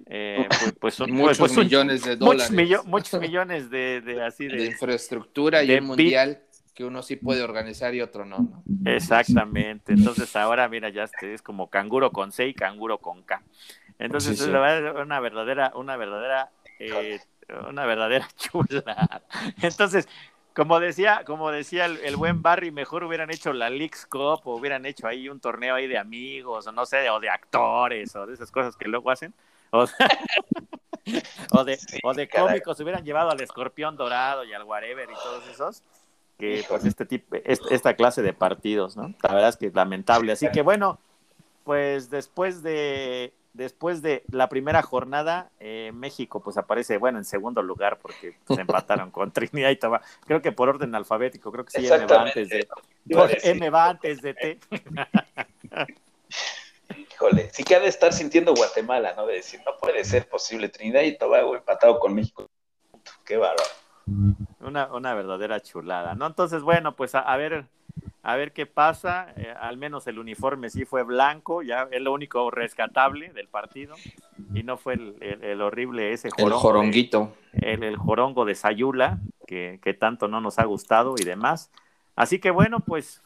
eh, 0.06 0.46
pues, 0.60 0.74
pues, 0.80 0.94
son, 0.94 1.12
muchos 1.12 1.38
pues, 1.38 1.56
millones 1.56 2.04
de 2.04 2.16
dólares. 2.16 2.50
Muchos, 2.84 3.20
millones 3.20 3.70
de, 3.70 4.20
así 4.26 4.46
de, 4.48 4.66
infraestructura 4.66 5.62
y 5.62 5.72
un 5.72 5.84
mundial 5.84 6.42
que 6.74 6.84
uno 6.84 7.02
sí 7.02 7.16
puede 7.16 7.42
organizar 7.42 7.94
y 7.94 8.00
otro 8.00 8.24
no, 8.24 8.62
Exactamente. 8.84 9.92
Entonces 9.92 10.34
ahora, 10.34 10.68
mira, 10.68 10.88
ya 10.88 11.04
este 11.04 11.34
es 11.34 11.42
como 11.42 11.68
canguro 11.68 12.10
con 12.10 12.32
C 12.32 12.48
y 12.48 12.54
canguro 12.54 12.98
con 12.98 13.22
K. 13.22 13.42
Entonces 13.98 14.40
es 14.40 14.46
una 14.46 15.20
verdadera, 15.20 15.72
una 15.74 15.96
verdadera, 15.96 16.50
eh, 16.78 17.20
una 17.68 17.84
verdadera 17.84 18.26
chula. 18.36 19.22
Entonces, 19.60 20.08
como 20.54 20.80
decía, 20.80 21.22
como 21.24 21.50
decía 21.50 21.84
el, 21.86 22.16
buen 22.16 22.42
Barry, 22.42 22.70
mejor 22.70 23.04
hubieran 23.04 23.30
hecho 23.30 23.52
la 23.52 23.70
Leagues 23.70 24.06
Cup 24.06 24.40
o 24.44 24.56
hubieran 24.56 24.86
hecho 24.86 25.06
ahí 25.06 25.28
un 25.28 25.38
torneo 25.38 25.74
ahí 25.74 25.86
de 25.86 25.98
amigos 25.98 26.66
o 26.66 26.72
no 26.72 26.86
sé, 26.86 27.10
o 27.10 27.20
de 27.20 27.28
actores 27.28 28.16
o 28.16 28.26
de 28.26 28.34
esas 28.34 28.50
cosas 28.50 28.76
que 28.76 28.88
luego 28.88 29.10
hacen. 29.10 29.32
O, 31.52 31.64
de, 31.64 31.78
o 32.04 32.14
de 32.14 32.28
cómicos 32.28 32.78
hubieran 32.78 33.02
llevado 33.04 33.30
al 33.30 33.40
escorpión 33.40 33.96
dorado 33.96 34.44
y 34.44 34.52
al 34.52 34.62
whatever 34.62 35.08
y 35.10 35.14
todos 35.14 35.48
esos 35.48 35.82
que 36.40 36.64
pues 36.68 36.84
este 36.84 37.04
tipo, 37.04 37.36
esta 37.44 37.94
clase 37.94 38.22
de 38.22 38.32
partidos, 38.32 38.96
¿no? 38.96 39.14
La 39.22 39.34
verdad 39.34 39.50
es 39.50 39.56
que 39.56 39.66
es 39.66 39.74
lamentable. 39.74 40.32
Así 40.32 40.48
que 40.50 40.62
bueno, 40.62 40.98
pues 41.64 42.10
después 42.10 42.62
de 42.62 43.32
después 43.52 44.00
de 44.00 44.22
la 44.30 44.48
primera 44.48 44.82
jornada, 44.82 45.50
eh, 45.60 45.90
México 45.92 46.40
pues 46.40 46.56
aparece, 46.56 46.96
bueno, 46.96 47.18
en 47.18 47.24
segundo 47.24 47.62
lugar 47.62 47.98
porque 48.00 48.36
pues, 48.46 48.58
empataron 48.58 49.10
con 49.12 49.32
Trinidad 49.32 49.70
y 49.70 49.76
Tobago. 49.76 50.04
Creo 50.24 50.40
que 50.40 50.52
por 50.52 50.68
orden 50.68 50.94
alfabético, 50.94 51.52
creo 51.52 51.64
que 51.64 51.78
sí, 51.78 51.86
M 51.86 52.06
va 52.06 52.22
antes 52.22 52.48
de, 52.48 52.68
M 53.42 53.70
va 53.70 53.88
antes 53.90 54.22
de 54.22 54.34
T. 54.34 54.60
Híjole, 57.20 57.50
sí 57.52 57.64
que 57.64 57.74
ha 57.74 57.80
de 57.80 57.88
estar 57.88 58.14
sintiendo 58.14 58.54
Guatemala, 58.54 59.12
¿no? 59.14 59.26
De 59.26 59.34
decir, 59.34 59.60
no 59.66 59.72
puede 59.78 60.04
ser 60.04 60.26
posible, 60.26 60.70
Trinidad 60.70 61.02
y 61.02 61.18
Tobago 61.18 61.54
empatado 61.54 61.98
con 61.98 62.14
México. 62.14 62.48
Qué 63.26 63.36
bárbaro. 63.36 63.68
Una, 64.60 64.86
una 64.86 65.12
verdadera 65.12 65.60
chulada, 65.60 66.14
¿no? 66.14 66.26
Entonces, 66.26 66.62
bueno, 66.62 66.96
pues 66.96 67.14
a, 67.14 67.36
ver, 67.36 67.66
a 68.22 68.36
ver 68.36 68.52
qué 68.52 68.64
pasa. 68.64 69.34
Eh, 69.36 69.52
al 69.60 69.76
menos 69.76 70.06
el 70.06 70.18
uniforme 70.18 70.70
sí 70.70 70.86
fue 70.86 71.02
blanco, 71.02 71.60
ya 71.60 71.88
es 71.90 72.00
lo 72.00 72.14
único 72.14 72.50
rescatable 72.50 73.34
del 73.34 73.48
partido. 73.48 73.96
Y 74.54 74.62
no 74.62 74.78
fue 74.78 74.94
el, 74.94 75.60
horrible 75.60 76.14
ese 76.14 76.30
jorongo. 76.30 76.54
El 76.54 76.60
joronguito. 76.62 77.36
el, 77.52 77.96
jorongo 77.96 78.46
de 78.46 78.54
Sayula, 78.54 79.18
que, 79.46 79.78
que 79.82 79.92
tanto 79.92 80.26
no 80.26 80.40
nos 80.40 80.58
ha 80.58 80.64
gustado 80.64 81.16
y 81.18 81.24
demás. 81.24 81.70
Así 82.16 82.38
que 82.38 82.50
bueno, 82.50 82.80
pues 82.80 83.22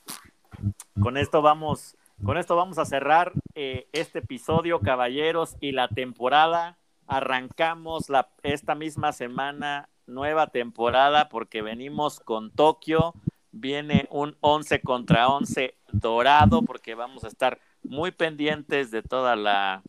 con 1.01 1.17
esto 1.17 1.43
vamos 1.43 1.97
con 2.23 2.39
esto 2.39 2.57
vamos 2.57 2.79
a 2.79 2.85
cerrar 2.85 3.33
eh, 3.55 3.89
este 3.93 4.21
episodio, 4.21 4.81
caballeros, 4.81 5.57
y 5.61 5.73
la 5.73 5.89
temporada. 5.89 6.79
Arrancamos 7.07 8.07
esta 8.43 8.75
misma 8.75 9.13
semana 9.13 9.89
nueva 10.07 10.47
temporada 10.49 11.29
porque 11.29 11.63
venimos 11.63 12.21
con 12.21 12.51
Tokio. 12.51 13.15
Viene 13.53 14.09
un 14.11 14.37
11 14.41 14.81
contra 14.81 15.29
11 15.29 15.77
dorado 15.93 16.63
porque 16.63 16.95
vamos 16.95 17.25
a 17.25 17.29
estar 17.29 17.61
muy 17.83 18.11
pendientes 18.11 18.91
de 18.91 19.03
toda 19.03 19.37
la 19.37 19.83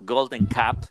Golden 0.00 0.46
Cup 0.46 0.86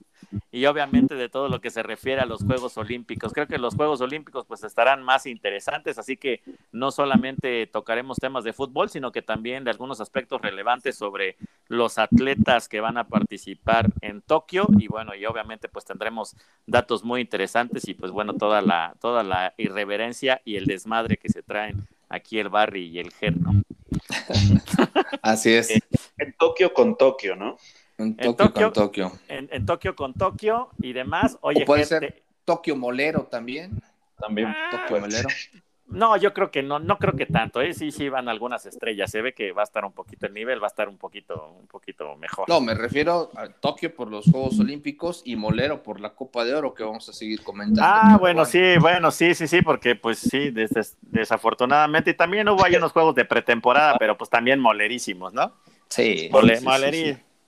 y 0.52 0.66
obviamente 0.66 1.16
de 1.16 1.30
todo 1.30 1.50
lo 1.50 1.62
que 1.62 1.70
se 1.70 1.84
refiere 1.84 2.22
a 2.22 2.26
los 2.26 2.44
Juegos 2.44 2.78
Olímpicos. 2.78 3.34
Creo 3.34 3.48
que 3.48 3.58
los 3.58 3.76
Juegos 3.76 4.02
Olímpicos 4.02 4.46
pues 4.46 4.64
estarán 4.64 5.04
más 5.04 5.26
interesantes, 5.26 5.98
así 5.98 6.18
que 6.18 6.42
no 6.72 6.92
solamente 6.92 7.68
tocaremos 7.68 8.18
temas 8.18 8.44
de 8.44 8.54
fútbol, 8.54 8.90
sino 8.90 9.12
que 9.12 9.22
también 9.22 9.64
de 9.64 9.72
algunos 9.72 10.02
aspectos 10.02 10.42
relevantes 10.42 10.96
sobre 10.98 11.38
los 11.68 11.98
atletas 11.98 12.70
que 12.70 12.80
van 12.80 12.98
a 12.98 13.08
participar 13.08 13.90
en 14.02 14.22
Tokio 14.22 14.68
y 14.78 14.88
bueno, 14.88 15.16
y 15.16 15.26
obviamente 15.26 15.70
pues 15.70 15.86
tendremos 15.86 16.36
datos 16.66 17.04
muy 17.04 17.22
interesantes 17.22 17.88
y 17.88 17.94
pues 17.94 18.12
bueno, 18.12 18.34
toda 18.34 18.62
la 18.62 18.96
toda 19.00 19.24
la 19.24 19.54
irreverencia 19.58 20.42
y 20.46 20.56
el 20.56 20.66
desmadre 20.66 21.18
que 21.18 21.30
se 21.30 21.44
traen 21.44 21.88
aquí 22.10 22.40
el 22.40 22.50
Barry 22.50 22.88
y 22.88 23.00
el 23.00 23.12
Ger, 23.12 23.36
Así 25.22 25.54
es. 25.54 25.72
En 26.18 26.34
Tokio 26.38 26.74
con 26.74 26.98
Tokio, 26.98 27.36
¿no? 27.36 27.58
En 27.98 28.16
Tokio, 28.18 28.52
con 28.52 28.74
Tokio. 28.74 29.12
En, 29.28 29.66
Tokio 29.66 29.96
con 29.96 30.14
Tokio 30.14 30.70
y 30.80 30.94
demás. 30.94 31.38
Oye, 31.42 31.66
puede 31.66 31.86
ser 31.86 32.24
Tokio 32.44 32.76
Molero 32.76 33.24
también. 33.24 33.82
También. 34.20 34.48
Ah, 34.48 34.70
Tokio 34.72 35.00
Molero. 35.02 35.30
No, 35.88 36.18
yo 36.18 36.34
creo 36.34 36.50
que 36.50 36.64
no, 36.64 36.80
no 36.80 36.98
creo 36.98 37.14
que 37.14 37.28
tanto, 37.28 37.62
¿eh? 37.62 37.74
Sí, 37.74 37.92
sí 37.92 38.10
van 38.10 38.28
algunas 38.28 38.66
estrellas, 38.66 39.12
se 39.12 39.22
ve 39.22 39.36
que 39.36 39.52
va 39.52 39.62
a 39.62 39.66
estar 39.66 39.86
un 39.86 39.92
poquito 39.92 40.26
el 40.26 40.34
nivel, 40.34 40.60
va 40.60 40.66
a 40.66 40.70
estar 40.70 40.90
un 40.90 40.98
poquito, 40.98 41.56
un 41.60 41.68
poquito 41.68 42.16
mejor. 42.16 42.50
No, 42.50 42.60
me 42.60 42.74
refiero 42.74 43.30
a 43.36 43.50
Tokio 43.50 43.94
por 43.94 44.10
los 44.10 44.26
Juegos 44.26 44.60
Olímpicos 44.60 45.22
y 45.26 45.36
Molero 45.36 45.84
por 45.84 46.00
la 46.00 46.16
Copa 46.16 46.44
de 46.44 46.56
Oro 46.56 46.74
que 46.74 46.84
vamos 46.84 47.08
a 47.08 47.14
seguir 47.14 47.44
comentando. 47.44 47.84
Ah, 47.84 48.18
bueno, 48.20 48.46
sí, 48.46 48.78
bueno, 48.80 49.12
sí, 49.12 49.36
sí, 49.36 49.48
sí, 49.48 49.62
porque 49.62 49.96
pues 49.96 50.18
sí, 50.18 50.52
desafortunadamente, 51.02 52.12
y 52.12 52.14
también 52.16 52.50
hubo 52.50 52.66
ahí 52.66 52.76
unos 52.76 52.92
juegos 52.92 53.14
de 53.14 53.26
pretemporada, 53.26 53.96
pero 54.00 54.18
pues 54.18 54.30
también 54.30 54.60
molerísimos, 54.60 55.34
¿no? 55.34 55.54
Sí. 55.88 56.30
Mole, 56.32 56.60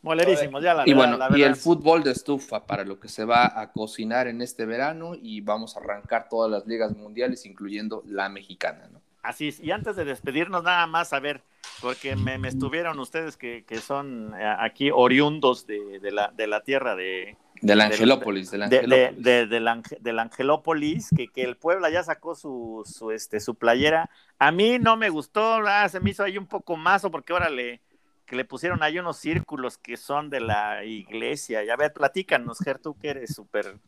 Molerísimos, 0.02 0.64
ya 0.64 0.74
la 0.74 0.88
Y 0.88 0.94
bueno, 0.94 1.18
la 1.18 1.38
y 1.38 1.44
el 1.44 1.56
fútbol 1.56 2.04
de 2.04 2.12
estufa 2.12 2.66
para 2.66 2.84
lo 2.86 3.00
que 3.00 3.08
se 3.10 3.26
va 3.26 3.60
a 3.60 3.72
cocinar 3.72 4.28
en 4.28 4.42
este 4.42 4.66
verano 4.66 5.14
y 5.20 5.42
vamos 5.42 5.76
a 5.76 5.80
arrancar 5.80 6.28
todas 6.30 6.50
las 6.52 6.66
ligas 6.68 6.96
mundiales, 6.96 7.46
incluyendo 7.46 8.04
la 8.06 8.30
mexicana, 8.30 8.88
¿no? 8.92 9.02
Así 9.24 9.50
es. 9.50 9.60
Y 9.60 9.72
antes 9.72 9.96
de 9.98 10.06
despedirnos, 10.06 10.64
nada 10.64 10.88
más, 10.88 11.12
a 11.12 11.20
ver, 11.20 11.42
porque 11.82 12.16
me, 12.16 12.38
me 12.38 12.48
estuvieron 12.48 12.98
ustedes 13.00 13.36
que, 13.36 13.66
que 13.68 13.78
son 13.80 14.34
eh, 14.40 14.56
aquí 14.60 14.90
oriundos 14.94 15.68
de, 15.68 16.00
de 16.00 16.12
la, 16.12 16.32
de 16.38 16.48
la 16.48 16.62
tierra 16.62 16.96
de, 16.96 17.36
Del- 17.62 17.82
Angelópolis, 17.82 18.52
de 18.52 18.58
la 18.58 18.70
de, 18.70 18.78
de, 18.78 18.84
Angelópolis. 19.08 19.24
de- 19.26 19.48
del, 19.48 19.68
Ange- 19.68 19.98
del 20.00 20.20
Angelópolis, 20.20 21.10
que, 21.18 21.28
que 21.28 21.44
el 21.44 21.58
Puebla 21.58 21.90
ya 21.90 22.04
sacó 22.04 22.36
su, 22.36 22.84
su, 22.86 23.12
este, 23.12 23.42
su 23.42 23.56
playera. 23.56 24.10
A 24.40 24.52
mí 24.52 24.80
no 24.80 24.96
me 24.96 25.10
gustó, 25.10 25.56
ah, 25.68 25.90
se 25.90 26.00
me 26.00 26.12
hizo 26.12 26.24
ahí 26.24 26.38
un 26.38 26.48
poco 26.48 26.78
mazo, 26.78 27.12
porque 27.12 27.34
ahora 27.34 27.50
le, 27.50 27.82
que 28.28 28.36
le 28.36 28.46
pusieron 28.46 28.84
ahí 28.84 29.00
unos 29.00 29.18
círculos 29.18 29.78
que 29.78 29.96
son 29.98 30.30
de 30.30 30.42
la 30.42 30.84
iglesia. 30.84 31.64
Y 31.64 31.70
a 31.70 31.76
ver, 31.78 31.94
platícanos, 31.94 32.60
Ger, 32.60 32.78
tú 32.78 32.94
que 32.94 33.10
eres 33.10 33.34
súper 33.34 33.80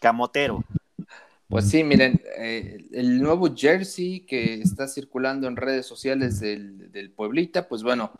camotero. 0.00 0.64
Pues 1.48 1.70
sí, 1.70 1.84
miren, 1.84 2.20
eh, 2.36 2.84
el 2.92 3.22
nuevo 3.22 3.54
jersey 3.54 4.20
que 4.20 4.54
está 4.54 4.88
circulando 4.88 5.46
en 5.46 5.54
redes 5.56 5.86
sociales 5.86 6.40
del, 6.40 6.90
del 6.90 7.12
Pueblita, 7.12 7.68
pues 7.68 7.84
bueno, 7.84 8.10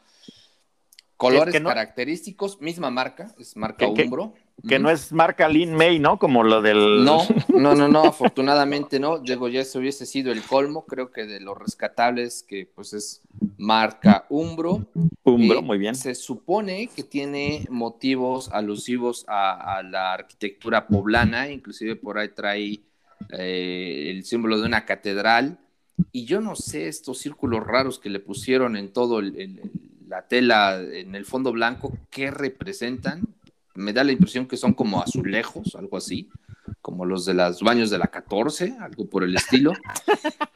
colores 1.16 1.52
que 1.52 1.60
no- 1.60 1.70
característicos, 1.70 2.60
misma 2.60 2.90
marca, 2.90 3.34
es 3.38 3.56
marca 3.56 3.86
que- 3.92 4.02
Umbro. 4.02 4.34
Que 4.66 4.78
no 4.78 4.88
es 4.88 5.12
marca 5.12 5.46
Lin 5.48 5.74
May, 5.74 5.98
¿no? 5.98 6.18
Como 6.18 6.42
lo 6.42 6.62
del... 6.62 7.04
No, 7.04 7.18
no, 7.48 7.74
no, 7.74 7.86
no, 7.88 8.04
afortunadamente 8.04 8.98
no. 8.98 9.18
Digo, 9.18 9.48
ya 9.48 9.60
ese 9.60 9.78
hubiese 9.78 10.06
sido 10.06 10.32
el 10.32 10.42
colmo, 10.42 10.86
creo 10.86 11.10
que 11.10 11.26
de 11.26 11.40
los 11.40 11.58
rescatables 11.58 12.42
que 12.42 12.64
pues 12.74 12.94
es 12.94 13.20
marca 13.58 14.24
Umbro. 14.30 14.86
Umbro, 15.24 15.58
Eh, 15.58 15.62
muy 15.62 15.76
bien. 15.78 15.94
Se 15.94 16.14
supone 16.14 16.86
que 16.94 17.02
tiene 17.02 17.66
motivos 17.68 18.48
alusivos 18.52 19.24
a, 19.28 19.76
a 19.78 19.82
la 19.82 20.14
arquitectura 20.14 20.86
poblana, 20.86 21.50
inclusive 21.50 21.96
por 21.96 22.16
ahí 22.18 22.28
trae 22.28 22.80
eh, 23.30 24.10
el 24.10 24.24
símbolo 24.24 24.58
de 24.60 24.66
una 24.66 24.84
catedral. 24.86 25.58
Y 26.10 26.24
yo 26.24 26.40
no 26.40 26.56
sé 26.56 26.88
estos 26.88 27.18
círculos 27.18 27.66
raros 27.66 27.98
que 27.98 28.08
le 28.10 28.18
pusieron 28.20 28.76
en 28.76 28.92
todo 28.92 29.18
el- 29.20 29.36
el- 29.38 29.58
el- 29.58 29.70
la 30.08 30.22
tela, 30.28 30.80
en 30.80 31.14
el 31.14 31.24
fondo 31.24 31.50
blanco, 31.52 31.92
¿qué 32.10 32.30
representan? 32.30 33.22
Me 33.74 33.92
da 33.92 34.04
la 34.04 34.12
impresión 34.12 34.46
que 34.46 34.56
son 34.56 34.74
como 34.74 35.02
azulejos, 35.02 35.74
algo 35.74 35.96
así, 35.96 36.30
como 36.80 37.04
los 37.04 37.26
de 37.26 37.34
los 37.34 37.60
baños 37.60 37.90
de 37.90 37.98
la 37.98 38.06
14, 38.06 38.76
algo 38.80 39.08
por 39.08 39.24
el 39.24 39.34
estilo. 39.34 39.72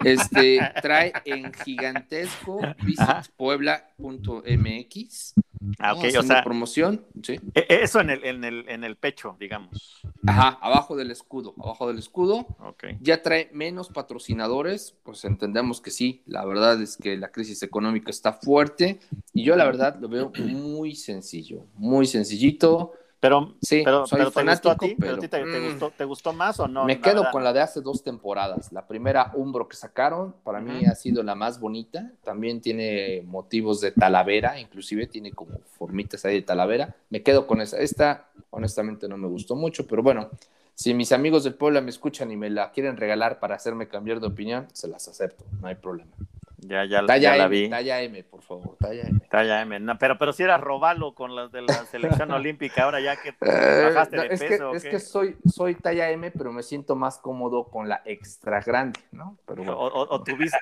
Este 0.05 0.61
trae 0.81 1.13
en 1.25 1.53
gigantesco 1.53 2.61
visitpuebla.mx. 2.85 5.35
Ah, 5.81 5.95
ok, 5.95 6.05
o 6.19 6.23
sea, 6.23 6.45
promoción, 6.45 7.05
sí. 7.23 7.41
e- 7.55 7.67
eso 7.83 8.01
en 8.01 8.11
el, 8.11 8.25
en, 8.25 8.45
el, 8.45 8.69
en 8.69 8.85
el 8.85 8.97
pecho, 8.97 9.37
digamos. 9.41 10.01
Ajá, 10.27 10.59
abajo 10.61 10.97
del 10.97 11.11
escudo, 11.11 11.55
abajo 11.59 11.89
del 11.89 11.99
escudo. 11.99 12.47
Ok. 12.61 12.85
Ya 13.01 13.23
trae 13.23 13.51
menos 13.53 13.89
patrocinadores, 13.89 14.97
pues 15.03 15.25
entendemos 15.25 15.81
que 15.81 15.91
sí, 15.91 16.23
la 16.27 16.45
verdad 16.45 16.81
es 16.81 16.97
que 16.97 17.17
la 17.17 17.33
crisis 17.33 17.63
económica 17.63 18.11
está 18.11 18.33
fuerte 18.33 19.01
y 19.33 19.45
yo 19.45 19.57
la 19.57 19.65
verdad 19.65 19.99
lo 20.01 20.09
veo 20.09 20.31
muy 20.37 20.95
sencillo, 20.95 21.67
muy 21.75 22.07
sencillito. 22.07 22.93
Pero, 23.21 23.55
Sí, 23.61 23.83
pero, 23.85 24.07
soy 24.07 24.19
pero 24.19 24.31
¿te 24.31 24.45
gustó 24.45 24.71
a 24.71 24.77
fanático, 24.77 24.87
ti? 24.87 24.97
¿Pero 24.99 25.19
te, 25.19 25.69
gustó, 25.69 25.91
te 25.91 26.05
gustó 26.05 26.33
más 26.33 26.61
o 26.61 26.69
no? 26.69 26.85
Me 26.85 27.01
quedo 27.01 27.25
con 27.33 27.43
la 27.43 27.53
de 27.53 27.61
hace 27.61 27.81
dos 27.81 28.03
temporadas. 28.05 28.73
La 28.73 28.87
primera 28.87 29.33
Umbro 29.35 29.69
que 29.69 29.77
sacaron, 29.77 30.35
para 30.45 30.61
mí 30.61 30.85
ha 30.87 30.95
sido 30.95 31.23
la 31.23 31.35
más 31.35 31.59
bonita. 31.59 32.13
También 32.23 32.61
tiene 32.61 33.23
motivos 33.27 33.81
de 33.81 33.91
talavera, 33.91 34.61
inclusive 34.61 35.07
tiene 35.07 35.33
como 35.33 35.59
formitas 35.79 36.25
ahí 36.25 36.35
de 36.35 36.43
talavera. 36.43 36.95
Me 37.11 37.23
quedo 37.23 37.47
con 37.47 37.61
esa. 37.61 37.79
Esta, 37.79 38.29
honestamente, 38.51 39.09
no 39.09 39.17
me 39.17 39.27
gustó 39.27 39.57
mucho, 39.57 39.87
pero 39.87 40.03
bueno, 40.03 40.31
si 40.75 40.95
mis 40.95 41.11
amigos 41.11 41.43
del 41.43 41.55
pueblo 41.55 41.83
me 41.83 41.91
escuchan 41.91 42.31
y 42.31 42.37
me 42.37 42.51
la 42.51 42.71
quieren 42.71 42.97
regalar 42.97 43.41
para 43.41 43.57
hacerme 43.57 43.89
cambiar 43.89 44.21
de 44.21 44.29
opinión, 44.29 44.69
se 44.73 44.87
las 44.87 45.09
acepto, 45.09 45.45
no 45.61 45.67
hay 45.67 45.75
problema. 45.75 46.13
Ya, 46.61 46.85
ya, 46.87 47.07
Talla 47.07 47.19
ya 47.35 47.37
la 47.37 47.47
vi. 47.47 47.69
talla 47.71 48.03
M, 48.03 48.25
por 48.25 48.43
favor, 48.43 48.77
talla 48.81 49.03
M. 49.07 49.21
Talla 49.31 49.63
M. 49.63 49.79
No, 49.79 49.97
pero, 49.97 50.19
pero 50.19 50.33
si 50.33 50.43
era 50.43 50.59
robalo 50.59 51.15
con 51.15 51.37
las 51.37 51.53
de 51.53 51.63
la 51.63 51.73
selección 51.87 52.33
olímpica, 52.33 52.83
ahora 52.83 53.01
ya 53.01 53.15
que 53.15 53.29
Eh, 53.29 53.83
bajaste 53.85 54.17
no, 54.17 54.23
de 54.25 54.35
es 54.35 54.41
peso. 54.41 54.57
que, 54.57 54.63
¿o 54.65 54.75
es 54.75 54.83
que 54.85 54.99
soy, 54.99 55.37
soy 55.47 55.75
talla 55.77 56.11
M, 56.11 56.33
pero 56.33 56.53
me 56.53 56.65
siento 56.65 56.97
más 56.97 57.19
cómodo 57.19 57.69
con 57.69 57.89
la 57.89 58.03
extra 58.05 58.61
grande, 58.61 58.99
¿no? 59.13 59.39
Pero 59.47 59.63
o, 59.63 59.65
bueno. 59.67 59.79
o- 59.79 60.15
o 60.17 60.23
tuviste, 60.25 60.59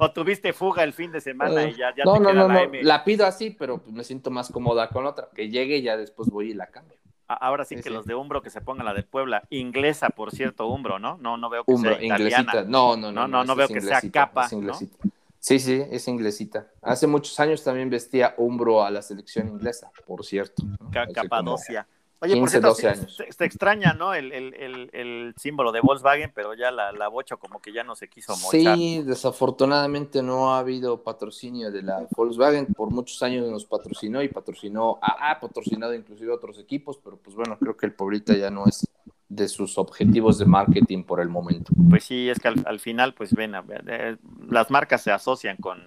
o, 0.00 0.12
tuviste 0.12 0.52
fuga 0.52 0.84
el 0.84 0.92
fin 0.92 1.10
de 1.12 1.20
semana 1.20 1.64
y 1.64 1.74
ya, 1.74 1.94
ya 1.96 2.04
no, 2.04 2.14
te 2.14 2.20
no, 2.20 2.28
queda 2.30 2.42
no, 2.42 2.48
la 2.48 2.62
M. 2.62 2.82
la 2.84 3.04
pido 3.04 3.26
así, 3.26 3.50
pero 3.50 3.78
pues 3.78 3.92
me 3.92 4.04
siento 4.04 4.30
más 4.30 4.50
cómoda 4.50 4.88
con 4.88 5.04
otra. 5.06 5.28
Que 5.34 5.48
llegue 5.48 5.78
y 5.78 5.82
ya 5.82 5.96
después 5.96 6.30
voy 6.30 6.50
y 6.50 6.54
la 6.54 6.66
cambio. 6.68 6.96
Ahora 7.34 7.64
sí 7.64 7.76
Sí, 7.76 7.82
que 7.82 7.88
sí. 7.90 7.94
los 7.94 8.06
de 8.06 8.14
Umbro 8.14 8.42
que 8.42 8.50
se 8.50 8.60
pongan 8.60 8.86
la 8.86 8.94
de 8.94 9.02
Puebla. 9.02 9.42
Inglesa, 9.50 10.10
por 10.10 10.32
cierto, 10.32 10.66
Umbro, 10.68 10.98
¿no? 10.98 11.16
No, 11.18 11.36
no 11.36 11.48
veo 11.50 11.64
que 11.64 11.72
Umbro, 11.72 11.94
sea 11.94 12.04
italiana. 12.04 12.42
inglesita. 12.42 12.62
No, 12.70 12.96
no, 12.96 13.12
no. 13.12 13.22
No, 13.22 13.28
no, 13.28 13.44
no 13.44 13.54
veo 13.56 13.68
que 13.68 13.80
sea 13.80 14.00
capa, 14.12 14.46
es 14.46 14.52
inglesita. 14.52 14.96
Sí, 15.38 15.58
sí, 15.58 15.82
es 15.90 16.06
inglesita. 16.08 16.66
Hace 16.82 17.06
muchos 17.06 17.38
años 17.40 17.64
también 17.64 17.88
vestía 17.88 18.34
Umbro 18.36 18.84
a 18.84 18.90
la 18.90 19.00
selección 19.00 19.48
inglesa, 19.48 19.90
por 20.06 20.24
cierto. 20.24 20.62
¿no? 20.64 20.90
Capadocia. 21.14 21.84
como 21.84 21.99
Oye, 22.22 22.34
por 22.34 22.48
15, 22.48 22.50
cierto, 22.50 22.68
12 22.68 22.80
sí, 22.80 22.86
años. 22.86 23.16
Se, 23.16 23.32
se 23.32 23.44
extraña, 23.44 23.94
¿no? 23.94 24.12
El, 24.12 24.30
el, 24.32 24.54
el, 24.54 24.90
el 24.92 25.34
símbolo 25.38 25.72
de 25.72 25.80
Volkswagen, 25.80 26.32
pero 26.34 26.54
ya 26.54 26.70
la, 26.70 26.92
la 26.92 27.08
bocho 27.08 27.38
como 27.38 27.60
que 27.60 27.72
ya 27.72 27.82
no 27.82 27.96
se 27.96 28.08
quiso 28.08 28.36
mochar. 28.36 28.76
Sí, 28.76 29.02
desafortunadamente 29.02 30.22
no 30.22 30.52
ha 30.54 30.58
habido 30.58 31.02
patrocinio 31.02 31.70
de 31.70 31.82
la 31.82 32.06
Volkswagen. 32.14 32.66
Por 32.74 32.90
muchos 32.90 33.22
años 33.22 33.48
nos 33.48 33.64
patrocinó 33.64 34.22
y 34.22 34.28
patrocinó, 34.28 34.98
ha, 35.00 35.30
ha 35.30 35.40
patrocinado 35.40 35.94
inclusive 35.94 36.32
otros 36.32 36.58
equipos, 36.58 36.98
pero 37.02 37.16
pues 37.16 37.34
bueno, 37.34 37.58
creo 37.58 37.76
que 37.76 37.86
el 37.86 37.94
Poblita 37.94 38.34
ya 38.34 38.50
no 38.50 38.66
es 38.66 38.86
de 39.30 39.48
sus 39.48 39.78
objetivos 39.78 40.38
de 40.38 40.44
marketing 40.44 41.04
por 41.04 41.20
el 41.20 41.28
momento. 41.28 41.72
Pues 41.88 42.04
sí, 42.04 42.28
es 42.28 42.38
que 42.38 42.48
al, 42.48 42.62
al 42.66 42.80
final, 42.80 43.14
pues 43.14 43.32
ven, 43.32 43.54
a 43.54 43.62
ver, 43.62 43.84
eh, 43.86 44.16
las 44.48 44.70
marcas 44.70 45.02
se 45.02 45.12
asocian 45.12 45.56
con... 45.56 45.78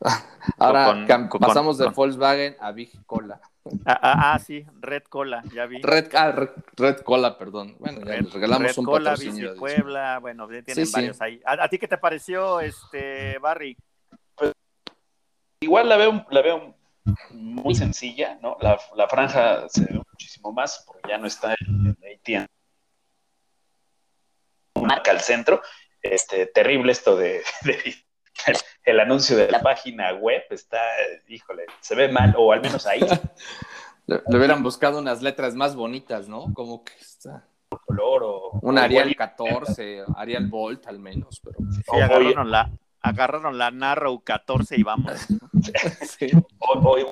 Ahora 0.58 0.84
Con- 0.86 1.06
cam- 1.06 1.28
con- 1.28 1.40
pasamos 1.40 1.78
de 1.78 1.86
con- 1.86 1.94
Volkswagen 1.94 2.56
a 2.60 2.72
Big 2.72 2.90
Cola. 3.06 3.40
Ah, 3.84 3.98
ah, 4.00 4.32
ah, 4.34 4.38
sí, 4.38 4.64
Red 4.80 5.02
Cola, 5.04 5.42
ya 5.52 5.66
vi. 5.66 5.82
Red, 5.82 6.14
ah, 6.14 6.30
Red, 6.32 6.50
Red 6.76 7.00
Cola, 7.00 7.36
perdón. 7.36 7.76
Bueno, 7.78 7.98
ya 8.00 8.04
Red, 8.06 8.22
les 8.24 8.32
regalamos 8.32 8.68
Red 8.68 8.78
un 8.78 8.84
Cola, 8.86 9.10
patrocinio. 9.10 9.48
Bici 9.50 9.58
Puebla, 9.58 10.18
bueno, 10.20 10.46
tienen 10.48 10.74
Sí, 10.74 10.86
sí. 10.86 10.92
varios 10.92 11.20
ahí. 11.20 11.40
¿A, 11.44 11.64
a 11.64 11.68
ti 11.68 11.78
qué 11.78 11.88
te 11.88 11.98
pareció, 11.98 12.60
este, 12.60 13.38
Barry? 13.38 13.76
Igual 15.60 15.88
la 15.88 15.96
veo, 15.96 16.24
la 16.30 16.40
veo 16.40 16.74
muy 17.32 17.74
sencilla, 17.74 18.38
¿no? 18.40 18.56
La, 18.60 18.78
la 18.94 19.08
franja 19.08 19.68
se 19.68 19.84
ve 19.84 20.00
muchísimo 20.12 20.52
más 20.52 20.84
porque 20.86 21.08
ya 21.10 21.18
no 21.18 21.26
está 21.26 21.54
el 21.54 21.90
AT&T 21.90 22.46
marca 24.80 25.10
al 25.10 25.20
centro. 25.20 25.60
Este, 26.00 26.46
terrible 26.46 26.92
esto 26.92 27.16
de, 27.16 27.42
de- 27.64 27.94
el, 28.46 28.56
el 28.84 29.00
anuncio 29.00 29.36
de 29.36 29.50
la 29.50 29.60
página 29.60 30.12
web 30.14 30.42
está, 30.50 30.80
híjole, 31.28 31.66
se 31.80 31.94
ve 31.94 32.08
mal, 32.08 32.34
o 32.36 32.52
al 32.52 32.60
menos 32.60 32.86
ahí, 32.86 33.00
Le, 34.06 34.22
le 34.26 34.38
hubieran 34.38 34.62
buscado 34.62 34.98
unas 35.00 35.20
letras 35.20 35.54
más 35.54 35.76
bonitas, 35.76 36.28
¿no? 36.28 36.46
Como 36.54 36.82
que 36.82 36.94
está. 36.98 37.46
color 37.86 38.22
o... 38.24 38.50
Un 38.62 38.78
o 38.78 38.80
Arial 38.80 39.10
igual- 39.10 39.16
14, 39.36 40.04
Arial 40.16 40.46
Volt 40.46 40.86
al 40.86 40.98
menos, 40.98 41.40
pero. 41.44 41.58
Sí, 41.70 41.82
O- 41.88 41.96
agarraron 41.96 42.50
la, 42.50 42.70
agarraron 43.02 43.58
la 43.58 43.70
Narrow 43.70 44.20
14 44.24 44.76
y 44.78 44.82
vamos. 44.82 45.12
Sí. 46.08 46.30
hoy, 46.58 47.02
hoy 47.04 47.06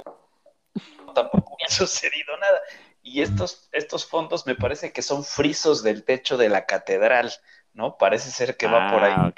tampoco 1.15 1.55
había 1.61 1.69
sucedido 1.69 2.35
nada. 2.39 2.61
Y 3.03 3.21
estos, 3.21 3.69
estos 3.73 4.07
fondos 4.07 4.47
me 4.47 4.55
parece 4.55 4.91
que 4.93 5.03
son 5.03 5.23
frisos 5.23 5.83
del 5.83 6.03
techo 6.03 6.37
de 6.39 6.49
la 6.49 6.65
catedral, 6.67 7.31
¿no? 7.77 7.97
Parece 7.97 8.31
ser 8.31 8.57
que 8.57 8.67
va 8.67 8.91
por 8.91 9.05
ahí, 9.05 9.13
Ah, 9.17 9.33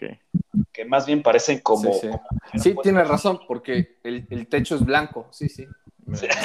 que 0.73 0.85
más 0.87 1.05
bien 1.07 1.23
parecen 1.23 1.59
como... 1.61 1.93
Sí, 1.93 2.01
sí. 2.03 2.09
como- 2.09 2.23
Sí, 2.63 2.75
tienes 2.83 3.07
razón, 3.07 3.41
porque 3.47 3.99
el, 4.05 4.27
el 4.31 4.47
techo 4.47 4.77
es 4.77 4.85
blanco. 4.85 5.29
Sí, 5.33 5.49
sí. 5.51 5.67
Sí. 6.15 6.27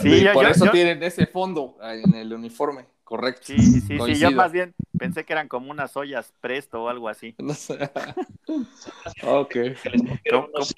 Sí, 0.00 0.08
y 0.08 0.20
yo- 0.24 0.32
por 0.32 0.44
yo- 0.44 0.50
eso 0.50 0.64
yo- 0.66 0.70
tienen 0.72 1.02
ese 1.02 1.26
fondo 1.26 1.76
en 1.82 2.14
el 2.14 2.32
uniforme, 2.32 2.86
correcto. 3.04 3.42
Sí, 3.46 3.58
sí, 3.58 3.80
sí, 3.80 3.96
Coincido. 3.98 4.30
yo 4.30 4.36
más 4.36 4.52
bien 4.52 4.74
pensé 4.98 5.24
que 5.24 5.32
eran 5.32 5.48
como 5.48 5.70
unas 5.70 5.96
ollas 5.96 6.32
presto 6.40 6.82
o 6.84 6.88
algo 6.88 7.08
así. 7.08 7.34
No 7.38 7.54
sé. 7.54 7.78
ok. 9.24 9.48
que 9.50 9.90
les 9.90 10.02
pusieron 10.02 10.42
¿Cómo- 10.42 10.48
unos 10.54 10.74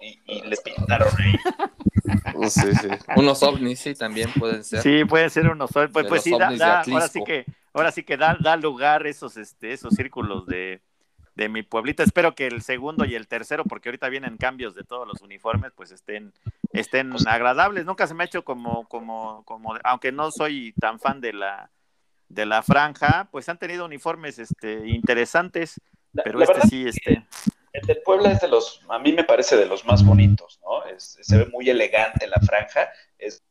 y, 0.00 0.20
y 0.26 0.42
les 0.42 0.60
pintaron 0.60 1.08
ahí. 1.18 2.48
Sí, 2.48 2.60
sí. 2.74 2.88
Unos 3.16 3.42
ovnis, 3.42 3.78
sí, 3.80 3.94
también 3.94 4.30
pueden 4.38 4.64
ser. 4.64 4.80
Sí, 4.82 5.04
puede 5.04 5.30
ser 5.30 5.48
unos 5.48 5.70
pues, 5.72 5.88
De 5.92 5.92
pues 5.92 6.10
los 6.10 6.22
sí, 6.22 6.30
da, 6.30 6.46
ovnis 6.46 6.58
da- 6.58 6.80
ahora 6.82 7.08
sí 7.08 7.22
que, 7.24 7.44
ahora 7.74 7.92
sí 7.92 8.02
que 8.04 8.16
da, 8.16 8.36
da 8.40 8.56
lugar 8.56 9.06
esos, 9.06 9.36
este, 9.36 9.72
esos 9.72 9.94
círculos 9.94 10.46
de, 10.46 10.80
de 11.34 11.48
mi 11.48 11.62
pueblita. 11.62 12.02
Espero 12.02 12.34
que 12.34 12.46
el 12.46 12.62
segundo 12.62 13.04
y 13.04 13.14
el 13.14 13.26
tercero, 13.28 13.64
porque 13.64 13.88
ahorita 13.88 14.08
vienen 14.08 14.36
cambios 14.38 14.74
de 14.74 14.84
todos 14.84 15.06
los 15.06 15.20
uniformes, 15.20 15.72
pues 15.74 15.90
estén, 15.90 16.32
estén 16.72 17.10
Pues- 17.10 17.26
agradables. 17.26 17.84
Nunca 17.84 18.06
se 18.06 18.14
me 18.14 18.22
ha 18.24 18.26
hecho 18.26 18.44
como, 18.44 18.86
como, 18.88 19.42
como, 19.44 19.76
aunque 19.84 20.12
no 20.12 20.30
soy 20.30 20.72
tan 20.80 20.98
fan 21.00 21.20
de 21.20 21.32
la, 21.32 21.70
de 22.28 22.46
la 22.46 22.62
franja, 22.62 23.28
pues 23.30 23.48
han 23.48 23.58
tenido 23.58 23.84
uniformes, 23.84 24.38
este, 24.38 24.88
interesantes, 24.88 25.80
pero 26.12 26.40
este 26.40 26.52
verdad 26.54 26.68
sí, 26.68 26.86
este, 26.86 27.26
El 27.72 27.86
del 27.86 28.00
Puebla 28.02 28.30
es 28.32 28.40
de 28.40 28.48
los, 28.48 28.80
a 28.88 28.98
mí 29.00 29.12
me 29.12 29.24
parece 29.24 29.56
de 29.56 29.66
los 29.66 29.84
más 29.84 30.04
bonitos, 30.04 30.60
¿no? 30.62 30.82
se 30.96 31.36
ve 31.36 31.46
muy 31.46 31.68
elegante 31.68 32.28
la 32.28 32.40
franja, 32.40 32.88
es 33.18 33.42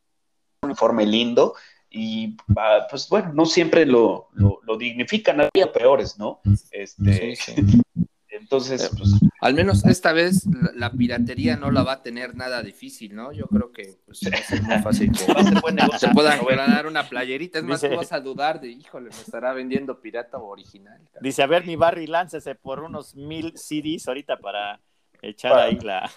un 0.62 0.70
uniforme 0.70 1.06
lindo 1.06 1.56
y 1.94 2.36
ah, 2.58 2.88
pues 2.90 3.08
bueno, 3.08 3.32
no 3.34 3.46
siempre 3.46 3.86
lo, 3.86 4.30
lo, 4.34 4.78
dignifican, 4.78 5.42
había 5.42 5.72
peores, 5.72 6.18
¿no? 6.18 6.42
Este, 6.72 7.36
Entonces, 8.30 8.92
pues, 8.98 9.12
al 9.42 9.54
menos 9.54 9.86
esta 9.86 10.12
vez 10.12 10.44
la, 10.74 10.92
piratería 10.92 11.56
no 11.56 11.70
la 11.70 11.84
va 11.84 11.94
a 11.94 12.02
tener 12.02 12.36
nada 12.36 12.64
difícil, 12.64 13.16
¿no? 13.16 13.32
Yo 13.32 13.46
creo 13.46 13.72
que 13.72 14.00
pues, 14.06 14.22
va 14.26 14.38
a 14.38 14.42
ser 14.42 14.64
muy 14.64 14.80
fácil 14.80 15.12
que 15.12 16.00
se 16.00 16.10
pueda 16.10 16.38
ganar 16.38 16.88
una 16.88 17.08
playerita. 17.08 17.60
Es 17.60 17.64
más, 17.64 17.82
tú 17.82 17.96
vas 17.96 18.12
a 18.12 18.20
dudar 18.20 18.60
de, 18.60 18.70
híjole, 18.70 19.12
me 19.12 19.22
estará 19.22 19.54
vendiendo 19.54 20.02
pirata 20.02 20.40
o 20.40 20.48
original. 20.48 21.00
Dice, 21.22 21.44
a 21.44 21.48
ver, 21.48 21.64
mi 21.64 21.76
Barry, 21.76 22.08
láncese 22.08 22.56
por 22.56 22.80
unos 22.80 23.16
mil 23.16 23.54
CDs 23.56 24.08
ahorita 24.08 24.38
para 24.38 24.82
echar 25.22 25.54
ahí 25.54 25.80
la... 25.80 26.10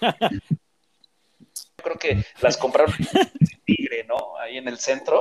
Creo 1.87 1.99
que 1.99 2.25
las 2.41 2.57
compraron 2.57 2.93
Tigre, 3.65 4.05
¿no? 4.05 4.37
Ahí 4.39 4.57
en 4.57 4.67
el 4.67 4.77
centro. 4.77 5.19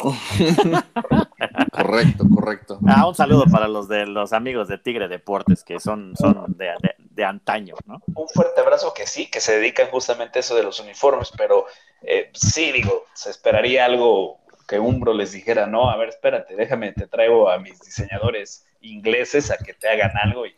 correcto, 1.73 2.25
correcto. 2.35 2.81
Ah, 2.89 3.07
un 3.07 3.15
saludo 3.15 3.45
para 3.51 3.69
los 3.69 3.89
de 3.89 4.07
los 4.07 4.33
amigos 4.33 4.67
de 4.67 4.79
Tigre 4.79 5.07
Deportes, 5.07 5.63
que 5.63 5.79
son, 5.79 6.17
son 6.17 6.57
de, 6.57 7.25
antaño, 7.25 7.77
¿no? 7.87 8.03
Un 8.15 8.29
fuerte 8.29 8.61
abrazo 8.61 8.93
que 8.95 9.07
sí, 9.07 9.31
que 9.31 9.41
se 9.41 9.59
dedican 9.59 9.89
justamente 9.91 10.39
a 10.39 10.41
eso 10.41 10.57
de 10.57 10.65
los 10.65 10.81
uniformes, 10.81 11.33
pero 11.37 11.67
eh, 12.03 12.31
sí, 12.35 12.73
digo, 12.73 13.05
se 13.15 13.31
esperaría 13.31 13.85
algo 13.85 14.41
que 14.67 14.81
Umbro 14.81 15.15
les 15.15 15.33
dijera, 15.33 15.67
no, 15.67 15.89
a 15.89 15.97
ver, 15.97 16.09
espérate, 16.09 16.57
déjame, 16.57 16.93
te 16.93 17.07
traigo 17.07 17.49
a 17.49 17.59
mis 17.59 17.81
diseñadores 17.81 18.67
ingleses 18.81 19.53
a 19.53 19.57
que 19.57 19.75
te 19.75 19.89
hagan 19.89 20.13
algo 20.21 20.47
y, 20.47 20.57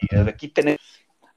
y 0.00 0.16
de 0.16 0.30
aquí 0.30 0.48
tenés, 0.48 0.78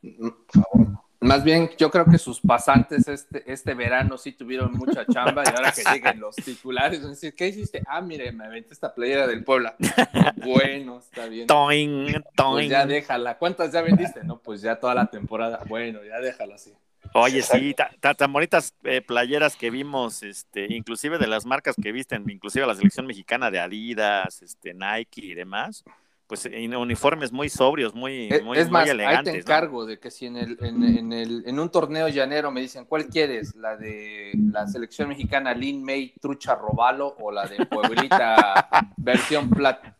por 0.01 0.63
favor. 0.63 1.00
Más 1.21 1.43
bien, 1.43 1.69
yo 1.77 1.91
creo 1.91 2.05
que 2.05 2.17
sus 2.17 2.41
pasantes 2.41 3.07
este, 3.07 3.43
este 3.45 3.75
verano 3.75 4.17
sí 4.17 4.31
tuvieron 4.31 4.73
mucha 4.73 5.05
chamba 5.05 5.43
y 5.45 5.49
ahora 5.49 5.71
que 5.71 5.83
lleguen 5.93 6.19
los 6.19 6.35
titulares, 6.35 6.99
van 6.99 7.09
a 7.09 7.11
decir, 7.11 7.35
¿qué 7.35 7.47
hiciste? 7.47 7.83
Ah, 7.85 8.01
mire, 8.01 8.31
me 8.31 8.45
aventé 8.45 8.73
esta 8.73 8.91
playera 8.91 9.27
del 9.27 9.43
Puebla. 9.43 9.75
bueno, 10.37 10.97
está 10.97 11.27
bien. 11.27 11.45
Toing, 11.45 12.23
toing. 12.35 12.53
Pues 12.55 12.69
ya 12.69 12.87
déjala. 12.87 13.37
¿Cuántas 13.37 13.71
ya 13.71 13.83
vendiste? 13.83 14.23
No, 14.23 14.39
pues 14.39 14.63
ya 14.63 14.77
toda 14.77 14.95
la 14.95 15.05
temporada. 15.11 15.61
Bueno, 15.67 15.99
ya 16.03 16.19
déjala 16.19 16.55
así. 16.55 16.73
Oye, 17.13 17.43
sí, 17.43 17.75
tan, 17.99 18.33
bonitas 18.33 18.73
eh, 18.83 19.01
playeras 19.01 19.55
que 19.55 19.69
vimos, 19.69 20.23
este, 20.23 20.73
inclusive 20.73 21.19
de 21.19 21.27
las 21.27 21.45
marcas 21.45 21.75
que 21.79 21.91
visten, 21.91 22.27
inclusive 22.29 22.65
la 22.65 22.73
selección 22.73 23.05
mexicana 23.05 23.51
de 23.51 23.59
Adidas, 23.59 24.41
este, 24.41 24.73
Nike 24.73 25.21
y 25.25 25.33
demás 25.35 25.83
pues 26.31 26.45
uniformes 26.45 27.33
muy 27.33 27.49
sobrios, 27.49 27.93
muy, 27.93 28.29
muy, 28.41 28.57
es 28.57 28.69
más, 28.69 28.87
elegantes. 28.87 29.33
Ahí 29.33 29.39
te 29.41 29.41
encargo 29.41 29.85
de 29.85 29.99
que 29.99 30.09
si 30.09 30.27
en, 30.27 30.37
el, 30.37 30.57
en, 30.61 31.11
el, 31.11 31.43
en 31.45 31.59
un 31.59 31.69
torneo 31.69 32.07
llanero 32.07 32.51
me 32.51 32.61
dicen, 32.61 32.85
¿cuál 32.85 33.07
quieres? 33.07 33.53
¿La 33.53 33.75
de 33.75 34.31
la 34.49 34.65
selección 34.65 35.09
mexicana 35.09 35.53
Lin 35.53 35.83
May 35.83 36.13
Trucha 36.21 36.55
Robalo 36.55 37.17
o 37.19 37.33
la 37.33 37.47
de 37.47 37.65
Pueblita 37.65 38.69
versión 38.95 39.49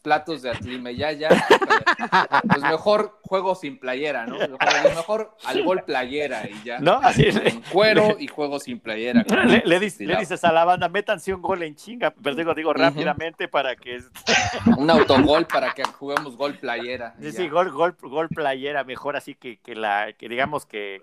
platos 0.01 0.41
de 0.41 0.51
Atlimeyaya? 0.51 1.27
Pues 2.47 2.61
mejor 2.63 3.20
juego 3.31 3.55
sin 3.55 3.79
playera, 3.79 4.25
¿no? 4.25 4.35
Mejor 4.83 5.37
al 5.45 5.63
gol 5.63 5.83
playera 5.85 6.49
y 6.49 6.65
ya. 6.65 6.79
No, 6.79 6.95
así 6.95 7.27
es. 7.27 7.39
cuero 7.71 8.17
y 8.19 8.27
juego 8.27 8.59
sin 8.59 8.81
playera. 8.81 9.23
Le, 9.63 9.79
dices 9.79 10.43
a 10.43 10.51
la 10.51 10.65
banda, 10.65 10.89
métanse 10.89 11.33
un 11.33 11.41
gol 11.41 11.63
en 11.63 11.73
chinga, 11.77 12.13
pero 12.21 12.35
digo, 12.35 12.53
digo 12.53 12.73
rápidamente 12.73 13.47
para 13.47 13.77
que... 13.77 14.01
un 14.77 14.89
autogol 14.89 15.47
para 15.47 15.73
que 15.73 15.81
juguemos 15.85 16.35
gol 16.35 16.57
playera. 16.57 17.15
Sí, 17.21 17.31
sí, 17.31 17.47
gol, 17.47 17.71
gol, 17.71 17.95
gol 18.01 18.27
playera, 18.27 18.83
mejor 18.83 19.15
así 19.15 19.33
que, 19.33 19.59
que 19.59 19.75
la, 19.75 20.11
que 20.11 20.27
digamos 20.27 20.65
que, 20.65 21.01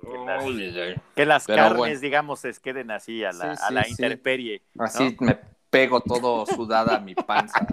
que 1.15 1.25
las, 1.25 1.47
carnes, 1.47 2.03
digamos, 2.03 2.41
se 2.41 2.53
queden 2.63 2.91
así 2.91 3.25
a 3.25 3.33
la, 3.33 3.55
a 3.55 3.71
la 3.71 3.89
interperie. 3.89 4.61
Así 4.79 5.17
me 5.21 5.39
pego 5.71 6.01
todo 6.01 6.47
sudada 6.47 6.97
a 6.97 7.01
mi 7.01 7.15
panza 7.15 7.67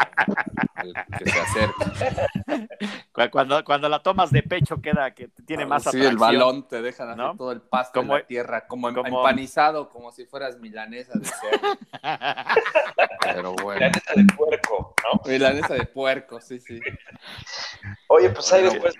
que 1.17 1.29
se 1.29 1.39
acerca. 1.39 3.29
Cuando, 3.31 3.63
cuando 3.63 3.89
la 3.89 3.99
tomas 3.99 4.31
de 4.31 4.43
pecho 4.43 4.81
queda 4.81 5.11
que 5.11 5.29
tiene 5.45 5.65
más 5.65 5.83
sí, 5.83 6.01
el 6.01 6.17
balón 6.17 6.67
te 6.67 6.81
deja 6.81 7.15
todo 7.37 7.51
el 7.51 7.61
pasto 7.61 8.01
como, 8.01 8.15
en 8.15 8.21
la 8.21 8.27
tierra, 8.27 8.67
como, 8.67 8.89
empanizado, 8.89 9.89
como 9.89 10.11
si 10.11 10.25
fueras 10.25 10.59
milanesa 10.59 11.13
de 11.17 11.25
cerdo. 11.25 11.77
Pero 13.21 13.53
bueno. 13.53 13.79
Milanesa 13.79 14.13
de 14.15 14.25
puerco, 14.35 14.95
¿no? 15.03 15.21
Milanesa 15.25 15.73
de 15.73 15.85
puerco, 15.85 16.41
sí, 16.41 16.59
sí. 16.59 16.79
Oye, 18.07 18.29
pues 18.29 18.51
ahí 18.53 18.63
después, 18.63 18.95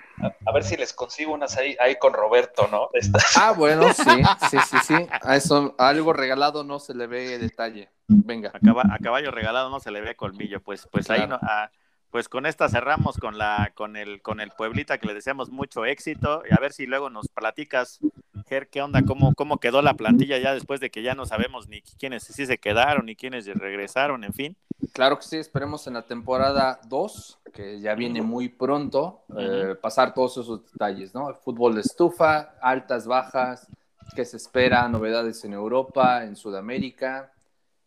a, 0.46 0.52
ver 0.52 0.64
si 0.64 0.78
les 0.78 0.94
consigo 0.94 1.34
unas 1.34 1.56
ahí, 1.58 1.76
ahí 1.80 1.98
con 1.98 2.14
Roberto, 2.14 2.68
¿no? 2.72 2.90
Ah, 3.36 3.52
bueno, 3.52 3.94
sí, 3.94 4.24
sí, 4.50 4.58
sí, 4.70 4.78
sí. 4.84 5.08
A 5.22 5.36
eso, 5.36 5.76
algo 5.78 6.14
regalado 6.14 6.64
no 6.64 6.80
se 6.80 6.96
le 6.96 7.08
ve 7.08 7.38
detalle. 7.38 7.90
Venga. 8.08 8.52
A, 8.54 9.00
caballo 9.00 9.32
regalado 9.32 9.70
no 9.70 9.80
se 9.80 9.92
le 9.92 10.02
ve 10.02 10.16
colmillo, 10.16 10.62
pues, 10.62 10.88
pues 10.92 11.10
ahí 11.10 11.28
no, 11.28 11.40
ah, 11.42 11.70
pues 12.16 12.30
con 12.30 12.46
esta 12.46 12.70
cerramos 12.70 13.18
con 13.18 13.38
la, 13.38 13.74
con 13.76 13.98
el, 13.98 14.22
con 14.22 14.40
el 14.40 14.52
Pueblita 14.52 14.98
que 15.00 15.08
le 15.08 15.14
deseamos 15.14 15.50
mucho 15.50 15.86
éxito 15.86 16.44
y 16.50 16.54
a 16.54 16.62
ver 16.62 16.72
si 16.72 16.86
luego 16.86 17.10
nos 17.10 17.28
platicas, 17.28 18.00
Ger, 18.48 18.70
qué 18.70 18.82
onda, 18.82 19.02
cómo, 19.02 19.34
cómo 19.36 19.58
quedó 19.58 19.82
la 19.82 19.96
plantilla 19.96 20.38
ya 20.38 20.54
después 20.54 20.80
de 20.80 20.90
que 20.90 21.02
ya 21.04 21.14
no 21.14 21.26
sabemos 21.26 21.68
ni 21.68 21.82
quiénes 21.82 22.24
sí 22.24 22.46
se 22.46 22.58
quedaron 22.58 23.08
ni 23.08 23.18
quiénes 23.18 23.46
regresaron, 23.48 24.24
en 24.24 24.32
fin. 24.32 24.58
Claro 24.94 25.18
que 25.18 25.26
sí, 25.26 25.36
esperemos 25.36 25.88
en 25.88 25.96
la 25.96 26.04
temporada 26.04 26.80
2, 26.88 27.40
que 27.54 27.82
ya 27.82 27.96
viene 27.96 28.22
muy 28.22 28.48
pronto, 28.48 29.26
eh, 29.38 29.76
pasar 29.82 30.14
todos 30.14 30.38
esos 30.38 30.72
detalles, 30.72 31.14
¿no? 31.14 31.28
El 31.28 31.36
fútbol 31.36 31.76
de 31.76 31.82
estufa, 31.82 32.56
altas, 32.62 33.08
bajas, 33.08 33.68
qué 34.16 34.24
se 34.24 34.38
espera, 34.38 34.88
novedades 34.88 35.44
en 35.44 35.52
Europa, 35.52 36.24
en 36.24 36.38
Sudamérica, 36.38 37.34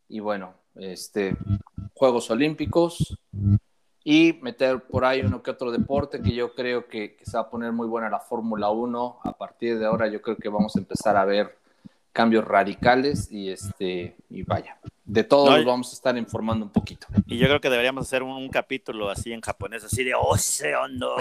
y 0.08 0.20
bueno, 0.20 0.54
este, 0.74 1.36
Juegos 1.94 2.30
Olímpicos 2.30 3.18
y 4.04 4.38
meter 4.40 4.80
por 4.80 5.04
ahí 5.04 5.20
uno 5.20 5.42
que 5.42 5.50
otro 5.50 5.70
deporte 5.70 6.22
que 6.22 6.32
yo 6.32 6.54
creo 6.54 6.86
que, 6.88 7.18
se 7.22 7.36
va 7.36 7.42
a 7.42 7.50
poner 7.50 7.72
muy 7.72 7.86
buena 7.86 8.08
la 8.08 8.20
Fórmula 8.20 8.70
1. 8.70 9.20
A 9.22 9.32
partir 9.32 9.78
de 9.78 9.86
ahora 9.86 10.08
yo 10.08 10.22
creo 10.22 10.36
que 10.36 10.48
vamos 10.48 10.74
a 10.76 10.78
empezar 10.78 11.16
a 11.16 11.24
ver 11.24 11.58
cambios 12.12 12.44
radicales 12.44 13.30
y 13.30 13.50
este 13.50 14.16
y 14.30 14.42
vaya, 14.42 14.78
de 15.04 15.24
todos 15.24 15.64
vamos 15.64 15.90
a 15.90 15.94
estar 15.94 16.16
informando 16.16 16.64
un 16.64 16.72
poquito. 16.72 17.06
Y 17.26 17.38
yo 17.38 17.46
creo 17.46 17.60
que 17.60 17.70
deberíamos 17.70 18.06
hacer 18.06 18.22
un, 18.22 18.48
capítulo 18.48 19.10
así 19.10 19.32
en 19.32 19.40
japonés, 19.40 19.84
así 19.84 20.04
de 20.04 20.14
Oceano, 20.14 21.16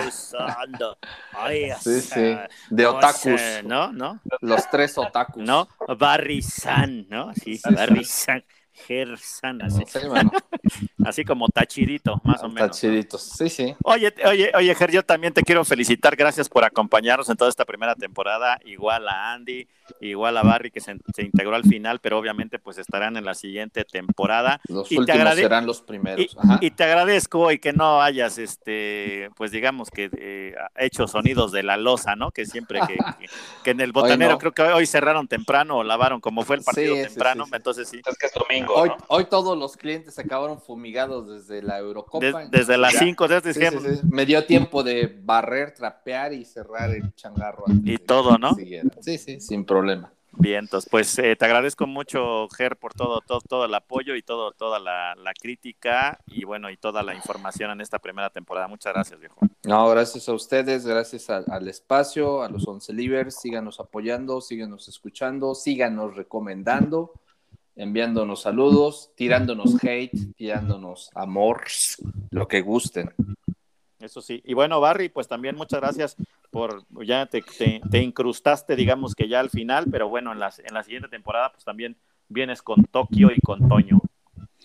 sí, 1.82 2.02
sí, 2.02 2.38
de 2.70 2.86
otakus. 2.86 3.42
¿No? 3.64 3.92
¿No? 3.92 4.22
Los 4.42 4.70
tres 4.70 4.98
otakus. 4.98 5.44
¿No? 5.44 5.68
Barry-san, 5.98 7.08
¿no? 7.10 7.34
Sí, 7.34 7.60
Barry-san. 7.70 8.44
Gersan, 8.86 9.62
así. 9.62 9.84
así 11.06 11.26
como 11.26 11.48
tachidito, 11.50 12.22
más 12.24 12.44
o 12.44 12.50
menos. 12.50 12.72
Tachidito, 12.72 13.18
sí, 13.18 13.50
sí. 13.50 13.76
Oye, 13.84 14.14
oye, 14.26 14.52
oye, 14.54 14.76
Ger, 14.76 14.92
yo 14.92 15.04
también 15.04 15.34
te 15.34 15.42
quiero 15.42 15.66
felicitar. 15.66 16.16
Gracias 16.16 16.48
por 16.48 16.64
acompañarnos 16.64 17.30
en 17.30 17.38
toda 17.38 17.50
esta 17.50 17.66
primera 17.66 17.96
temporada. 17.96 18.60
Igual 18.66 19.08
a 19.08 19.34
Andy, 19.34 19.68
igual 20.02 20.38
a 20.38 20.44
Barry, 20.44 20.70
que 20.70 20.80
se, 20.80 20.96
integró 21.18 21.56
al 21.56 21.64
final, 21.64 22.00
pero 22.00 22.20
obviamente 22.20 22.60
pues 22.60 22.78
estarán 22.78 23.18
en 23.18 23.26
la 23.26 23.34
siguiente 23.34 23.84
temporada. 23.84 24.62
Los 24.68 24.92
y 24.92 24.98
últimos 24.98 25.36
serán 25.36 25.66
los 25.66 25.82
primeros. 25.82 26.38
Y, 26.62 26.72
te 26.72 26.84
agradezco 26.84 27.52
y 27.52 27.60
que 27.60 27.74
no 27.74 28.02
hayas, 28.02 28.38
este, 28.38 29.30
pues 29.36 29.52
digamos 29.52 29.90
que 29.90 30.10
eh, 30.18 30.56
hecho 30.76 31.08
sonidos 31.08 31.52
de 31.52 31.64
la 31.64 31.78
losa, 31.78 32.16
¿no? 32.16 32.32
Que 32.32 32.46
siempre 32.46 32.80
que, 32.88 32.98
que, 33.64 33.72
en 33.72 33.82
el 33.82 33.92
botanero 33.94 34.38
creo 34.38 34.52
que 34.52 34.62
hoy 34.62 34.86
cerraron 34.86 35.28
temprano 35.28 35.78
o 35.78 35.84
lavaron, 35.84 36.22
como 36.22 36.44
fue 36.44 36.58
el 36.58 36.64
partido 36.64 36.96
temprano, 36.96 37.46
entonces 37.52 37.90
sí. 37.90 38.02
Es 38.06 38.18
que 38.18 38.28
es 38.28 38.34
domingo. 38.34 38.67
Hoy, 39.08 39.26
todos 39.26 39.58
los 39.58 39.78
clientes 39.78 40.18
acabaron 40.20 40.62
fumigados 40.62 41.28
desde 41.28 41.62
la 41.62 41.80
Eurocopa. 41.80 42.46
desde 42.50 42.78
las 42.78 42.96
5, 42.96 43.28
Me 44.12 44.26
dio 44.26 44.46
tiempo 44.46 44.84
de 44.84 45.20
barrer, 45.24 45.74
trapear 45.74 46.34
y 46.34 46.46
cerrar 46.46 46.92
el 46.92 47.14
changarro. 47.16 47.66
Y 47.84 47.98
todo, 47.98 48.38
¿no? 48.38 48.56
Sí, 49.02 49.18
sí, 49.18 49.40
sin 49.40 49.66
problema. 49.66 50.12
Bien, 50.40 50.70
pues 50.92 51.18
eh, 51.18 51.36
te 51.36 51.46
agradezco 51.46 51.88
mucho, 51.88 52.48
Ger, 52.50 52.78
por 52.78 52.94
todo, 52.94 53.22
todo, 53.22 53.42
todo 53.42 53.66
el 53.66 53.74
apoyo 53.74 54.16
y 54.16 54.22
todo, 54.22 54.52
toda 54.52 54.80
la, 54.80 55.16
crítica 55.40 56.20
y 56.28 56.46
bueno, 56.46 56.70
y 56.70 56.78
toda 56.78 57.02
la 57.02 57.16
información 57.16 57.72
en 57.72 57.82
esta 57.82 57.98
primera 57.98 58.30
temporada. 58.30 58.68
Muchas 58.68 58.94
gracias, 58.94 59.20
viejo. 59.20 59.40
No, 59.64 59.90
gracias 59.90 60.30
a 60.30 60.34
ustedes, 60.34 60.86
gracias 60.86 61.30
al 61.32 61.68
espacio, 61.68 62.44
a 62.44 62.50
los 62.50 62.68
Once 62.68 62.94
Livers, 62.94 63.40
síganos 63.40 63.80
apoyando, 63.80 64.40
síganos 64.40 64.88
escuchando, 64.88 65.56
síganos 65.56 66.16
recomendando 66.16 67.14
enviándonos 67.78 68.42
saludos, 68.42 69.12
tirándonos 69.16 69.82
hate, 69.84 70.36
tirándonos 70.36 71.12
amor, 71.14 71.64
lo 72.32 72.48
que 72.48 72.62
gusten. 72.62 73.14
Eso 74.00 74.22
sí. 74.22 74.42
Y 74.46 74.54
bueno, 74.54 74.80
Barry, 74.80 75.10
pues 75.10 75.28
también 75.28 75.56
muchas 75.56 75.80
gracias 75.80 76.16
por, 76.52 76.84
ya 77.06 77.26
te, 77.28 77.44
te, 77.90 78.00
incrustaste, 78.00 78.76
digamos 78.76 79.16
que 79.16 79.28
ya 79.28 79.40
al 79.40 79.50
final, 79.50 79.86
pero 79.92 80.10
bueno, 80.10 80.32
en, 80.32 80.40
las, 80.40 80.60
en 80.60 80.74
la 80.74 80.84
siguiente 80.84 81.08
temporada, 81.08 81.52
pues 81.52 81.64
también 81.64 81.98
vienes 82.28 82.62
con 82.62 82.84
Tokio 82.86 83.30
y 83.36 83.40
con 83.42 83.68
Toño. 83.68 84.00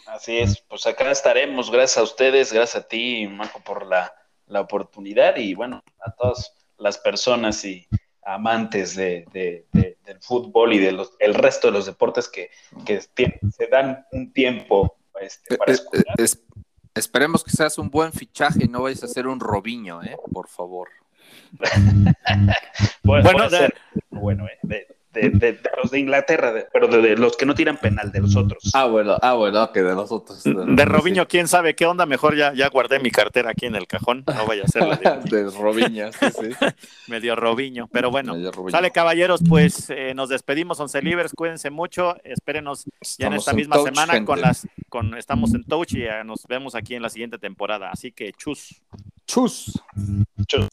Así 0.07 0.39
es, 0.39 0.61
pues 0.69 0.87
acá 0.87 1.11
estaremos, 1.11 1.71
gracias 1.71 1.99
a 1.99 2.03
ustedes, 2.03 2.53
gracias 2.53 2.85
a 2.85 2.89
ti, 2.89 3.27
Marco, 3.29 3.61
por 3.65 3.87
la, 3.87 4.13
la 4.47 4.61
oportunidad 4.61 5.37
y 5.37 5.55
bueno, 5.55 5.83
a 6.05 6.13
todas 6.13 6.55
las 6.79 6.99
personas 6.99 7.65
y 7.65 7.87
amantes 8.25 8.95
de, 8.95 9.27
del 9.73 10.21
fútbol 10.21 10.73
y 10.73 10.79
del 10.79 11.01
el 11.19 11.35
resto 11.35 11.69
de 11.69 11.73
los 11.73 11.87
deportes 11.87 12.29
que, 12.29 12.51
se 12.87 13.67
dan 13.71 14.07
un 14.13 14.33
tiempo 14.33 14.97
este, 15.21 15.57
para 15.57 15.73
eh, 15.73 15.77
eh, 15.77 15.79
escuchar. 15.79 16.15
esperemos 16.95 17.45
que 17.45 17.51
seas 17.51 17.79
un 17.79 17.91
buen 17.91 18.13
fichaje 18.13 18.65
y 18.65 18.69
no 18.69 18.83
vayas 18.83 19.05
a 19.05 19.09
ser 19.09 19.27
un 19.27 19.41
Robiño, 19.41 20.03
¿eh? 20.03 20.17
por 20.33 20.49
favor. 20.49 20.89
bueno, 23.03 23.49
bueno 24.11 24.47
¿eh? 24.47 24.87
De, 25.13 25.61
los 25.83 25.91
de 25.91 25.99
Inglaterra, 25.99 26.53
pero 26.73 26.89
de, 26.89 27.17
los 27.17 27.37
que 27.37 27.47
no 27.47 27.55
tiran 27.55 27.77
penal, 27.77 28.13
de 28.13 28.21
los 28.21 28.37
otros. 28.37 28.71
Ah, 28.75 28.87
bueno, 28.87 29.17
ah, 29.21 29.35
bueno, 29.35 29.71
que 29.73 29.83
de 29.83 29.95
los 29.95 30.11
otros. 30.11 30.43
De, 30.45 30.85
Robiño, 30.85 31.27
quién 31.29 31.49
sabe 31.49 31.75
qué 31.75 31.87
onda, 31.87 32.07
mejor 32.07 32.37
ya, 32.37 32.53
ya 32.55 32.69
guardé 32.69 32.99
mi 32.99 33.11
cartera 33.11 33.51
aquí 33.51 33.67
en 33.67 33.75
el 33.75 33.87
cajón, 33.87 34.25
no 34.27 34.47
vaya 34.47 34.65
a 34.65 34.69
ser 34.69 34.83
de, 35.25 35.51
Robiño, 35.51 36.11
sí, 36.13 36.27
sí. 36.31 36.67
Medio 37.09 37.37
Robiño, 37.37 37.89
pero 37.93 38.11
bueno. 38.11 38.35
Sale 38.71 38.91
caballeros, 38.91 39.43
pues 39.49 39.91
eh, 39.91 40.15
nos 40.15 40.29
despedimos, 40.29 40.81
once 40.81 41.01
libres, 41.03 41.33
cuídense 41.35 41.71
mucho, 41.71 42.17
espérenos 42.25 42.85
ya 43.19 43.27
en 43.27 43.35
esta 43.35 43.53
misma 43.53 43.83
semana 43.83 44.25
con 44.25 44.41
las, 44.41 44.67
con, 44.89 45.17
estamos 45.17 45.55
en 45.55 45.65
touch 45.65 45.95
y 45.95 46.05
nos 46.25 46.47
vemos 46.47 46.75
aquí 46.75 46.95
en 46.95 47.03
la 47.03 47.11
siguiente 47.11 47.39
temporada, 47.39 47.91
así 47.91 48.13
que 48.13 48.33
chus. 48.33 48.83
Chus. 49.27 49.81
Chus. 50.47 50.69